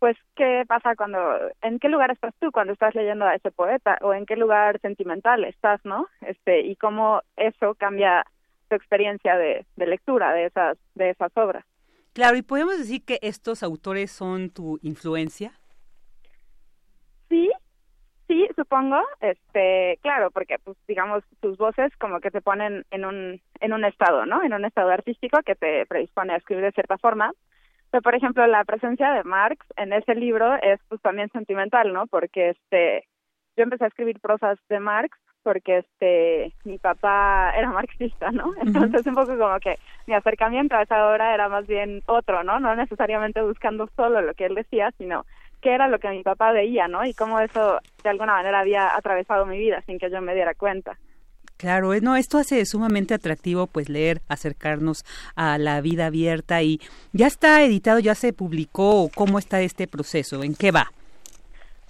pues, 0.00 0.16
¿qué 0.34 0.64
pasa 0.66 0.96
cuando, 0.96 1.20
en 1.62 1.78
qué 1.78 1.88
lugar 1.88 2.10
estás 2.10 2.34
tú 2.40 2.50
cuando 2.50 2.72
estás 2.72 2.96
leyendo 2.96 3.24
a 3.24 3.36
ese 3.36 3.52
poeta 3.52 3.96
o 4.00 4.12
en 4.12 4.26
qué 4.26 4.34
lugar 4.34 4.80
sentimental 4.80 5.44
estás, 5.44 5.80
¿no? 5.84 6.08
Este, 6.20 6.62
y 6.62 6.74
cómo 6.74 7.22
eso 7.36 7.76
cambia 7.76 8.26
tu 8.68 8.74
experiencia 8.74 9.36
de, 9.36 9.66
de 9.76 9.86
lectura 9.86 10.32
de 10.32 10.46
esas, 10.46 10.76
de 10.96 11.10
esas 11.10 11.30
obras. 11.36 11.64
Claro, 12.14 12.36
y 12.36 12.42
podemos 12.42 12.76
decir 12.76 13.04
que 13.04 13.20
estos 13.22 13.62
autores 13.62 14.10
son 14.10 14.50
tu 14.50 14.80
influencia. 14.82 15.52
Sí, 18.32 18.48
supongo, 18.56 18.98
este, 19.20 19.98
claro, 20.00 20.30
porque 20.30 20.56
pues 20.64 20.78
digamos 20.88 21.22
tus 21.40 21.58
voces 21.58 21.94
como 21.98 22.18
que 22.20 22.30
te 22.30 22.40
ponen 22.40 22.86
en 22.90 23.04
un 23.04 23.42
en 23.60 23.72
un 23.74 23.84
estado, 23.84 24.24
¿no? 24.24 24.42
En 24.42 24.54
un 24.54 24.64
estado 24.64 24.88
artístico 24.88 25.40
que 25.44 25.54
te 25.54 25.84
predispone 25.84 26.32
a 26.32 26.36
escribir 26.36 26.64
de 26.64 26.72
cierta 26.72 26.96
forma. 26.96 27.32
Pero 27.90 28.00
por 28.00 28.14
ejemplo, 28.14 28.46
la 28.46 28.64
presencia 28.64 29.12
de 29.12 29.22
Marx 29.24 29.66
en 29.76 29.92
ese 29.92 30.14
libro 30.14 30.54
es 30.62 30.80
pues 30.88 31.02
también 31.02 31.28
sentimental, 31.28 31.92
¿no? 31.92 32.06
Porque 32.06 32.48
este 32.56 33.06
yo 33.54 33.64
empecé 33.64 33.84
a 33.84 33.88
escribir 33.88 34.18
prosas 34.18 34.58
de 34.70 34.80
Marx 34.80 35.18
porque 35.42 35.78
este 35.80 36.54
mi 36.64 36.78
papá 36.78 37.52
era 37.54 37.70
marxista, 37.70 38.32
¿no? 38.32 38.54
Entonces 38.62 39.06
un 39.06 39.14
poco 39.14 39.36
como 39.36 39.60
que 39.60 39.78
mi 40.06 40.14
acercamiento 40.14 40.74
a 40.74 40.84
esa 40.84 41.06
obra 41.06 41.34
era 41.34 41.50
más 41.50 41.66
bien 41.66 42.00
otro, 42.06 42.44
¿no? 42.44 42.60
No 42.60 42.74
necesariamente 42.76 43.42
buscando 43.42 43.90
solo 43.94 44.22
lo 44.22 44.32
que 44.32 44.46
él 44.46 44.54
decía, 44.54 44.90
sino 44.96 45.26
qué 45.62 45.74
era 45.74 45.88
lo 45.88 45.98
que 45.98 46.10
mi 46.10 46.22
papá 46.22 46.52
veía, 46.52 46.88
¿no? 46.88 47.04
Y 47.06 47.14
cómo 47.14 47.40
eso 47.40 47.78
de 48.02 48.10
alguna 48.10 48.34
manera 48.34 48.60
había 48.60 48.94
atravesado 48.94 49.46
mi 49.46 49.58
vida 49.58 49.80
sin 49.86 49.98
que 49.98 50.10
yo 50.10 50.20
me 50.20 50.34
diera 50.34 50.54
cuenta. 50.54 50.98
Claro, 51.56 51.92
no, 52.02 52.16
esto 52.16 52.38
hace 52.38 52.66
sumamente 52.66 53.14
atractivo 53.14 53.68
pues 53.68 53.88
leer, 53.88 54.20
acercarnos 54.28 55.04
a 55.36 55.58
la 55.58 55.80
vida 55.80 56.06
abierta 56.06 56.60
y 56.62 56.80
ya 57.12 57.28
está 57.28 57.62
editado, 57.62 58.00
ya 58.00 58.16
se 58.16 58.32
publicó, 58.32 59.08
¿cómo 59.14 59.38
está 59.38 59.60
este 59.60 59.86
proceso? 59.86 60.42
¿En 60.42 60.56
qué 60.56 60.72
va? 60.72 60.90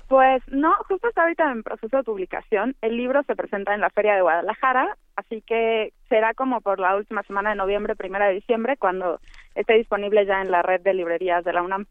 Pues 0.09 0.43
no, 0.49 0.75
justo 0.89 1.09
está 1.09 1.23
ahorita 1.23 1.51
en 1.51 1.63
proceso 1.63 1.97
de 1.97 2.03
publicación. 2.03 2.77
El 2.83 2.99
libro 2.99 3.23
se 3.23 3.35
presenta 3.35 3.73
en 3.73 3.81
la 3.81 3.89
Feria 3.89 4.15
de 4.15 4.21
Guadalajara, 4.21 4.99
así 5.17 5.41
que 5.41 5.95
será 6.11 6.35
como 6.35 6.61
por 6.61 6.79
la 6.79 6.95
última 6.95 7.23
semana 7.23 7.49
de 7.49 7.57
noviembre, 7.57 7.97
primera 7.97 8.27
de 8.27 8.35
diciembre, 8.35 8.77
cuando 8.77 9.21
esté 9.55 9.73
disponible 9.73 10.27
ya 10.27 10.43
en 10.43 10.51
la 10.51 10.61
red 10.61 10.83
de 10.83 10.93
librerías 10.93 11.45
de 11.45 11.55
la 11.55 11.63
UNAM. 11.63 11.87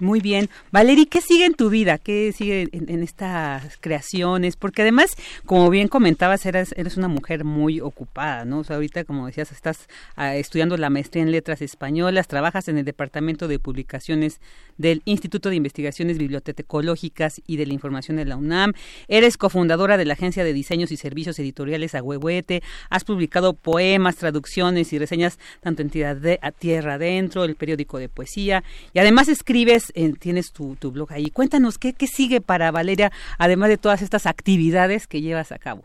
Muy 0.00 0.20
bien. 0.20 0.48
Valerie, 0.72 1.06
¿qué 1.06 1.20
sigue 1.20 1.44
en 1.44 1.52
tu 1.52 1.68
vida? 1.68 1.98
¿Qué 1.98 2.32
sigue 2.32 2.70
en, 2.72 3.02
estas 3.02 3.76
creaciones? 3.80 4.56
Porque 4.56 4.80
además, 4.80 5.10
como 5.44 5.68
bien 5.68 5.88
comentabas, 5.88 6.46
eres, 6.46 6.72
eres 6.78 6.96
una 6.96 7.08
mujer 7.08 7.44
muy 7.44 7.80
ocupada, 7.80 8.46
¿no? 8.46 8.60
O 8.60 8.64
sea, 8.64 8.76
ahorita, 8.76 9.04
como 9.04 9.26
decías, 9.26 9.52
estás 9.52 9.88
ah, 10.16 10.36
estudiando 10.36 10.78
la 10.78 10.88
maestría 10.88 11.22
en 11.22 11.32
letras 11.32 11.60
españolas, 11.60 12.28
trabajas 12.28 12.68
en 12.68 12.78
el 12.78 12.86
Departamento 12.86 13.46
de 13.46 13.58
Publicaciones 13.58 14.40
del 14.78 15.02
Instituto 15.04 15.50
de 15.50 15.56
Investigaciones 15.56 16.16
Bibliotecológicas 16.16 17.42
y 17.46 17.58
de 17.58 17.66
la 17.66 17.74
Información 17.74 18.16
de 18.16 18.24
la 18.24 18.36
UNAM, 18.36 18.72
eres 19.06 19.36
cofundadora 19.36 19.98
de 19.98 20.06
la 20.06 20.14
Agencia 20.14 20.44
de 20.44 20.54
Diseños 20.54 20.92
y 20.92 20.96
Servicios 20.96 21.38
Editoriales 21.38 21.94
Agüehuete, 21.94 22.62
has 22.88 23.04
publicado 23.04 23.52
poemas, 23.52 24.16
traducciones 24.16 24.94
y 24.94 24.98
reseñas 24.98 25.38
tanto 25.60 25.82
en 25.82 25.90
Tierra 25.90 26.94
Adentro, 26.94 27.44
el 27.44 27.56
periódico 27.56 27.98
de 27.98 28.08
poesía, 28.08 28.64
y 28.94 28.98
además 28.98 29.28
escribes 29.28 29.89
tienes 30.18 30.52
tu, 30.52 30.76
tu, 30.76 30.90
blog 30.90 31.12
ahí. 31.12 31.30
Cuéntanos, 31.30 31.78
¿qué, 31.78 31.92
¿qué 31.92 32.06
sigue 32.06 32.40
para 32.40 32.70
Valeria, 32.70 33.10
además 33.38 33.68
de 33.68 33.78
todas 33.78 34.02
estas 34.02 34.26
actividades 34.26 35.06
que 35.06 35.20
llevas 35.20 35.52
a 35.52 35.58
cabo? 35.58 35.82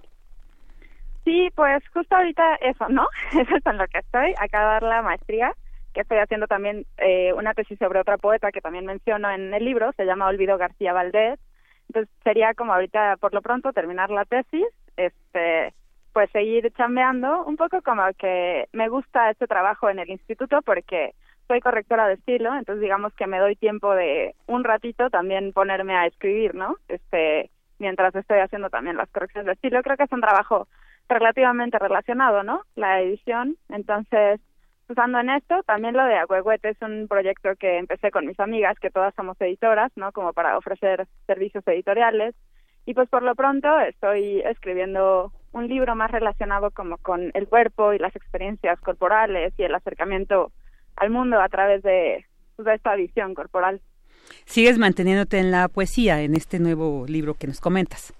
Sí, 1.25 1.49
pues 1.55 1.83
justo 1.91 2.15
ahorita 2.15 2.55
eso, 2.61 2.87
¿no? 2.87 3.07
Eso 3.31 3.55
es 3.55 3.65
en 3.65 3.77
lo 3.77 3.87
que 3.87 3.97
estoy, 3.97 4.33
acabar 4.39 4.83
la 4.83 5.01
maestría, 5.01 5.53
que 5.93 6.01
estoy 6.01 6.19
haciendo 6.19 6.45
también 6.45 6.85
eh, 6.97 7.33
una 7.33 7.53
tesis 7.55 7.79
sobre 7.79 7.99
otra 7.99 8.17
poeta 8.17 8.51
que 8.51 8.61
también 8.61 8.85
menciono 8.85 9.31
en 9.31 9.53
el 9.53 9.65
libro, 9.65 9.91
se 9.93 10.05
llama 10.05 10.27
Olvido 10.27 10.57
García 10.57 10.93
Valdés. 10.93 11.39
Entonces 11.89 12.13
sería 12.23 12.53
como 12.53 12.73
ahorita 12.73 13.17
por 13.17 13.33
lo 13.33 13.41
pronto 13.41 13.73
terminar 13.73 14.11
la 14.11 14.25
tesis, 14.25 14.65
este 14.97 15.73
pues 16.13 16.29
seguir 16.31 16.71
chambeando, 16.77 17.43
un 17.43 17.57
poco 17.57 17.81
como 17.81 18.03
que 18.17 18.67
me 18.71 18.87
gusta 18.87 19.31
este 19.31 19.47
trabajo 19.47 19.89
en 19.89 19.99
el 19.99 20.09
instituto 20.09 20.61
porque 20.61 21.13
soy 21.47 21.59
correctora 21.59 22.07
de 22.07 22.15
estilo, 22.15 22.55
entonces 22.55 22.81
digamos 22.81 23.13
que 23.13 23.27
me 23.27 23.39
doy 23.39 23.55
tiempo 23.55 23.93
de 23.93 24.35
un 24.47 24.63
ratito 24.63 25.09
también 25.09 25.53
ponerme 25.53 25.95
a 25.95 26.07
escribir, 26.07 26.55
¿no? 26.55 26.77
Este, 26.87 27.51
mientras 27.79 28.15
estoy 28.15 28.39
haciendo 28.39 28.69
también 28.69 28.97
las 28.97 29.09
correcciones 29.09 29.45
de 29.47 29.53
estilo. 29.53 29.81
Creo 29.83 29.97
que 29.97 30.03
es 30.03 30.11
un 30.11 30.21
trabajo 30.21 30.67
relativamente 31.07 31.77
relacionado, 31.79 32.43
¿no? 32.43 32.61
La 32.75 33.01
edición. 33.01 33.57
Entonces, 33.69 34.39
usando 34.89 35.19
en 35.19 35.29
esto, 35.29 35.61
también 35.63 35.95
lo 35.95 36.03
de 36.05 36.15
Agüehuete 36.15 36.69
es 36.69 36.81
un 36.81 37.07
proyecto 37.07 37.55
que 37.59 37.77
empecé 37.77 38.11
con 38.11 38.25
mis 38.25 38.39
amigas, 38.39 38.79
que 38.79 38.91
todas 38.91 39.13
somos 39.15 39.39
editoras, 39.39 39.91
¿no? 39.95 40.11
Como 40.11 40.33
para 40.33 40.57
ofrecer 40.57 41.07
servicios 41.27 41.65
editoriales. 41.67 42.35
Y 42.85 42.93
pues 42.93 43.09
por 43.09 43.23
lo 43.23 43.35
pronto 43.35 43.79
estoy 43.79 44.41
escribiendo 44.41 45.31
un 45.53 45.67
libro 45.67 45.95
más 45.95 46.11
relacionado 46.11 46.69
como 46.71 46.97
con 46.97 47.31
el 47.33 47.47
cuerpo 47.47 47.93
y 47.93 47.99
las 47.99 48.15
experiencias 48.15 48.79
corporales 48.79 49.53
y 49.57 49.63
el 49.63 49.73
acercamiento 49.73 50.51
al 50.95 51.09
mundo 51.09 51.39
a 51.39 51.49
través 51.49 51.83
de, 51.83 52.25
pues, 52.55 52.67
esta 52.67 52.95
visión 52.95 53.33
corporal. 53.33 53.81
¿Sigues 54.45 54.77
manteniéndote 54.77 55.39
en 55.39 55.51
la 55.51 55.67
poesía 55.67 56.21
en 56.21 56.35
este 56.35 56.59
nuevo 56.59 57.05
libro 57.07 57.35
que 57.35 57.47
nos 57.47 57.61
comentas? 57.61 58.13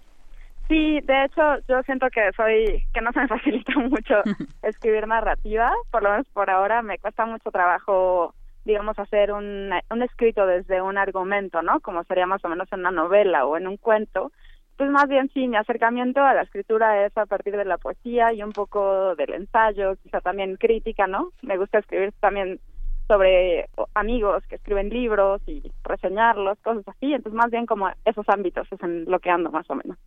Sí, 0.67 0.99
de 1.01 1.25
hecho 1.25 1.41
yo 1.67 1.83
siento 1.83 2.07
que 2.09 2.31
soy, 2.35 2.83
que 2.93 3.01
no 3.01 3.11
se 3.11 3.19
me 3.19 3.27
facilita 3.35 3.73
mucho 3.79 4.15
escribir 4.63 5.07
narrativa, 5.07 5.71
por 5.91 6.03
lo 6.03 6.11
menos 6.11 6.27
por 6.33 6.49
ahora 6.49 6.81
me 6.81 6.97
cuesta 6.97 7.25
mucho 7.25 7.51
trabajo, 7.51 8.33
digamos, 8.65 8.97
hacer 8.97 9.31
un, 9.31 9.71
un 9.91 10.01
escrito 10.01 10.45
desde 10.47 10.81
un 10.81 10.97
argumento, 10.97 11.61
¿no? 11.61 11.79
Como 11.81 12.03
sería 12.03 12.25
más 12.25 12.43
o 12.43 12.49
menos 12.49 12.67
en 12.71 12.79
una 12.79 12.91
novela 12.91 13.45
o 13.45 13.57
en 13.57 13.67
un 13.67 13.77
cuento. 13.77 14.31
Pues 14.77 14.89
más 14.89 15.07
bien 15.07 15.29
sí, 15.33 15.47
mi 15.47 15.55
acercamiento 15.55 16.21
a 16.21 16.33
la 16.33 16.41
escritura 16.41 17.05
es 17.05 17.17
a 17.17 17.25
partir 17.25 17.55
de 17.55 17.63
la 17.63 17.77
poesía 17.77 18.33
y 18.33 18.43
un 18.43 18.51
poco 18.51 19.15
del 19.15 19.33
ensayo, 19.33 19.95
quizá 20.03 20.19
también 20.19 20.57
crítica, 20.57 21.07
¿no? 21.07 21.31
Me 21.41 21.57
gusta 21.57 21.79
escribir 21.79 22.11
también 22.19 22.59
sobre 23.07 23.69
amigos 23.93 24.43
que 24.47 24.55
escriben 24.55 24.89
libros 24.89 25.41
y 25.47 25.71
reseñarlos, 25.83 26.59
cosas 26.59 26.87
así. 26.87 27.13
Entonces, 27.13 27.37
más 27.37 27.51
bien 27.51 27.65
como 27.65 27.89
esos 28.03 28.27
ámbitos 28.27 28.67
es 28.69 28.81
en 28.81 29.05
lo 29.05 29.19
más 29.51 29.69
o 29.69 29.75
menos. 29.75 29.97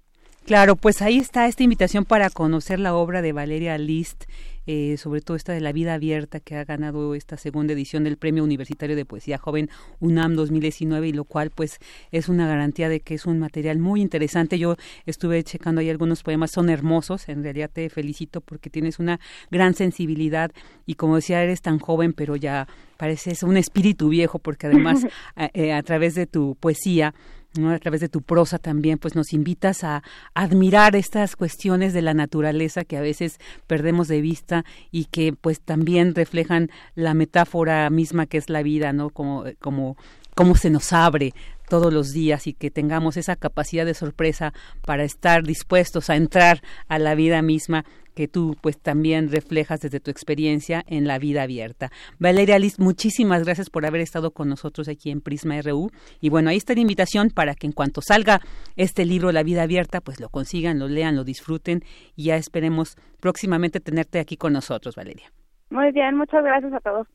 Claro, 0.49 0.76
pues 0.76 1.03
ahí 1.03 1.18
está 1.18 1.46
esta 1.46 1.62
invitación 1.62 2.07
para 2.07 2.30
conocer 2.30 2.80
la 2.80 2.94
obra 2.94 3.20
de 3.20 3.32
Valeria 3.34 3.76
List, 3.76 4.24
eh, 4.66 4.96
sobre 4.96 5.20
todo 5.20 5.36
esta 5.36 5.53
de 5.53 5.61
la 5.61 5.72
vida 5.72 5.92
abierta 5.92 6.40
que 6.40 6.57
ha 6.57 6.64
ganado 6.64 7.14
esta 7.14 7.36
segunda 7.36 7.74
edición 7.74 8.03
del 8.05 8.16
Premio 8.16 8.44
Universitario 8.44 8.96
de 8.96 9.05
Poesía 9.05 9.36
Joven 9.36 9.68
UNAM 10.01 10.36
2019 10.36 11.09
y 11.09 11.12
lo 11.12 11.24
cual 11.24 11.51
pues 11.51 11.80
es 12.12 12.30
una 12.30 12.49
garantía 12.49 12.88
de 12.88 13.01
que 13.01 13.14
es 13.14 13.26
un 13.26 13.38
material 13.38 13.78
muy 13.78 14.01
interesante. 14.01 14.59
Yo 14.59 14.76
estuve 15.05 15.44
checando 15.44 15.82
ahí 15.82 15.90
algunos 15.90 16.22
poemas, 16.22 16.51
son 16.51 16.70
hermosos, 16.70 17.28
en 17.28 17.42
realidad 17.42 17.68
te 17.70 17.90
felicito 17.90 18.40
porque 18.40 18.70
tienes 18.70 18.99
una 18.99 19.20
gran 19.51 19.74
sensibilidad 19.74 20.51
y 20.86 20.94
como 20.94 21.16
decía, 21.16 21.42
eres 21.42 21.61
tan 21.61 21.78
joven 21.78 22.14
pero 22.14 22.36
ya 22.36 22.66
pareces 22.96 23.42
un 23.42 23.59
espíritu 23.59 24.09
viejo 24.09 24.38
porque 24.38 24.66
además 24.66 25.07
eh, 25.53 25.74
a 25.74 25.82
través 25.82 26.14
de 26.14 26.26
tu 26.26 26.57
poesía 26.59 27.12
a 27.57 27.78
través 27.78 28.01
de 28.01 28.09
tu 28.09 28.22
prosa 28.22 28.59
también, 28.59 28.99
pues 28.99 29.14
nos 29.14 29.32
invitas 29.32 29.82
a 29.82 30.03
admirar 30.34 30.94
estas 30.94 31.34
cuestiones 31.34 31.92
de 31.92 32.03
la 32.03 32.14
naturaleza 32.14 32.84
que 32.84 32.96
a 32.96 33.01
veces 33.01 33.38
perdemos 33.66 34.07
de 34.09 34.20
vista 34.20 34.64
y 34.90 35.07
que 35.07 35.32
pues 35.32 35.61
también 35.61 36.14
reflejan 36.14 36.70
la 36.94 37.14
metáfora 37.14 37.88
misma 37.90 38.26
que 38.26 38.38
es 38.38 38.49
la 38.49 38.62
vida, 38.62 38.92
¿no? 38.92 39.11
Como, 39.11 39.44
como, 39.61 39.96
cómo 40.34 40.55
se 40.57 40.70
nos 40.70 40.92
abre 40.92 41.34
todos 41.69 41.93
los 41.93 42.12
días 42.12 42.47
y 42.47 42.55
que 42.55 42.71
tengamos 42.71 43.16
esa 43.16 43.37
capacidad 43.37 43.87
de 43.87 43.95
sorpresa 43.95 44.53
para 44.85 45.05
estar 45.05 45.43
dispuestos 45.43 46.11
a 46.11 46.16
entrar 46.16 46.62
a 46.89 46.99
la 46.99 47.14
vida 47.14 47.43
misma 47.43 47.85
que 48.19 48.27
tú 48.27 48.57
pues 48.61 48.77
también 48.81 49.31
reflejas 49.31 49.79
desde 49.79 50.01
tu 50.01 50.11
experiencia 50.11 50.83
en 50.89 51.07
la 51.07 51.21
vida 51.21 51.45
abierta. 51.45 51.91
Valeria 52.19 52.59
Liz, 52.59 52.81
muchísimas 52.81 53.45
gracias 53.45 53.71
por 53.71 53.87
haber 53.87 54.01
estado 54.01 54.33
con 54.33 54.49
nosotros 54.49 54.89
aquí 54.89 55.12
en 55.12 55.21
Prisma 55.21 55.62
RU 55.62 55.91
y 56.21 56.29
bueno, 56.29 56.51
ahí 56.51 56.57
está 56.57 56.75
la 56.75 56.81
invitación 56.81 57.31
para 57.31 57.55
que 57.55 57.69
en 57.69 57.73
cuanto 57.73 58.01
salga 58.03 58.41
este 58.75 59.05
libro 59.05 59.31
La 59.31 59.45
vida 59.45 59.62
abierta, 59.62 60.01
pues 60.01 60.19
lo 60.19 60.31
consigan, 60.31 60.81
lo 60.81 60.89
lean, 60.89 61.14
lo 61.14 61.23
disfruten 61.23 61.85
y 62.16 62.25
ya 62.25 62.35
esperemos 62.35 62.97
próximamente 63.21 63.79
tenerte 63.79 64.19
aquí 64.19 64.37
con 64.37 64.53
nosotros, 64.53 64.97
Valeria. 64.97 65.31
Muy 65.71 65.93
bien, 65.93 66.16
muchas 66.16 66.43
gracias 66.43 66.73
a 66.73 66.81
todos. 66.81 67.07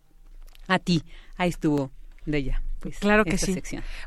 A 0.69 0.79
ti, 0.79 1.03
ahí 1.35 1.49
estuvo 1.49 1.91
de 2.25 2.37
ella. 2.37 2.61
Pues, 2.83 2.99
claro 2.99 3.23
que 3.23 3.37
sí. 3.37 3.55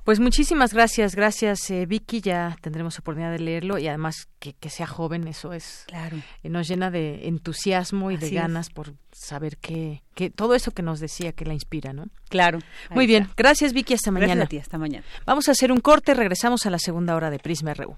Pues 0.04 0.20
muchísimas 0.20 0.74
gracias, 0.74 1.16
gracias 1.16 1.70
eh, 1.70 1.86
Vicky, 1.86 2.20
ya 2.20 2.58
tendremos 2.60 2.98
oportunidad 2.98 3.32
de 3.32 3.38
leerlo 3.38 3.78
y 3.78 3.88
además 3.88 4.28
que, 4.38 4.54
sea 4.68 4.86
joven, 4.86 5.26
eso 5.28 5.54
es, 5.54 5.84
claro, 5.86 6.18
eh, 6.42 6.50
nos 6.50 6.68
llena 6.68 6.90
de 6.90 7.26
entusiasmo 7.26 8.10
y 8.10 8.18
de 8.18 8.28
ganas 8.28 8.68
por 8.68 8.92
saber 9.12 9.56
que, 9.56 10.02
que 10.14 10.28
todo 10.28 10.54
eso 10.54 10.72
que 10.72 10.82
nos 10.82 11.00
decía 11.00 11.32
que 11.32 11.46
la 11.46 11.54
inspira, 11.54 11.94
¿no? 11.94 12.08
Claro. 12.28 12.58
Muy 12.90 13.06
bien, 13.06 13.30
gracias 13.34 13.72
Vicky, 13.72 13.94
hasta 13.94 14.10
mañana. 14.10 14.34
Gracias 14.34 14.64
hasta 14.64 14.76
mañana. 14.76 15.06
Vamos 15.24 15.48
a 15.48 15.52
hacer 15.52 15.72
un 15.72 15.80
corte, 15.80 16.12
regresamos 16.12 16.66
a 16.66 16.70
la 16.70 16.78
segunda 16.78 17.16
hora 17.16 17.30
de 17.30 17.38
Prisma 17.38 17.72
RU. 17.72 17.96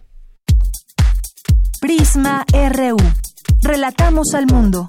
Prisma 1.80 2.44
RU. 2.52 2.98
Relatamos 3.62 4.32
al 4.34 4.46
mundo. 4.46 4.88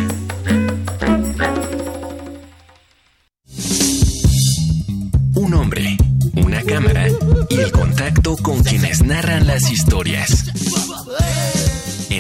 Un 5.35 5.55
hombre, 5.55 5.97
una 6.35 6.63
cámara 6.63 7.07
y 7.49 7.57
el 7.57 7.73
contacto 7.73 8.37
con 8.37 8.63
quienes 8.63 9.03
narran 9.03 9.47
las 9.47 9.71
historias. 9.71 10.38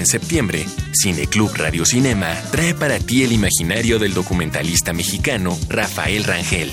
Septiembre, 0.09 0.65
Cineclub 0.99 1.55
Radio 1.55 1.85
Cinema 1.85 2.35
trae 2.51 2.73
para 2.73 2.99
ti 2.99 3.25
el 3.25 3.33
imaginario 3.33 3.99
del 3.99 4.15
documentalista 4.15 4.95
mexicano 4.95 5.59
Rafael 5.69 6.25
Rangel. 6.25 6.73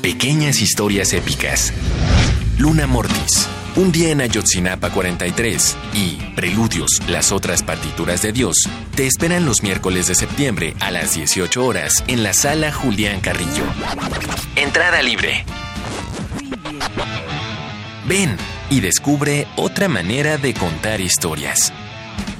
Pequeñas 0.00 0.62
historias 0.62 1.12
épicas. 1.12 1.74
Luna 2.56 2.86
Mortis. 2.86 3.46
Un 3.76 3.92
día 3.92 4.08
en 4.08 4.22
Ayotzinapa 4.22 4.88
43 4.90 5.76
y 5.92 6.16
Preludios, 6.34 7.02
las 7.06 7.32
otras 7.32 7.62
partituras 7.62 8.22
de 8.22 8.32
Dios, 8.32 8.56
te 8.94 9.06
esperan 9.06 9.44
los 9.44 9.62
miércoles 9.62 10.06
de 10.06 10.14
septiembre 10.14 10.74
a 10.80 10.90
las 10.90 11.14
18 11.14 11.62
horas 11.62 12.02
en 12.06 12.22
la 12.22 12.32
sala 12.32 12.72
Julián 12.72 13.20
Carrillo. 13.20 13.64
Entrada 14.56 15.02
libre. 15.02 15.44
Ven 18.08 18.38
y 18.70 18.80
descubre 18.80 19.48
otra 19.56 19.88
manera 19.88 20.38
de 20.38 20.54
contar 20.54 21.00
historias. 21.00 21.72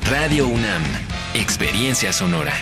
Radio 0.09 0.47
UNAM, 0.47 0.83
experiencia 1.35 2.12
sonora. 2.12 2.53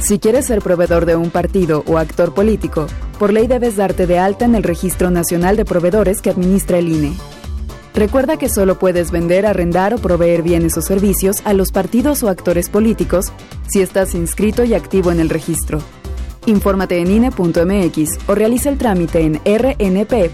Si 0.00 0.18
quieres 0.18 0.46
ser 0.46 0.60
proveedor 0.60 1.04
de 1.04 1.16
un 1.16 1.30
partido 1.30 1.84
o 1.86 1.98
actor 1.98 2.32
político, 2.32 2.86
por 3.18 3.32
ley 3.32 3.48
debes 3.48 3.76
darte 3.76 4.06
de 4.06 4.18
alta 4.18 4.44
en 4.44 4.54
el 4.54 4.62
Registro 4.62 5.10
Nacional 5.10 5.56
de 5.56 5.64
Proveedores 5.64 6.22
que 6.22 6.30
administra 6.30 6.78
el 6.78 6.88
INE. 6.88 7.12
Recuerda 7.92 8.38
que 8.38 8.48
solo 8.48 8.78
puedes 8.78 9.10
vender, 9.10 9.46
arrendar 9.46 9.94
o 9.94 9.98
proveer 9.98 10.42
bienes 10.42 10.76
o 10.78 10.82
servicios 10.82 11.42
a 11.44 11.54
los 11.54 11.72
partidos 11.72 12.22
o 12.22 12.28
actores 12.28 12.68
políticos 12.68 13.32
si 13.68 13.82
estás 13.82 14.14
inscrito 14.14 14.62
y 14.62 14.74
activo 14.74 15.10
en 15.10 15.18
el 15.18 15.28
registro. 15.28 15.80
Infórmate 16.46 17.00
en 17.00 17.10
INE.mx 17.10 18.18
o 18.26 18.34
realiza 18.34 18.70
el 18.70 18.78
trámite 18.78 19.20
en 19.20 19.40
rnp.ine.mx. 19.44 20.30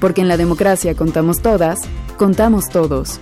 Porque 0.00 0.20
en 0.20 0.28
la 0.28 0.36
democracia 0.36 0.94
contamos 0.94 1.42
todas, 1.42 1.80
contamos 2.16 2.68
todos. 2.70 3.20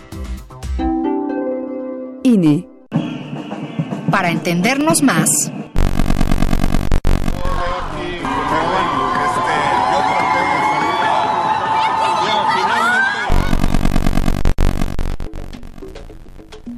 INE. 2.22 2.68
Para 4.10 4.30
entendernos 4.30 5.02
más, 5.02 5.50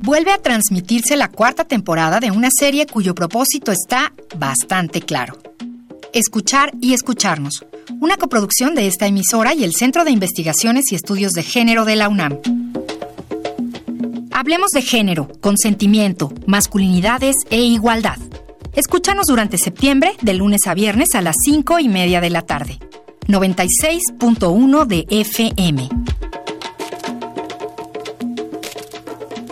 vuelve 0.09 0.33
a 0.33 0.39
transmitirse 0.39 1.17
la 1.17 1.29
cuarta 1.29 1.65
temporada 1.65 2.19
de 2.19 2.31
una 2.31 2.49
serie 2.51 2.87
cuyo 2.87 3.15
propósito 3.15 3.73
está 3.73 4.15
bastante 4.39 5.03
claro. 5.03 5.37
Escuchar 6.15 6.73
y 6.81 6.95
escucharnos, 6.95 7.67
una 8.01 8.17
coproducción 8.17 8.75
de 8.75 8.87
esta 8.87 9.07
emisora 9.07 9.53
y 9.53 9.65
el 9.65 9.75
Centro 9.75 10.07
de 10.07 10.11
Investigaciones 10.11 10.91
y 10.91 10.95
Estudios 10.95 11.33
de 11.33 11.43
Género 11.43 11.85
de 11.85 11.97
la 11.97 12.09
UNAM. 12.09 12.39
Hablemos 14.33 14.71
de 14.71 14.81
género, 14.81 15.29
consentimiento, 15.43 16.33
masculinidades 16.47 17.37
e 17.51 17.61
igualdad. 17.61 18.17
Escúchanos 18.73 19.27
durante 19.27 19.59
septiembre, 19.59 20.15
de 20.23 20.33
lunes 20.33 20.63
a 20.69 20.73
viernes 20.73 21.09
a 21.17 21.21
las 21.21 21.37
5 21.45 21.81
y 21.81 21.89
media 21.91 22.23
de 22.23 22.31
la 22.31 22.41
tarde. 22.41 22.79
96.1 23.27 24.87
de 24.87 25.05
FM. 25.11 25.91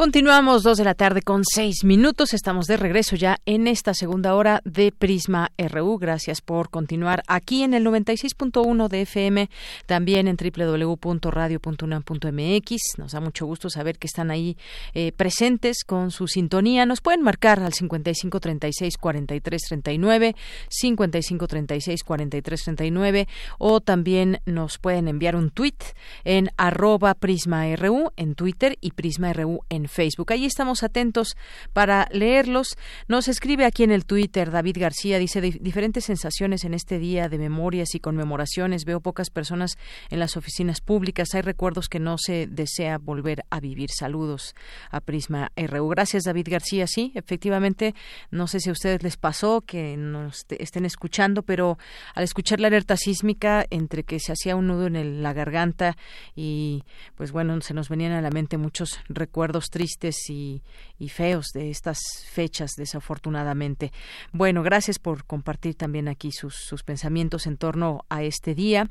Continuamos 0.00 0.62
dos 0.62 0.78
de 0.78 0.84
la 0.84 0.94
tarde 0.94 1.20
con 1.20 1.42
seis 1.44 1.84
minutos. 1.84 2.32
Estamos 2.32 2.64
de 2.64 2.78
regreso 2.78 3.16
ya 3.16 3.36
en 3.44 3.66
esta 3.66 3.92
segunda 3.92 4.34
hora 4.34 4.62
de 4.64 4.92
Prisma 4.92 5.52
RU. 5.58 5.98
Gracias 5.98 6.40
por 6.40 6.70
continuar 6.70 7.22
aquí 7.28 7.64
en 7.64 7.74
el 7.74 7.84
96.1 7.84 8.88
de 8.88 9.02
FM, 9.02 9.50
también 9.84 10.26
en 10.26 10.38
www.radio.unam.mx. 10.38 12.76
Nos 12.96 13.12
da 13.12 13.20
mucho 13.20 13.44
gusto 13.44 13.68
saber 13.68 13.98
que 13.98 14.06
están 14.06 14.30
ahí 14.30 14.56
eh, 14.94 15.12
presentes 15.12 15.84
con 15.84 16.10
su 16.10 16.28
sintonía. 16.28 16.86
Nos 16.86 17.02
pueden 17.02 17.20
marcar 17.20 17.60
al 17.60 17.74
5536 17.74 18.96
4339, 18.96 20.34
5536 20.70 22.04
4339 22.04 23.28
o 23.58 23.82
también 23.82 24.40
nos 24.46 24.78
pueden 24.78 25.08
enviar 25.08 25.36
un 25.36 25.50
tweet 25.50 25.76
en 26.24 26.48
arroba 26.56 27.12
Prisma 27.12 27.66
RU 27.76 28.12
en 28.16 28.34
Twitter 28.34 28.78
y 28.80 28.92
Prisma 28.92 29.34
RU 29.34 29.60
en 29.68 29.89
Facebook. 29.90 30.32
Ahí 30.32 30.46
estamos 30.46 30.82
atentos 30.82 31.36
para 31.72 32.08
leerlos. 32.12 32.78
Nos 33.08 33.28
escribe 33.28 33.64
aquí 33.64 33.82
en 33.82 33.90
el 33.90 34.06
Twitter 34.06 34.50
David 34.50 34.78
García, 34.78 35.18
dice 35.18 35.40
diferentes 35.40 36.04
sensaciones 36.04 36.64
en 36.64 36.74
este 36.74 36.98
día 36.98 37.28
de 37.28 37.38
memorias 37.38 37.94
y 37.94 38.00
conmemoraciones. 38.00 38.84
Veo 38.84 39.00
pocas 39.00 39.30
personas 39.30 39.76
en 40.08 40.18
las 40.18 40.36
oficinas 40.36 40.80
públicas. 40.80 41.34
Hay 41.34 41.42
recuerdos 41.42 41.88
que 41.88 41.98
no 41.98 42.16
se 42.18 42.46
desea 42.46 42.98
volver 42.98 43.44
a 43.50 43.60
vivir. 43.60 43.90
Saludos 43.90 44.54
a 44.90 45.00
Prisma 45.00 45.52
RU. 45.56 45.88
Gracias 45.88 46.24
David 46.24 46.48
García. 46.50 46.86
Sí, 46.86 47.12
efectivamente, 47.14 47.94
no 48.30 48.46
sé 48.46 48.60
si 48.60 48.70
a 48.70 48.72
ustedes 48.72 49.02
les 49.02 49.16
pasó 49.16 49.60
que 49.60 49.96
nos 49.96 50.46
estén 50.50 50.84
escuchando, 50.84 51.42
pero 51.42 51.78
al 52.14 52.24
escuchar 52.24 52.60
la 52.60 52.68
alerta 52.68 52.96
sísmica, 52.96 53.66
entre 53.70 54.04
que 54.04 54.20
se 54.20 54.32
hacía 54.32 54.56
un 54.56 54.68
nudo 54.68 54.86
en 54.86 55.22
la 55.22 55.32
garganta 55.32 55.96
y 56.36 56.84
pues 57.16 57.32
bueno, 57.32 57.60
se 57.60 57.74
nos 57.74 57.88
venían 57.88 58.12
a 58.12 58.22
la 58.22 58.30
mente 58.30 58.56
muchos 58.56 59.00
recuerdos 59.08 59.66
tristes 59.70 59.79
tristes 59.80 60.28
y, 60.28 60.62
feos 61.08 61.46
de 61.54 61.70
estas 61.70 61.98
fechas, 62.30 62.72
desafortunadamente. 62.76 63.92
Bueno, 64.30 64.62
gracias 64.62 64.98
por 64.98 65.24
compartir 65.24 65.74
también 65.74 66.06
aquí 66.06 66.32
sus, 66.32 66.82
pensamientos 66.84 67.46
en 67.46 67.56
torno 67.56 68.04
a 68.10 68.22
este 68.22 68.54
día. 68.54 68.90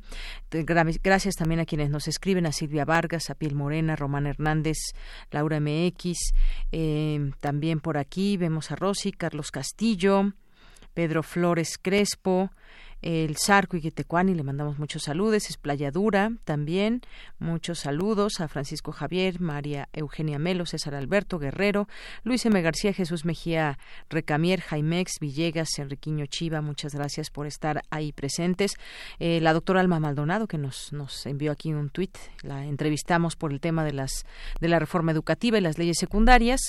Gracias 0.50 1.36
también 1.36 1.60
a 1.60 1.66
quienes 1.66 1.92
nos 1.92 2.08
escriben, 2.08 2.48
a 2.48 2.52
Silvia 2.52 2.86
Vargas, 2.86 3.30
a 3.30 3.36
Piel 3.36 3.54
Morena, 3.54 3.96
Román 3.96 4.26
Hernández, 4.26 4.78
Laura 5.30 5.60
MX. 5.60 6.18
Eh, 6.72 7.30
también 7.40 7.80
por 7.82 8.00
aquí 8.00 8.36
vemos 8.38 8.72
a 8.72 8.76
Rosy, 8.76 9.12
Carlos 9.12 9.52
Castillo, 9.52 10.34
Pedro 10.96 11.22
Flores 11.22 11.78
Crespo, 11.80 12.50
el 13.02 13.38
Zarco 13.38 13.78
y 13.78 13.82
Guetecuani, 13.82 14.36
le 14.36 14.43
mandamos 14.43 14.80
muchos 14.80 15.04
saludos, 15.04 15.50
es 15.50 15.58
Playadura 15.58 16.32
también, 16.43 17.02
muchos 17.39 17.80
saludos 17.80 18.41
a 18.41 18.47
Francisco 18.47 18.91
Javier, 18.91 19.39
María 19.39 19.89
Eugenia 19.93 20.39
Melo, 20.39 20.66
César 20.66 20.95
Alberto 20.95 21.39
Guerrero, 21.39 21.88
Luis 22.24 22.45
M. 22.45 22.62
García, 22.62 22.93
Jesús 22.93 23.26
Mejía 23.26 23.80
Recamier, 24.10 24.62
Jaimex, 24.62 25.20
Villegas, 25.20 25.80
Enriquiño 25.80 26.26
Chiva, 26.26 26.62
muchas 26.62 26.93
gracias 26.93 27.30
por 27.30 27.47
estar 27.47 27.84
ahí 27.89 28.12
presentes. 28.12 28.74
Eh, 29.20 29.39
la 29.41 29.54
doctora 29.54 29.82
Alma 29.82 30.00
Maldonado, 30.00 30.47
que 30.47 30.58
nos, 30.58 30.91
nos 30.93 31.26
envió 31.26 31.52
aquí 31.52 31.74
un 31.74 31.89
tuit, 31.89 32.18
la 32.43 32.66
entrevistamos 32.66 33.36
por 33.36 33.52
el 33.52 33.60
tema 33.60 33.84
de 33.84 33.93
las 33.93 34.26
de 34.60 34.68
la 34.68 34.80
reforma 34.80 35.12
educativa 35.12 35.58
y 35.58 35.62
las 35.62 35.78
leyes 35.78 35.97
secundarias. 36.00 36.60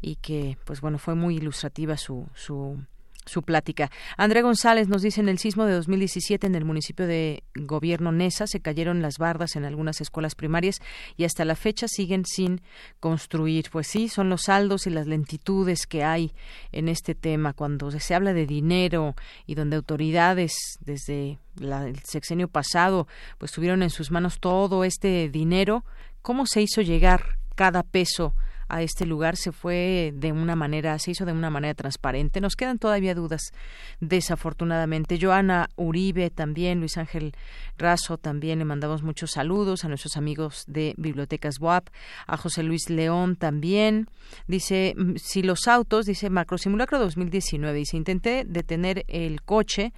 Y 0.00 0.16
que 0.16 0.56
pues 0.64 0.80
bueno 0.80 0.98
fue 0.98 1.14
muy 1.14 1.36
ilustrativa 1.36 1.96
su, 1.96 2.26
su 2.34 2.78
su 3.26 3.42
plática. 3.42 3.90
André 4.16 4.42
González 4.42 4.88
nos 4.88 5.02
dice 5.02 5.20
en 5.20 5.28
el 5.28 5.38
sismo 5.38 5.64
de 5.64 5.74
2017 5.74 6.46
en 6.46 6.54
el 6.54 6.64
municipio 6.64 7.06
de 7.06 7.42
Gobierno 7.54 8.12
Nesa 8.12 8.46
se 8.46 8.60
cayeron 8.60 9.02
las 9.02 9.18
bardas 9.18 9.56
en 9.56 9.64
algunas 9.64 10.00
escuelas 10.00 10.34
primarias 10.34 10.80
y 11.16 11.24
hasta 11.24 11.44
la 11.44 11.54
fecha 11.54 11.86
siguen 11.88 12.24
sin 12.24 12.60
construir. 13.00 13.70
Pues 13.70 13.86
sí, 13.86 14.08
son 14.08 14.28
los 14.28 14.42
saldos 14.42 14.86
y 14.86 14.90
las 14.90 15.06
lentitudes 15.06 15.86
que 15.86 16.04
hay 16.04 16.32
en 16.72 16.88
este 16.88 17.14
tema 17.14 17.52
cuando 17.52 17.90
se 17.90 18.14
habla 18.14 18.32
de 18.32 18.46
dinero 18.46 19.14
y 19.46 19.54
donde 19.54 19.76
autoridades 19.76 20.54
desde 20.80 21.38
el 21.60 21.98
sexenio 22.04 22.48
pasado 22.48 23.06
pues 23.38 23.52
tuvieron 23.52 23.82
en 23.82 23.90
sus 23.90 24.10
manos 24.10 24.40
todo 24.40 24.84
este 24.84 25.28
dinero, 25.28 25.84
¿cómo 26.22 26.46
se 26.46 26.62
hizo 26.62 26.82
llegar 26.82 27.38
cada 27.54 27.82
peso 27.82 28.34
a 28.68 28.82
este 28.82 29.06
lugar 29.06 29.36
se 29.36 29.52
fue 29.52 30.12
de 30.14 30.32
una 30.32 30.56
manera, 30.56 30.98
se 30.98 31.12
hizo 31.12 31.24
de 31.24 31.32
una 31.32 31.50
manera 31.50 31.74
transparente. 31.74 32.40
Nos 32.40 32.56
quedan 32.56 32.78
todavía 32.78 33.14
dudas, 33.14 33.52
desafortunadamente. 34.00 35.18
Joana 35.20 35.68
Uribe 35.76 36.30
también, 36.30 36.80
Luis 36.80 36.96
Ángel 36.96 37.32
Razo 37.78 38.18
también, 38.18 38.58
le 38.58 38.64
mandamos 38.64 39.02
muchos 39.02 39.32
saludos 39.32 39.84
a 39.84 39.88
nuestros 39.88 40.16
amigos 40.16 40.64
de 40.66 40.94
Bibliotecas 40.96 41.60
WAP, 41.60 41.88
a 42.26 42.36
José 42.36 42.62
Luis 42.62 42.90
León 42.90 43.36
también. 43.36 44.08
Dice, 44.46 44.94
mm, 44.96 45.16
si 45.16 45.42
los 45.42 45.68
autos, 45.68 46.06
dice 46.06 46.30
Macrosimulacro 46.30 46.98
2019, 46.98 47.78
dice, 47.78 47.96
intenté 47.96 48.44
detener 48.46 49.04
el 49.08 49.42
coche 49.42 49.92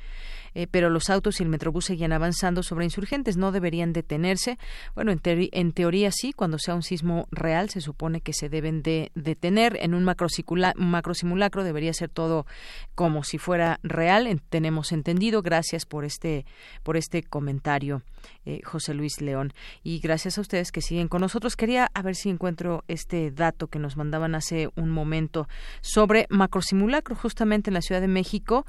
eh, 0.57 0.67
pero 0.71 0.89
los 0.89 1.11
autos 1.11 1.39
y 1.39 1.43
el 1.43 1.51
metrobús 1.51 1.85
seguían 1.85 2.15
avanzando 2.15 2.63
sobre 2.63 2.87
insurgentes, 2.87 3.37
no 3.37 3.53
deberían 3.53 3.93
detenerse. 3.93 4.57
Bueno, 4.95 5.13
en, 5.13 5.21
en 5.23 5.73
teoría 5.73 6.11
sí, 6.11 6.33
cuando 6.33 6.59
sea 6.59 6.75
un 6.75 6.83
sismo 6.83 7.29
real 7.31 7.69
se 7.69 7.83
supone 7.83 8.23
que 8.23 8.33
se 8.33 8.49
deben 8.49 8.81
de 8.81 9.13
detener. 9.15 9.77
En 9.83 9.93
un 9.93 10.03
macrosimulacro 10.03 11.63
debería 11.63 11.93
ser 11.93 12.09
todo 12.09 12.47
como 12.95 13.23
si 13.23 13.37
fuera 13.37 13.81
real, 13.83 14.41
tenemos 14.49 14.93
entendido. 14.93 15.43
Gracias 15.43 15.85
por 15.85 16.07
este, 16.07 16.47
por 16.83 16.97
este 16.97 17.23
comentario, 17.23 18.01
eh, 18.45 18.61
José 18.65 18.95
Luis 18.95 19.21
León. 19.21 19.53
Y 19.83 19.99
gracias 20.01 20.39
a 20.39 20.41
ustedes 20.41 20.73
que 20.73 20.83
siguen 20.83 21.09
con 21.09 21.21
nosotros. 21.21 21.57
Quería 21.57 21.91
a 21.95 22.03
ver 22.03 22.15
si 22.15 22.31
encuentro 22.31 22.85
este 22.89 23.31
dato 23.31 23.69
que 23.69 23.79
nos 23.79 23.97
mandaban 23.97 24.35
hace 24.35 24.69
un 24.77 24.91
momento 24.91 25.49
sobre 25.81 26.27
macrosimulacro 26.31 27.15
justamente 27.15 27.71
en 27.71 27.75
la 27.75 27.83
Ciudad 27.83 28.01
de 28.01 28.09
México 28.09 28.67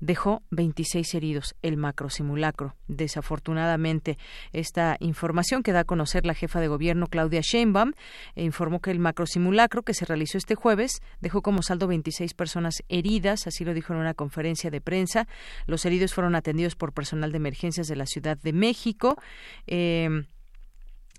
dejó 0.00 0.42
26 0.50 1.14
heridos 1.14 1.54
el 1.62 1.76
macrosimulacro. 1.76 2.74
Desafortunadamente, 2.86 4.18
esta 4.52 4.96
información 5.00 5.62
que 5.62 5.72
da 5.72 5.80
a 5.80 5.84
conocer 5.84 6.24
la 6.24 6.34
jefa 6.34 6.60
de 6.60 6.68
gobierno 6.68 7.06
Claudia 7.06 7.40
Sheinbaum 7.42 7.92
informó 8.36 8.80
que 8.80 8.90
el 8.90 8.98
macrosimulacro 8.98 9.82
que 9.82 9.94
se 9.94 10.04
realizó 10.04 10.38
este 10.38 10.54
jueves 10.54 11.00
dejó 11.20 11.42
como 11.42 11.62
saldo 11.62 11.86
26 11.86 12.34
personas 12.34 12.82
heridas, 12.88 13.46
así 13.46 13.64
lo 13.64 13.74
dijo 13.74 13.92
en 13.92 14.00
una 14.00 14.14
conferencia 14.14 14.70
de 14.70 14.80
prensa. 14.80 15.26
Los 15.66 15.84
heridos 15.84 16.14
fueron 16.14 16.34
atendidos 16.34 16.76
por 16.76 16.92
personal 16.92 17.32
de 17.32 17.38
emergencias 17.38 17.88
de 17.88 17.96
la 17.96 18.06
Ciudad 18.06 18.38
de 18.38 18.52
México. 18.52 18.97
Eh, 19.66 20.24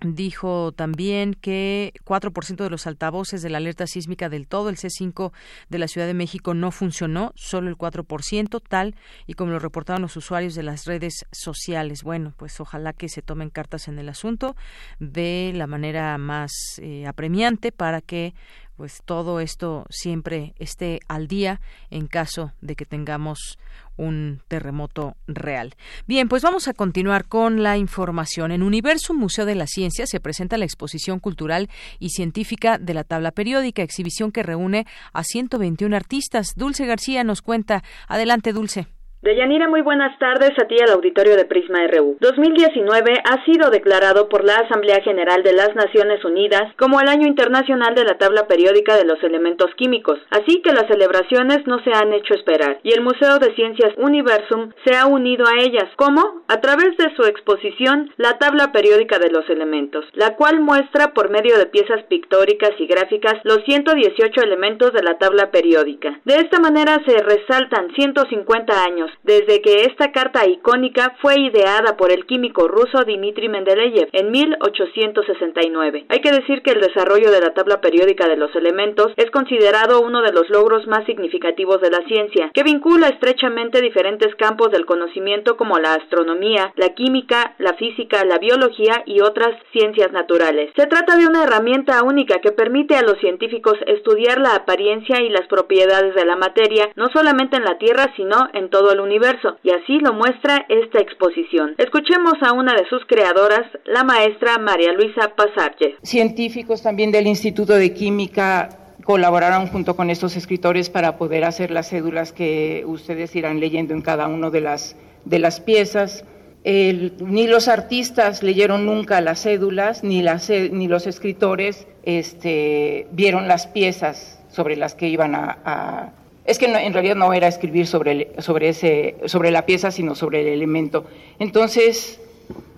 Dijo 0.02 0.72
también 0.72 1.34
que 1.34 1.92
4% 2.06 2.64
de 2.64 2.70
los 2.70 2.86
altavoces 2.86 3.42
de 3.42 3.50
la 3.50 3.58
alerta 3.58 3.86
sísmica 3.86 4.30
del 4.30 4.46
todo 4.46 4.70
el 4.70 4.76
C5 4.76 5.30
de 5.68 5.78
la 5.78 5.88
Ciudad 5.88 6.06
de 6.06 6.14
México 6.14 6.54
no 6.54 6.70
funcionó, 6.70 7.32
solo 7.36 7.68
el 7.68 7.76
4%, 7.76 8.62
tal 8.66 8.94
y 9.26 9.34
como 9.34 9.52
lo 9.52 9.58
reportaron 9.58 10.00
los 10.00 10.16
usuarios 10.16 10.54
de 10.54 10.62
las 10.62 10.86
redes 10.86 11.26
sociales. 11.32 12.02
Bueno, 12.02 12.32
pues 12.38 12.58
ojalá 12.60 12.94
que 12.94 13.10
se 13.10 13.20
tomen 13.20 13.50
cartas 13.50 13.88
en 13.88 13.98
el 13.98 14.08
asunto 14.08 14.56
de 15.00 15.52
la 15.54 15.66
manera 15.66 16.16
más 16.16 16.50
eh, 16.78 17.06
apremiante 17.06 17.70
para 17.70 18.00
que 18.00 18.32
pues 18.76 19.02
todo 19.04 19.40
esto 19.40 19.84
siempre 19.90 20.54
esté 20.58 21.00
al 21.08 21.28
día 21.28 21.60
en 21.90 22.06
caso 22.06 22.54
de 22.62 22.74
que 22.74 22.86
tengamos 22.86 23.58
un 24.00 24.40
terremoto 24.48 25.16
real. 25.26 25.74
Bien, 26.06 26.28
pues 26.28 26.42
vamos 26.42 26.68
a 26.68 26.74
continuar 26.74 27.26
con 27.26 27.62
la 27.62 27.76
información. 27.76 28.50
En 28.50 28.62
Universo 28.62 29.14
Museo 29.14 29.44
de 29.44 29.54
la 29.54 29.66
Ciencia 29.66 30.06
se 30.06 30.20
presenta 30.20 30.56
la 30.56 30.64
exposición 30.64 31.20
cultural 31.20 31.68
y 31.98 32.10
científica 32.10 32.78
de 32.78 32.94
la 32.94 33.04
tabla 33.04 33.30
periódica, 33.30 33.82
exhibición 33.82 34.32
que 34.32 34.42
reúne 34.42 34.86
a 35.12 35.22
121 35.22 35.94
artistas. 35.94 36.54
Dulce 36.56 36.86
García 36.86 37.24
nos 37.24 37.42
cuenta. 37.42 37.82
Adelante, 38.08 38.52
Dulce. 38.52 38.86
Deyanira, 39.22 39.68
muy 39.68 39.82
buenas 39.82 40.18
tardes 40.18 40.52
a 40.58 40.66
ti 40.66 40.76
al 40.80 40.92
auditorio 40.92 41.36
de 41.36 41.44
Prisma 41.44 41.86
RU. 41.88 42.16
2019 42.20 43.20
ha 43.22 43.44
sido 43.44 43.68
declarado 43.68 44.30
por 44.30 44.44
la 44.44 44.54
Asamblea 44.54 45.02
General 45.02 45.42
de 45.42 45.52
las 45.52 45.74
Naciones 45.74 46.24
Unidas 46.24 46.72
como 46.78 47.02
el 47.02 47.08
Año 47.08 47.26
Internacional 47.26 47.94
de 47.94 48.04
la 48.04 48.16
Tabla 48.16 48.46
Periódica 48.48 48.96
de 48.96 49.04
los 49.04 49.22
Elementos 49.22 49.74
Químicos, 49.76 50.18
así 50.30 50.62
que 50.62 50.72
las 50.72 50.86
celebraciones 50.86 51.66
no 51.66 51.84
se 51.84 51.92
han 51.92 52.14
hecho 52.14 52.32
esperar 52.32 52.80
y 52.82 52.94
el 52.94 53.02
Museo 53.02 53.38
de 53.38 53.54
Ciencias 53.56 53.92
Universum 53.98 54.72
se 54.86 54.96
ha 54.96 55.04
unido 55.04 55.44
a 55.46 55.60
ellas. 55.60 55.90
¿Cómo? 55.96 56.40
A 56.48 56.62
través 56.62 56.96
de 56.96 57.14
su 57.14 57.24
exposición 57.24 58.10
La 58.16 58.38
Tabla 58.38 58.72
Periódica 58.72 59.18
de 59.18 59.28
los 59.28 59.46
Elementos, 59.50 60.06
la 60.14 60.34
cual 60.36 60.60
muestra 60.60 61.12
por 61.12 61.28
medio 61.28 61.58
de 61.58 61.66
piezas 61.66 62.04
pictóricas 62.04 62.70
y 62.78 62.86
gráficas 62.86 63.34
los 63.44 63.58
118 63.66 64.40
elementos 64.40 64.94
de 64.94 65.02
la 65.02 65.18
tabla 65.18 65.50
periódica. 65.50 66.18
De 66.24 66.36
esta 66.36 66.58
manera 66.58 67.02
se 67.04 67.18
resaltan 67.18 67.92
150 67.94 68.82
años 68.82 69.09
desde 69.22 69.60
que 69.62 69.82
esta 69.82 70.12
carta 70.12 70.46
icónica 70.46 71.16
fue 71.20 71.40
ideada 71.40 71.96
por 71.96 72.12
el 72.12 72.26
químico 72.26 72.68
ruso 72.68 73.04
Dmitry 73.04 73.48
Mendeleev 73.48 74.08
en 74.12 74.30
1869. 74.30 76.06
Hay 76.08 76.20
que 76.20 76.32
decir 76.32 76.62
que 76.62 76.72
el 76.72 76.80
desarrollo 76.80 77.30
de 77.30 77.40
la 77.40 77.54
tabla 77.54 77.80
periódica 77.80 78.28
de 78.28 78.36
los 78.36 78.54
elementos 78.54 79.12
es 79.16 79.30
considerado 79.30 80.00
uno 80.00 80.22
de 80.22 80.32
los 80.32 80.48
logros 80.50 80.86
más 80.86 81.04
significativos 81.06 81.80
de 81.80 81.90
la 81.90 82.04
ciencia, 82.06 82.50
que 82.52 82.62
vincula 82.62 83.08
estrechamente 83.08 83.80
diferentes 83.80 84.34
campos 84.36 84.70
del 84.70 84.86
conocimiento 84.86 85.56
como 85.56 85.78
la 85.78 85.94
astronomía, 85.94 86.72
la 86.76 86.90
química, 86.94 87.54
la 87.58 87.74
física, 87.74 88.24
la 88.24 88.38
biología 88.38 89.02
y 89.06 89.20
otras 89.20 89.50
ciencias 89.72 90.12
naturales. 90.12 90.70
Se 90.76 90.86
trata 90.86 91.16
de 91.16 91.26
una 91.26 91.44
herramienta 91.44 92.02
única 92.02 92.40
que 92.40 92.52
permite 92.52 92.96
a 92.96 93.02
los 93.02 93.18
científicos 93.18 93.74
estudiar 93.86 94.38
la 94.38 94.54
apariencia 94.54 95.20
y 95.22 95.28
las 95.28 95.46
propiedades 95.48 96.14
de 96.14 96.24
la 96.24 96.36
materia, 96.36 96.90
no 96.96 97.08
solamente 97.12 97.56
en 97.56 97.64
la 97.64 97.78
Tierra, 97.78 98.12
sino 98.16 98.48
en 98.52 98.70
todo 98.70 98.92
el 98.92 98.99
universo, 99.00 99.56
y 99.62 99.70
así 99.70 99.98
lo 100.00 100.12
muestra 100.12 100.66
esta 100.68 101.00
exposición. 101.00 101.74
Escuchemos 101.78 102.34
a 102.42 102.52
una 102.52 102.74
de 102.74 102.88
sus 102.88 103.04
creadoras, 103.06 103.66
la 103.84 104.04
maestra 104.04 104.58
María 104.58 104.92
Luisa 104.92 105.34
Pasarge. 105.36 105.96
Científicos 106.02 106.82
también 106.82 107.12
del 107.12 107.26
Instituto 107.26 107.74
de 107.74 107.92
Química 107.92 108.68
colaboraron 109.04 109.66
junto 109.66 109.96
con 109.96 110.10
estos 110.10 110.36
escritores 110.36 110.90
para 110.90 111.16
poder 111.16 111.44
hacer 111.44 111.70
las 111.70 111.88
cédulas 111.88 112.32
que 112.32 112.84
ustedes 112.86 113.34
irán 113.34 113.60
leyendo 113.60 113.94
en 113.94 114.02
cada 114.02 114.28
una 114.28 114.50
de 114.50 114.60
las, 114.60 114.96
de 115.24 115.38
las 115.38 115.60
piezas. 115.60 116.24
ni 116.64 117.46
los 117.46 117.68
artistas 117.68 118.42
leyeron 118.42 118.86
nunca 118.86 119.20
las 119.20 119.42
cédulas, 119.42 120.04
ni, 120.04 120.22
las, 120.22 120.50
ni 120.50 120.88
los 120.88 121.06
escritores 121.06 121.86
este, 122.02 123.06
vieron 123.12 123.48
las 123.48 123.66
piezas 123.66 124.40
sobre 124.48 124.76
las 124.76 124.94
que 124.94 125.08
iban 125.08 125.34
a, 125.34 126.12
es 126.50 126.58
que 126.58 126.66
en 126.66 126.92
realidad 126.92 127.14
no 127.14 127.32
era 127.32 127.46
escribir 127.46 127.86
sobre, 127.86 128.32
sobre, 128.38 128.70
ese, 128.70 129.14
sobre 129.26 129.52
la 129.52 129.66
pieza, 129.66 129.92
sino 129.92 130.16
sobre 130.16 130.40
el 130.40 130.48
elemento. 130.48 131.04
Entonces, 131.38 132.20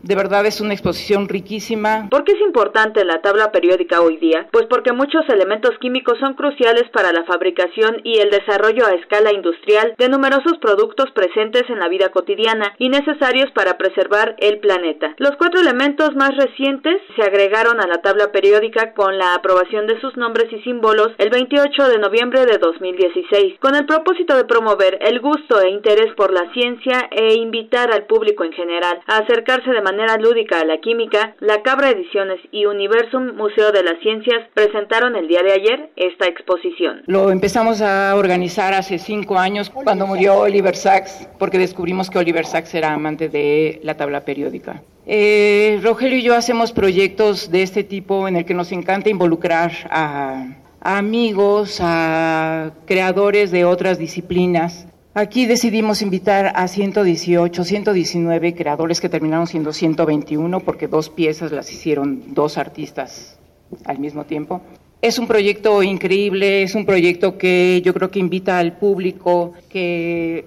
De 0.03 0.17
verdad 0.17 0.45
es 0.47 0.61
una 0.61 0.73
exposición 0.73 1.29
riquísima. 1.29 2.09
¿Por 2.11 2.25
qué 2.25 2.33
es 2.33 2.41
importante 2.41 3.05
la 3.05 3.23
tabla 3.23 3.53
periódica 3.53 4.01
hoy 4.01 4.17
día? 4.17 4.49
Pues 4.51 4.67
porque 4.67 4.93
muchos 4.93 5.23
elementos 5.29 5.79
químicos 5.79 6.19
son 6.19 6.35
cruciales 6.35 6.91
para 6.93 7.13
la 7.13 7.23
fabricación 7.23 8.01
y 8.03 8.19
el 8.19 8.31
desarrollo 8.31 8.85
a 8.85 8.95
escala 8.95 9.33
industrial 9.33 9.95
de 9.97 10.09
numerosos 10.09 10.59
productos 10.61 11.13
presentes 11.13 11.63
en 11.69 11.79
la 11.79 11.87
vida 11.87 12.09
cotidiana 12.09 12.75
y 12.79 12.89
necesarios 12.89 13.53
para 13.53 13.79
preservar 13.79 14.35
el 14.39 14.59
planeta. 14.59 15.15
Los 15.19 15.37
cuatro 15.37 15.61
elementos 15.61 16.17
más 16.17 16.37
recientes 16.37 17.01
se 17.15 17.23
agregaron 17.23 17.81
a 17.81 17.87
la 17.87 18.03
tabla 18.03 18.33
periódica 18.33 18.95
con 18.95 19.17
la 19.19 19.35
aprobación 19.35 19.87
de 19.87 20.01
sus 20.01 20.17
nombres 20.17 20.53
y 20.53 20.61
símbolos 20.63 21.13
el 21.19 21.31
28 21.31 21.89
de 21.89 21.99
noviembre 21.99 22.45
de 22.45 22.59
2016, 22.59 23.61
con 23.61 23.77
el 23.77 23.87
propósito 23.87 24.35
de 24.35 24.47
promover 24.47 24.99
el 25.01 25.21
gusto 25.21 25.61
e 25.61 25.71
interés 25.71 26.13
por 26.17 26.33
la 26.33 26.53
ciencia 26.53 27.09
e 27.13 27.35
invitar 27.35 27.93
al 27.93 28.07
público 28.07 28.43
en 28.43 28.53
general 28.53 28.99
a 29.07 29.19
acercarse 29.19 29.71
de 29.71 29.81
manera 29.81 29.92
lúdica 30.19 30.61
a 30.61 30.65
la 30.65 30.79
química, 30.79 31.35
la 31.41 31.63
Cabra 31.63 31.91
Ediciones 31.91 32.41
y 32.51 32.67
Universum 32.67 33.37
Museo 33.37 33.73
de 33.73 33.83
las 33.83 33.99
Ciencias 34.01 34.49
presentaron 34.55 35.17
el 35.17 35.29
día 35.29 35.43
de 35.43 35.53
ayer 35.53 35.91
esta 35.97 36.27
exposición. 36.27 37.03
Lo 37.07 37.31
empezamos 37.31 37.81
a 37.81 38.15
organizar 38.17 38.75
hace 38.75 38.99
cinco 38.99 39.39
años 39.39 39.71
cuando 39.71 40.07
murió 40.07 40.41
Oliver 40.41 40.77
Sacks, 40.77 41.29
porque 41.39 41.59
descubrimos 41.59 42.11
que 42.11 42.19
Oliver 42.19 42.47
Sacks 42.47 42.75
era 42.75 42.93
amante 42.93 43.29
de 43.29 43.81
la 43.83 43.97
tabla 43.97 44.25
periódica. 44.25 44.83
Eh, 45.07 45.81
Rogelio 45.83 46.19
y 46.19 46.23
yo 46.23 46.35
hacemos 46.35 46.73
proyectos 46.73 47.51
de 47.51 47.63
este 47.63 47.83
tipo 47.85 48.29
en 48.29 48.37
el 48.37 48.45
que 48.45 48.55
nos 48.55 48.71
encanta 48.73 49.11
involucrar 49.11 49.73
a 49.91 50.47
amigos, 50.81 51.79
a 51.81 52.73
creadores 52.87 53.51
de 53.51 53.65
otras 53.65 53.99
disciplinas. 53.99 54.87
Aquí 55.15 55.45
decidimos 55.45 56.01
invitar 56.01 56.53
a 56.57 56.67
118, 56.67 57.65
119 57.65 58.55
creadores 58.55 58.99
que 58.99 59.11
terminaron 59.11 59.47
siendo 59.47 59.75
121 59.75 60.61
porque 60.61 60.89
dos 60.89 61.11
piezas 61.11 61.53
las 61.53 61.71
hicieron 61.71 62.33
dos 62.33 62.57
artistas 62.57 63.39
al 63.85 63.99
mismo 63.99 64.25
tiempo. 64.25 64.63
Es 65.03 65.19
un 65.19 65.27
proyecto 65.27 65.83
increíble, 65.83 66.63
es 66.63 66.75
un 66.75 66.87
proyecto 66.87 67.37
que 67.37 67.83
yo 67.85 67.93
creo 67.93 68.11
que 68.11 68.21
invita 68.21 68.59
al 68.59 68.79
público, 68.79 69.53
que 69.69 70.47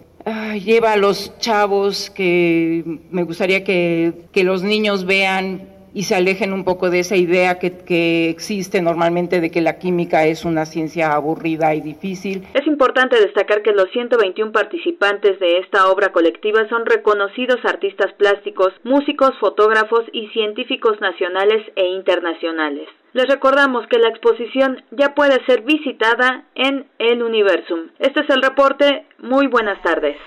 lleva 0.63 0.93
a 0.93 0.97
los 0.97 1.37
chavos, 1.37 2.09
que 2.09 3.01
me 3.11 3.21
gustaría 3.21 3.63
que, 3.63 4.13
que 4.31 4.43
los 4.43 4.63
niños 4.63 5.05
vean 5.05 5.74
y 5.95 6.03
se 6.03 6.13
alejen 6.13 6.51
un 6.51 6.65
poco 6.65 6.89
de 6.89 6.99
esa 6.99 7.15
idea 7.15 7.57
que, 7.57 7.77
que, 7.77 8.29
existe 8.29 8.81
normalmente 8.81 9.39
de 9.39 9.49
que 9.49 9.61
la 9.61 9.79
química 9.79 10.25
es 10.25 10.43
una 10.43 10.65
ciencia 10.65 11.13
aburrida 11.13 11.73
y 11.73 11.79
difícil. 11.79 12.43
Es 12.53 12.67
importante 12.67 13.17
destacar 13.17 13.61
que 13.61 13.71
los 13.71 13.89
121 13.91 14.51
participantes 14.51 15.39
de 15.39 15.59
esta 15.59 15.89
obra 15.89 16.11
colectiva 16.11 16.67
son 16.67 16.85
reconocidos 16.85 17.63
artistas 17.63 18.11
plásticos, 18.17 18.73
músicos, 18.83 19.31
fotógrafos 19.39 20.03
y 20.11 20.27
científicos 20.27 20.99
nacionales 20.99 21.65
e 21.77 21.85
internacionales. 21.87 22.89
Les 23.13 23.27
recordamos 23.29 23.87
que 23.87 23.97
la 23.97 24.09
exposición 24.09 24.83
ya 24.91 25.15
puede 25.15 25.43
ser 25.45 25.61
visitada 25.61 26.43
en 26.55 26.87
el 26.99 27.23
Universum. 27.23 27.91
Este 27.99 28.19
es 28.19 28.29
el 28.29 28.41
reporte. 28.41 29.05
Muy 29.19 29.47
buenas 29.47 29.81
tardes. 29.81 30.17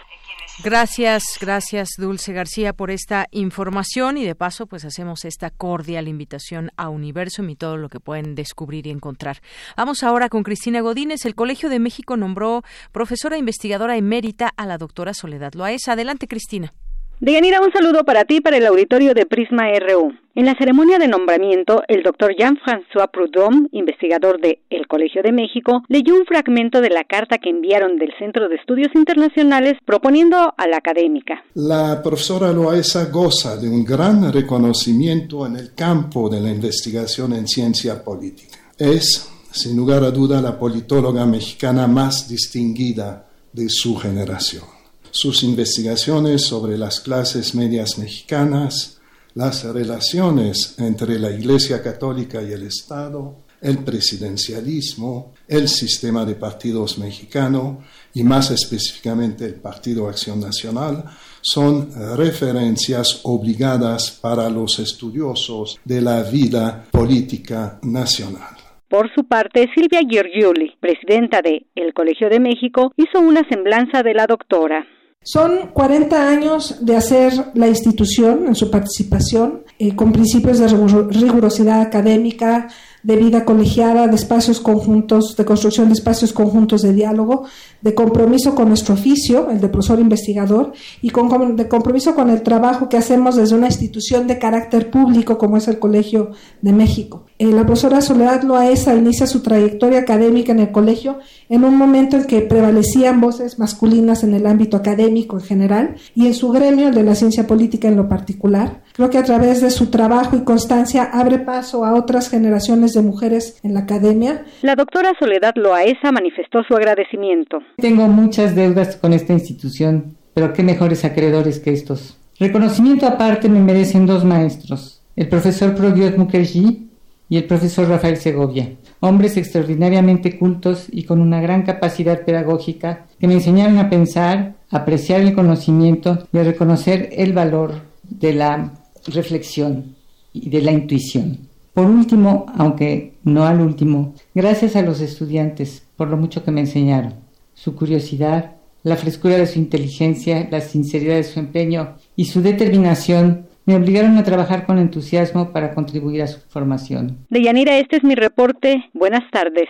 Gracias, 0.64 1.22
gracias 1.40 1.90
Dulce 1.96 2.32
García 2.32 2.72
por 2.72 2.90
esta 2.90 3.28
información 3.30 4.16
y 4.16 4.24
de 4.24 4.34
paso 4.34 4.66
pues 4.66 4.84
hacemos 4.84 5.24
esta 5.24 5.50
cordial 5.50 6.08
invitación 6.08 6.72
a 6.76 6.88
Universum 6.88 7.48
y 7.50 7.54
todo 7.54 7.76
lo 7.76 7.88
que 7.88 8.00
pueden 8.00 8.34
descubrir 8.34 8.88
y 8.88 8.90
encontrar. 8.90 9.40
Vamos 9.76 10.02
ahora 10.02 10.28
con 10.28 10.42
Cristina 10.42 10.80
Godínez. 10.80 11.24
El 11.26 11.36
Colegio 11.36 11.68
de 11.68 11.78
México 11.78 12.16
nombró 12.16 12.64
profesora 12.90 13.38
investigadora 13.38 13.96
emérita 13.96 14.52
a 14.56 14.66
la 14.66 14.78
doctora 14.78 15.14
Soledad 15.14 15.52
Loaesa. 15.54 15.92
Adelante 15.92 16.26
Cristina. 16.26 16.74
Deyanira, 17.20 17.60
un 17.60 17.72
saludo 17.72 18.04
para 18.04 18.24
ti 18.24 18.40
para 18.40 18.58
el 18.58 18.66
auditorio 18.66 19.12
de 19.12 19.26
Prisma 19.26 19.64
RU. 19.80 20.12
En 20.36 20.46
la 20.46 20.54
ceremonia 20.54 21.00
de 21.00 21.08
nombramiento, 21.08 21.82
el 21.88 22.04
doctor 22.04 22.36
Jean-François 22.38 23.10
Prudhomme, 23.10 23.66
investigador 23.72 24.40
de 24.40 24.60
El 24.70 24.86
Colegio 24.86 25.24
de 25.24 25.32
México, 25.32 25.82
leyó 25.88 26.14
un 26.14 26.24
fragmento 26.26 26.80
de 26.80 26.90
la 26.90 27.02
carta 27.02 27.38
que 27.38 27.50
enviaron 27.50 27.98
del 27.98 28.12
Centro 28.20 28.48
de 28.48 28.54
Estudios 28.54 28.94
Internacionales 28.94 29.78
proponiendo 29.84 30.36
a 30.56 30.68
la 30.68 30.76
académica. 30.76 31.42
La 31.54 32.00
profesora 32.04 32.52
Loaesa 32.52 33.06
goza 33.06 33.56
de 33.56 33.68
un 33.68 33.84
gran 33.84 34.32
reconocimiento 34.32 35.44
en 35.44 35.56
el 35.56 35.74
campo 35.74 36.28
de 36.28 36.40
la 36.40 36.50
investigación 36.50 37.32
en 37.32 37.48
ciencia 37.48 38.04
política. 38.04 38.58
Es, 38.78 39.28
sin 39.50 39.76
lugar 39.76 40.04
a 40.04 40.12
duda, 40.12 40.40
la 40.40 40.56
politóloga 40.56 41.26
mexicana 41.26 41.88
más 41.88 42.28
distinguida 42.28 43.26
de 43.52 43.68
su 43.68 43.96
generación 43.96 44.77
sus 45.20 45.42
investigaciones 45.42 46.42
sobre 46.42 46.78
las 46.78 47.00
clases 47.00 47.52
medias 47.52 47.98
mexicanas, 47.98 49.00
las 49.34 49.64
relaciones 49.64 50.76
entre 50.78 51.18
la 51.18 51.32
Iglesia 51.32 51.82
Católica 51.82 52.40
y 52.40 52.52
el 52.52 52.62
Estado, 52.62 53.34
el 53.60 53.78
presidencialismo, 53.78 55.34
el 55.48 55.66
sistema 55.66 56.24
de 56.24 56.36
partidos 56.36 56.98
mexicano 56.98 57.82
y 58.14 58.22
más 58.22 58.52
específicamente 58.52 59.44
el 59.44 59.54
Partido 59.54 60.08
Acción 60.08 60.38
Nacional 60.38 61.02
son 61.40 61.90
referencias 62.16 63.22
obligadas 63.24 64.12
para 64.12 64.48
los 64.48 64.78
estudiosos 64.78 65.80
de 65.84 66.00
la 66.00 66.22
vida 66.22 66.86
política 66.92 67.80
nacional. 67.82 68.54
Por 68.88 69.12
su 69.12 69.24
parte, 69.24 69.68
Silvia 69.74 70.02
Giorgiuli, 70.08 70.76
presidenta 70.78 71.42
de 71.42 71.66
El 71.74 71.92
Colegio 71.92 72.28
de 72.30 72.38
México, 72.38 72.92
hizo 72.96 73.18
una 73.18 73.42
semblanza 73.48 74.04
de 74.04 74.14
la 74.14 74.26
doctora. 74.26 74.86
Son 75.22 75.70
40 75.74 76.28
años 76.28 76.76
de 76.80 76.96
hacer 76.96 77.52
la 77.54 77.68
institución 77.68 78.46
en 78.46 78.54
su 78.54 78.70
participación 78.70 79.64
eh, 79.78 79.94
con 79.94 80.12
principios 80.12 80.58
de 80.58 80.68
rigurosidad 80.68 81.80
académica, 81.80 82.68
de 83.02 83.16
vida 83.16 83.44
colegiada, 83.44 84.08
de 84.08 84.16
espacios 84.16 84.60
conjuntos, 84.60 85.36
de 85.36 85.44
construcción 85.44 85.88
de 85.88 85.94
espacios 85.94 86.32
conjuntos 86.32 86.82
de 86.82 86.92
diálogo, 86.92 87.44
de 87.80 87.94
compromiso 87.94 88.54
con 88.54 88.68
nuestro 88.68 88.94
oficio, 88.94 89.50
el 89.50 89.60
de 89.60 89.68
profesor 89.68 90.00
investigador, 90.00 90.72
y 91.02 91.10
con, 91.10 91.56
de 91.56 91.68
compromiso 91.68 92.14
con 92.14 92.30
el 92.30 92.42
trabajo 92.42 92.88
que 92.88 92.96
hacemos 92.96 93.36
desde 93.36 93.54
una 93.54 93.66
institución 93.66 94.26
de 94.26 94.38
carácter 94.38 94.90
público 94.90 95.38
como 95.38 95.56
es 95.56 95.68
el 95.68 95.78
Colegio 95.78 96.30
de 96.60 96.72
México. 96.72 97.26
Eh, 97.38 97.46
la 97.46 97.64
profesora 97.64 98.00
Soledad 98.00 98.42
Loaesa 98.42 98.96
inicia 98.96 99.26
su 99.26 99.40
trayectoria 99.42 100.00
académica 100.00 100.52
en 100.52 100.58
el 100.58 100.72
colegio 100.72 101.18
en 101.48 101.64
un 101.64 101.76
momento 101.76 102.16
en 102.16 102.24
que 102.24 102.40
prevalecían 102.40 103.20
voces 103.20 103.58
masculinas 103.58 104.24
en 104.24 104.34
el 104.34 104.46
ámbito 104.46 104.76
académico 104.76 105.38
en 105.38 105.44
general 105.44 105.96
y 106.14 106.26
en 106.26 106.34
su 106.34 106.50
gremio 106.50 106.90
de 106.90 107.04
la 107.04 107.14
ciencia 107.14 107.46
política 107.46 107.86
en 107.86 107.96
lo 107.96 108.08
particular. 108.08 108.82
Creo 108.92 109.10
que 109.10 109.18
a 109.18 109.22
través 109.22 109.60
de 109.60 109.70
su 109.70 109.86
trabajo 109.86 110.36
y 110.36 110.40
constancia 110.40 111.04
abre 111.04 111.38
paso 111.38 111.84
a 111.84 111.94
otras 111.94 112.28
generaciones 112.28 112.87
de 112.94 113.02
mujeres 113.02 113.58
en 113.62 113.74
la 113.74 113.80
academia. 113.80 114.44
La 114.62 114.74
doctora 114.74 115.12
Soledad 115.18 115.54
Loaesa 115.56 116.12
manifestó 116.12 116.62
su 116.62 116.74
agradecimiento. 116.74 117.58
Tengo 117.76 118.08
muchas 118.08 118.54
deudas 118.54 118.96
con 118.96 119.12
esta 119.12 119.32
institución, 119.32 120.16
pero 120.34 120.52
qué 120.52 120.62
mejores 120.62 121.04
acreedores 121.04 121.58
que 121.58 121.72
estos. 121.72 122.16
Reconocimiento 122.38 123.06
aparte 123.06 123.48
me 123.48 123.60
merecen 123.60 124.06
dos 124.06 124.24
maestros, 124.24 125.02
el 125.16 125.28
profesor 125.28 125.74
Progyot 125.74 126.16
Mukherjee 126.16 126.88
y 127.28 127.36
el 127.36 127.44
profesor 127.44 127.88
Rafael 127.88 128.16
Segovia, 128.16 128.72
hombres 129.00 129.36
extraordinariamente 129.36 130.38
cultos 130.38 130.86
y 130.90 131.02
con 131.02 131.20
una 131.20 131.40
gran 131.40 131.62
capacidad 131.62 132.24
pedagógica 132.24 133.06
que 133.18 133.26
me 133.26 133.34
enseñaron 133.34 133.78
a 133.78 133.90
pensar, 133.90 134.54
a 134.70 134.76
apreciar 134.76 135.20
el 135.20 135.34
conocimiento 135.34 136.28
y 136.32 136.38
a 136.38 136.44
reconocer 136.44 137.10
el 137.12 137.32
valor 137.32 137.82
de 138.04 138.32
la 138.32 138.72
reflexión 139.06 139.96
y 140.32 140.48
de 140.48 140.62
la 140.62 140.72
intuición. 140.72 141.47
Por 141.78 141.86
último, 141.86 142.46
aunque 142.56 143.12
no 143.22 143.46
al 143.46 143.60
último, 143.60 144.12
gracias 144.34 144.74
a 144.74 144.82
los 144.82 145.00
estudiantes 145.00 145.86
por 145.94 146.08
lo 146.08 146.16
mucho 146.16 146.42
que 146.42 146.50
me 146.50 146.58
enseñaron, 146.58 147.14
su 147.54 147.76
curiosidad, 147.76 148.56
la 148.82 148.96
frescura 148.96 149.36
de 149.36 149.46
su 149.46 149.60
inteligencia, 149.60 150.48
la 150.50 150.60
sinceridad 150.60 151.14
de 151.14 151.22
su 151.22 151.38
empeño 151.38 151.94
y 152.16 152.24
su 152.24 152.42
determinación 152.42 153.46
me 153.64 153.76
obligaron 153.76 154.18
a 154.18 154.24
trabajar 154.24 154.66
con 154.66 154.80
entusiasmo 154.80 155.52
para 155.52 155.72
contribuir 155.72 156.22
a 156.22 156.26
su 156.26 156.40
formación. 156.48 157.18
Deyanira, 157.30 157.78
este 157.78 157.98
es 157.98 158.02
mi 158.02 158.16
reporte. 158.16 158.90
Buenas 158.92 159.30
tardes. 159.30 159.68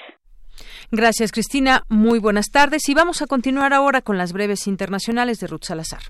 Gracias, 0.90 1.30
Cristina. 1.30 1.82
Muy 1.90 2.20
buenas 2.20 2.46
tardes. 2.50 2.88
Y 2.88 2.94
vamos 2.94 3.20
a 3.20 3.26
continuar 3.26 3.74
ahora 3.74 4.00
con 4.00 4.16
las 4.16 4.32
breves 4.32 4.66
internacionales 4.66 5.40
de 5.40 5.46
Ruth 5.46 5.64
Salazar. 5.64 6.00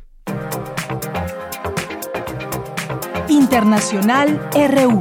Internacional 3.28 4.40
RU. 4.54 5.00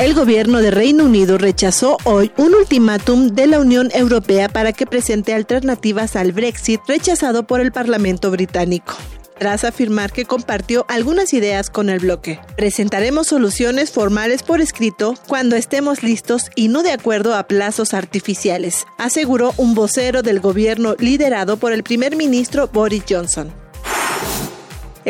El 0.00 0.14
gobierno 0.14 0.62
de 0.62 0.70
Reino 0.70 1.04
Unido 1.04 1.36
rechazó 1.36 1.98
hoy 2.04 2.32
un 2.38 2.54
ultimátum 2.54 3.28
de 3.28 3.46
la 3.46 3.60
Unión 3.60 3.90
Europea 3.92 4.48
para 4.48 4.72
que 4.72 4.86
presente 4.86 5.34
alternativas 5.34 6.16
al 6.16 6.32
Brexit 6.32 6.80
rechazado 6.88 7.46
por 7.46 7.60
el 7.60 7.70
Parlamento 7.70 8.30
británico 8.30 8.94
tras 9.38 9.64
afirmar 9.64 10.10
que 10.12 10.26
compartió 10.26 10.84
algunas 10.88 11.32
ideas 11.32 11.70
con 11.70 11.88
el 11.88 11.98
bloque. 11.98 12.40
Presentaremos 12.56 13.26
soluciones 13.26 13.90
formales 13.90 14.42
por 14.42 14.60
escrito 14.60 15.14
cuando 15.28 15.56
estemos 15.56 16.02
listos 16.02 16.50
y 16.54 16.68
no 16.68 16.82
de 16.82 16.92
acuerdo 16.92 17.34
a 17.34 17.44
plazos 17.44 17.94
artificiales, 17.94 18.86
aseguró 18.98 19.54
un 19.56 19.74
vocero 19.74 20.22
del 20.22 20.40
gobierno 20.40 20.94
liderado 20.98 21.56
por 21.56 21.72
el 21.72 21.82
primer 21.82 22.16
ministro 22.16 22.68
Boris 22.68 23.04
Johnson. 23.08 23.59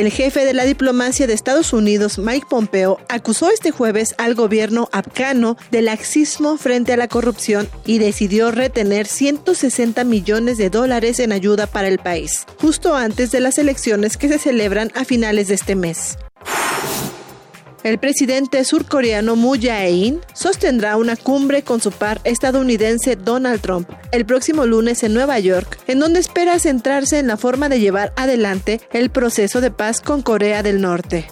El 0.01 0.11
jefe 0.11 0.47
de 0.47 0.55
la 0.55 0.65
diplomacia 0.65 1.27
de 1.27 1.35
Estados 1.35 1.75
Unidos, 1.75 2.19
Mike 2.19 2.47
Pompeo, 2.49 2.99
acusó 3.11 3.51
este 3.51 3.71
jueves 3.71 4.15
al 4.17 4.35
gobierno 4.35 4.89
afgano 4.93 5.59
de 5.71 5.83
laxismo 5.83 6.57
frente 6.57 6.95
a 6.95 6.97
la 6.97 7.07
corrupción 7.07 7.69
y 7.85 7.99
decidió 7.99 8.51
retener 8.51 9.07
160 9.07 10.03
millones 10.05 10.57
de 10.57 10.71
dólares 10.71 11.21
en 11.21 11.33
ayuda 11.33 11.67
para 11.67 11.89
el 11.89 11.99
país, 11.99 12.47
justo 12.63 12.97
antes 12.97 13.31
de 13.31 13.41
las 13.41 13.59
elecciones 13.59 14.17
que 14.17 14.29
se 14.29 14.39
celebran 14.39 14.91
a 14.95 15.05
finales 15.05 15.49
de 15.49 15.55
este 15.57 15.77
mes. 15.77 16.17
El 17.83 17.99
presidente 17.99 18.63
surcoreano 18.65 19.37
Moon 19.37 19.59
Jae-in 19.59 20.21
sostendrá 20.35 20.97
una 20.97 21.17
cumbre 21.17 21.63
con 21.63 21.81
su 21.81 21.91
par 21.91 22.21
estadounidense 22.25 23.17
Donald 23.17 23.61
Trump 23.61 23.89
el 24.13 24.27
próximo 24.27 24.67
lunes 24.67 25.03
en 25.03 25.15
Nueva 25.15 25.39
York, 25.39 25.79
en 25.87 25.99
donde 25.99 26.21
espera 26.21 26.59
centrarse 26.59 27.19
en 27.19 27.27
la 27.27 27.37
forma 27.37 27.69
de 27.69 27.81
llevar 27.81 28.13
adelante 28.17 28.81
el 28.93 29.11
proceso 29.11 29.61
de 29.61 29.71
paz 29.71 30.01
con 30.01 30.21
Corea 30.21 30.63
del 30.63 30.81
Norte. 30.81 31.27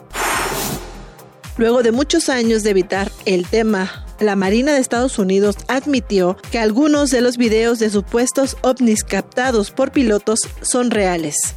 Luego 1.58 1.82
de 1.82 1.92
muchos 1.92 2.28
años 2.28 2.62
de 2.62 2.70
evitar 2.70 3.10
el 3.26 3.46
tema 3.46 4.06
la 4.20 4.34
Marina 4.34 4.72
de 4.72 4.80
Estados 4.80 5.18
Unidos 5.18 5.56
admitió 5.68 6.36
que 6.50 6.58
algunos 6.58 7.10
de 7.10 7.20
los 7.20 7.36
videos 7.36 7.78
de 7.78 7.90
supuestos 7.90 8.56
ovnis 8.62 9.04
captados 9.04 9.70
por 9.70 9.92
pilotos 9.92 10.40
son 10.62 10.90
reales. 10.90 11.54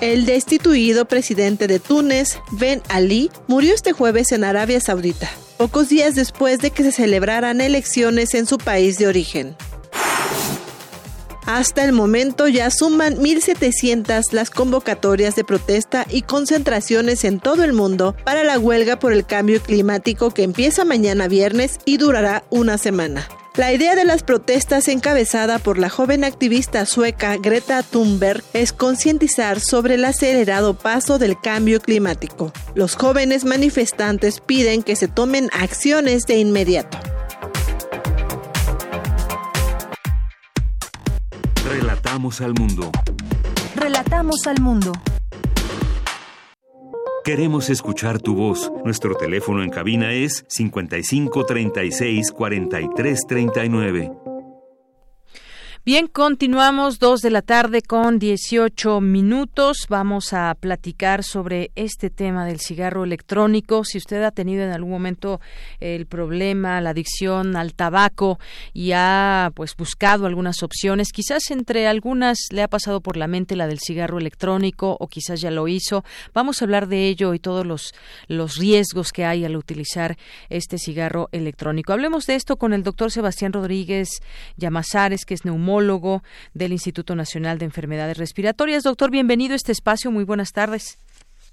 El 0.00 0.26
destituido 0.26 1.04
presidente 1.04 1.66
de 1.66 1.78
Túnez, 1.78 2.38
Ben 2.50 2.82
Ali, 2.88 3.30
murió 3.46 3.74
este 3.74 3.92
jueves 3.92 4.32
en 4.32 4.44
Arabia 4.44 4.80
Saudita, 4.80 5.30
pocos 5.56 5.88
días 5.88 6.14
después 6.14 6.58
de 6.58 6.70
que 6.70 6.82
se 6.82 6.92
celebraran 6.92 7.60
elecciones 7.60 8.34
en 8.34 8.46
su 8.46 8.58
país 8.58 8.98
de 8.98 9.06
origen. 9.06 9.56
Hasta 11.46 11.84
el 11.84 11.92
momento 11.92 12.48
ya 12.48 12.70
suman 12.70 13.16
1.700 13.16 14.32
las 14.32 14.50
convocatorias 14.50 15.36
de 15.36 15.44
protesta 15.44 16.06
y 16.08 16.22
concentraciones 16.22 17.24
en 17.24 17.38
todo 17.38 17.64
el 17.64 17.74
mundo 17.74 18.16
para 18.24 18.44
la 18.44 18.58
huelga 18.58 18.98
por 18.98 19.12
el 19.12 19.26
cambio 19.26 19.60
climático 19.60 20.30
que 20.30 20.42
empieza 20.42 20.84
mañana 20.84 21.28
viernes 21.28 21.78
y 21.84 21.98
durará 21.98 22.44
una 22.48 22.78
semana. 22.78 23.28
La 23.56 23.72
idea 23.72 23.94
de 23.94 24.04
las 24.04 24.24
protestas 24.24 24.88
encabezada 24.88 25.60
por 25.60 25.78
la 25.78 25.88
joven 25.88 26.24
activista 26.24 26.86
sueca 26.86 27.36
Greta 27.36 27.84
Thunberg 27.84 28.42
es 28.52 28.72
concientizar 28.72 29.60
sobre 29.60 29.94
el 29.94 30.04
acelerado 30.06 30.74
paso 30.74 31.20
del 31.20 31.38
cambio 31.40 31.80
climático. 31.80 32.52
Los 32.74 32.96
jóvenes 32.96 33.44
manifestantes 33.44 34.40
piden 34.40 34.82
que 34.82 34.96
se 34.96 35.06
tomen 35.06 35.50
acciones 35.52 36.26
de 36.26 36.38
inmediato. 36.38 36.98
Relatamos 42.14 42.40
al 42.42 42.54
mundo. 42.54 42.92
Relatamos 43.74 44.46
al 44.46 44.60
mundo. 44.60 44.92
Queremos 47.24 47.70
escuchar 47.70 48.20
tu 48.20 48.36
voz. 48.36 48.70
Nuestro 48.84 49.16
teléfono 49.16 49.64
en 49.64 49.70
cabina 49.70 50.12
es 50.12 50.44
55 50.46 51.44
36 51.44 52.30
43 52.30 53.20
39. 53.26 54.12
Bien, 55.86 56.06
continuamos 56.06 56.98
dos 56.98 57.20
de 57.20 57.28
la 57.28 57.42
tarde 57.42 57.82
con 57.82 58.18
18 58.18 59.02
minutos. 59.02 59.84
Vamos 59.90 60.32
a 60.32 60.54
platicar 60.58 61.22
sobre 61.22 61.72
este 61.74 62.08
tema 62.08 62.46
del 62.46 62.58
cigarro 62.58 63.04
electrónico. 63.04 63.84
Si 63.84 63.98
usted 63.98 64.22
ha 64.22 64.30
tenido 64.30 64.64
en 64.64 64.70
algún 64.70 64.92
momento 64.92 65.42
el 65.80 66.06
problema, 66.06 66.80
la 66.80 66.90
adicción 66.90 67.54
al 67.54 67.74
tabaco 67.74 68.38
y 68.72 68.92
ha 68.92 69.52
pues 69.54 69.76
buscado 69.76 70.24
algunas 70.24 70.62
opciones, 70.62 71.12
quizás 71.12 71.50
entre 71.50 71.86
algunas 71.86 72.38
le 72.50 72.62
ha 72.62 72.68
pasado 72.68 73.02
por 73.02 73.18
la 73.18 73.26
mente 73.26 73.54
la 73.54 73.66
del 73.66 73.78
cigarro 73.78 74.16
electrónico 74.16 74.96
o 74.98 75.06
quizás 75.08 75.42
ya 75.42 75.50
lo 75.50 75.68
hizo. 75.68 76.02
Vamos 76.32 76.62
a 76.62 76.64
hablar 76.64 76.88
de 76.88 77.08
ello 77.08 77.34
y 77.34 77.38
todos 77.38 77.66
los 77.66 77.92
los 78.26 78.56
riesgos 78.56 79.12
que 79.12 79.26
hay 79.26 79.44
al 79.44 79.54
utilizar 79.54 80.16
este 80.48 80.78
cigarro 80.78 81.28
electrónico. 81.30 81.92
Hablemos 81.92 82.24
de 82.24 82.36
esto 82.36 82.56
con 82.56 82.72
el 82.72 82.82
doctor 82.82 83.10
Sebastián 83.10 83.52
Rodríguez 83.52 84.22
Llamazares, 84.56 85.26
que 85.26 85.34
es 85.34 85.44
neumólogo 85.44 85.73
del 86.54 86.72
Instituto 86.72 87.14
Nacional 87.14 87.58
de 87.58 87.64
Enfermedades 87.64 88.16
Respiratorias. 88.16 88.82
Doctor, 88.82 89.10
bienvenido 89.10 89.54
a 89.54 89.56
este 89.56 89.72
espacio. 89.72 90.10
Muy 90.10 90.24
buenas 90.24 90.52
tardes. 90.52 91.03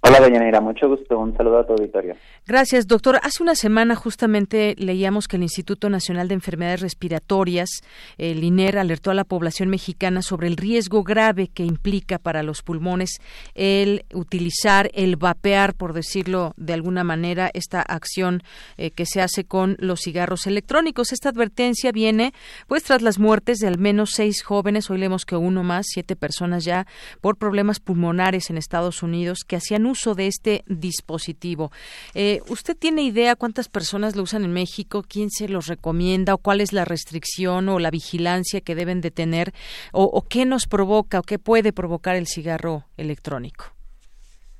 Hola, 0.03 0.19
doña 0.19 0.41
mucho 0.61 0.89
gusto. 0.89 1.19
Un 1.19 1.37
saludo 1.37 1.59
a 1.59 1.65
tu 1.65 1.73
auditorio. 1.73 2.15
Gracias, 2.47 2.87
doctor. 2.87 3.19
Hace 3.21 3.43
una 3.43 3.53
semana 3.53 3.95
justamente 3.95 4.73
leíamos 4.79 5.27
que 5.27 5.35
el 5.37 5.43
Instituto 5.43 5.91
Nacional 5.91 6.27
de 6.27 6.33
Enfermedades 6.33 6.81
Respiratorias, 6.81 7.69
el 8.17 8.43
INER, 8.43 8.79
alertó 8.79 9.11
a 9.11 9.13
la 9.13 9.25
población 9.25 9.69
mexicana 9.69 10.23
sobre 10.23 10.47
el 10.47 10.57
riesgo 10.57 11.03
grave 11.03 11.49
que 11.49 11.63
implica 11.63 12.17
para 12.17 12.41
los 12.41 12.63
pulmones 12.63 13.21
el 13.53 14.05
utilizar, 14.11 14.89
el 14.95 15.17
vapear, 15.17 15.75
por 15.75 15.93
decirlo 15.93 16.53
de 16.57 16.73
alguna 16.73 17.03
manera, 17.03 17.51
esta 17.53 17.81
acción 17.81 18.41
eh, 18.77 18.89
que 18.89 19.05
se 19.05 19.21
hace 19.21 19.45
con 19.45 19.77
los 19.79 20.01
cigarros 20.01 20.47
electrónicos. 20.47 21.11
Esta 21.11 21.29
advertencia 21.29 21.91
viene 21.91 22.33
pues 22.67 22.83
tras 22.83 23.03
las 23.03 23.19
muertes 23.19 23.59
de 23.59 23.67
al 23.67 23.77
menos 23.77 24.11
seis 24.13 24.41
jóvenes, 24.41 24.89
hoy 24.89 24.97
leemos 24.97 25.25
que 25.25 25.35
uno 25.35 25.61
más, 25.61 25.85
siete 25.87 26.15
personas 26.15 26.65
ya, 26.65 26.87
por 27.21 27.37
problemas 27.37 27.79
pulmonares 27.79 28.49
en 28.49 28.57
Estados 28.57 29.03
Unidos 29.03 29.43
que 29.47 29.57
hacían 29.57 29.90
uso 29.91 30.15
de 30.15 30.27
este 30.27 30.63
dispositivo. 30.67 31.71
Eh, 32.15 32.41
¿Usted 32.49 32.75
tiene 32.75 33.03
idea 33.03 33.35
cuántas 33.35 33.69
personas 33.69 34.15
lo 34.15 34.23
usan 34.23 34.43
en 34.43 34.53
México? 34.53 35.03
¿Quién 35.07 35.29
se 35.29 35.47
los 35.47 35.67
recomienda? 35.67 36.33
¿O 36.33 36.37
cuál 36.37 36.61
es 36.61 36.73
la 36.73 36.85
restricción 36.85 37.69
o 37.69 37.79
la 37.79 37.91
vigilancia 37.91 38.61
que 38.61 38.75
deben 38.75 39.01
de 39.01 39.11
tener? 39.11 39.51
¿O, 39.91 40.23
qué 40.27 40.45
nos 40.45 40.67
provoca 40.67 41.19
o 41.19 41.23
qué 41.23 41.37
puede 41.37 41.73
provocar 41.73 42.15
el 42.15 42.27
cigarro 42.27 42.85
electrónico? 42.97 43.65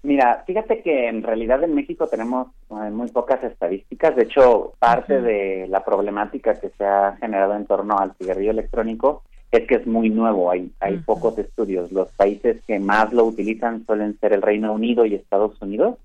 Mira, 0.03 0.43
fíjate 0.47 0.81
que 0.81 1.07
en 1.07 1.21
realidad 1.21 1.63
en 1.63 1.75
México 1.75 2.07
tenemos 2.07 2.47
eh, 2.71 2.89
muy 2.91 3.09
pocas 3.09 3.43
estadísticas. 3.43 4.15
De 4.15 4.23
hecho, 4.23 4.73
parte 4.79 5.21
de 5.21 5.67
la 5.69 5.85
problemática 5.85 6.59
que 6.59 6.69
se 6.69 6.83
ha 6.83 7.17
generado 7.19 7.55
en 7.55 7.65
torno 7.65 7.97
al 7.97 8.13
cigarrillo 8.15 8.51
electrónico 8.51 9.23
es 9.51 9.67
que 9.67 9.75
es 9.75 9.85
muy 9.85 10.09
nuevo, 10.09 10.49
hay, 10.49 10.71
hay 10.79 10.97
pocos 10.99 11.37
estudios. 11.37 11.91
Los 11.91 12.09
países 12.11 12.61
que 12.65 12.79
más 12.79 13.11
lo 13.11 13.25
utilizan 13.25 13.85
suelen 13.85 14.17
ser 14.19 14.33
el 14.33 14.41
Reino 14.41 14.71
Unido 14.73 15.05
y 15.05 15.15
Estados 15.15 15.61
Unidos, 15.61 15.97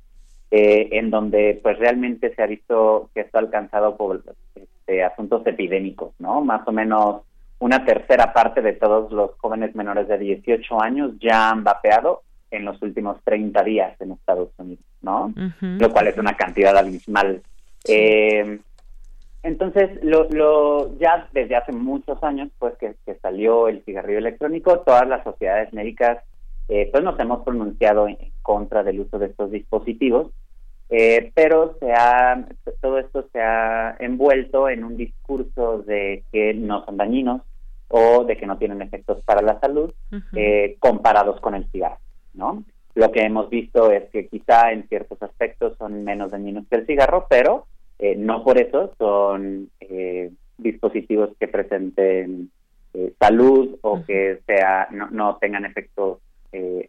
eh, 0.50 0.88
en 0.92 1.10
donde 1.10 1.58
pues 1.62 1.78
realmente 1.78 2.34
se 2.34 2.42
ha 2.42 2.46
visto 2.46 3.08
que 3.14 3.20
esto 3.20 3.38
ha 3.38 3.40
alcanzado 3.40 3.96
por 3.96 4.22
este, 4.54 5.04
asuntos 5.04 5.46
epidémicos, 5.46 6.12
¿no? 6.18 6.40
Más 6.40 6.66
o 6.66 6.72
menos 6.72 7.22
una 7.58 7.84
tercera 7.84 8.32
parte 8.32 8.62
de 8.62 8.72
todos 8.72 9.12
los 9.12 9.30
jóvenes 9.38 9.74
menores 9.74 10.08
de 10.08 10.18
18 10.18 10.82
años 10.82 11.12
ya 11.20 11.50
han 11.50 11.62
vapeado 11.64 12.22
en 12.50 12.64
los 12.64 12.80
últimos 12.82 13.18
30 13.24 13.62
días 13.62 14.00
en 14.00 14.12
Estados 14.12 14.50
Unidos, 14.58 14.84
¿no? 15.02 15.32
Lo 15.60 15.90
cual 15.90 16.08
es 16.08 16.18
una 16.18 16.36
cantidad 16.36 16.76
abismal. 16.76 17.42
Eh, 17.88 18.58
entonces, 19.46 19.90
lo, 20.02 20.28
lo, 20.30 20.98
ya 20.98 21.28
desde 21.32 21.54
hace 21.54 21.70
muchos 21.70 22.20
años, 22.24 22.50
pues 22.58 22.74
que, 22.78 22.96
salió 23.22 23.68
el 23.68 23.84
cigarrillo 23.84 24.18
electrónico, 24.18 24.80
todas 24.80 25.06
las 25.06 25.22
sociedades 25.22 25.72
médicas, 25.72 26.18
eh, 26.68 26.88
pues 26.90 27.04
nos 27.04 27.18
hemos 27.20 27.44
pronunciado 27.44 28.08
en 28.08 28.18
contra 28.42 28.82
del 28.82 29.00
uso 29.00 29.20
de 29.20 29.26
estos 29.26 29.52
dispositivos, 29.52 30.32
eh, 30.90 31.30
pero 31.34 31.76
se 31.78 31.92
ha, 31.92 32.44
todo 32.80 32.98
esto 32.98 33.28
se 33.32 33.40
ha 33.40 33.96
envuelto 34.00 34.68
en 34.68 34.82
un 34.82 34.96
discurso 34.96 35.78
de 35.82 36.24
que 36.32 36.52
no 36.52 36.84
son 36.84 36.96
dañinos 36.96 37.42
o 37.88 38.24
de 38.24 38.36
que 38.36 38.46
no 38.46 38.58
tienen 38.58 38.82
efectos 38.82 39.22
para 39.24 39.42
la 39.42 39.60
salud 39.60 39.92
eh, 40.34 40.76
comparados 40.80 41.40
con 41.40 41.54
el 41.54 41.70
cigarro, 41.70 41.98
¿no? 42.34 42.64
Lo 42.96 43.12
que 43.12 43.22
hemos 43.22 43.48
visto 43.48 43.92
es 43.92 44.10
que 44.10 44.26
quizá 44.26 44.72
en 44.72 44.88
ciertos 44.88 45.22
aspectos 45.22 45.76
son 45.78 46.02
menos 46.02 46.32
dañinos 46.32 46.64
que 46.68 46.76
el 46.76 46.86
cigarro, 46.86 47.26
pero 47.30 47.66
eh, 47.98 48.14
no 48.16 48.44
por 48.44 48.58
eso 48.58 48.92
son 48.98 49.70
eh, 49.80 50.30
dispositivos 50.58 51.30
que 51.38 51.48
presenten 51.48 52.50
eh, 52.94 53.12
salud 53.18 53.78
o 53.80 54.04
que 54.04 54.40
sea 54.46 54.88
no, 54.90 55.10
no 55.10 55.38
tengan 55.40 55.64
efectos 55.64 56.18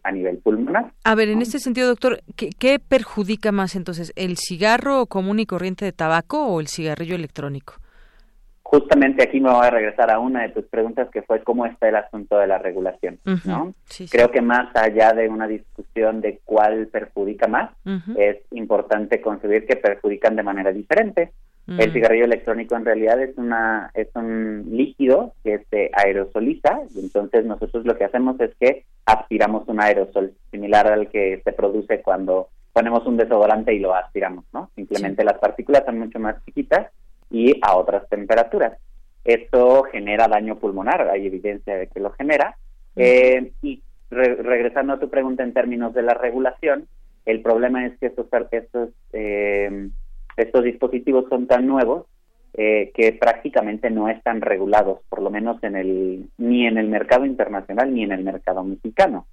a 0.02 0.12
nivel 0.12 0.38
pulmonar. 0.38 0.92
A 1.04 1.14
ver, 1.14 1.28
en 1.28 1.42
este 1.42 1.58
sentido, 1.58 1.88
doctor, 1.88 2.22
¿qué, 2.36 2.48
¿qué, 2.58 2.78
perjudica 2.78 3.52
más 3.52 3.76
entonces, 3.76 4.14
el 4.16 4.38
cigarro 4.38 5.04
común 5.04 5.40
y 5.40 5.46
corriente 5.46 5.84
de 5.84 5.92
tabaco 5.92 6.46
o 6.46 6.60
el 6.60 6.68
cigarrillo 6.68 7.14
electrónico? 7.14 7.74
Justamente 8.70 9.22
aquí 9.22 9.40
me 9.40 9.50
voy 9.50 9.64
a 9.64 9.70
regresar 9.70 10.10
a 10.10 10.18
una 10.18 10.42
de 10.42 10.50
tus 10.50 10.66
preguntas 10.66 11.08
que 11.10 11.22
fue 11.22 11.42
cómo 11.42 11.64
está 11.64 11.88
el 11.88 11.96
asunto 11.96 12.36
de 12.36 12.46
la 12.46 12.58
regulación, 12.58 13.18
¿no? 13.46 13.72
Creo 14.10 14.30
que 14.30 14.42
más 14.42 14.68
allá 14.76 15.14
de 15.14 15.26
una 15.26 15.48
discusión 15.48 16.20
de 16.20 16.40
cuál 16.44 16.86
perjudica 16.88 17.48
más, 17.48 17.70
es 18.18 18.36
importante 18.50 19.22
concebir 19.22 19.66
que 19.66 19.76
perjudican 19.76 20.36
de 20.36 20.42
manera 20.42 20.70
diferente. 20.70 21.32
El 21.66 21.92
cigarrillo 21.94 22.26
electrónico 22.26 22.76
en 22.76 22.84
realidad 22.84 23.20
es 23.22 23.36
una 23.38 23.90
es 23.94 24.08
un 24.14 24.66
líquido 24.70 25.32
que 25.44 25.64
se 25.70 25.90
aerosoliza 25.94 26.80
y 26.94 27.00
entonces 27.00 27.46
nosotros 27.46 27.86
lo 27.86 27.96
que 27.96 28.04
hacemos 28.04 28.38
es 28.40 28.54
que 28.60 28.84
aspiramos 29.06 29.66
un 29.68 29.80
aerosol 29.80 30.34
similar 30.50 30.92
al 30.92 31.08
que 31.08 31.40
se 31.42 31.52
produce 31.52 32.02
cuando 32.02 32.48
ponemos 32.74 33.06
un 33.06 33.16
desodorante 33.16 33.72
y 33.72 33.78
lo 33.78 33.94
aspiramos, 33.94 34.44
¿no? 34.52 34.70
Simplemente 34.74 35.24
las 35.24 35.38
partículas 35.38 35.84
son 35.86 35.98
mucho 35.98 36.18
más 36.18 36.36
chiquitas 36.44 36.88
y 37.30 37.58
a 37.62 37.76
otras 37.76 38.08
temperaturas. 38.08 38.78
Esto 39.24 39.82
genera 39.84 40.28
daño 40.28 40.58
pulmonar, 40.58 41.08
hay 41.10 41.26
evidencia 41.26 41.76
de 41.76 41.86
que 41.88 42.00
lo 42.00 42.10
genera. 42.12 42.56
Eh, 42.96 43.52
y 43.62 43.82
regresando 44.10 44.94
a 44.94 45.00
tu 45.00 45.10
pregunta 45.10 45.42
en 45.42 45.52
términos 45.52 45.92
de 45.94 46.02
la 46.02 46.14
regulación, 46.14 46.88
el 47.26 47.42
problema 47.42 47.86
es 47.86 47.98
que 47.98 48.06
estos, 48.06 48.26
estos, 48.50 48.90
eh, 49.12 49.90
estos 50.36 50.64
dispositivos 50.64 51.26
son 51.28 51.46
tan 51.46 51.66
nuevos 51.66 52.06
eh, 52.54 52.90
que 52.94 53.12
prácticamente 53.12 53.90
no 53.90 54.08
están 54.08 54.40
regulados, 54.40 55.00
por 55.08 55.20
lo 55.20 55.30
menos 55.30 55.62
en 55.62 55.76
el 55.76 56.28
ni 56.38 56.66
en 56.66 56.78
el 56.78 56.88
mercado 56.88 57.26
internacional 57.26 57.92
ni 57.92 58.04
en 58.04 58.12
el 58.12 58.24
mercado 58.24 58.64
mexicano. 58.64 59.26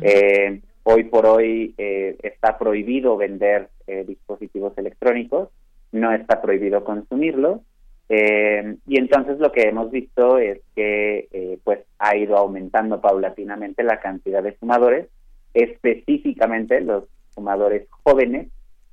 eh, 0.00 0.60
hoy 0.82 1.04
por 1.04 1.26
hoy 1.26 1.74
eh, 1.78 2.16
está 2.22 2.58
prohibido 2.58 3.16
vender 3.16 3.70
eh, 3.86 4.04
dispositivos 4.06 4.76
electrónicos, 4.76 5.48
no 5.92 6.12
está 6.12 6.40
prohibido 6.40 6.84
consumirlos, 6.84 7.60
eh, 8.08 8.76
y 8.86 8.98
entonces 8.98 9.38
lo 9.38 9.52
que 9.52 9.68
hemos 9.68 9.90
visto 9.90 10.38
es 10.38 10.60
que 10.74 11.58
pues 11.62 11.80
ha 11.98 12.16
ido 12.16 12.36
aumentando 12.36 13.00
paulatinamente 13.00 13.84
la 13.84 14.00
cantidad 14.00 14.42
de 14.42 14.52
fumadores, 14.52 15.08
específicamente 15.54 16.80
los 16.80 17.04
fumadores 17.34 17.88
jóvenes, 18.02 18.48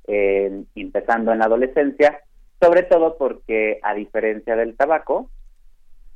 empezando 0.06 1.32
en 1.32 1.40
la 1.40 1.46
adolescencia, 1.46 2.20
sobre 2.60 2.82
todo 2.84 3.16
porque 3.18 3.78
a 3.82 3.94
diferencia 3.94 4.56
del 4.56 4.76
tabaco, 4.76 5.30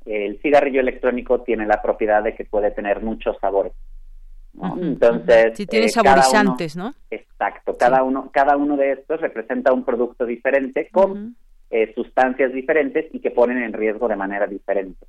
el 0.06 0.40
cigarrillo 0.40 0.80
electrónico 0.80 1.42
tiene 1.42 1.66
la 1.66 1.80
propiedad 1.82 2.22
de 2.22 2.34
que 2.34 2.44
puede 2.44 2.70
tener 2.70 3.00
muchos 3.02 3.36
sabores. 3.40 3.72
Entonces, 4.60 5.56
si 5.56 5.66
tiene 5.66 5.86
eh, 5.86 5.90
saborizantes, 5.90 6.76
¿no? 6.76 6.92
Exacto, 7.10 7.76
cada 7.76 8.02
uno 8.02 8.30
cada 8.32 8.56
uno 8.56 8.76
de 8.76 8.92
estos 8.92 9.20
representa 9.20 9.72
un 9.72 9.84
producto 9.84 10.26
diferente 10.26 10.88
con 10.92 11.36
eh, 11.70 11.92
sustancias 11.94 12.52
diferentes 12.52 13.06
y 13.14 13.20
que 13.20 13.30
ponen 13.30 13.62
en 13.62 13.72
riesgo 13.72 14.08
de 14.08 14.16
manera 14.16 14.46
diferente. 14.46 15.06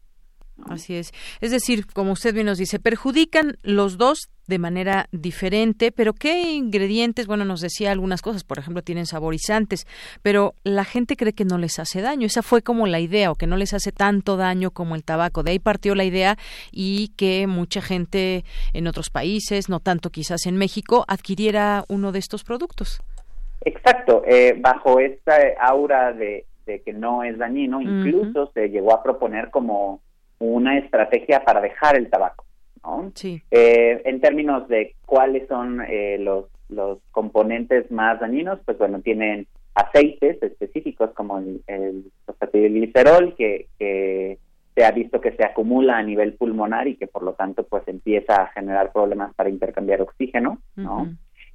Así 0.69 0.95
es. 0.95 1.11
Es 1.41 1.51
decir, 1.51 1.85
como 1.87 2.13
usted 2.13 2.33
bien 2.33 2.45
nos 2.45 2.57
dice, 2.57 2.79
perjudican 2.79 3.57
los 3.63 3.97
dos 3.97 4.29
de 4.47 4.59
manera 4.59 5.07
diferente, 5.11 5.91
pero 5.91 6.13
¿qué 6.13 6.53
ingredientes? 6.53 7.27
Bueno, 7.27 7.45
nos 7.45 7.61
decía 7.61 7.91
algunas 7.91 8.21
cosas, 8.21 8.43
por 8.43 8.59
ejemplo, 8.59 8.81
tienen 8.81 9.05
saborizantes, 9.05 9.87
pero 10.21 10.53
la 10.63 10.83
gente 10.83 11.15
cree 11.15 11.33
que 11.33 11.45
no 11.45 11.57
les 11.57 11.79
hace 11.79 12.01
daño. 12.01 12.25
Esa 12.25 12.41
fue 12.41 12.61
como 12.61 12.87
la 12.87 12.99
idea, 12.99 13.31
o 13.31 13.35
que 13.35 13.47
no 13.47 13.55
les 13.55 13.73
hace 13.73 13.91
tanto 13.91 14.35
daño 14.35 14.71
como 14.71 14.95
el 14.95 15.03
tabaco. 15.03 15.43
De 15.43 15.51
ahí 15.51 15.59
partió 15.59 15.95
la 15.95 16.03
idea 16.03 16.37
y 16.71 17.09
que 17.15 17.47
mucha 17.47 17.81
gente 17.81 18.43
en 18.73 18.87
otros 18.87 19.09
países, 19.09 19.69
no 19.69 19.79
tanto 19.79 20.09
quizás 20.09 20.45
en 20.45 20.57
México, 20.57 21.05
adquiriera 21.07 21.85
uno 21.87 22.11
de 22.11 22.19
estos 22.19 22.43
productos. 22.43 23.01
Exacto, 23.65 24.23
eh, 24.27 24.55
bajo 24.59 24.99
esta 24.99 25.37
aura 25.61 26.11
de, 26.11 26.45
que 26.65 26.93
no 26.93 27.23
es 27.23 27.37
dañino, 27.37 27.81
incluso 27.81 28.51
se 28.53 28.69
llegó 28.69 28.93
a 28.93 29.03
proponer 29.03 29.51
como 29.51 30.01
una 30.43 30.77
estrategia 30.77 31.43
para 31.43 31.61
dejar 31.61 31.95
el 31.95 32.09
tabaco. 32.09 32.45
¿no? 32.83 33.11
Sí. 33.15 33.41
Eh, 33.51 34.01
en 34.05 34.21
términos 34.21 34.67
de 34.67 34.95
cuáles 35.05 35.47
son 35.47 35.81
eh, 35.87 36.17
los, 36.19 36.45
los 36.69 36.99
componentes 37.11 37.89
más 37.91 38.19
dañinos, 38.19 38.59
pues 38.65 38.77
bueno, 38.77 39.01
tienen 39.01 39.47
aceites 39.73 40.41
específicos 40.43 41.11
como 41.11 41.39
el, 41.39 41.63
el 41.67 42.11
glicerol 42.51 43.35
que, 43.35 43.67
que 43.79 44.37
se 44.75 44.85
ha 44.85 44.91
visto 44.91 45.21
que 45.21 45.31
se 45.31 45.43
acumula 45.43 45.97
a 45.97 46.03
nivel 46.03 46.33
pulmonar 46.33 46.87
y 46.87 46.95
que 46.95 47.07
por 47.07 47.23
lo 47.23 47.33
tanto 47.33 47.63
pues 47.63 47.87
empieza 47.87 48.35
a 48.35 48.47
generar 48.47 48.91
problemas 48.91 49.33
para 49.33 49.49
intercambiar 49.49 50.01
oxígeno, 50.01 50.59
¿no? 50.75 51.07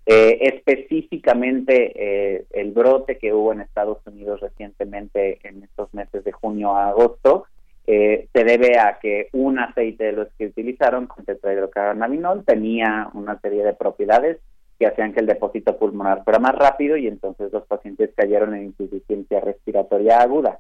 Eh, 0.07 0.39
específicamente 0.41 2.47
el 2.51 2.73
brote 2.73 3.19
que 3.19 3.35
hubo 3.35 3.53
en 3.53 3.61
Estados 3.61 3.99
Unidos 4.07 4.41
recientemente 4.41 5.39
en 5.47 5.63
estos 5.63 5.93
meses 5.93 6.25
de 6.25 6.33
junio 6.33 6.75
a 6.75 6.89
agosto 6.89 7.45
eh, 7.91 8.29
se 8.35 8.45
debe 8.45 8.79
a 8.79 8.99
que 9.01 9.31
un 9.33 9.59
aceite 9.59 10.05
de 10.05 10.13
los 10.13 10.29
que 10.37 10.49
utilizaron 10.49 11.07
con 11.07 11.25
tetrahidrocannabinol 11.25 12.45
tenía 12.45 13.09
una 13.15 13.41
serie 13.41 13.65
de 13.65 13.73
propiedades 13.73 14.37
que 14.79 14.87
hacían 14.87 15.15
que 15.15 15.21
el 15.21 15.27
depósito 15.27 15.79
pulmonar 15.79 16.23
fuera 16.23 16.39
más 16.39 16.55
rápido 16.55 16.99
y 16.99 17.07
entonces 17.07 17.51
los 17.51 17.67
pacientes 17.67 18.11
cayeron 18.15 18.55
en 18.55 18.65
insuficiencia 18.65 19.41
respiratoria 19.41 20.21
aguda. 20.21 20.59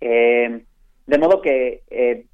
Eh, 0.00 0.62
de 1.06 1.18
modo 1.18 1.42
que 1.42 1.82
eh, 1.90 2.24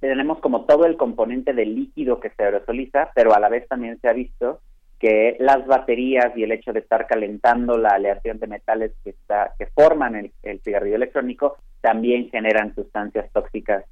tenemos 0.00 0.38
como 0.40 0.64
todo 0.64 0.86
el 0.86 0.96
componente 0.96 1.52
del 1.52 1.74
líquido 1.74 2.20
que 2.20 2.30
se 2.30 2.42
aerosoliza, 2.42 3.10
pero 3.14 3.34
a 3.34 3.40
la 3.40 3.50
vez 3.50 3.68
también 3.68 4.00
se 4.00 4.08
ha 4.08 4.14
visto 4.14 4.62
que 4.98 5.36
las 5.38 5.66
baterías 5.66 6.34
y 6.34 6.44
el 6.44 6.52
hecho 6.52 6.72
de 6.72 6.80
estar 6.80 7.06
calentando 7.06 7.76
la 7.76 7.90
aleación 7.90 8.38
de 8.38 8.46
metales 8.46 8.92
que, 9.04 9.10
está, 9.10 9.52
que 9.58 9.66
forman 9.66 10.32
el, 10.42 10.60
cigarrillo 10.62 10.96
electrónico 10.96 11.58
también 11.80 12.30
generan 12.30 12.74
sustancias 12.74 13.30
tóxicas 13.32 13.84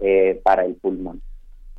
eh, 0.00 0.40
para 0.42 0.64
el 0.64 0.74
pulmón. 0.74 1.22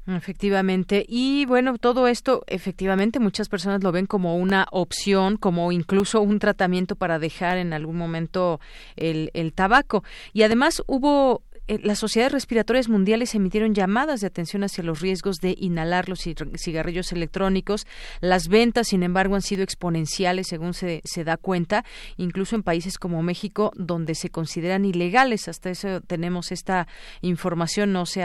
Efectivamente. 0.07 1.03
Y 1.07 1.45
bueno, 1.47 1.77
todo 1.79 2.07
esto, 2.07 2.43
efectivamente, 2.45 3.19
muchas 3.19 3.49
personas 3.49 3.83
lo 3.83 3.91
ven 3.91 4.05
como 4.05 4.37
una 4.37 4.67
opción, 4.71 5.37
como 5.37 5.71
incluso 5.71 6.21
un 6.21 6.37
tratamiento 6.37 6.95
para 6.95 7.17
dejar 7.17 7.57
en 7.57 7.73
algún 7.73 7.97
momento 7.97 8.59
el, 8.95 9.31
el 9.33 9.53
tabaco. 9.53 10.03
Y 10.31 10.43
además 10.43 10.83
hubo 10.85 11.41
las 11.67 11.97
sociedades 11.97 12.31
respiratorias 12.33 12.89
mundiales 12.89 13.33
emitieron 13.33 13.73
llamadas 13.73 14.21
de 14.21 14.27
atención 14.27 14.63
hacia 14.63 14.83
los 14.83 14.99
riesgos 14.99 15.37
de 15.37 15.55
inhalar 15.59 16.09
los 16.09 16.19
cigarrillos 16.21 17.11
electrónicos. 17.11 17.87
Las 18.21 18.47
ventas, 18.49 18.89
sin 18.89 19.01
embargo, 19.01 19.35
han 19.35 19.41
sido 19.41 19.63
exponenciales, 19.63 20.47
según 20.47 20.75
se, 20.75 21.01
se 21.03 21.23
da 21.23 21.37
cuenta, 21.37 21.83
incluso 22.17 22.55
en 22.55 22.61
países 22.61 22.99
como 22.99 23.23
México, 23.23 23.71
donde 23.75 24.13
se 24.13 24.29
consideran 24.29 24.85
ilegales. 24.85 25.47
Hasta 25.47 25.71
eso 25.71 26.01
tenemos 26.01 26.51
esta 26.51 26.87
información. 27.21 27.91
No 27.93 28.05
se, 28.05 28.23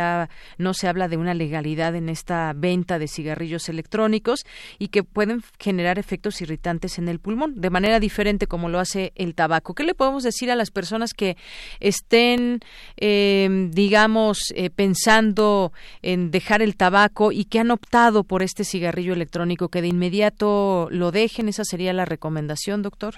no 0.58 0.74
se 0.74 0.88
habla 0.88 1.08
de 1.08 1.16
una 1.16 1.32
legalidad 1.32 1.94
en 1.96 2.10
esta 2.10 2.52
venta 2.54 2.98
de 2.98 3.08
cigarrillos 3.08 3.70
electrónicos 3.70 4.44
y 4.78 4.88
que 4.88 5.02
pueden 5.02 5.42
generar 5.58 5.98
efectos 5.98 6.42
irritantes 6.42 6.98
en 6.98 7.08
el 7.08 7.20
pulmón, 7.20 7.60
de 7.60 7.70
manera 7.70 8.00
diferente 8.00 8.46
como 8.46 8.68
lo 8.68 8.78
hace 8.78 9.12
el 9.14 9.34
tabaco. 9.34 9.74
¿Qué 9.74 9.84
le 9.84 9.94
podemos 9.94 10.24
decir 10.24 10.50
a 10.50 10.56
las 10.56 10.70
personas 10.70 11.14
que 11.14 11.38
estén 11.80 12.60
eh, 12.98 13.29
Em, 13.32 13.70
digamos, 13.70 14.52
eh, 14.56 14.70
pensando 14.70 15.72
en 16.02 16.32
dejar 16.32 16.62
el 16.62 16.76
tabaco 16.76 17.30
y 17.30 17.44
que 17.44 17.60
han 17.60 17.70
optado 17.70 18.24
por 18.24 18.42
este 18.42 18.64
cigarrillo 18.64 19.12
electrónico, 19.12 19.68
que 19.68 19.82
de 19.82 19.88
inmediato 19.88 20.88
lo 20.90 21.12
dejen? 21.12 21.48
¿Esa 21.48 21.64
sería 21.64 21.92
la 21.92 22.04
recomendación, 22.04 22.82
doctor? 22.82 23.14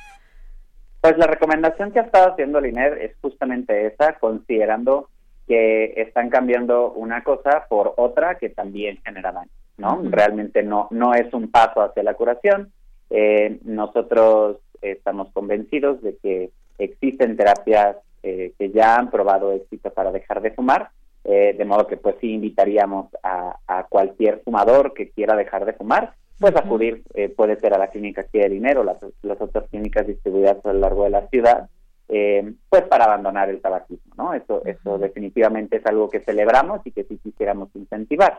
Pues 1.00 1.16
la 1.16 1.26
recomendación 1.26 1.92
que 1.92 2.00
ha 2.00 2.02
estado 2.02 2.32
haciendo 2.32 2.58
el 2.58 2.66
INER 2.66 2.98
es 2.98 3.12
justamente 3.22 3.86
esa, 3.86 4.18
considerando 4.18 5.08
que 5.48 5.94
están 5.96 6.28
cambiando 6.28 6.92
una 6.92 7.24
cosa 7.24 7.66
por 7.68 7.94
otra 7.96 8.36
que 8.36 8.50
también 8.50 8.98
genera 9.04 9.32
daño, 9.32 9.50
¿no? 9.78 10.02
Realmente 10.10 10.62
no, 10.62 10.88
no 10.90 11.14
es 11.14 11.32
un 11.32 11.50
paso 11.50 11.80
hacia 11.80 12.02
la 12.02 12.14
curación. 12.14 12.70
Eh, 13.08 13.60
nosotros 13.64 14.58
estamos 14.82 15.32
convencidos 15.32 16.02
de 16.02 16.16
que 16.18 16.50
existen 16.78 17.36
terapias 17.36 17.96
eh, 18.24 18.52
que 18.56 18.70
ya 18.70 18.96
han 18.96 19.10
probado 19.10 19.50
éxito 19.50 19.90
para 19.90 20.12
dejar 20.12 20.42
de 20.42 20.52
fumar, 20.52 20.90
eh, 21.24 21.56
de 21.58 21.64
modo 21.64 21.88
que 21.88 21.96
pues 21.96 22.14
sí 22.20 22.32
invitaríamos 22.32 23.08
a, 23.22 23.58
cualquier 23.88 24.40
fumador 24.44 24.94
que 24.94 25.10
quiera 25.10 25.34
dejar 25.34 25.64
de 25.64 25.72
fumar, 25.72 26.14
pues 26.38 26.54
acudir, 26.54 27.02
eh, 27.14 27.28
puede 27.28 27.56
ser 27.58 27.74
a 27.74 27.78
la 27.78 27.88
clínica 27.88 28.20
aquí 28.20 28.38
de 28.38 28.48
dinero, 28.48 28.84
las, 28.84 28.98
las 29.22 29.40
otras 29.40 29.68
clínicas 29.70 30.06
distribuidas 30.06 30.64
a 30.64 30.72
lo 30.72 30.78
largo 30.78 31.04
de 31.04 31.10
la 31.10 31.26
ciudad, 31.28 31.68
pues 32.06 32.82
para 32.88 33.06
abandonar 33.06 33.48
el 33.48 33.60
tabaquismo, 33.60 34.14
¿no? 34.16 34.34
Eso, 34.34 34.62
eso 34.66 34.98
definitivamente 34.98 35.78
es 35.78 35.86
algo 35.86 36.08
que 36.08 36.20
celebramos 36.20 36.80
y 36.84 36.92
que 36.92 37.04
sí 37.04 37.18
quisiéramos 37.22 37.70
incentivar. 37.74 38.38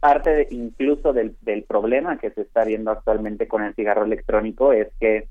parte 0.00 0.48
incluso 0.50 1.12
del, 1.12 1.36
del 1.42 1.64
problema 1.64 2.18
que 2.18 2.30
se 2.30 2.42
está 2.42 2.64
viendo 2.64 2.90
actualmente 2.90 3.48
con 3.48 3.64
el 3.64 3.74
cigarro 3.74 4.04
electrónico 4.04 4.72
es 4.72 4.88
que 4.98 5.28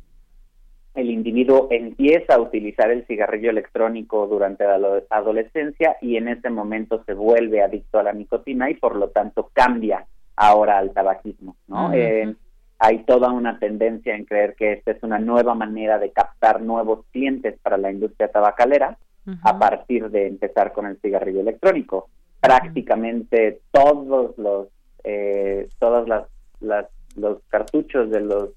el 0.98 1.12
individuo 1.12 1.68
empieza 1.70 2.34
a 2.34 2.42
utilizar 2.42 2.90
el 2.90 3.06
cigarrillo 3.06 3.52
electrónico 3.52 4.26
durante 4.26 4.66
la 4.66 5.04
adolescencia 5.12 5.96
y 6.02 6.18
en 6.18 6.28
ese 6.28 6.50
momento 6.50 7.04
se 7.06 7.14
vuelve 7.14 7.62
adicto 7.62 8.00
a 8.00 8.04
la 8.04 8.14
nicotina 8.14 8.70
y 8.72 8.74
por 8.74 8.96
lo 8.96 9.10
tanto 9.10 9.52
cambia 9.54 10.08
ahora 10.36 10.80
al 10.80 10.92
tabaquismo, 10.94 11.56
¿no? 11.68 11.94
Eh, 11.94 12.36
hay 12.80 13.04
toda 13.04 13.32
una 13.32 13.60
tendencia 13.60 14.16
en 14.16 14.26
creer 14.26 14.56
que 14.56 14.74
esta 14.74 14.92
es 14.92 15.04
una 15.04 15.20
nueva 15.20 15.54
manera 15.54 16.00
de 16.00 16.12
captar 16.12 16.62
nuevos 16.62 17.06
clientes 17.12 17.60
para 17.62 17.78
la 17.78 17.92
industria 17.92 18.32
tabacalera 18.32 18.98
a 19.44 19.60
partir 19.60 20.10
de 20.10 20.26
empezar 20.28 20.74
con 20.74 20.88
el 20.88 20.98
cigarrillo 21.02 21.42
electrónico. 21.42 22.10
Prácticamente 22.40 23.62
todos 23.72 24.36
los 24.38 24.68
eh, 25.04 25.68
todas 25.80 26.08
las, 26.08 26.28
las 26.60 26.88
los 27.16 27.40
cartuchos 27.50 28.10
de 28.10 28.22
los 28.22 28.50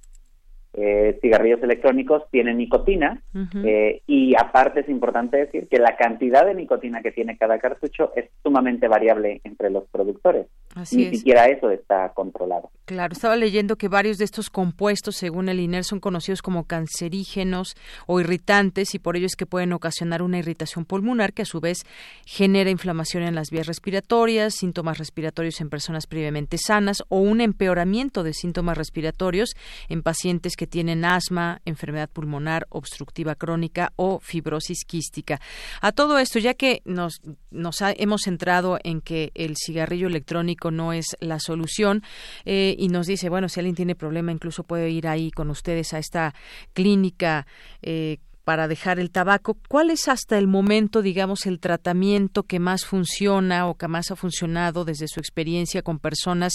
eh, 0.72 1.18
cigarrillos 1.20 1.62
electrónicos 1.62 2.22
tienen 2.30 2.58
nicotina 2.58 3.20
eh, 3.64 4.02
y 4.06 4.34
aparte 4.36 4.80
es 4.80 4.88
importante 4.88 5.36
decir 5.36 5.66
que 5.68 5.78
la 5.78 5.96
cantidad 5.96 6.46
de 6.46 6.54
nicotina 6.54 7.02
que 7.02 7.10
tiene 7.10 7.36
cada 7.36 7.58
cartucho 7.58 8.12
es 8.14 8.30
sumamente 8.44 8.86
variable 8.86 9.40
entre 9.42 9.70
los 9.70 9.88
productores. 9.88 10.46
ni 10.92 11.16
siquiera 11.16 11.46
eso 11.46 11.70
está 11.70 12.10
controlado. 12.10 12.70
Claro, 12.84 13.12
estaba 13.12 13.36
leyendo 13.36 13.76
que 13.76 13.88
varios 13.88 14.18
de 14.18 14.24
estos 14.24 14.48
compuestos, 14.48 15.16
según 15.16 15.48
el 15.48 15.60
INER, 15.60 15.84
son 15.84 15.98
conocidos 15.98 16.40
como 16.40 16.64
cancerígenos 16.64 17.74
o 18.06 18.20
irritantes 18.20 18.94
y 18.94 19.00
por 19.00 19.16
ello 19.16 19.26
es 19.26 19.36
que 19.36 19.46
pueden 19.46 19.72
ocasionar 19.72 20.22
una 20.22 20.38
irritación 20.38 20.84
pulmonar 20.84 21.32
que 21.32 21.42
a 21.42 21.46
su 21.46 21.60
vez 21.60 21.78
genera 22.26 22.70
inflamación 22.70 23.24
en 23.24 23.34
las 23.34 23.50
vías 23.50 23.66
respiratorias, 23.66 24.54
síntomas 24.54 24.98
respiratorios 24.98 25.60
en 25.60 25.68
personas 25.68 26.06
previamente 26.06 26.58
sanas 26.58 27.02
o 27.08 27.18
un 27.18 27.40
empeoramiento 27.40 28.22
de 28.22 28.34
síntomas 28.34 28.78
respiratorios 28.78 29.50
en 29.88 30.02
pacientes 30.02 30.56
que 30.60 30.66
tienen 30.66 31.06
asma, 31.06 31.62
enfermedad 31.64 32.10
pulmonar 32.12 32.66
obstructiva 32.68 33.34
crónica 33.34 33.94
o 33.96 34.20
fibrosis 34.20 34.84
quística. 34.84 35.40
A 35.80 35.90
todo 35.90 36.18
esto, 36.18 36.38
ya 36.38 36.52
que 36.52 36.82
nos, 36.84 37.22
nos 37.50 37.78
hemos 37.80 38.20
centrado 38.26 38.78
en 38.84 39.00
que 39.00 39.32
el 39.34 39.54
cigarrillo 39.56 40.06
electrónico 40.06 40.70
no 40.70 40.92
es 40.92 41.16
la 41.20 41.40
solución, 41.40 42.02
eh, 42.44 42.76
y 42.78 42.88
nos 42.88 43.06
dice, 43.06 43.30
bueno, 43.30 43.48
si 43.48 43.58
alguien 43.58 43.74
tiene 43.74 43.94
problema, 43.94 44.32
incluso 44.32 44.62
puede 44.62 44.90
ir 44.90 45.08
ahí 45.08 45.30
con 45.30 45.48
ustedes 45.48 45.94
a 45.94 45.98
esta 45.98 46.34
clínica. 46.74 47.46
Eh, 47.80 48.18
para 48.44 48.68
dejar 48.68 48.98
el 48.98 49.10
tabaco. 49.10 49.56
¿Cuál 49.68 49.90
es 49.90 50.08
hasta 50.08 50.38
el 50.38 50.46
momento, 50.46 51.02
digamos, 51.02 51.46
el 51.46 51.60
tratamiento 51.60 52.42
que 52.42 52.58
más 52.58 52.84
funciona 52.84 53.68
o 53.68 53.74
que 53.74 53.88
más 53.88 54.10
ha 54.10 54.16
funcionado 54.16 54.84
desde 54.84 55.08
su 55.08 55.20
experiencia 55.20 55.82
con 55.82 55.98
personas 55.98 56.54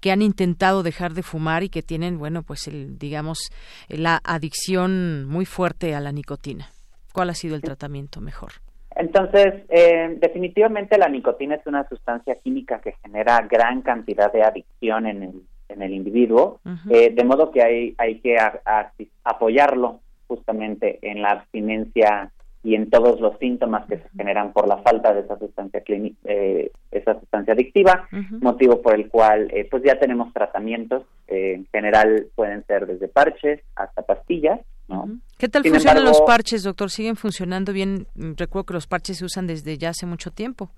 que 0.00 0.10
han 0.10 0.22
intentado 0.22 0.82
dejar 0.82 1.12
de 1.12 1.22
fumar 1.22 1.62
y 1.62 1.68
que 1.68 1.82
tienen, 1.82 2.18
bueno, 2.18 2.42
pues, 2.42 2.66
el, 2.68 2.98
digamos, 2.98 3.50
la 3.88 4.20
adicción 4.24 5.26
muy 5.26 5.44
fuerte 5.44 5.94
a 5.94 6.00
la 6.00 6.12
nicotina? 6.12 6.68
¿Cuál 7.12 7.30
ha 7.30 7.34
sido 7.34 7.54
el 7.54 7.62
tratamiento 7.62 8.20
mejor? 8.20 8.52
Entonces, 8.94 9.64
eh, 9.68 10.16
definitivamente 10.18 10.96
la 10.96 11.08
nicotina 11.08 11.56
es 11.56 11.66
una 11.66 11.86
sustancia 11.88 12.34
química 12.42 12.80
que 12.80 12.94
genera 13.02 13.46
gran 13.50 13.82
cantidad 13.82 14.32
de 14.32 14.42
adicción 14.42 15.06
en 15.06 15.22
el 15.22 15.42
en 15.68 15.82
el 15.82 15.92
individuo, 15.92 16.60
eh, 16.90 17.10
de 17.10 17.24
modo 17.24 17.50
que 17.50 17.62
hay, 17.62 17.94
hay 17.98 18.20
que 18.20 18.36
apoyarlo 19.24 20.00
justamente 20.26 20.98
en 21.02 21.22
la 21.22 21.30
abstinencia 21.30 22.32
y 22.62 22.74
en 22.74 22.90
todos 22.90 23.20
los 23.20 23.38
síntomas 23.38 23.86
que 23.86 23.98
se 23.98 24.08
generan 24.16 24.52
por 24.52 24.66
la 24.66 24.78
falta 24.78 25.14
de 25.14 25.20
esa 25.20 25.38
sustancia 25.38 25.82
clínica, 25.82 26.16
eh, 26.24 26.72
esa 26.90 27.18
sustancia 27.20 27.52
adictiva, 27.54 28.08
motivo 28.40 28.82
por 28.82 28.94
el 28.94 29.08
cual 29.08 29.48
eh, 29.52 29.68
pues 29.70 29.84
ya 29.84 30.00
tenemos 30.00 30.32
tratamientos, 30.32 31.04
en 31.28 31.66
general 31.70 32.26
pueden 32.34 32.64
ser 32.66 32.86
desde 32.86 33.06
parches 33.06 33.60
hasta 33.76 34.02
pastillas, 34.02 34.60
¿no? 34.88 35.08
¿Qué 35.38 35.48
tal 35.48 35.62
funcionan 35.62 36.04
los 36.04 36.20
parches, 36.22 36.64
doctor? 36.64 36.90
¿Siguen 36.90 37.14
funcionando 37.14 37.72
bien? 37.72 38.06
Recuerdo 38.16 38.66
que 38.66 38.74
los 38.74 38.88
parches 38.88 39.18
se 39.18 39.24
usan 39.24 39.46
desde 39.46 39.78
ya 39.78 39.90
hace 39.90 40.06
mucho 40.06 40.32
tiempo. 40.32 40.70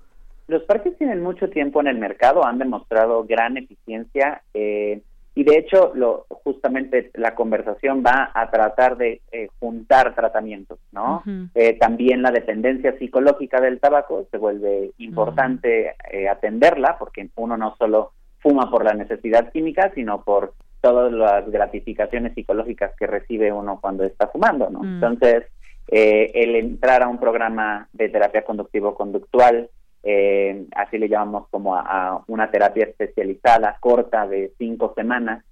Los 0.47 0.63
parches 0.63 0.97
tienen 0.97 1.21
mucho 1.21 1.49
tiempo 1.49 1.79
en 1.79 1.87
el 1.87 1.97
mercado, 1.97 2.45
han 2.45 2.57
demostrado 2.57 3.23
gran 3.23 3.57
eficiencia 3.57 4.41
eh, 4.53 5.01
y 5.39 5.45
de 5.45 5.57
hecho 5.57 5.93
lo, 5.95 6.25
justamente 6.43 7.11
la 7.13 7.33
conversación 7.33 8.03
va 8.05 8.29
a 8.33 8.51
tratar 8.51 8.97
de 8.97 9.21
eh, 9.31 9.47
juntar 9.57 10.13
tratamientos, 10.13 10.79
¿no? 10.91 11.23
Eh, 11.55 11.77
también 11.79 12.21
la 12.21 12.31
dependencia 12.31 12.97
psicológica 12.99 13.61
del 13.61 13.79
tabaco 13.79 14.27
se 14.29 14.37
vuelve 14.37 14.91
importante 14.97 15.95
atenderla 16.29 16.97
porque 16.99 17.29
uno 17.37 17.55
no 17.55 17.73
solo 17.77 18.11
fuma 18.39 18.69
por 18.69 18.83
la 18.83 18.93
necesidad 18.93 19.49
química, 19.53 19.93
sino 19.95 20.25
por 20.25 20.55
todas 20.81 21.13
las 21.13 21.49
gratificaciones 21.49 22.33
psicológicas 22.33 22.91
que 22.97 23.07
recibe 23.07 23.53
uno 23.53 23.79
cuando 23.79 24.03
está 24.03 24.27
fumando, 24.27 24.69
¿no? 24.69 24.79
Mm. 24.79 24.95
Entonces, 24.95 25.45
el 25.87 26.55
entrar 26.57 27.01
a 27.01 27.07
un 27.07 27.17
programa 27.17 27.87
de 27.93 28.09
terapia 28.09 28.43
conductivo-conductual 28.43 29.69
eh, 30.03 30.65
así 30.75 30.97
le 30.97 31.09
llamamos 31.09 31.47
como 31.49 31.75
a, 31.75 32.23
una 32.27 32.49
terapia 32.49 32.85
especializada 32.85 33.77
corta 33.79 34.27
de 34.27 34.53
cinco 34.57 34.93
semanas 34.95 35.43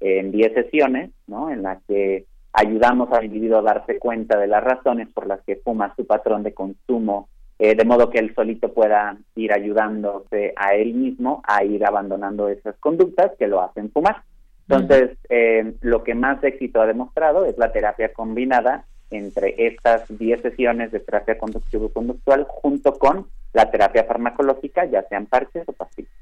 en 0.00 0.30
diez 0.30 0.52
sesiones, 0.52 1.10
¿no? 1.26 1.50
En 1.50 1.62
la 1.62 1.80
que 1.88 2.26
ayudamos 2.52 3.12
al 3.12 3.24
individuo 3.24 3.58
a 3.58 3.62
darse 3.62 3.98
cuenta 3.98 4.38
de 4.38 4.46
las 4.46 4.62
razones 4.62 5.08
por 5.08 5.26
las 5.26 5.40
que 5.42 5.56
fuma 5.56 5.94
su 5.96 6.06
patrón 6.06 6.42
de 6.42 6.54
consumo, 6.54 7.28
eh, 7.58 7.74
de 7.74 7.84
modo 7.84 8.10
que 8.10 8.18
él 8.18 8.34
solito 8.34 8.72
pueda 8.72 9.16
ir 9.34 9.52
ayudándose 9.52 10.52
a 10.56 10.74
él 10.74 10.94
mismo 10.94 11.42
a 11.46 11.64
ir 11.64 11.84
abandonando 11.84 12.48
esas 12.48 12.76
conductas 12.76 13.32
que 13.38 13.48
lo 13.48 13.62
hacen 13.62 13.90
fumar. 13.90 14.22
Entonces, 14.68 15.16
eh, 15.28 15.74
lo 15.80 16.02
que 16.02 16.14
más 16.14 16.42
éxito 16.42 16.80
ha 16.80 16.86
demostrado 16.86 17.44
es 17.44 17.56
la 17.56 17.72
terapia 17.72 18.12
combinada 18.12 18.84
entre 19.10 19.54
estas 19.66 20.04
10 20.08 20.42
sesiones 20.42 20.92
de 20.92 21.00
terapia 21.00 21.38
conductivo-conductual 21.38 22.46
junto 22.48 22.98
con 22.98 23.26
la 23.52 23.70
terapia 23.70 24.04
farmacológica, 24.04 24.84
ya 24.84 25.02
sean 25.08 25.26
parches 25.26 25.64
o 25.66 25.72
pastillas. 25.72 26.12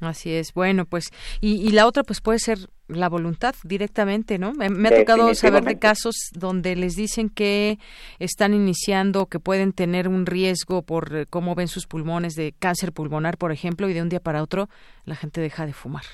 Así 0.00 0.34
es, 0.34 0.54
bueno, 0.54 0.86
pues, 0.86 1.10
y, 1.42 1.70
la 1.72 1.86
otra, 1.86 2.04
pues 2.04 2.22
puede 2.22 2.38
ser 2.38 2.58
la 2.88 3.08
voluntad 3.10 3.54
directamente, 3.64 4.38
¿no? 4.38 4.52
Me, 4.52 4.88
ha 4.88 4.96
tocado 4.96 5.34
saber 5.34 5.62
de 5.62 5.78
casos 5.78 6.14
donde 6.34 6.74
les 6.74 6.96
dicen 6.96 7.28
que 7.28 7.78
están 8.18 8.54
iniciando, 8.54 9.26
que 9.26 9.38
pueden 9.38 9.72
tener 9.72 10.08
un 10.08 10.24
riesgo 10.24 10.82
por 10.82 11.14
eh, 11.14 11.26
cómo 11.28 11.54
ven 11.54 11.68
sus 11.68 11.86
pulmones 11.86 12.34
de 12.34 12.54
cáncer 12.58 12.92
pulmonar, 12.92 13.36
por 13.36 13.52
ejemplo, 13.52 13.88
y 13.90 13.92
de 13.92 14.00
un 14.00 14.08
día 14.08 14.20
para 14.20 14.42
otro 14.42 14.68
la 15.04 15.16
gente 15.16 15.40
deja 15.42 15.66
de 15.66 15.74
fumar. 15.74 16.04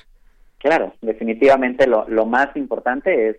Claro, 0.58 0.92
definitivamente 1.00 1.86
lo, 1.86 2.08
lo 2.08 2.26
más 2.26 2.56
importante 2.56 3.28
es 3.28 3.36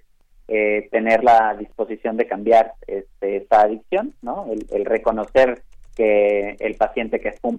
eh, 0.47 0.87
tener 0.91 1.23
la 1.23 1.55
disposición 1.59 2.15
de 2.17 2.27
cambiar 2.27 2.73
este, 2.87 3.37
esta 3.37 3.61
adicción, 3.61 4.13
¿no? 4.21 4.47
El, 4.71 4.85
reconocer 4.85 5.61
que 5.95 6.55
el 6.59 6.75
paciente 6.75 7.19
que 7.19 7.33
fuma 7.33 7.57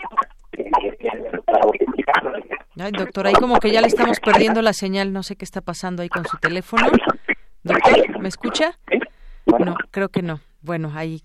Ay, 2.80 2.92
doctor, 2.92 3.26
ahí 3.26 3.34
como 3.34 3.58
que 3.58 3.70
ya 3.70 3.80
le 3.80 3.88
estamos 3.88 4.20
perdiendo 4.20 4.62
la 4.62 4.72
señal, 4.72 5.12
no 5.12 5.22
sé 5.22 5.36
qué 5.36 5.44
está 5.44 5.60
pasando 5.60 6.02
ahí 6.02 6.08
con 6.08 6.24
su 6.24 6.38
teléfono. 6.38 6.86
Doctor, 7.62 8.20
¿me 8.20 8.28
escucha? 8.28 8.78
No, 9.46 9.76
creo 9.90 10.08
que 10.08 10.22
no. 10.22 10.40
Bueno, 10.62 10.92
ahí 10.94 11.22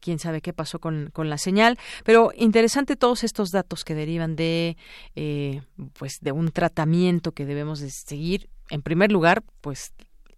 quién 0.00 0.18
sabe 0.18 0.40
qué 0.40 0.52
pasó 0.52 0.80
con, 0.80 1.10
con, 1.12 1.30
la 1.30 1.38
señal, 1.38 1.78
pero 2.04 2.30
interesante 2.36 2.96
todos 2.96 3.24
estos 3.24 3.50
datos 3.50 3.84
que 3.84 3.94
derivan 3.94 4.36
de, 4.36 4.76
eh, 5.16 5.62
pues, 5.98 6.20
de 6.20 6.32
un 6.32 6.50
tratamiento 6.50 7.32
que 7.32 7.46
debemos 7.46 7.80
de 7.80 7.90
seguir. 7.90 8.48
En 8.68 8.82
primer 8.82 9.10
lugar, 9.10 9.42
pues 9.60 9.94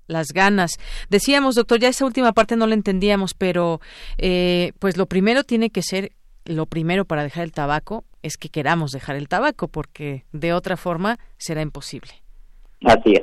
las 0.07 0.28
ganas. 0.28 0.73
Decíamos, 1.09 1.55
doctor, 1.55 1.81
ya 1.81 1.89
esa 1.89 2.05
última 2.05 2.33
parte 2.33 2.57
no 2.57 2.66
la 2.66 2.74
entendíamos, 2.74 3.35
pero 3.35 3.81
eh, 4.19 4.73
pues 4.78 4.97
lo 4.97 5.07
primero 5.07 5.45
tiene 5.45 5.70
que 5.70 5.83
ser, 5.83 6.12
lo 6.45 6.66
primero 6.66 7.05
para 7.05 7.23
dejar 7.23 7.45
el 7.45 7.53
tabaco 7.53 8.05
es 8.23 8.37
que 8.37 8.49
queramos 8.49 8.91
dejar 8.91 9.16
el 9.16 9.28
tabaco, 9.28 9.69
porque 9.69 10.24
de 10.33 10.53
otra 10.53 10.77
forma 10.77 11.19
será 11.39 11.62
imposible. 11.62 12.12
Así 12.85 13.12
es. 13.12 13.23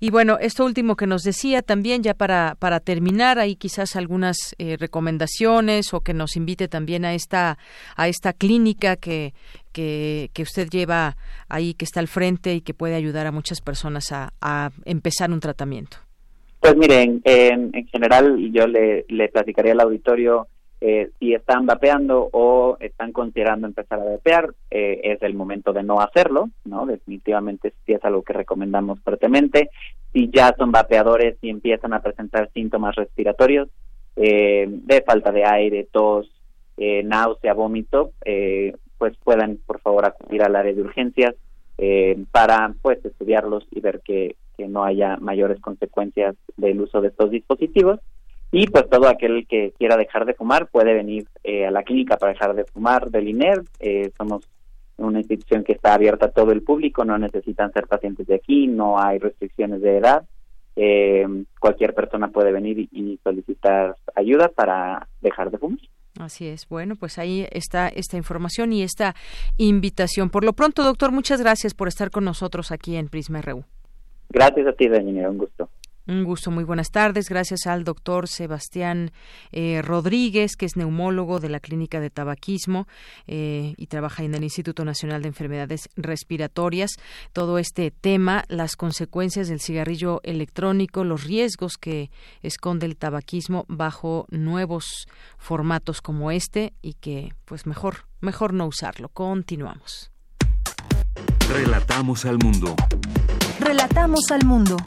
Y 0.00 0.10
bueno, 0.10 0.38
esto 0.40 0.64
último 0.64 0.94
que 0.94 1.08
nos 1.08 1.22
decía 1.22 1.60
también, 1.60 2.04
ya 2.04 2.14
para, 2.14 2.56
para 2.58 2.78
terminar, 2.78 3.40
ahí 3.40 3.56
quizás 3.56 3.96
algunas 3.96 4.54
eh, 4.58 4.76
recomendaciones 4.78 5.92
o 5.92 6.02
que 6.02 6.14
nos 6.14 6.36
invite 6.36 6.68
también 6.68 7.04
a 7.04 7.14
esta, 7.14 7.58
a 7.96 8.06
esta 8.06 8.32
clínica 8.32 8.94
que, 8.94 9.34
que, 9.78 10.42
usted 10.42 10.68
lleva 10.68 11.16
ahí, 11.48 11.74
que 11.74 11.84
está 11.84 12.00
al 12.00 12.08
frente 12.08 12.54
y 12.54 12.60
que 12.60 12.74
puede 12.74 12.94
ayudar 12.94 13.26
a 13.26 13.32
muchas 13.32 13.60
personas 13.60 14.12
a, 14.12 14.70
empezar 14.84 15.30
un 15.30 15.40
tratamiento. 15.40 15.98
Pues 16.60 16.76
miren, 16.76 17.20
en, 17.24 17.70
en 17.72 17.86
general 17.86 18.36
yo 18.52 18.66
le, 18.66 19.04
platicaría 19.28 19.72
al 19.72 19.80
auditorio 19.80 20.48
eh, 20.80 21.10
si 21.18 21.34
están 21.34 21.66
vapeando 21.66 22.28
o 22.32 22.76
están 22.80 23.12
considerando 23.12 23.66
empezar 23.66 24.00
a 24.00 24.04
vapear, 24.04 24.54
eh, 24.70 25.00
es 25.02 25.22
el 25.22 25.34
momento 25.34 25.72
de 25.72 25.82
no 25.82 26.00
hacerlo, 26.00 26.50
¿no? 26.64 26.86
Definitivamente 26.86 27.72
sí 27.84 27.92
es 27.92 28.04
algo 28.04 28.22
que 28.22 28.32
recomendamos 28.32 29.00
fuertemente. 29.00 29.70
Si 30.12 30.30
ya 30.32 30.54
son 30.56 30.70
vapeadores 30.70 31.36
y 31.42 31.50
empiezan 31.50 31.94
a 31.94 32.00
presentar 32.00 32.50
síntomas 32.52 32.94
respiratorios 32.94 33.68
eh, 34.16 34.66
de 34.68 35.02
falta 35.02 35.32
de 35.32 35.44
aire, 35.44 35.88
tos, 35.90 36.30
náusea, 36.76 37.54
vómito, 37.54 38.12
pues 38.98 39.16
puedan 39.24 39.58
por 39.66 39.80
favor 39.80 40.04
acudir 40.04 40.42
al 40.42 40.56
área 40.56 40.72
de 40.72 40.80
urgencias 40.80 41.34
para 42.32 42.74
pues 42.82 43.04
estudiarlos 43.04 43.64
y 43.70 43.80
ver 43.80 44.00
que 44.00 44.34
no 44.58 44.82
haya 44.82 45.16
mayores 45.18 45.60
consecuencias 45.60 46.34
del 46.56 46.80
uso 46.80 47.00
de 47.00 47.08
estos 47.08 47.30
dispositivos 47.30 48.00
y 48.50 48.66
pues 48.66 48.88
todo 48.88 49.08
aquel 49.08 49.46
que 49.46 49.72
quiera 49.78 49.96
dejar 49.96 50.24
de 50.24 50.34
fumar 50.34 50.68
puede 50.68 50.94
venir 50.94 51.26
eh, 51.44 51.66
a 51.66 51.70
la 51.70 51.82
clínica 51.82 52.16
para 52.16 52.32
dejar 52.32 52.54
de 52.54 52.64
fumar 52.64 53.10
del 53.10 53.28
INER. 53.28 53.62
Eh, 53.78 54.10
somos 54.16 54.48
una 54.96 55.18
institución 55.18 55.64
que 55.64 55.72
está 55.72 55.94
abierta 55.94 56.26
a 56.26 56.30
todo 56.30 56.50
el 56.52 56.62
público, 56.62 57.04
no 57.04 57.18
necesitan 57.18 57.72
ser 57.72 57.86
pacientes 57.86 58.26
de 58.26 58.34
aquí, 58.34 58.66
no 58.66 58.98
hay 58.98 59.18
restricciones 59.18 59.82
de 59.82 59.98
edad. 59.98 60.24
Eh, 60.76 61.26
cualquier 61.60 61.92
persona 61.94 62.28
puede 62.28 62.52
venir 62.52 62.88
y, 62.90 63.18
solicitar 63.22 63.96
ayuda 64.14 64.48
para 64.48 65.06
dejar 65.20 65.50
de 65.50 65.58
fumar. 65.58 65.80
Así 66.18 66.46
es. 66.46 66.68
Bueno, 66.68 66.96
pues 66.96 67.18
ahí 67.18 67.46
está 67.50 67.88
esta 67.88 68.16
información 68.16 68.72
y 68.72 68.82
esta 68.82 69.14
invitación. 69.56 70.30
Por 70.30 70.44
lo 70.44 70.52
pronto, 70.52 70.82
doctor, 70.82 71.12
muchas 71.12 71.40
gracias 71.40 71.74
por 71.74 71.88
estar 71.88 72.10
con 72.10 72.24
nosotros 72.24 72.72
aquí 72.72 72.96
en 72.96 73.08
Prisma 73.08 73.40
RU. 73.40 73.64
Gracias 74.30 74.66
a 74.66 74.72
ti, 74.72 74.88
Daniela, 74.88 75.30
un 75.30 75.38
gusto. 75.38 75.70
Un 76.08 76.24
gusto, 76.24 76.50
muy 76.50 76.64
buenas 76.64 76.90
tardes. 76.90 77.28
Gracias 77.28 77.66
al 77.66 77.84
doctor 77.84 78.28
Sebastián 78.28 79.12
eh, 79.52 79.82
Rodríguez, 79.82 80.56
que 80.56 80.64
es 80.64 80.74
neumólogo 80.74 81.38
de 81.38 81.50
la 81.50 81.60
Clínica 81.60 82.00
de 82.00 82.08
Tabaquismo 82.08 82.88
eh, 83.26 83.74
y 83.76 83.88
trabaja 83.88 84.22
en 84.22 84.34
el 84.34 84.42
Instituto 84.42 84.86
Nacional 84.86 85.20
de 85.20 85.28
Enfermedades 85.28 85.90
Respiratorias. 85.96 86.92
Todo 87.34 87.58
este 87.58 87.90
tema, 87.90 88.44
las 88.48 88.74
consecuencias 88.74 89.48
del 89.48 89.60
cigarrillo 89.60 90.20
electrónico, 90.22 91.04
los 91.04 91.24
riesgos 91.24 91.76
que 91.76 92.10
esconde 92.40 92.86
el 92.86 92.96
tabaquismo 92.96 93.66
bajo 93.68 94.24
nuevos 94.30 95.08
formatos 95.36 96.00
como 96.00 96.30
este 96.30 96.72
y 96.80 96.94
que, 96.94 97.34
pues, 97.44 97.66
mejor, 97.66 98.06
mejor 98.22 98.54
no 98.54 98.66
usarlo. 98.66 99.10
Continuamos. 99.10 100.10
Relatamos 101.50 102.24
al 102.24 102.38
mundo. 102.38 102.74
Relatamos 103.60 104.30
al 104.30 104.46
mundo. 104.46 104.78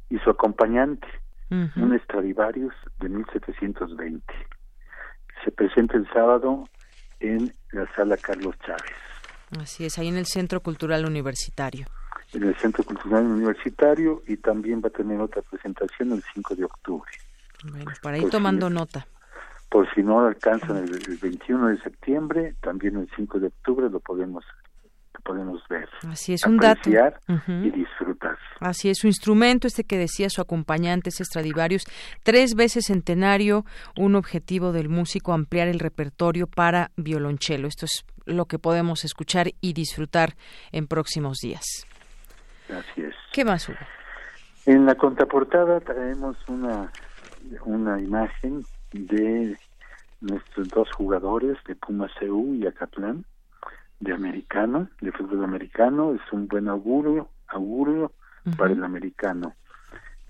Y 0.09 0.19
su 0.19 0.29
acompañante, 0.29 1.07
un 1.49 1.97
Stradivarius 2.03 2.73
de 2.99 3.09
1720. 3.09 4.21
Se 5.43 5.51
presenta 5.51 5.95
el 5.95 6.07
sábado 6.11 6.65
en 7.19 7.53
la 7.71 7.87
sala 7.95 8.17
Carlos 8.17 8.55
Chávez. 8.65 9.04
Así 9.59 9.85
es, 9.85 9.97
ahí 9.97 10.07
en 10.07 10.17
el 10.17 10.25
Centro 10.25 10.61
Cultural 10.61 11.05
Universitario. 11.05 11.85
En 12.33 12.43
el 12.43 12.55
Centro 12.57 12.83
Cultural 12.83 13.25
Universitario 13.25 14.23
y 14.27 14.37
también 14.37 14.81
va 14.83 14.87
a 14.87 14.91
tener 14.91 15.19
otra 15.19 15.41
presentación 15.43 16.11
el 16.11 16.23
5 16.33 16.55
de 16.55 16.65
octubre. 16.65 17.11
Bueno, 17.71 17.91
para 18.01 18.17
ir 18.17 18.29
tomando 18.29 18.69
nota. 18.69 19.07
Por 19.69 19.91
si 19.93 20.03
no 20.03 20.25
alcanzan 20.25 20.77
el, 20.77 21.17
21 21.21 21.67
de 21.67 21.77
septiembre, 21.81 22.55
también 22.61 22.97
el 22.97 23.09
5 23.15 23.39
de 23.39 23.47
octubre 23.47 23.89
lo 23.89 23.99
podemos 23.99 24.43
podemos 25.23 25.59
ver. 25.69 25.89
Así 26.07 26.33
es, 26.33 26.45
un 26.45 26.57
dato. 26.57 26.87
y 26.87 27.71
disfrutar. 27.71 28.37
Así 28.59 28.89
es, 28.89 28.99
su 28.99 29.07
instrumento, 29.07 29.65
este 29.65 29.83
que 29.83 29.97
decía 29.97 30.29
su 30.29 30.39
acompañante, 30.39 31.09
es 31.09 31.15
Stradivarius, 31.15 31.85
tres 32.21 32.53
veces 32.53 32.85
centenario, 32.85 33.65
un 33.97 34.15
objetivo 34.15 34.71
del 34.71 34.87
músico, 34.87 35.33
ampliar 35.33 35.67
el 35.67 35.79
repertorio 35.79 36.45
para 36.45 36.91
violonchelo. 36.95 37.67
Esto 37.67 37.85
es 37.85 38.05
lo 38.25 38.45
que 38.45 38.59
podemos 38.59 39.05
escuchar 39.05 39.47
y 39.61 39.73
disfrutar 39.73 40.35
en 40.71 40.87
próximos 40.87 41.37
días. 41.39 41.85
Así 42.69 43.01
es. 43.01 43.15
¿Qué 43.31 43.45
más, 43.45 43.69
Hugo? 43.69 43.77
En 44.65 44.85
la 44.85 44.95
contraportada 44.95 45.79
traemos 45.79 46.37
una, 46.47 46.91
una 47.65 47.99
imagen 47.99 48.63
de 48.91 49.57
nuestros 50.21 50.69
dos 50.69 50.91
jugadores 50.91 51.57
de 51.67 51.75
Puma 51.75 52.09
CU 52.19 52.55
y 52.55 52.65
Acatlán 52.65 53.25
de 53.99 54.13
americano, 54.13 54.89
de 55.01 55.11
fútbol 55.11 55.43
americano, 55.43 56.13
es 56.13 56.21
un 56.31 56.47
buen 56.47 56.67
augurio, 56.67 57.29
augurio 57.47 58.11
para 58.57 58.73
el 58.73 58.83
americano. 58.83 59.53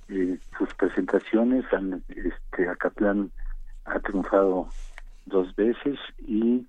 Eh, 0.08 0.38
sus 0.58 0.74
presentaciones, 0.76 1.66
han, 1.74 2.04
este, 2.10 2.70
Acatlán 2.70 3.32
ha 3.86 4.00
triunfado 4.00 4.70
dos 5.26 5.56
veces 5.56 5.98
y 6.20 6.66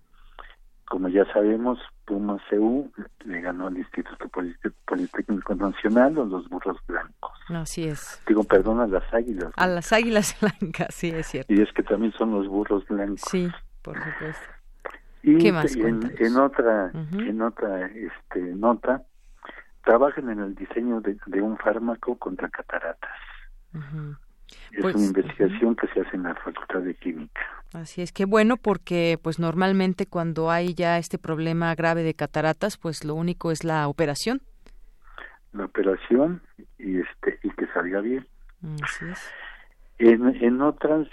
como 0.89 1.09
ya 1.09 1.25
sabemos, 1.33 1.79
Puma 2.05 2.39
CU 2.49 2.91
le 3.25 3.41
ganó 3.41 3.67
al 3.67 3.77
Instituto 3.77 4.29
Politécnico 4.87 5.55
Nacional 5.55 6.17
o 6.19 6.25
los 6.25 6.49
burros 6.49 6.79
blancos. 6.87 7.33
Así 7.49 7.85
es. 7.85 8.23
Digo, 8.27 8.45
perdón, 8.45 8.81
a 8.81 8.87
las 8.87 9.13
águilas. 9.13 9.53
A 9.57 9.67
las 9.67 9.93
águilas 9.93 10.37
blancas, 10.61 10.95
sí, 10.95 11.11
es 11.11 11.27
cierto. 11.27 11.53
Y 11.53 11.61
es 11.61 11.73
que 11.73 11.83
también 11.83 12.13
son 12.13 12.31
los 12.33 12.49
burros 12.49 12.87
blancos. 12.87 13.23
Sí, 13.29 13.49
por 13.83 13.97
supuesto. 13.97 14.57
Y 15.23 15.49
en, 15.49 16.37
otra, 16.37 16.93
en 16.93 17.43
otra 17.43 17.87
este, 17.87 18.41
nota, 18.41 19.03
trabajan 19.85 20.31
en 20.31 20.39
el 20.39 20.55
diseño 20.55 21.01
de, 21.01 21.43
un 21.43 21.59
fármaco 21.59 22.17
contra 22.17 22.49
cataratas. 22.49 23.11
Es 24.73 24.83
pues, 24.83 24.95
una 24.95 25.07
investigación 25.07 25.77
que 25.77 25.87
se 25.89 26.01
hace 26.01 26.17
en 26.17 26.25
la 26.25 26.35
Facultad 26.35 26.81
de 26.81 26.95
Química. 26.95 27.41
Así 27.73 28.03
es 28.03 28.13
que 28.13 28.25
bueno 28.25 28.57
porque 28.57 29.19
pues 29.23 29.39
normalmente 29.39 30.07
cuando 30.07 30.51
hay 30.51 30.75
ya 30.75 30.99
este 30.99 31.19
problema 31.19 31.75
grave 31.75 32.03
de 32.03 32.15
cataratas, 32.15 32.77
pues 32.77 33.05
lo 33.05 33.15
único 33.15 33.51
es 33.51 33.65
la 33.65 33.89
operación. 33.89 34.41
La 35.53 35.65
operación 35.65 36.43
y 36.79 36.99
este 36.99 37.39
y 37.43 37.51
que 37.51 37.67
salga 37.69 38.01
bien. 38.01 38.27
Así 38.83 39.05
es. 39.07 39.31
En, 39.99 40.27
en 40.43 40.61
otras 40.61 41.09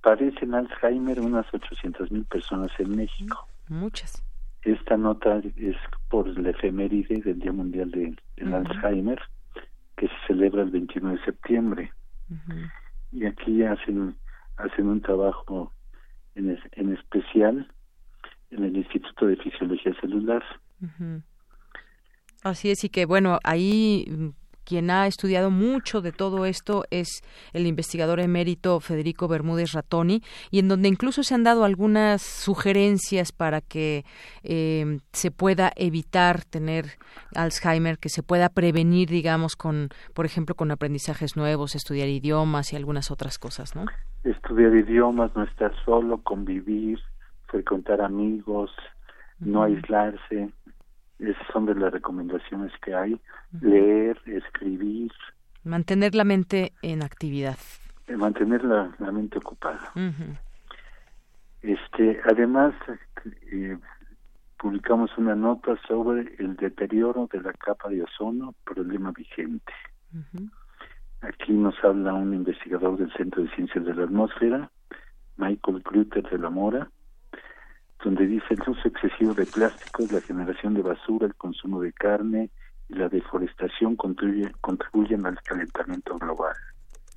parecen 0.00 0.54
Alzheimer 0.54 1.20
unas 1.20 1.46
800 1.52 2.10
mil 2.10 2.24
personas 2.24 2.70
en 2.78 2.96
México. 2.96 3.46
Muchas. 3.68 4.22
Esta 4.62 4.96
nota 4.96 5.40
es 5.56 5.76
por 6.08 6.26
la 6.38 6.50
efeméride 6.50 7.20
del 7.22 7.38
Día 7.38 7.52
Mundial 7.52 7.90
de, 7.90 8.16
del 8.36 8.54
Alzheimer, 8.54 9.20
que 9.96 10.08
se 10.08 10.14
celebra 10.26 10.62
el 10.62 10.70
21 10.70 11.12
de 11.12 11.24
septiembre. 11.24 11.92
Y 13.12 13.24
aquí 13.26 13.62
hacen, 13.62 14.16
hacen 14.56 14.86
un 14.88 15.00
trabajo 15.00 15.72
en, 16.34 16.58
en 16.72 16.92
especial 16.92 17.72
en 18.50 18.64
el 18.64 18.76
Instituto 18.76 19.26
de 19.26 19.36
Fisiología 19.36 19.94
Celular. 20.00 20.42
Así 22.42 22.70
es, 22.70 22.84
y 22.84 22.88
que 22.88 23.04
bueno, 23.06 23.38
ahí 23.44 24.04
quien 24.68 24.90
ha 24.90 25.06
estudiado 25.06 25.50
mucho 25.50 26.02
de 26.02 26.12
todo 26.12 26.44
esto 26.44 26.84
es 26.90 27.22
el 27.54 27.66
investigador 27.66 28.20
emérito 28.20 28.80
Federico 28.80 29.26
Bermúdez 29.26 29.72
Ratoni, 29.72 30.20
y 30.50 30.58
en 30.58 30.68
donde 30.68 30.88
incluso 30.88 31.22
se 31.22 31.34
han 31.34 31.42
dado 31.42 31.64
algunas 31.64 32.20
sugerencias 32.20 33.32
para 33.32 33.62
que 33.62 34.04
eh, 34.42 34.98
se 35.12 35.30
pueda 35.30 35.72
evitar 35.74 36.44
tener 36.44 36.84
Alzheimer, 37.34 37.96
que 37.96 38.10
se 38.10 38.22
pueda 38.22 38.50
prevenir, 38.50 39.08
digamos, 39.08 39.56
con, 39.56 39.88
por 40.12 40.26
ejemplo, 40.26 40.54
con 40.54 40.70
aprendizajes 40.70 41.34
nuevos, 41.34 41.74
estudiar 41.74 42.08
idiomas 42.08 42.74
y 42.74 42.76
algunas 42.76 43.10
otras 43.10 43.38
cosas, 43.38 43.74
¿no? 43.74 43.86
Estudiar 44.22 44.76
idiomas, 44.76 45.34
no 45.34 45.44
estar 45.44 45.72
solo, 45.86 46.18
convivir, 46.22 46.98
frecuentar 47.46 48.02
amigos, 48.02 48.70
no 49.38 49.62
aislarse, 49.62 50.50
esas 51.18 51.46
son 51.52 51.66
de 51.66 51.74
las 51.74 51.92
recomendaciones 51.92 52.72
que 52.82 52.94
hay. 52.94 53.20
Leer, 53.60 54.20
escribir. 54.26 55.12
Mantener 55.64 56.14
la 56.14 56.24
mente 56.24 56.72
en 56.82 57.02
actividad. 57.02 57.58
Eh, 58.06 58.16
mantener 58.16 58.64
la, 58.64 58.94
mente 59.12 59.38
ocupada. 59.38 59.92
Este, 61.60 62.20
además, 62.24 62.74
eh, 63.52 63.76
publicamos 64.58 65.10
una 65.18 65.34
nota 65.34 65.76
sobre 65.86 66.34
el 66.38 66.56
deterioro 66.56 67.28
de 67.32 67.40
la 67.40 67.52
capa 67.52 67.88
de 67.88 68.02
ozono, 68.02 68.54
problema 68.64 69.12
vigente. 69.12 69.72
Aquí 71.20 71.52
nos 71.52 71.74
habla 71.82 72.14
un 72.14 72.32
investigador 72.32 72.96
del 72.96 73.12
Centro 73.12 73.42
de 73.42 73.50
Ciencias 73.50 73.84
de 73.84 73.94
la 73.94 74.04
Atmósfera, 74.04 74.70
Michael 75.36 75.82
Grutter 75.84 76.28
de 76.30 76.38
la 76.38 76.50
Mora, 76.50 76.90
donde 78.04 78.26
dice 78.26 78.46
el 78.50 78.60
uso 78.70 78.88
excesivo 78.88 79.34
de 79.34 79.46
plásticos, 79.46 80.12
la 80.12 80.20
generación 80.20 80.74
de 80.74 80.82
basura, 80.82 81.26
el 81.26 81.34
consumo 81.34 81.80
de 81.80 81.92
carne 81.92 82.50
y 82.88 82.94
la 82.94 83.08
deforestación 83.08 83.96
contribuyen 83.96 85.26
al 85.26 85.40
calentamiento 85.42 86.16
global. 86.16 86.54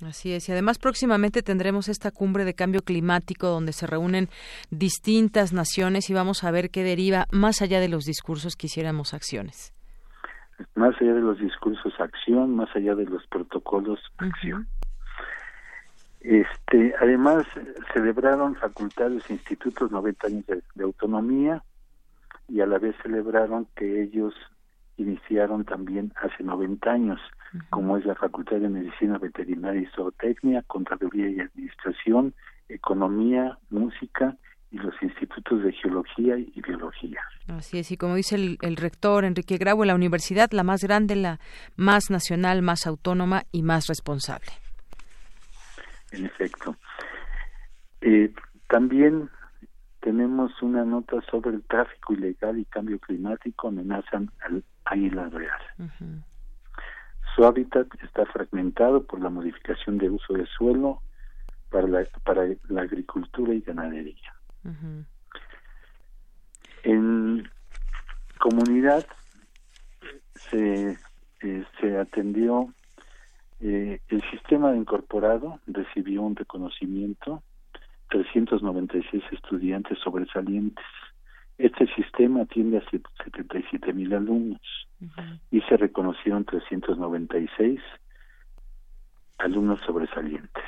Así 0.06 0.32
es, 0.32 0.48
y 0.48 0.52
además 0.52 0.78
próximamente 0.78 1.42
tendremos 1.42 1.88
esta 1.88 2.10
cumbre 2.10 2.44
de 2.44 2.54
cambio 2.54 2.82
climático 2.82 3.46
donde 3.46 3.72
se 3.72 3.86
reúnen 3.86 4.28
distintas 4.70 5.52
naciones 5.52 6.10
y 6.10 6.14
vamos 6.14 6.42
a 6.42 6.50
ver 6.50 6.70
qué 6.70 6.82
deriva 6.82 7.26
más 7.30 7.62
allá 7.62 7.78
de 7.78 7.88
los 7.88 8.04
discursos 8.04 8.56
que 8.56 8.66
hiciéramos 8.66 9.14
acciones. 9.14 9.72
Más 10.74 10.94
allá 11.00 11.14
de 11.14 11.20
los 11.20 11.38
discursos 11.38 11.92
acción, 12.00 12.56
más 12.56 12.68
allá 12.74 12.94
de 12.96 13.04
los 13.04 13.24
protocolos 13.28 14.00
acción. 14.18 14.66
Este, 16.22 16.94
además, 17.00 17.44
celebraron 17.92 18.54
facultades 18.54 19.28
e 19.28 19.32
institutos 19.34 19.90
90 19.90 20.26
años 20.28 20.44
de, 20.46 20.84
autonomía, 20.84 21.64
y 22.48 22.60
a 22.60 22.66
la 22.66 22.78
vez 22.78 22.94
celebraron 23.02 23.66
que 23.74 24.02
ellos 24.02 24.32
iniciaron 24.96 25.64
también 25.64 26.12
hace 26.22 26.44
90 26.44 26.90
años, 26.90 27.20
como 27.70 27.96
es 27.96 28.04
la 28.04 28.14
Facultad 28.14 28.58
de 28.58 28.68
Medicina 28.68 29.18
Veterinaria 29.18 29.82
y 29.82 29.86
Zootecnia, 29.96 30.62
Contaduría 30.62 31.28
y 31.28 31.40
Administración, 31.40 32.34
Economía, 32.68 33.58
Música 33.70 34.36
y 34.70 34.78
los 34.78 34.94
institutos 35.02 35.62
de 35.64 35.72
Geología 35.72 36.38
y 36.38 36.60
Biología. 36.60 37.20
Así 37.48 37.78
es, 37.78 37.90
y 37.90 37.96
como 37.96 38.14
dice 38.14 38.36
el, 38.36 38.58
el 38.62 38.76
rector 38.76 39.24
Enrique 39.24 39.58
Grau, 39.58 39.82
la 39.84 39.94
universidad, 39.94 40.50
la 40.52 40.62
más 40.62 40.82
grande, 40.82 41.16
la 41.16 41.40
más 41.76 42.10
nacional, 42.10 42.62
más 42.62 42.86
autónoma 42.86 43.42
y 43.50 43.62
más 43.62 43.88
responsable. 43.88 44.61
En 46.12 46.26
efecto. 46.26 46.76
Eh, 48.00 48.32
también 48.68 49.30
tenemos 50.00 50.60
una 50.62 50.84
nota 50.84 51.20
sobre 51.30 51.50
el 51.50 51.62
tráfico 51.62 52.12
ilegal 52.12 52.58
y 52.58 52.64
cambio 52.64 52.98
climático 52.98 53.68
amenazan 53.68 54.30
al 54.40 54.64
águila 54.84 55.28
real. 55.28 55.62
Su 57.34 57.44
hábitat 57.44 57.86
está 58.02 58.26
fragmentado 58.26 59.04
por 59.06 59.20
la 59.20 59.30
modificación 59.30 59.98
de 59.98 60.10
uso 60.10 60.34
de 60.34 60.46
suelo 60.46 61.00
para 61.70 61.86
la, 61.86 62.04
para 62.24 62.42
la 62.68 62.82
agricultura 62.82 63.54
y 63.54 63.60
ganadería. 63.60 64.34
En 66.82 67.48
comunidad 68.38 69.06
se, 70.34 70.98
eh, 71.42 71.64
se 71.80 71.98
atendió 71.98 72.74
eh, 73.64 74.00
el 74.08 74.22
sistema 74.30 74.74
incorporado 74.74 75.60
recibió 75.68 76.22
un 76.22 76.34
reconocimiento 76.34 77.44
396 78.10 79.22
estudiantes 79.30 79.98
sobresalientes. 80.00 80.84
Este 81.58 81.86
sistema 81.94 82.42
atiende 82.42 82.78
a 82.78 82.90
77 82.90 83.92
mil 83.92 84.12
alumnos 84.14 84.60
y 85.52 85.60
se 85.62 85.76
reconocieron 85.76 86.44
396 86.44 87.80
alumnos 89.38 89.80
sobresalientes. 89.86 90.64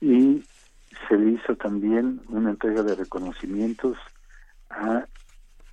Y 0.00 0.42
se 1.08 1.18
le 1.18 1.32
hizo 1.32 1.56
también 1.56 2.22
una 2.28 2.50
entrega 2.50 2.82
de 2.82 2.94
reconocimientos 2.94 3.98
a 4.70 5.04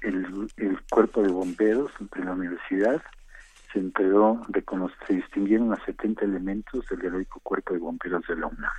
el, 0.01 0.49
el 0.57 0.81
cuerpo 0.89 1.21
de 1.21 1.31
bomberos 1.31 1.91
de 1.99 2.25
la 2.25 2.33
universidad 2.33 3.01
se 3.77 3.83
entregó, 3.83 4.41
se 5.05 5.13
distinguieron 5.13 5.71
a 5.71 5.85
70 5.85 6.25
elementos 6.25 6.83
del 6.89 7.05
heroico 7.05 7.39
cuerpo 7.41 7.73
de 7.73 7.79
bomberos 7.79 8.25
de 8.27 8.35
la 8.35 8.47
UNAM. 8.47 8.71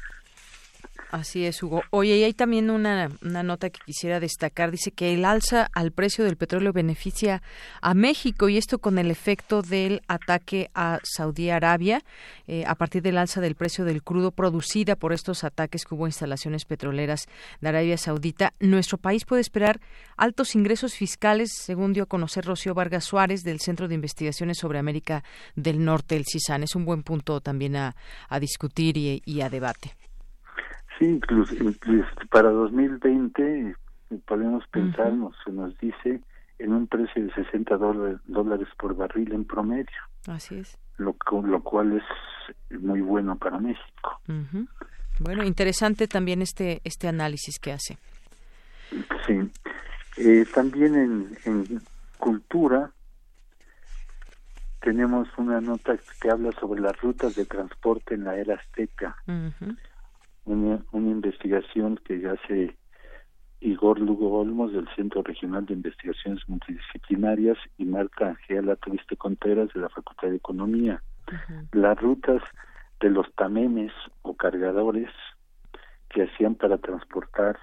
Así 1.11 1.47
es, 1.47 1.63
Hugo. 1.63 1.83
Oye, 1.89 2.19
y 2.19 2.25
hay 2.25 2.35
también 2.35 2.69
una, 2.69 3.09
una, 3.23 3.43
nota 3.43 3.71
que 3.71 3.81
quisiera 3.85 4.21
destacar. 4.21 4.71
Dice 4.71 4.91
que 4.91 5.15
el 5.15 5.25
alza 5.25 5.71
al 5.73 5.91
precio 5.91 6.23
del 6.23 6.37
petróleo 6.37 6.75
beneficia 6.75 7.43
a 7.81 7.95
México 7.95 8.51
y 8.51 8.59
esto 8.59 8.79
con 8.79 8.99
el 8.99 9.11
efecto 9.11 9.63
del 9.63 10.03
ataque 10.07 10.71
a 10.75 10.99
Saudí 11.05 11.49
Arabia 11.49 12.05
eh, 12.47 12.65
a 12.67 12.75
partir 12.75 13.01
del 13.01 13.17
alza 13.17 13.41
del 13.41 13.55
precio 13.55 13.87
del 13.87 14.03
crudo 14.03 14.33
producida 14.33 14.97
por 14.97 15.15
estos 15.15 15.45
ataques 15.45 15.87
que 15.87 15.95
hubo 15.95 16.07
instalaciones 16.07 16.67
petroleras 16.67 17.27
de 17.63 17.69
Arabia 17.71 17.97
Saudita. 17.97 18.53
Nuestro 18.61 18.99
país 18.99 19.25
puede 19.25 19.41
esperar 19.41 19.81
altos 20.19 20.55
ingresos 20.55 20.93
fiscales, 20.95 21.53
según 21.55 21.95
dio 21.95 22.03
a 22.03 22.07
conocer 22.07 22.45
Rocío 22.45 22.75
Vargas 22.75 23.05
Suárez 23.05 23.45
del 23.45 23.61
Centro 23.61 23.89
de 23.89 23.95
Investigaciones 23.95 24.59
sobre 24.59 24.79
América 24.79 25.25
del 25.57 25.83
Norte, 25.83 26.17
el 26.17 26.27
CISAN. 26.27 26.65
Es 26.65 26.75
un 26.75 26.85
buen 26.85 27.03
punto 27.03 27.41
también 27.41 27.77
a, 27.77 27.97
a 28.29 28.39
discutir 28.41 28.99
y, 28.99 29.23
y 29.25 29.41
a 29.41 29.49
debate. 29.49 29.98
Sí, 30.99 31.05
incluso, 31.05 31.55
para 32.31 32.51
2020 32.51 33.77
podemos 34.27 34.67
pensarnos, 34.69 35.35
se 35.45 35.53
nos 35.53 35.77
dice 35.79 36.21
en 36.59 36.73
un 36.73 36.87
precio 36.89 37.25
de 37.25 37.33
60 37.35 37.77
dólares, 38.27 38.69
por 38.79 38.97
barril 38.97 39.33
en 39.33 39.45
promedio. 39.45 39.87
Así 40.27 40.57
es. 40.57 40.77
Lo, 40.97 41.15
lo 41.45 41.63
cual 41.63 41.99
es 41.99 42.81
muy 42.81 43.01
bueno 43.01 43.37
para 43.37 43.59
México. 43.59 44.21
Bueno, 45.21 45.45
interesante 45.45 46.09
también 46.09 46.43
este 46.43 46.81
este 46.83 47.07
análisis 47.07 47.59
que 47.61 47.73
hace. 47.73 47.99
Sí. 49.27 49.51
Eh, 50.17 50.45
también 50.53 50.97
en, 50.97 51.39
en 51.45 51.83
cultura 52.19 52.91
tenemos 54.81 55.29
una 55.37 55.61
nota 55.61 55.97
que 56.21 56.31
habla 56.31 56.51
sobre 56.53 56.81
las 56.81 56.99
rutas 57.01 57.37
de 57.37 57.45
transporte 57.45 58.15
en 58.15 58.25
la 58.25 58.37
era 58.37 58.55
azteca 58.55 59.17
una, 60.49 60.85
una 60.93 61.11
investigación 61.11 62.01
que 62.05 62.27
hace 62.27 62.77
Igor 63.61 63.99
Lugo 63.99 64.39
Olmos 64.39 64.73
del 64.73 64.89
Centro 64.95 65.23
Regional 65.23 65.67
de 65.67 65.75
Investigaciones 65.75 66.49
Multidisciplinarias 66.49 67.59
y 67.77 67.85
Marta 67.85 68.29
Angela 68.29 68.77
Triste 68.77 69.17
Contreras 69.17 69.69
de 69.75 69.81
la 69.81 69.89
Facultad 69.89 70.29
de 70.29 70.37
Economía. 70.37 71.03
Las 71.73 72.01
rutas 72.01 72.43
de 73.01 73.11
los 73.11 73.33
tamemes 73.35 73.93
o 74.23 74.35
cargadores 74.35 75.11
que 76.09 76.23
hacían 76.23 76.55
para 76.55 76.79
transportar 76.79 77.59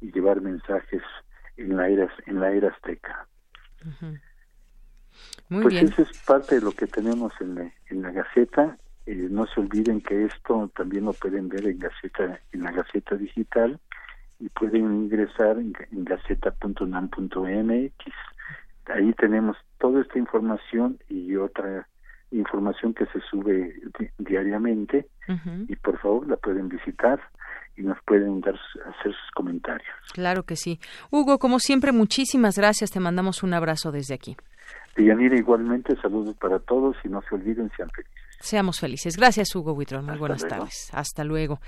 y 0.00 0.12
llevar 0.12 0.40
mensajes 0.40 1.02
en 1.56 1.76
la 1.76 1.88
era, 1.88 2.12
en 2.26 2.40
la 2.40 2.52
era 2.52 2.68
azteca. 2.68 3.26
pues 5.48 5.74
eso 5.76 6.02
es 6.02 6.24
parte 6.24 6.56
de 6.56 6.60
lo 6.60 6.72
que 6.72 6.86
tenemos 6.86 7.32
en 7.40 7.54
la, 7.54 7.72
en 7.86 8.02
la 8.02 8.10
Gaceta 8.10 8.76
eh, 9.06 9.28
no 9.30 9.46
se 9.46 9.60
olviden 9.60 10.00
que 10.00 10.24
esto 10.24 10.68
también 10.74 11.04
lo 11.04 11.12
pueden 11.12 11.48
ver 11.48 11.66
en 11.66 11.78
Gaceta, 11.78 12.40
en 12.52 12.62
la 12.62 12.72
Gaceta 12.72 13.14
Digital 13.14 13.78
y 14.40 14.48
pueden 14.48 14.84
ingresar 14.84 15.58
en, 15.58 15.72
gaceta.unam.mx. 15.92 17.34
Ahí 18.86 19.12
tenemos 19.14 19.56
toda 19.78 20.02
esta 20.02 20.18
información 20.18 20.98
y 21.08 21.36
otra 21.36 21.86
información 22.32 22.92
que 22.94 23.06
se 23.06 23.20
sube 23.30 23.74
diariamente 24.18 25.06
y 25.68 25.76
por 25.76 25.98
favor 26.00 26.26
la 26.28 26.36
pueden 26.36 26.68
visitar 26.68 27.20
y 27.76 27.82
nos 27.82 27.98
pueden 28.04 28.40
dar 28.40 28.54
hacer 28.54 29.12
sus 29.12 29.30
comentarios. 29.34 29.94
Claro 30.12 30.42
que 30.42 30.56
sí. 30.56 30.80
Hugo, 31.10 31.38
como 31.38 31.60
siempre, 31.60 31.92
muchísimas 31.92 32.56
gracias. 32.58 32.90
Te 32.90 33.00
mandamos 33.00 33.42
un 33.42 33.54
abrazo 33.54 33.92
desde 33.92 34.14
aquí. 34.14 34.36
Yanira, 34.96 35.36
igualmente, 35.36 35.94
saludos 36.00 36.34
para 36.36 36.58
todos 36.58 36.96
y 37.04 37.08
no 37.08 37.22
se 37.22 37.34
olviden, 37.34 37.70
sean 37.76 37.90
felices. 37.90 38.25
Seamos 38.40 38.80
felices. 38.80 39.16
Gracias, 39.16 39.54
Hugo 39.54 39.72
Huitrón. 39.72 40.06
Muy 40.06 40.18
buenas 40.18 40.46
tardes. 40.46 40.88
Hasta 40.92 41.24
luego. 41.24 41.60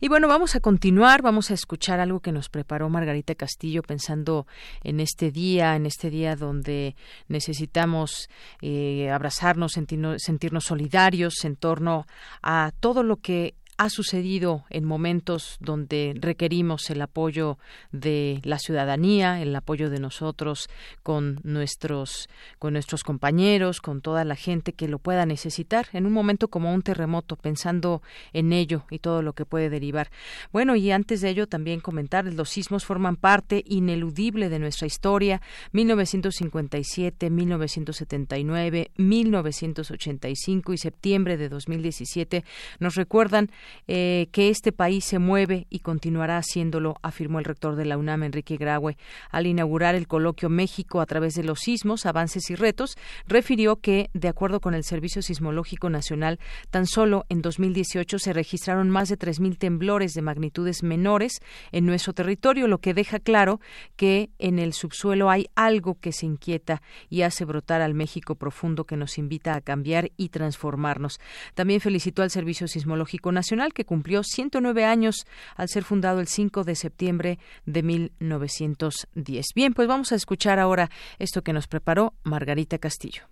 Y 0.00 0.08
bueno, 0.08 0.28
vamos 0.28 0.56
a 0.56 0.60
continuar. 0.60 1.22
Vamos 1.22 1.50
a 1.50 1.54
escuchar 1.54 2.00
algo 2.00 2.20
que 2.20 2.32
nos 2.32 2.48
preparó 2.48 2.88
Margarita 2.88 3.34
Castillo 3.34 3.82
pensando 3.82 4.46
en 4.82 5.00
este 5.00 5.30
día, 5.30 5.76
en 5.76 5.86
este 5.86 6.10
día 6.10 6.36
donde 6.36 6.96
necesitamos 7.28 8.28
eh, 8.60 9.10
abrazarnos, 9.10 9.72
sentirnos 9.72 10.64
solidarios 10.64 11.44
en 11.44 11.56
torno 11.56 12.06
a 12.42 12.72
todo 12.80 13.02
lo 13.02 13.16
que 13.16 13.54
ha 13.78 13.90
sucedido 13.90 14.64
en 14.70 14.84
momentos 14.84 15.56
donde 15.60 16.14
requerimos 16.18 16.88
el 16.90 17.02
apoyo 17.02 17.58
de 17.92 18.40
la 18.44 18.58
ciudadanía, 18.58 19.42
el 19.42 19.54
apoyo 19.54 19.90
de 19.90 20.00
nosotros 20.00 20.68
con 21.02 21.40
nuestros 21.42 22.28
con 22.58 22.72
nuestros 22.72 23.02
compañeros, 23.02 23.80
con 23.80 24.00
toda 24.00 24.24
la 24.24 24.36
gente 24.36 24.72
que 24.72 24.88
lo 24.88 24.98
pueda 24.98 25.26
necesitar 25.26 25.88
en 25.92 26.06
un 26.06 26.12
momento 26.12 26.48
como 26.48 26.72
un 26.72 26.82
terremoto, 26.82 27.36
pensando 27.36 28.02
en 28.32 28.52
ello 28.52 28.84
y 28.90 28.98
todo 28.98 29.22
lo 29.22 29.34
que 29.34 29.44
puede 29.44 29.70
derivar. 29.70 30.10
Bueno, 30.52 30.76
y 30.76 30.90
antes 30.90 31.20
de 31.20 31.30
ello 31.30 31.46
también 31.46 31.80
comentar, 31.80 32.24
los 32.24 32.48
sismos 32.48 32.84
forman 32.84 33.16
parte 33.16 33.62
ineludible 33.66 34.48
de 34.48 34.58
nuestra 34.58 34.86
historia, 34.86 35.42
1957, 35.72 37.30
1979, 37.30 38.90
1985 38.96 40.72
y 40.72 40.78
septiembre 40.78 41.36
de 41.36 41.48
2017 41.48 42.44
nos 42.78 42.94
recuerdan 42.94 43.50
eh, 43.86 44.28
que 44.32 44.48
este 44.48 44.72
país 44.72 45.04
se 45.04 45.18
mueve 45.18 45.66
y 45.70 45.80
continuará 45.80 46.38
haciéndolo, 46.38 46.96
afirmó 47.02 47.38
el 47.38 47.44
rector 47.44 47.76
de 47.76 47.84
la 47.84 47.98
UNAM, 47.98 48.24
Enrique 48.24 48.56
Graue, 48.56 48.96
al 49.30 49.46
inaugurar 49.46 49.94
el 49.94 50.06
coloquio 50.06 50.48
México 50.48 51.00
a 51.00 51.06
través 51.06 51.34
de 51.34 51.44
los 51.44 51.60
sismos, 51.60 52.06
avances 52.06 52.50
y 52.50 52.54
retos. 52.54 52.96
Refirió 53.26 53.76
que, 53.76 54.10
de 54.14 54.28
acuerdo 54.28 54.60
con 54.60 54.74
el 54.74 54.84
Servicio 54.84 55.22
Sismológico 55.22 55.90
Nacional, 55.90 56.38
tan 56.70 56.86
solo 56.86 57.24
en 57.28 57.42
2018 57.42 58.18
se 58.18 58.32
registraron 58.32 58.90
más 58.90 59.08
de 59.08 59.18
3.000 59.18 59.58
temblores 59.58 60.12
de 60.12 60.22
magnitudes 60.22 60.82
menores 60.82 61.40
en 61.72 61.86
nuestro 61.86 62.12
territorio, 62.12 62.68
lo 62.68 62.78
que 62.78 62.94
deja 62.94 63.18
claro 63.18 63.60
que 63.96 64.30
en 64.38 64.58
el 64.58 64.72
subsuelo 64.72 65.30
hay 65.30 65.46
algo 65.54 65.98
que 66.00 66.12
se 66.12 66.26
inquieta 66.26 66.82
y 67.08 67.22
hace 67.22 67.44
brotar 67.44 67.80
al 67.80 67.94
México 67.94 68.34
profundo 68.34 68.84
que 68.84 68.96
nos 68.96 69.18
invita 69.18 69.54
a 69.54 69.60
cambiar 69.60 70.10
y 70.16 70.28
transformarnos. 70.28 71.20
También 71.54 71.80
felicitó 71.80 72.22
al 72.22 72.30
Servicio 72.30 72.68
Sismológico 72.68 73.32
Nacional 73.32 73.55
que 73.72 73.84
cumplió 73.84 74.22
109 74.22 74.84
años 74.84 75.26
al 75.56 75.68
ser 75.68 75.84
fundado 75.84 76.20
el 76.20 76.28
5 76.28 76.64
de 76.64 76.74
septiembre 76.74 77.38
de 77.64 77.82
1910. 77.82 79.46
Bien, 79.54 79.74
pues 79.74 79.88
vamos 79.88 80.12
a 80.12 80.16
escuchar 80.16 80.58
ahora 80.58 80.90
esto 81.18 81.42
que 81.42 81.52
nos 81.52 81.66
preparó 81.66 82.14
Margarita 82.22 82.78
Castillo. 82.78 83.22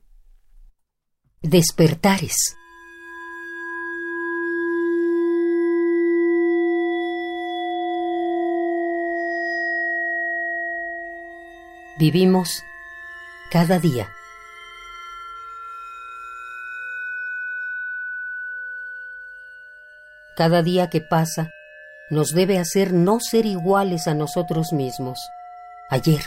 Despertares. 1.42 2.56
Vivimos 11.96 12.64
cada 13.51 13.78
día. 13.78 14.09
Cada 20.36 20.62
día 20.62 20.90
que 20.90 21.01
pasa 21.01 21.52
nos 22.11 22.32
debe 22.32 22.59
hacer 22.59 22.93
no 22.93 23.20
ser 23.20 23.47
iguales 23.47 24.09
a 24.09 24.15
nosotros 24.15 24.73
mismos. 24.73 25.19
Ayer. 25.90 26.23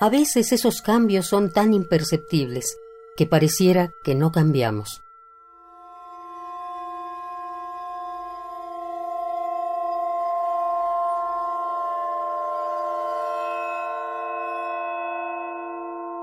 A 0.00 0.10
veces 0.10 0.50
esos 0.50 0.82
cambios 0.82 1.28
son 1.28 1.52
tan 1.52 1.72
imperceptibles 1.72 2.76
que 3.16 3.26
pareciera 3.26 3.92
que 4.02 4.16
no 4.16 4.32
cambiamos. 4.32 5.04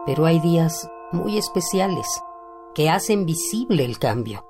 Pero 0.05 0.25
hay 0.25 0.39
días 0.41 0.89
muy 1.11 1.37
especiales 1.37 2.07
que 2.75 2.89
hacen 2.89 3.25
visible 3.25 3.85
el 3.85 3.97
cambio. 3.99 4.45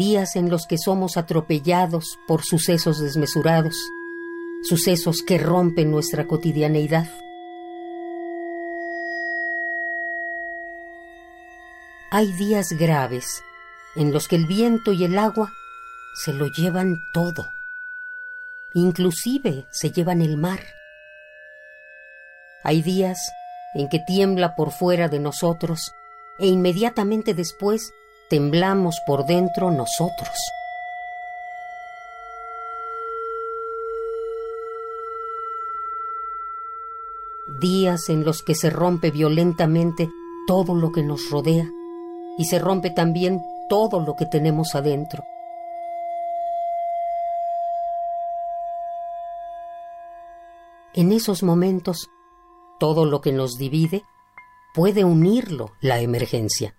días 0.00 0.34
en 0.36 0.48
los 0.48 0.66
que 0.66 0.78
somos 0.78 1.18
atropellados 1.18 2.18
por 2.26 2.42
sucesos 2.42 3.00
desmesurados, 3.00 3.74
sucesos 4.62 5.22
que 5.22 5.36
rompen 5.36 5.90
nuestra 5.90 6.26
cotidianeidad. 6.26 7.06
Hay 12.10 12.32
días 12.32 12.68
graves 12.70 13.42
en 13.94 14.10
los 14.10 14.26
que 14.26 14.36
el 14.36 14.46
viento 14.46 14.92
y 14.92 15.04
el 15.04 15.18
agua 15.18 15.52
se 16.14 16.32
lo 16.32 16.46
llevan 16.46 16.96
todo, 17.12 17.52
inclusive 18.74 19.66
se 19.70 19.90
llevan 19.90 20.22
el 20.22 20.36
mar. 20.36 20.60
Hay 22.62 22.82
días 22.82 23.18
en 23.74 23.88
que 23.88 24.00
tiembla 24.00 24.54
por 24.56 24.72
fuera 24.72 25.08
de 25.08 25.20
nosotros 25.20 25.92
e 26.38 26.46
inmediatamente 26.46 27.34
después 27.34 27.92
temblamos 28.28 29.00
por 29.06 29.26
dentro 29.26 29.70
nosotros. 29.70 30.36
Días 37.46 38.08
en 38.08 38.24
los 38.24 38.42
que 38.42 38.54
se 38.54 38.70
rompe 38.70 39.10
violentamente 39.10 40.08
todo 40.46 40.74
lo 40.74 40.92
que 40.92 41.02
nos 41.02 41.30
rodea 41.30 41.68
y 42.38 42.44
se 42.46 42.58
rompe 42.58 42.90
también 42.90 43.42
todo 43.68 44.00
lo 44.00 44.16
que 44.16 44.26
tenemos 44.26 44.74
adentro. 44.74 45.24
En 50.92 51.12
esos 51.12 51.44
momentos, 51.44 52.10
todo 52.80 53.04
lo 53.04 53.20
que 53.20 53.30
nos 53.30 53.56
divide 53.58 54.04
puede 54.74 55.04
unirlo 55.04 55.70
la 55.80 56.00
emergencia. 56.00 56.74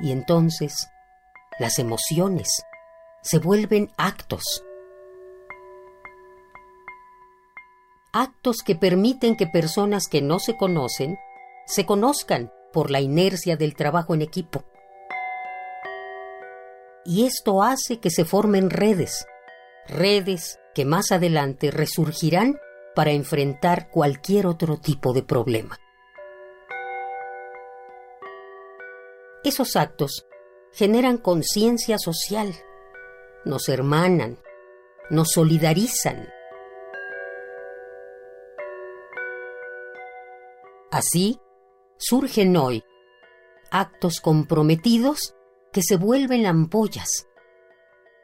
Y 0.00 0.10
entonces 0.10 0.88
las 1.60 1.78
emociones 1.78 2.48
se 3.22 3.38
vuelven 3.38 3.92
actos. 3.96 4.42
Actos 8.12 8.56
que 8.64 8.74
permiten 8.74 9.36
que 9.36 9.46
personas 9.46 10.08
que 10.10 10.20
no 10.20 10.40
se 10.40 10.56
conocen 10.56 11.16
se 11.66 11.84
conozcan 11.84 12.52
por 12.72 12.90
la 12.90 13.00
inercia 13.00 13.56
del 13.56 13.74
trabajo 13.74 14.14
en 14.14 14.22
equipo. 14.22 14.64
Y 17.04 17.26
esto 17.26 17.62
hace 17.62 18.00
que 18.00 18.10
se 18.10 18.24
formen 18.24 18.70
redes, 18.70 19.26
redes 19.86 20.58
que 20.74 20.84
más 20.84 21.12
adelante 21.12 21.70
resurgirán 21.70 22.56
para 22.94 23.12
enfrentar 23.12 23.90
cualquier 23.90 24.46
otro 24.46 24.78
tipo 24.78 25.12
de 25.12 25.22
problema. 25.22 25.78
Esos 29.44 29.76
actos 29.76 30.26
generan 30.72 31.18
conciencia 31.18 31.98
social, 31.98 32.52
nos 33.44 33.68
hermanan, 33.68 34.38
nos 35.08 35.30
solidarizan. 35.30 36.28
Así, 40.90 41.38
surgen 41.98 42.56
hoy 42.56 42.84
actos 43.70 44.20
comprometidos 44.20 45.34
que 45.72 45.82
se 45.82 45.96
vuelven 45.96 46.46
ampollas. 46.46 47.26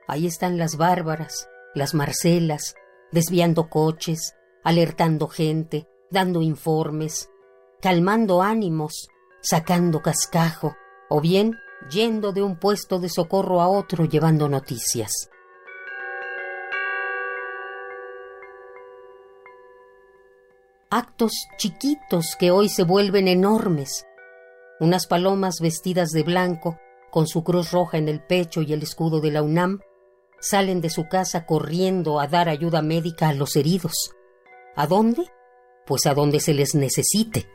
Ahí 0.07 0.27
están 0.27 0.59
las 0.59 0.77
bárbaras, 0.77 1.49
las 1.75 1.95
marcelas, 1.95 2.75
desviando 3.11 3.69
coches, 3.69 4.35
alertando 4.65 5.29
gente, 5.29 5.89
dando 6.11 6.43
informes, 6.43 7.29
calmando 7.81 8.43
ánimos, 8.43 9.09
sacando 9.41 10.01
cascajo, 10.01 10.77
o 11.09 11.21
bien 11.21 11.57
yendo 11.91 12.33
de 12.33 12.43
un 12.43 12.59
puesto 12.59 12.99
de 12.99 13.09
socorro 13.09 13.61
a 13.61 13.69
otro 13.69 14.05
llevando 14.05 14.49
noticias. 14.49 15.29
Actos 20.95 21.33
chiquitos 21.57 22.37
que 22.39 22.51
hoy 22.51 22.69
se 22.69 22.83
vuelven 22.83 23.27
enormes. 23.27 24.07
Unas 24.79 25.07
palomas 25.07 25.55
vestidas 25.59 26.11
de 26.11 26.23
blanco, 26.23 26.79
con 27.11 27.27
su 27.27 27.43
cruz 27.43 27.71
roja 27.73 27.97
en 27.97 28.11
el 28.11 28.21
pecho 28.23 28.61
y 28.61 28.75
el 28.75 28.83
escudo 28.83 29.23
de 29.23 29.31
la 29.31 29.43
UNAM, 29.43 29.81
salen 30.39 30.83
de 30.83 30.91
su 30.91 31.09
casa 31.09 31.47
corriendo 31.47 32.21
a 32.21 32.27
dar 32.27 32.51
ayuda 32.51 32.83
médica 32.83 33.31
a 33.31 33.33
los 33.33 33.57
heridos. 33.57 34.11
¿A 34.77 34.87
dónde? 34.87 35.23
Pues 35.87 36.05
a 36.05 36.13
donde 36.13 36.41
se 36.41 36.53
les 36.53 36.75
necesite. 36.75 37.49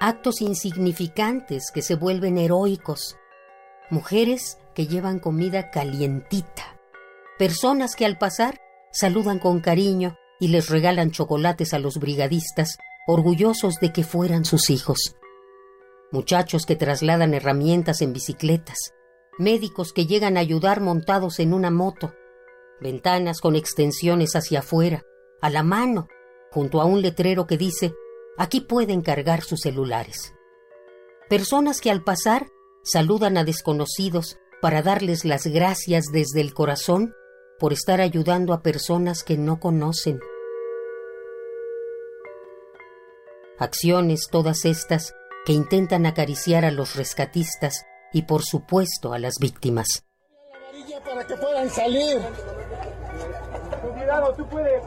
actos 0.00 0.40
insignificantes 0.40 1.70
que 1.72 1.82
se 1.82 1.94
vuelven 1.94 2.36
heroicos, 2.36 3.16
mujeres 3.90 4.58
que 4.74 4.88
llevan 4.88 5.20
comida 5.20 5.70
calientita, 5.70 6.80
personas 7.38 7.94
que 7.94 8.06
al 8.06 8.18
pasar 8.18 8.60
saludan 8.92 9.38
con 9.38 9.60
cariño 9.60 10.16
y 10.40 10.48
les 10.48 10.68
regalan 10.68 11.10
chocolates 11.10 11.74
a 11.74 11.78
los 11.78 11.98
brigadistas, 11.98 12.78
orgullosos 13.06 13.76
de 13.76 13.92
que 13.92 14.04
fueran 14.04 14.44
sus 14.44 14.70
hijos, 14.70 15.16
muchachos 16.12 16.66
que 16.66 16.76
trasladan 16.76 17.34
herramientas 17.34 18.02
en 18.02 18.12
bicicletas, 18.12 18.78
médicos 19.38 19.92
que 19.92 20.06
llegan 20.06 20.36
a 20.36 20.40
ayudar 20.40 20.80
montados 20.80 21.38
en 21.40 21.54
una 21.54 21.70
moto, 21.70 22.14
ventanas 22.80 23.40
con 23.40 23.56
extensiones 23.56 24.34
hacia 24.34 24.60
afuera, 24.60 25.02
a 25.40 25.50
la 25.50 25.62
mano, 25.62 26.08
junto 26.50 26.80
a 26.80 26.84
un 26.84 27.02
letrero 27.02 27.46
que 27.46 27.58
dice 27.58 27.92
Aquí 28.38 28.60
pueden 28.60 29.00
cargar 29.00 29.42
sus 29.42 29.60
celulares. 29.60 30.34
Personas 31.28 31.80
que 31.80 31.90
al 31.90 32.04
pasar 32.04 32.48
saludan 32.84 33.38
a 33.38 33.44
desconocidos 33.44 34.38
para 34.60 34.82
darles 34.82 35.24
las 35.24 35.46
gracias 35.46 36.06
desde 36.12 36.40
el 36.40 36.52
corazón 36.52 37.14
por 37.58 37.72
estar 37.72 38.00
ayudando 38.00 38.52
a 38.52 38.62
personas 38.62 39.22
que 39.22 39.36
no 39.38 39.60
conocen. 39.60 40.20
Acciones 43.58 44.28
todas 44.30 44.64
estas 44.64 45.14
que 45.46 45.52
intentan 45.52 46.06
acariciar 46.06 46.64
a 46.64 46.70
los 46.70 46.96
rescatistas 46.96 47.86
y 48.12 48.22
por 48.22 48.42
supuesto 48.42 49.12
a 49.12 49.18
las 49.18 49.34
víctimas. 49.40 50.04
para 51.04 51.26
que 51.26 51.36
puedan 51.36 51.70
salir. 51.70 52.20
Cuidado, 53.94 54.34
tú 54.34 54.48
puedes 54.48 54.82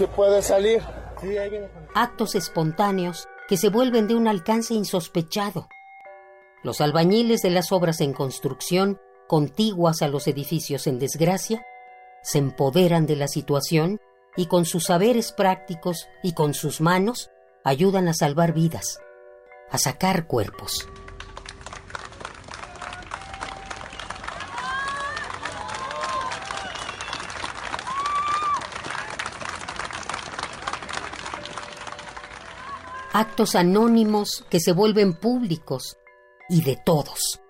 se 0.00 0.08
puede 0.08 0.40
salir. 0.40 0.82
Actos 1.94 2.34
espontáneos 2.34 3.28
que 3.48 3.58
se 3.58 3.68
vuelven 3.68 4.08
de 4.08 4.14
un 4.14 4.28
alcance 4.28 4.72
insospechado. 4.72 5.68
Los 6.62 6.80
albañiles 6.80 7.42
de 7.42 7.50
las 7.50 7.70
obras 7.70 8.00
en 8.00 8.14
construcción, 8.14 8.98
contiguas 9.30 10.02
a 10.02 10.08
los 10.08 10.26
edificios 10.26 10.88
en 10.88 10.98
desgracia, 10.98 11.64
se 12.20 12.38
empoderan 12.38 13.06
de 13.06 13.14
la 13.14 13.28
situación 13.28 14.00
y 14.36 14.46
con 14.46 14.64
sus 14.64 14.86
saberes 14.86 15.30
prácticos 15.30 16.08
y 16.24 16.32
con 16.32 16.52
sus 16.52 16.80
manos 16.80 17.30
ayudan 17.62 18.08
a 18.08 18.12
salvar 18.12 18.52
vidas, 18.52 18.98
a 19.70 19.78
sacar 19.78 20.26
cuerpos. 20.26 20.88
actos 33.12 33.54
anónimos 33.54 34.44
que 34.50 34.58
se 34.58 34.72
vuelven 34.72 35.12
públicos 35.12 35.98
y 36.48 36.62
de 36.62 36.76
todos. 36.84 37.40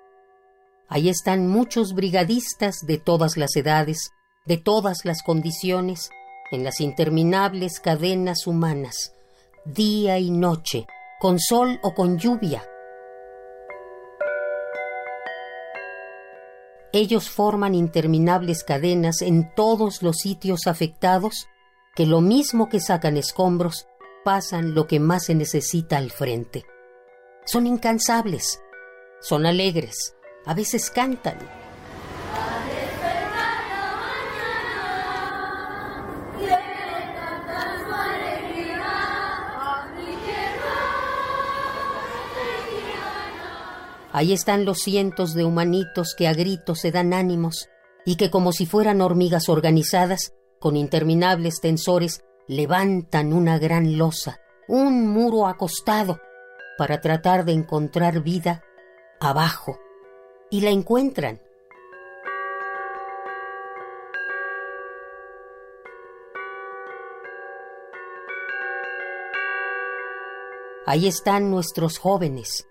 Ahí 0.91 1.09
están 1.09 1.47
muchos 1.47 1.95
brigadistas 1.95 2.85
de 2.85 2.99
todas 2.99 3.37
las 3.37 3.55
edades, 3.55 4.11
de 4.45 4.57
todas 4.57 5.05
las 5.05 5.23
condiciones, 5.23 6.11
en 6.51 6.65
las 6.65 6.81
interminables 6.81 7.79
cadenas 7.79 8.49
humanas, 8.49 9.13
día 9.65 10.19
y 10.19 10.33
noche, 10.33 10.89
con 11.21 11.39
sol 11.39 11.79
o 11.85 11.95
con 11.95 12.19
lluvia. 12.19 12.65
Ellos 16.93 17.31
forman 17.31 17.77
interminables 17.77 18.65
cadenas 18.65 19.23
en 19.23 19.55
todos 19.55 20.03
los 20.03 20.17
sitios 20.17 20.67
afectados 20.67 21.47
que 21.95 22.05
lo 22.05 22.21
mismo 22.21 22.69
que 22.69 22.81
sacan 22.81 23.17
escombros, 23.17 23.87
pasan 24.25 24.75
lo 24.75 24.89
que 24.89 24.99
más 24.99 25.27
se 25.27 25.37
necesita 25.37 25.99
al 25.99 26.11
frente. 26.11 26.65
Son 27.45 27.69
incansables, 27.69 28.61
son 29.21 29.47
alegres, 29.47 30.17
a 30.45 30.55
veces 30.55 30.91
cantan. 30.91 31.39
Ahí 44.13 44.33
están 44.33 44.65
los 44.65 44.81
cientos 44.81 45.35
de 45.35 45.45
humanitos 45.45 46.15
que 46.15 46.27
a 46.27 46.35
gritos 46.35 46.81
se 46.81 46.91
dan 46.91 47.15
ánimos 47.15 47.69
y 48.05 48.17
que 48.17 48.31
como 48.31 48.53
si 48.53 48.67
fueran 48.67 49.01
hormigas 49.01 49.49
organizadas, 49.49 50.33
con 50.59 50.77
interminables 50.77 51.61
tensores, 51.61 52.23
levantan 52.49 53.33
una 53.33 53.59
gran 53.59 53.97
losa, 53.97 54.41
un 54.69 55.09
muro 55.09 55.47
acostado, 55.47 56.21
para 56.77 57.01
tratar 57.01 57.45
de 57.45 57.53
encontrar 57.53 58.23
vida 58.23 58.63
abajo. 59.21 59.79
Y 60.51 60.63
la 60.63 60.71
encuentran. 60.71 61.41
Ahí 70.87 71.07
están 71.07 71.53
nuestros 71.53 71.99
jóvenes, 71.99 72.67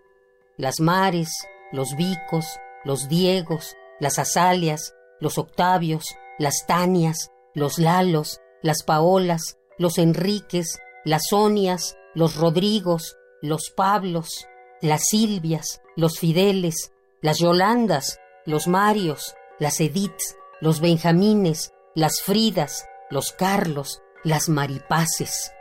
las 0.57 0.81
Mares, 0.81 1.29
los 1.71 1.95
Vicos, 1.95 2.45
los 2.83 3.07
Diegos, 3.07 3.77
las 4.01 4.19
Azalias, 4.19 4.93
los 5.21 5.37
Octavios, 5.37 6.17
las 6.37 6.65
Tanias, 6.67 7.31
los 7.53 7.79
Lalos, 7.79 8.41
las 8.61 8.83
Paolas, 8.83 9.57
los 9.77 9.97
Enriques, 9.97 10.79
las 11.05 11.27
Sonias, 11.29 11.97
los 12.13 12.35
Rodrigos, 12.35 13.15
los 13.41 13.71
Pablos, 13.75 14.47
las 14.81 15.03
Silvias, 15.09 15.81
los 15.95 16.19
Fideles, 16.19 16.91
las 17.21 17.39
Yolandas, 17.39 18.19
los 18.45 18.67
Marios, 18.67 19.35
las 19.59 19.79
Ediths, 19.81 20.37
los 20.61 20.79
Benjamines, 20.79 21.73
las 21.93 22.21
Fridas, 22.21 22.87
los 23.09 23.33
Carlos, 23.33 24.01
las 24.23 24.47
Maripaces. 24.47 25.51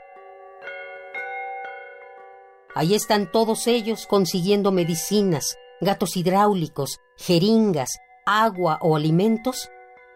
Ahí 2.74 2.94
están 2.94 3.32
todos 3.32 3.66
ellos 3.66 4.06
consiguiendo 4.06 4.70
medicinas, 4.70 5.56
gatos 5.80 6.16
hidráulicos, 6.16 7.00
jeringas, 7.16 7.98
agua 8.24 8.78
o 8.80 8.94
alimentos 8.94 9.68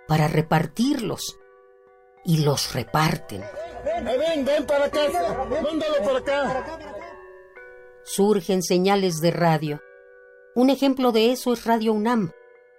para 0.06 0.28
repartirlos. 0.28 1.38
Y 2.24 2.44
los 2.44 2.72
reparten. 2.72 3.42
Ven, 3.84 4.44
ven, 4.44 4.64
para 4.64 4.84
acá. 4.84 5.00
Mándalo 5.48 6.04
para 6.04 6.18
acá. 6.18 6.78
Surgen 8.04 8.62
señales 8.62 9.20
de 9.20 9.32
radio. 9.32 9.80
Un 10.54 10.68
ejemplo 10.68 11.12
de 11.12 11.32
eso 11.32 11.54
es 11.54 11.64
Radio 11.64 11.94
UNAM, 11.94 12.32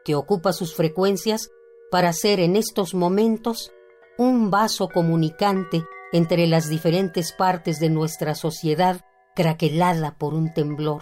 que 0.06 0.14
ocupa 0.14 0.54
sus 0.54 0.76
frecuencias 0.76 1.50
para 1.90 2.14
ser 2.14 2.40
en 2.40 2.56
estos 2.56 2.94
momentos 2.94 3.74
un 4.18 4.52
vaso 4.52 4.90
comunicante 4.90 5.84
entre 6.12 6.46
las 6.46 6.70
diferentes 6.70 7.34
partes 7.34 7.80
de 7.80 7.90
nuestra 7.90 8.36
sociedad 8.36 9.02
craquelada 9.36 10.16
por 10.20 10.36
un 10.36 10.54
temblor. 10.54 11.02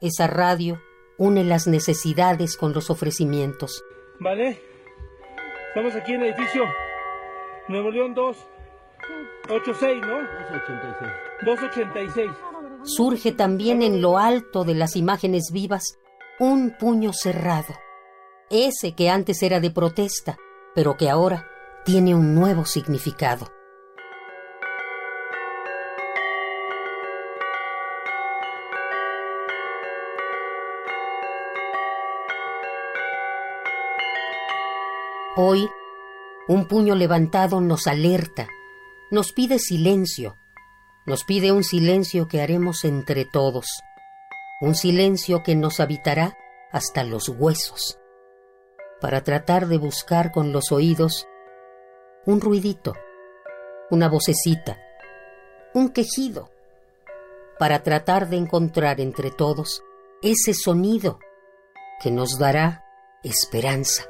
Esa 0.00 0.26
radio 0.26 0.80
une 1.18 1.44
las 1.44 1.66
necesidades 1.66 2.56
con 2.56 2.72
los 2.72 2.88
ofrecimientos. 2.88 3.84
Vale, 4.20 4.58
estamos 5.68 5.94
aquí 5.94 6.14
en 6.14 6.22
el 6.22 6.28
edificio 6.28 6.62
Nuevo 7.68 7.90
León 7.90 8.14
286, 8.14 10.00
¿no? 10.00 10.16
286. 10.16 11.12
286. 11.44 12.47
Surge 12.84 13.32
también 13.32 13.82
en 13.82 14.00
lo 14.00 14.18
alto 14.18 14.64
de 14.64 14.74
las 14.74 14.96
imágenes 14.96 15.50
vivas 15.52 15.98
un 16.38 16.76
puño 16.78 17.12
cerrado, 17.12 17.74
ese 18.48 18.94
que 18.94 19.10
antes 19.10 19.42
era 19.42 19.58
de 19.58 19.70
protesta, 19.70 20.38
pero 20.74 20.96
que 20.96 21.10
ahora 21.10 21.48
tiene 21.84 22.14
un 22.14 22.34
nuevo 22.34 22.64
significado. 22.64 23.48
Hoy, 35.40 35.68
un 36.46 36.66
puño 36.66 36.94
levantado 36.94 37.60
nos 37.60 37.86
alerta, 37.86 38.48
nos 39.10 39.32
pide 39.32 39.58
silencio, 39.58 40.36
nos 41.08 41.24
pide 41.24 41.52
un 41.52 41.64
silencio 41.64 42.28
que 42.28 42.42
haremos 42.42 42.84
entre 42.84 43.24
todos, 43.24 43.82
un 44.60 44.74
silencio 44.74 45.42
que 45.42 45.56
nos 45.56 45.80
habitará 45.80 46.36
hasta 46.70 47.02
los 47.02 47.30
huesos, 47.30 47.98
para 49.00 49.24
tratar 49.24 49.68
de 49.68 49.78
buscar 49.78 50.32
con 50.32 50.52
los 50.52 50.70
oídos 50.70 51.26
un 52.26 52.42
ruidito, 52.42 52.92
una 53.90 54.10
vocecita, 54.10 54.78
un 55.72 55.88
quejido, 55.88 56.50
para 57.58 57.82
tratar 57.82 58.28
de 58.28 58.36
encontrar 58.36 59.00
entre 59.00 59.30
todos 59.30 59.82
ese 60.20 60.52
sonido 60.52 61.18
que 62.02 62.10
nos 62.10 62.38
dará 62.38 62.84
esperanza. 63.24 64.04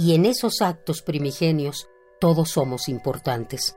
Y 0.00 0.14
en 0.14 0.26
esos 0.26 0.62
actos 0.62 1.02
primigenios 1.02 1.88
todos 2.20 2.50
somos 2.50 2.88
importantes. 2.88 3.76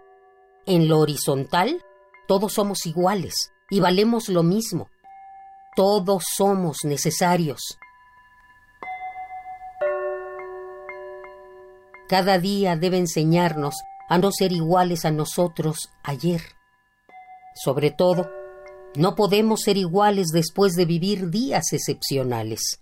En 0.67 0.87
lo 0.87 0.99
horizontal, 0.99 1.83
todos 2.27 2.53
somos 2.53 2.85
iguales 2.85 3.33
y 3.71 3.79
valemos 3.79 4.29
lo 4.29 4.43
mismo. 4.43 4.91
Todos 5.75 6.25
somos 6.37 6.83
necesarios. 6.83 7.79
Cada 12.07 12.37
día 12.37 12.75
debe 12.75 12.97
enseñarnos 12.97 13.73
a 14.07 14.19
no 14.19 14.31
ser 14.31 14.51
iguales 14.51 15.05
a 15.05 15.11
nosotros 15.11 15.89
ayer. 16.03 16.41
Sobre 17.55 17.89
todo, 17.89 18.29
no 18.95 19.15
podemos 19.15 19.61
ser 19.61 19.75
iguales 19.75 20.27
después 20.27 20.73
de 20.73 20.85
vivir 20.85 21.31
días 21.31 21.73
excepcionales. 21.73 22.80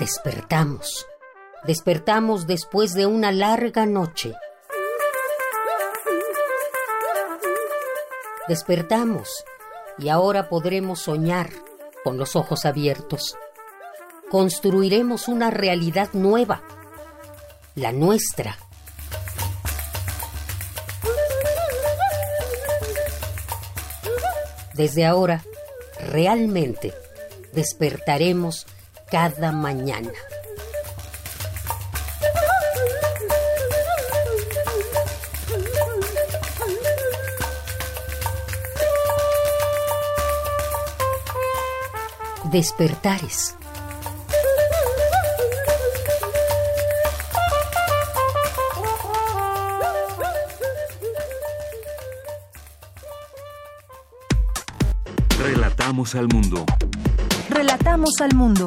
Despertamos. 0.00 1.06
Despertamos 1.64 2.46
después 2.46 2.94
de 2.94 3.04
una 3.04 3.32
larga 3.32 3.84
noche. 3.84 4.34
Despertamos 8.48 9.44
y 9.98 10.08
ahora 10.08 10.48
podremos 10.48 11.00
soñar 11.00 11.50
con 12.02 12.16
los 12.16 12.34
ojos 12.34 12.64
abiertos. 12.64 13.36
Construiremos 14.30 15.28
una 15.28 15.50
realidad 15.50 16.08
nueva, 16.14 16.62
la 17.74 17.92
nuestra. 17.92 18.56
Desde 24.72 25.04
ahora, 25.04 25.44
realmente 26.00 26.94
despertaremos 27.52 28.66
cada 29.10 29.50
mañana. 29.50 30.10
Despertares. 42.44 43.56
Relatamos 55.38 56.14
al 56.14 56.28
mundo. 56.28 56.64
Relatamos 57.48 58.20
al 58.20 58.34
mundo. 58.34 58.66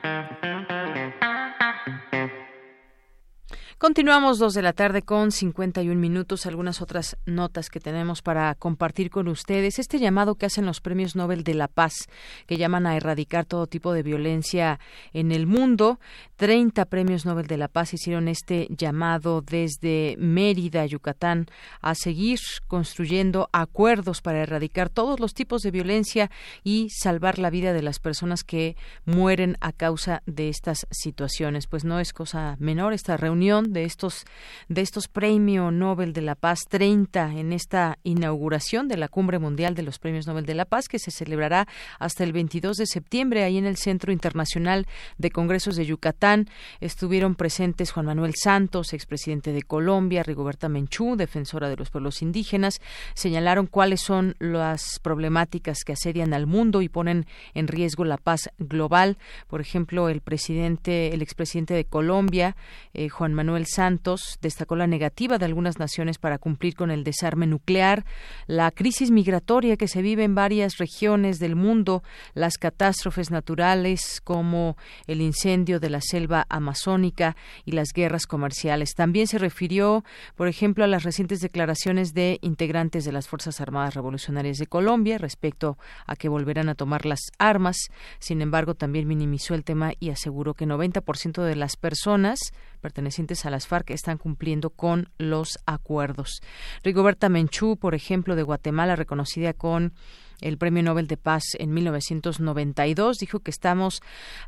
Continuamos 3.91 4.39
dos 4.39 4.53
de 4.53 4.61
la 4.61 4.71
tarde 4.71 5.01
con 5.01 5.33
51 5.33 5.99
minutos. 5.99 6.45
Algunas 6.45 6.81
otras 6.81 7.17
notas 7.25 7.69
que 7.69 7.81
tenemos 7.81 8.21
para 8.21 8.55
compartir 8.55 9.09
con 9.09 9.27
ustedes. 9.27 9.79
Este 9.79 9.99
llamado 9.99 10.35
que 10.35 10.45
hacen 10.45 10.65
los 10.65 10.79
premios 10.79 11.17
Nobel 11.17 11.43
de 11.43 11.55
la 11.55 11.67
Paz, 11.67 12.07
que 12.47 12.55
llaman 12.55 12.87
a 12.87 12.95
erradicar 12.95 13.43
todo 13.43 13.67
tipo 13.67 13.91
de 13.91 14.01
violencia 14.01 14.79
en 15.11 15.33
el 15.33 15.45
mundo. 15.45 15.99
30 16.37 16.85
premios 16.85 17.25
Nobel 17.25 17.47
de 17.47 17.57
la 17.57 17.67
Paz 17.67 17.93
hicieron 17.93 18.29
este 18.29 18.69
llamado 18.69 19.41
desde 19.41 20.15
Mérida, 20.17 20.85
Yucatán, 20.85 21.47
a 21.81 21.93
seguir 21.93 22.39
construyendo 22.69 23.49
acuerdos 23.51 24.21
para 24.21 24.41
erradicar 24.41 24.87
todos 24.87 25.19
los 25.19 25.33
tipos 25.33 25.63
de 25.63 25.71
violencia 25.71 26.31
y 26.63 26.87
salvar 26.91 27.39
la 27.39 27.49
vida 27.49 27.73
de 27.73 27.81
las 27.81 27.99
personas 27.99 28.45
que 28.45 28.77
mueren 29.03 29.57
a 29.59 29.73
causa 29.73 30.23
de 30.25 30.47
estas 30.47 30.87
situaciones. 30.91 31.67
Pues 31.67 31.83
no 31.83 31.99
es 31.99 32.13
cosa 32.13 32.55
menor 32.57 32.93
esta 32.93 33.17
reunión 33.17 33.73
de 33.73 33.80
estos 33.83 34.25
de 34.69 34.81
estos 34.81 35.07
Premio 35.07 35.71
Nobel 35.71 36.13
de 36.13 36.21
la 36.21 36.35
Paz 36.35 36.61
30 36.69 37.33
en 37.33 37.53
esta 37.53 37.97
inauguración 38.03 38.87
de 38.87 38.97
la 38.97 39.07
Cumbre 39.07 39.39
Mundial 39.39 39.75
de 39.75 39.83
los 39.83 39.99
Premios 39.99 40.27
Nobel 40.27 40.45
de 40.45 40.55
la 40.55 40.65
Paz 40.65 40.87
que 40.87 40.99
se 40.99 41.11
celebrará 41.11 41.67
hasta 41.99 42.23
el 42.23 42.33
22 42.33 42.77
de 42.77 42.85
septiembre 42.85 43.43
ahí 43.43 43.57
en 43.57 43.65
el 43.65 43.77
Centro 43.77 44.11
Internacional 44.11 44.87
de 45.17 45.31
Congresos 45.31 45.75
de 45.75 45.85
Yucatán. 45.85 46.49
Estuvieron 46.79 47.35
presentes 47.35 47.91
Juan 47.91 48.05
Manuel 48.05 48.33
Santos, 48.35 48.93
expresidente 48.93 49.51
de 49.51 49.63
Colombia, 49.63 50.23
Rigoberta 50.23 50.69
Menchú, 50.69 51.15
defensora 51.15 51.69
de 51.69 51.77
los 51.77 51.89
pueblos 51.89 52.21
indígenas, 52.21 52.81
señalaron 53.13 53.67
cuáles 53.67 54.01
son 54.01 54.35
las 54.39 54.99
problemáticas 54.99 55.83
que 55.83 55.93
asedian 55.93 56.33
al 56.33 56.47
mundo 56.47 56.81
y 56.81 56.89
ponen 56.89 57.25
en 57.53 57.67
riesgo 57.67 58.05
la 58.05 58.17
paz 58.17 58.49
global. 58.57 59.17
Por 59.47 59.61
ejemplo, 59.61 60.09
el 60.09 60.21
presidente, 60.21 61.13
el 61.13 61.21
expresidente 61.21 61.73
de 61.73 61.85
Colombia, 61.85 62.55
eh, 62.93 63.09
Juan 63.09 63.33
Manuel 63.33 63.65
Santos 63.73 64.37
destacó 64.41 64.75
la 64.75 64.87
negativa 64.87 65.37
de 65.37 65.45
algunas 65.45 65.79
naciones 65.79 66.17
para 66.17 66.37
cumplir 66.37 66.75
con 66.75 66.91
el 66.91 67.03
desarme 67.03 67.47
nuclear, 67.47 68.05
la 68.47 68.71
crisis 68.71 69.11
migratoria 69.11 69.77
que 69.77 69.87
se 69.87 70.01
vive 70.01 70.23
en 70.23 70.35
varias 70.35 70.77
regiones 70.77 71.39
del 71.39 71.55
mundo, 71.55 72.03
las 72.33 72.57
catástrofes 72.57 73.31
naturales 73.31 74.21
como 74.23 74.77
el 75.07 75.21
incendio 75.21 75.79
de 75.79 75.89
la 75.89 76.01
selva 76.01 76.45
amazónica 76.49 77.35
y 77.65 77.71
las 77.71 77.89
guerras 77.93 78.25
comerciales. 78.25 78.93
También 78.93 79.27
se 79.27 79.37
refirió, 79.37 80.03
por 80.35 80.47
ejemplo, 80.47 80.83
a 80.83 80.87
las 80.87 81.03
recientes 81.03 81.39
declaraciones 81.39 82.13
de 82.13 82.39
integrantes 82.41 83.05
de 83.05 83.11
las 83.11 83.27
Fuerzas 83.27 83.61
Armadas 83.61 83.95
Revolucionarias 83.95 84.57
de 84.57 84.67
Colombia 84.67 85.17
respecto 85.17 85.77
a 86.05 86.15
que 86.15 86.29
volverán 86.29 86.69
a 86.69 86.75
tomar 86.75 87.05
las 87.05 87.19
armas. 87.37 87.77
Sin 88.19 88.41
embargo, 88.41 88.75
también 88.75 89.07
minimizó 89.07 89.53
el 89.53 89.63
tema 89.63 89.93
y 89.99 90.09
aseguró 90.09 90.53
que 90.53 90.65
90% 90.65 91.43
de 91.43 91.55
las 91.55 91.77
personas 91.77 92.39
pertenecientes 92.81 93.45
a 93.45 93.49
las 93.61 93.67
FARC 93.67 93.91
están 93.91 94.17
cumpliendo 94.17 94.71
con 94.71 95.09
los 95.19 95.59
acuerdos. 95.67 96.41
Rigoberta 96.83 97.29
Menchú, 97.29 97.77
por 97.77 97.93
ejemplo, 97.93 98.35
de 98.35 98.41
Guatemala, 98.41 98.95
reconocida 98.95 99.53
con 99.53 99.93
el 100.41 100.57
Premio 100.57 100.83
Nobel 100.83 101.07
de 101.07 101.17
Paz 101.17 101.43
en 101.57 101.73
1992 101.73 103.17
dijo 103.17 103.39
que 103.39 103.51
estamos 103.51 104.01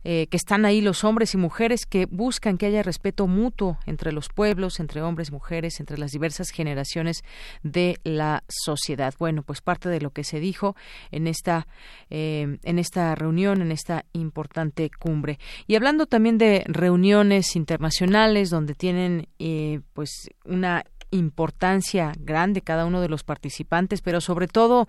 eh, 0.03 0.28
que 0.28 0.38
están 0.38 0.65
ahí 0.65 0.82
los 0.82 1.03
hombres 1.03 1.34
y 1.34 1.38
mujeres 1.38 1.86
que 1.86 2.06
buscan 2.06 2.57
que 2.57 2.65
haya 2.65 2.84
respeto 2.84 3.28
mutuo 3.28 3.78
entre 3.86 4.11
los 4.11 4.30
pueblos, 4.30 4.80
entre 4.80 5.02
hombres, 5.02 5.30
y 5.30 5.32
mujeres, 5.32 5.80
entre 5.80 5.98
las 5.98 6.11
diversas 6.11 6.49
generaciones 6.49 7.24
de 7.64 7.99
la 8.03 8.44
sociedad. 8.48 9.14
Bueno, 9.18 9.44
pues 9.44 9.61
parte 9.61 9.90
de 9.90 10.02
lo 10.02 10.11
que 10.11 10.24
se 10.24 10.40
dijo 10.40 10.76
en 11.11 11.28
esta 11.28 11.68
eh, 12.10 12.57
en 12.64 12.80
esta 12.80 13.15
reunión, 13.15 13.61
en 13.61 13.72
esta 13.72 14.06
importante 14.14 14.90
cumbre. 14.99 15.40
Y 15.68 15.76
hablando 15.76 16.06
también 16.06 16.38
de 16.38 16.64
reuniones 16.68 17.56
internacionales 17.56 18.49
donde 18.49 18.74
tienen 18.76 19.28
eh, 19.40 19.82
pues 19.94 20.30
una 20.45 20.84
importancia 21.11 22.14
grande 22.20 22.61
cada 22.61 22.86
uno 22.86 23.02
de 23.02 23.10
los 23.10 23.24
participantes, 23.24 24.02
pero 24.02 24.20
sobre 24.20 24.48
todo 24.48 24.88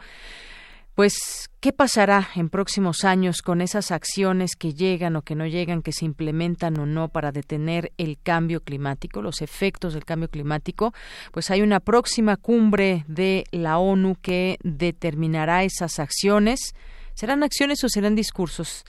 pues, 0.94 1.50
¿qué 1.58 1.72
pasará 1.72 2.28
en 2.36 2.48
próximos 2.48 3.04
años 3.04 3.42
con 3.42 3.60
esas 3.60 3.90
acciones 3.90 4.54
que 4.56 4.74
llegan 4.74 5.16
o 5.16 5.22
que 5.22 5.34
no 5.34 5.44
llegan, 5.46 5.82
que 5.82 5.92
se 5.92 6.04
implementan 6.04 6.78
o 6.78 6.86
no 6.86 7.08
para 7.08 7.32
detener 7.32 7.92
el 7.98 8.16
cambio 8.22 8.60
climático, 8.60 9.20
los 9.20 9.42
efectos 9.42 9.94
del 9.94 10.04
cambio 10.04 10.28
climático? 10.28 10.94
Pues 11.32 11.50
hay 11.50 11.62
una 11.62 11.80
próxima 11.80 12.36
cumbre 12.36 13.04
de 13.08 13.44
la 13.50 13.78
ONU 13.78 14.16
que 14.22 14.56
determinará 14.62 15.64
esas 15.64 15.98
acciones. 15.98 16.74
¿Serán 17.14 17.42
acciones 17.42 17.82
o 17.82 17.88
serán 17.88 18.14
discursos? 18.14 18.84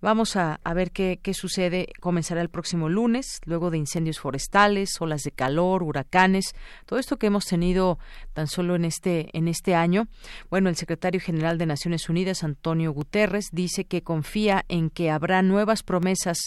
Vamos 0.00 0.36
a, 0.36 0.60
ver 0.76 0.92
qué, 0.92 1.18
qué, 1.20 1.34
sucede. 1.34 1.88
Comenzará 2.00 2.40
el 2.40 2.50
próximo 2.50 2.88
lunes, 2.88 3.40
luego 3.44 3.70
de 3.72 3.78
incendios 3.78 4.20
forestales, 4.20 4.90
olas 5.00 5.22
de 5.22 5.32
calor, 5.32 5.82
huracanes, 5.82 6.54
todo 6.86 7.00
esto 7.00 7.16
que 7.16 7.26
hemos 7.26 7.46
tenido 7.46 7.98
tan 8.32 8.46
solo 8.46 8.76
en 8.76 8.84
este, 8.84 9.28
en 9.36 9.48
este 9.48 9.74
año. 9.74 10.06
Bueno, 10.50 10.68
el 10.68 10.76
secretario 10.76 11.20
general 11.20 11.58
de 11.58 11.66
Naciones 11.66 12.08
Unidas, 12.08 12.44
Antonio 12.44 12.92
Guterres, 12.92 13.48
dice 13.50 13.86
que 13.86 14.02
confía 14.02 14.64
en 14.68 14.90
que 14.90 15.10
habrá 15.10 15.42
nuevas 15.42 15.82
promesas 15.82 16.38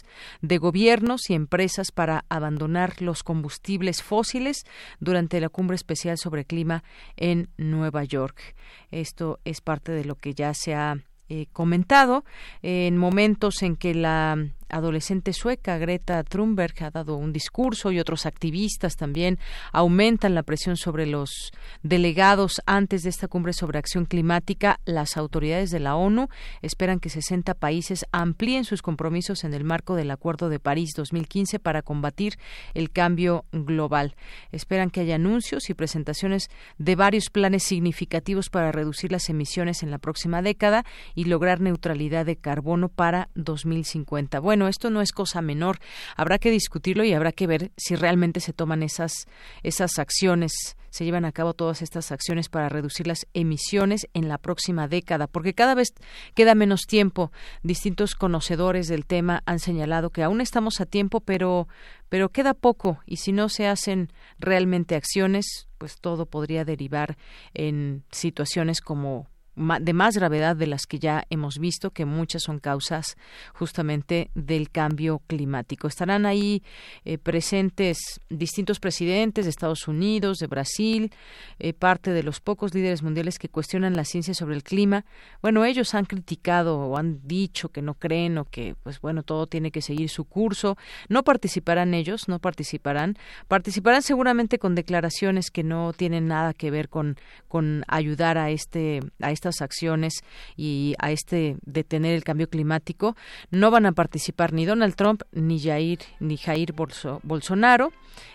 de 0.41 0.57
gobiernos 0.57 1.29
y 1.29 1.33
empresas 1.33 1.91
para 1.91 2.23
abandonar 2.29 3.01
los 3.01 3.21
combustibles 3.21 4.01
fósiles 4.01 4.63
durante 5.01 5.41
la 5.41 5.49
cumbre 5.49 5.75
especial 5.75 6.17
sobre 6.17 6.45
clima 6.45 6.85
en 7.17 7.49
Nueva 7.57 8.05
York. 8.05 8.55
Esto 8.91 9.41
es 9.43 9.59
parte 9.59 9.91
de 9.91 10.05
lo 10.05 10.15
que 10.15 10.33
ya 10.33 10.53
se 10.53 10.73
ha 10.73 10.95
eh, 11.33 11.47
comentado 11.53 12.25
en 12.61 12.97
momentos 12.97 13.40
en 13.63 13.75
que 13.75 13.93
la 13.95 14.37
adolescente 14.71 15.33
sueca 15.33 15.77
Greta 15.77 16.23
Thunberg 16.23 16.83
ha 16.83 16.91
dado 16.91 17.15
un 17.15 17.33
discurso 17.33 17.91
y 17.91 17.99
otros 17.99 18.25
activistas 18.25 18.95
también 18.95 19.37
aumentan 19.71 20.35
la 20.35 20.43
presión 20.43 20.77
sobre 20.77 21.05
los 21.05 21.51
delegados 21.83 22.61
antes 22.65 23.03
de 23.03 23.09
esta 23.09 23.27
cumbre 23.27 23.53
sobre 23.53 23.79
acción 23.79 24.05
climática. 24.05 24.79
Las 24.85 25.17
autoridades 25.17 25.69
de 25.71 25.79
la 25.79 25.95
ONU 25.95 26.27
esperan 26.61 26.99
que 26.99 27.09
60 27.09 27.53
países 27.53 28.05
amplíen 28.11 28.63
sus 28.63 28.81
compromisos 28.81 29.43
en 29.43 29.53
el 29.53 29.63
marco 29.63 29.95
del 29.95 30.11
Acuerdo 30.11 30.49
de 30.49 30.59
París 30.59 30.91
2015 30.95 31.59
para 31.59 31.81
combatir 31.81 32.37
el 32.73 32.91
cambio 32.91 33.45
global. 33.51 34.15
Esperan 34.51 34.89
que 34.89 35.01
haya 35.01 35.15
anuncios 35.15 35.69
y 35.69 35.73
presentaciones 35.73 36.49
de 36.77 36.95
varios 36.95 37.29
planes 37.29 37.63
significativos 37.63 38.49
para 38.49 38.71
reducir 38.71 39.11
las 39.11 39.29
emisiones 39.29 39.83
en 39.83 39.91
la 39.91 39.97
próxima 39.97 40.41
década 40.41 40.85
y 41.15 41.25
lograr 41.25 41.61
neutralidad 41.61 42.25
de 42.25 42.35
carbono 42.35 42.89
para 42.89 43.29
2050. 43.35 44.39
Bueno, 44.39 44.60
esto 44.67 44.89
no 44.89 45.01
es 45.01 45.11
cosa 45.11 45.41
menor. 45.41 45.79
Habrá 46.15 46.39
que 46.39 46.51
discutirlo 46.51 47.03
y 47.03 47.13
habrá 47.13 47.31
que 47.31 47.47
ver 47.47 47.71
si 47.77 47.95
realmente 47.95 48.39
se 48.39 48.53
toman 48.53 48.83
esas, 48.83 49.27
esas 49.63 49.99
acciones, 49.99 50.75
se 50.91 51.05
llevan 51.05 51.25
a 51.25 51.31
cabo 51.31 51.53
todas 51.53 51.81
estas 51.81 52.11
acciones 52.11 52.49
para 52.49 52.69
reducir 52.69 53.07
las 53.07 53.25
emisiones 53.33 54.07
en 54.13 54.27
la 54.27 54.37
próxima 54.37 54.87
década, 54.87 55.27
porque 55.27 55.53
cada 55.53 55.73
vez 55.73 55.93
queda 56.35 56.53
menos 56.53 56.81
tiempo. 56.85 57.31
Distintos 57.63 58.13
conocedores 58.13 58.87
del 58.87 59.05
tema 59.05 59.41
han 59.45 59.59
señalado 59.59 60.09
que 60.09 60.23
aún 60.23 60.41
estamos 60.41 60.81
a 60.81 60.85
tiempo, 60.85 61.21
pero, 61.21 61.67
pero 62.09 62.29
queda 62.29 62.53
poco 62.53 62.99
y 63.05 63.17
si 63.17 63.31
no 63.31 63.47
se 63.47 63.67
hacen 63.67 64.11
realmente 64.37 64.95
acciones, 64.95 65.69
pues 65.77 65.99
todo 65.99 66.25
podría 66.25 66.65
derivar 66.65 67.17
en 67.53 68.03
situaciones 68.11 68.81
como 68.81 69.30
de 69.55 69.93
más 69.93 70.15
gravedad 70.15 70.55
de 70.55 70.67
las 70.67 70.85
que 70.85 70.97
ya 70.97 71.25
hemos 71.29 71.59
visto, 71.59 71.91
que 71.91 72.05
muchas 72.05 72.43
son 72.43 72.59
causas 72.59 73.17
justamente 73.53 74.31
del 74.33 74.69
cambio 74.69 75.21
climático. 75.27 75.87
Estarán 75.87 76.25
ahí 76.25 76.63
eh, 77.03 77.17
presentes 77.17 78.21
distintos 78.29 78.79
presidentes 78.79 79.45
de 79.45 79.49
Estados 79.49 79.87
Unidos, 79.87 80.37
de 80.37 80.47
Brasil, 80.47 81.11
eh, 81.59 81.73
parte 81.73 82.11
de 82.11 82.23
los 82.23 82.39
pocos 82.39 82.73
líderes 82.73 83.03
mundiales 83.03 83.39
que 83.39 83.49
cuestionan 83.49 83.95
la 83.95 84.05
ciencia 84.05 84.33
sobre 84.33 84.55
el 84.55 84.63
clima. 84.63 85.05
Bueno, 85.41 85.65
ellos 85.65 85.93
han 85.95 86.05
criticado 86.05 86.79
o 86.79 86.97
han 86.97 87.19
dicho 87.27 87.69
que 87.69 87.81
no 87.81 87.95
creen 87.95 88.37
o 88.37 88.45
que, 88.45 88.75
pues 88.83 89.01
bueno, 89.01 89.23
todo 89.23 89.47
tiene 89.47 89.71
que 89.71 89.81
seguir 89.81 90.09
su 90.09 90.23
curso. 90.23 90.77
No 91.09 91.23
participarán 91.23 91.93
ellos, 91.93 92.29
no 92.29 92.39
participarán. 92.39 93.17
Participarán 93.49 94.01
seguramente 94.01 94.59
con 94.59 94.75
declaraciones 94.75 95.51
que 95.51 95.63
no 95.63 95.91
tienen 95.91 96.27
nada 96.27 96.53
que 96.53 96.71
ver 96.71 96.87
con, 96.87 97.17
con 97.49 97.83
ayudar 97.87 98.37
a 98.37 98.49
este, 98.49 99.01
a 99.21 99.31
este 99.31 99.40
estas 99.41 99.61
acciones 99.61 100.23
y 100.55 100.93
a 100.99 101.11
este 101.11 101.57
detener 101.65 102.13
el 102.13 102.23
cambio 102.23 102.47
climático, 102.47 103.15
no 103.49 103.71
van 103.71 103.87
a 103.87 103.91
participar 103.91 104.53
ni 104.53 104.65
Donald 104.65 104.95
Trump 104.95 105.23
ni 105.31 105.59
Jair 105.59 105.99
ni 106.19 106.37
Jair 106.37 106.73
Bolsonaro. 106.73 107.91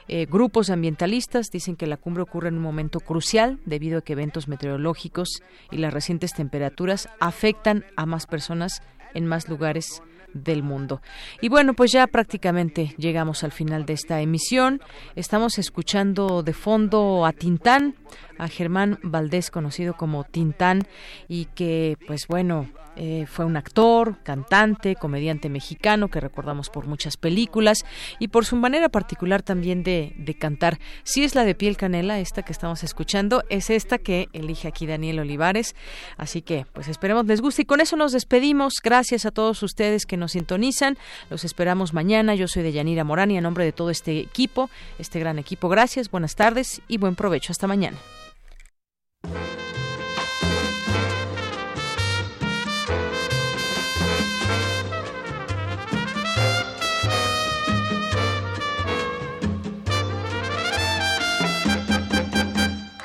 Eh, 0.08 0.26
grupos 0.26 0.70
ambientalistas 0.70 1.50
dicen 1.50 1.76
que 1.76 1.86
la 1.86 1.96
cumbre 1.96 2.24
ocurre 2.24 2.48
en 2.48 2.56
un 2.56 2.62
momento 2.62 2.98
crucial 2.98 3.60
debido 3.66 3.98
a 3.98 4.02
que 4.02 4.14
eventos 4.14 4.48
meteorológicos 4.48 5.42
y 5.70 5.78
las 5.78 5.94
recientes 5.94 6.32
temperaturas 6.32 7.08
afectan 7.20 7.84
a 7.96 8.06
más 8.06 8.26
personas 8.26 8.82
en 9.14 9.26
más 9.26 9.48
lugares 9.48 10.02
del 10.36 10.62
mundo. 10.62 11.00
Y 11.40 11.48
bueno, 11.48 11.74
pues 11.74 11.92
ya 11.92 12.06
prácticamente 12.06 12.94
llegamos 12.98 13.44
al 13.44 13.52
final 13.52 13.86
de 13.86 13.94
esta 13.94 14.20
emisión. 14.20 14.80
Estamos 15.14 15.58
escuchando 15.58 16.42
de 16.42 16.52
fondo 16.52 17.26
a 17.26 17.32
Tintán, 17.32 17.94
a 18.38 18.48
Germán 18.48 18.98
Valdés, 19.02 19.50
conocido 19.50 19.94
como 19.94 20.24
Tintán, 20.24 20.86
y 21.28 21.46
que, 21.46 21.96
pues 22.06 22.26
bueno, 22.28 22.68
eh, 22.96 23.26
fue 23.26 23.44
un 23.44 23.56
actor, 23.56 24.16
cantante, 24.22 24.96
comediante 24.96 25.48
mexicano 25.48 26.08
que 26.08 26.20
recordamos 26.20 26.70
por 26.70 26.86
muchas 26.86 27.16
películas 27.16 27.84
y 28.18 28.28
por 28.28 28.44
su 28.44 28.56
manera 28.56 28.88
particular 28.88 29.42
también 29.42 29.82
de, 29.82 30.14
de 30.16 30.34
cantar. 30.34 30.78
Si 31.04 31.24
es 31.24 31.34
la 31.34 31.44
de 31.44 31.54
piel 31.54 31.76
canela, 31.76 32.18
esta 32.18 32.42
que 32.42 32.52
estamos 32.52 32.82
escuchando, 32.82 33.42
es 33.50 33.70
esta 33.70 33.98
que 33.98 34.28
elige 34.32 34.68
aquí 34.68 34.86
Daniel 34.86 35.20
Olivares. 35.20 35.74
Así 36.16 36.42
que, 36.42 36.66
pues 36.72 36.88
esperemos 36.88 37.26
les 37.26 37.40
guste 37.40 37.62
y 37.62 37.64
con 37.64 37.80
eso 37.80 37.96
nos 37.96 38.12
despedimos. 38.12 38.74
Gracias 38.82 39.26
a 39.26 39.30
todos 39.30 39.62
ustedes 39.62 40.06
que 40.06 40.16
nos 40.16 40.32
sintonizan. 40.32 40.96
Los 41.30 41.44
esperamos 41.44 41.92
mañana. 41.92 42.34
Yo 42.34 42.48
soy 42.48 42.62
de 42.62 42.72
Yanira 42.72 43.04
Morán 43.04 43.30
y 43.30 43.38
a 43.38 43.40
nombre 43.40 43.64
de 43.64 43.72
todo 43.72 43.90
este 43.90 44.18
equipo, 44.18 44.70
este 44.98 45.20
gran 45.20 45.38
equipo, 45.38 45.68
gracias, 45.68 46.10
buenas 46.10 46.34
tardes 46.36 46.80
y 46.88 46.98
buen 46.98 47.14
provecho. 47.14 47.52
Hasta 47.52 47.66
mañana. 47.66 47.96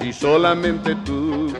y 0.00 0.12
solamente 0.12 0.94
tú 1.04 1.52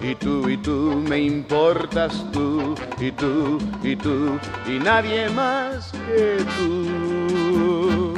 y 0.00 0.14
tú 0.14 0.48
y 0.48 0.56
tú 0.56 1.02
me 1.08 1.18
importas 1.18 2.24
tú 2.32 2.74
y 3.00 3.10
tú 3.12 3.58
y 3.82 3.96
tú 3.96 4.38
y 4.66 4.78
nadie 4.78 5.28
más 5.30 5.92
que 6.06 6.44
tú. 6.58 8.14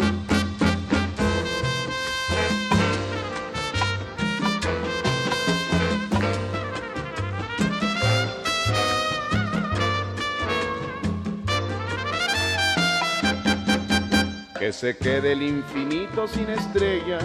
Que 14.59 14.73
se 14.73 14.97
quede 14.97 15.33
el 15.33 15.43
infinito 15.43 16.27
sin 16.27 16.51
estrellas 16.51 17.25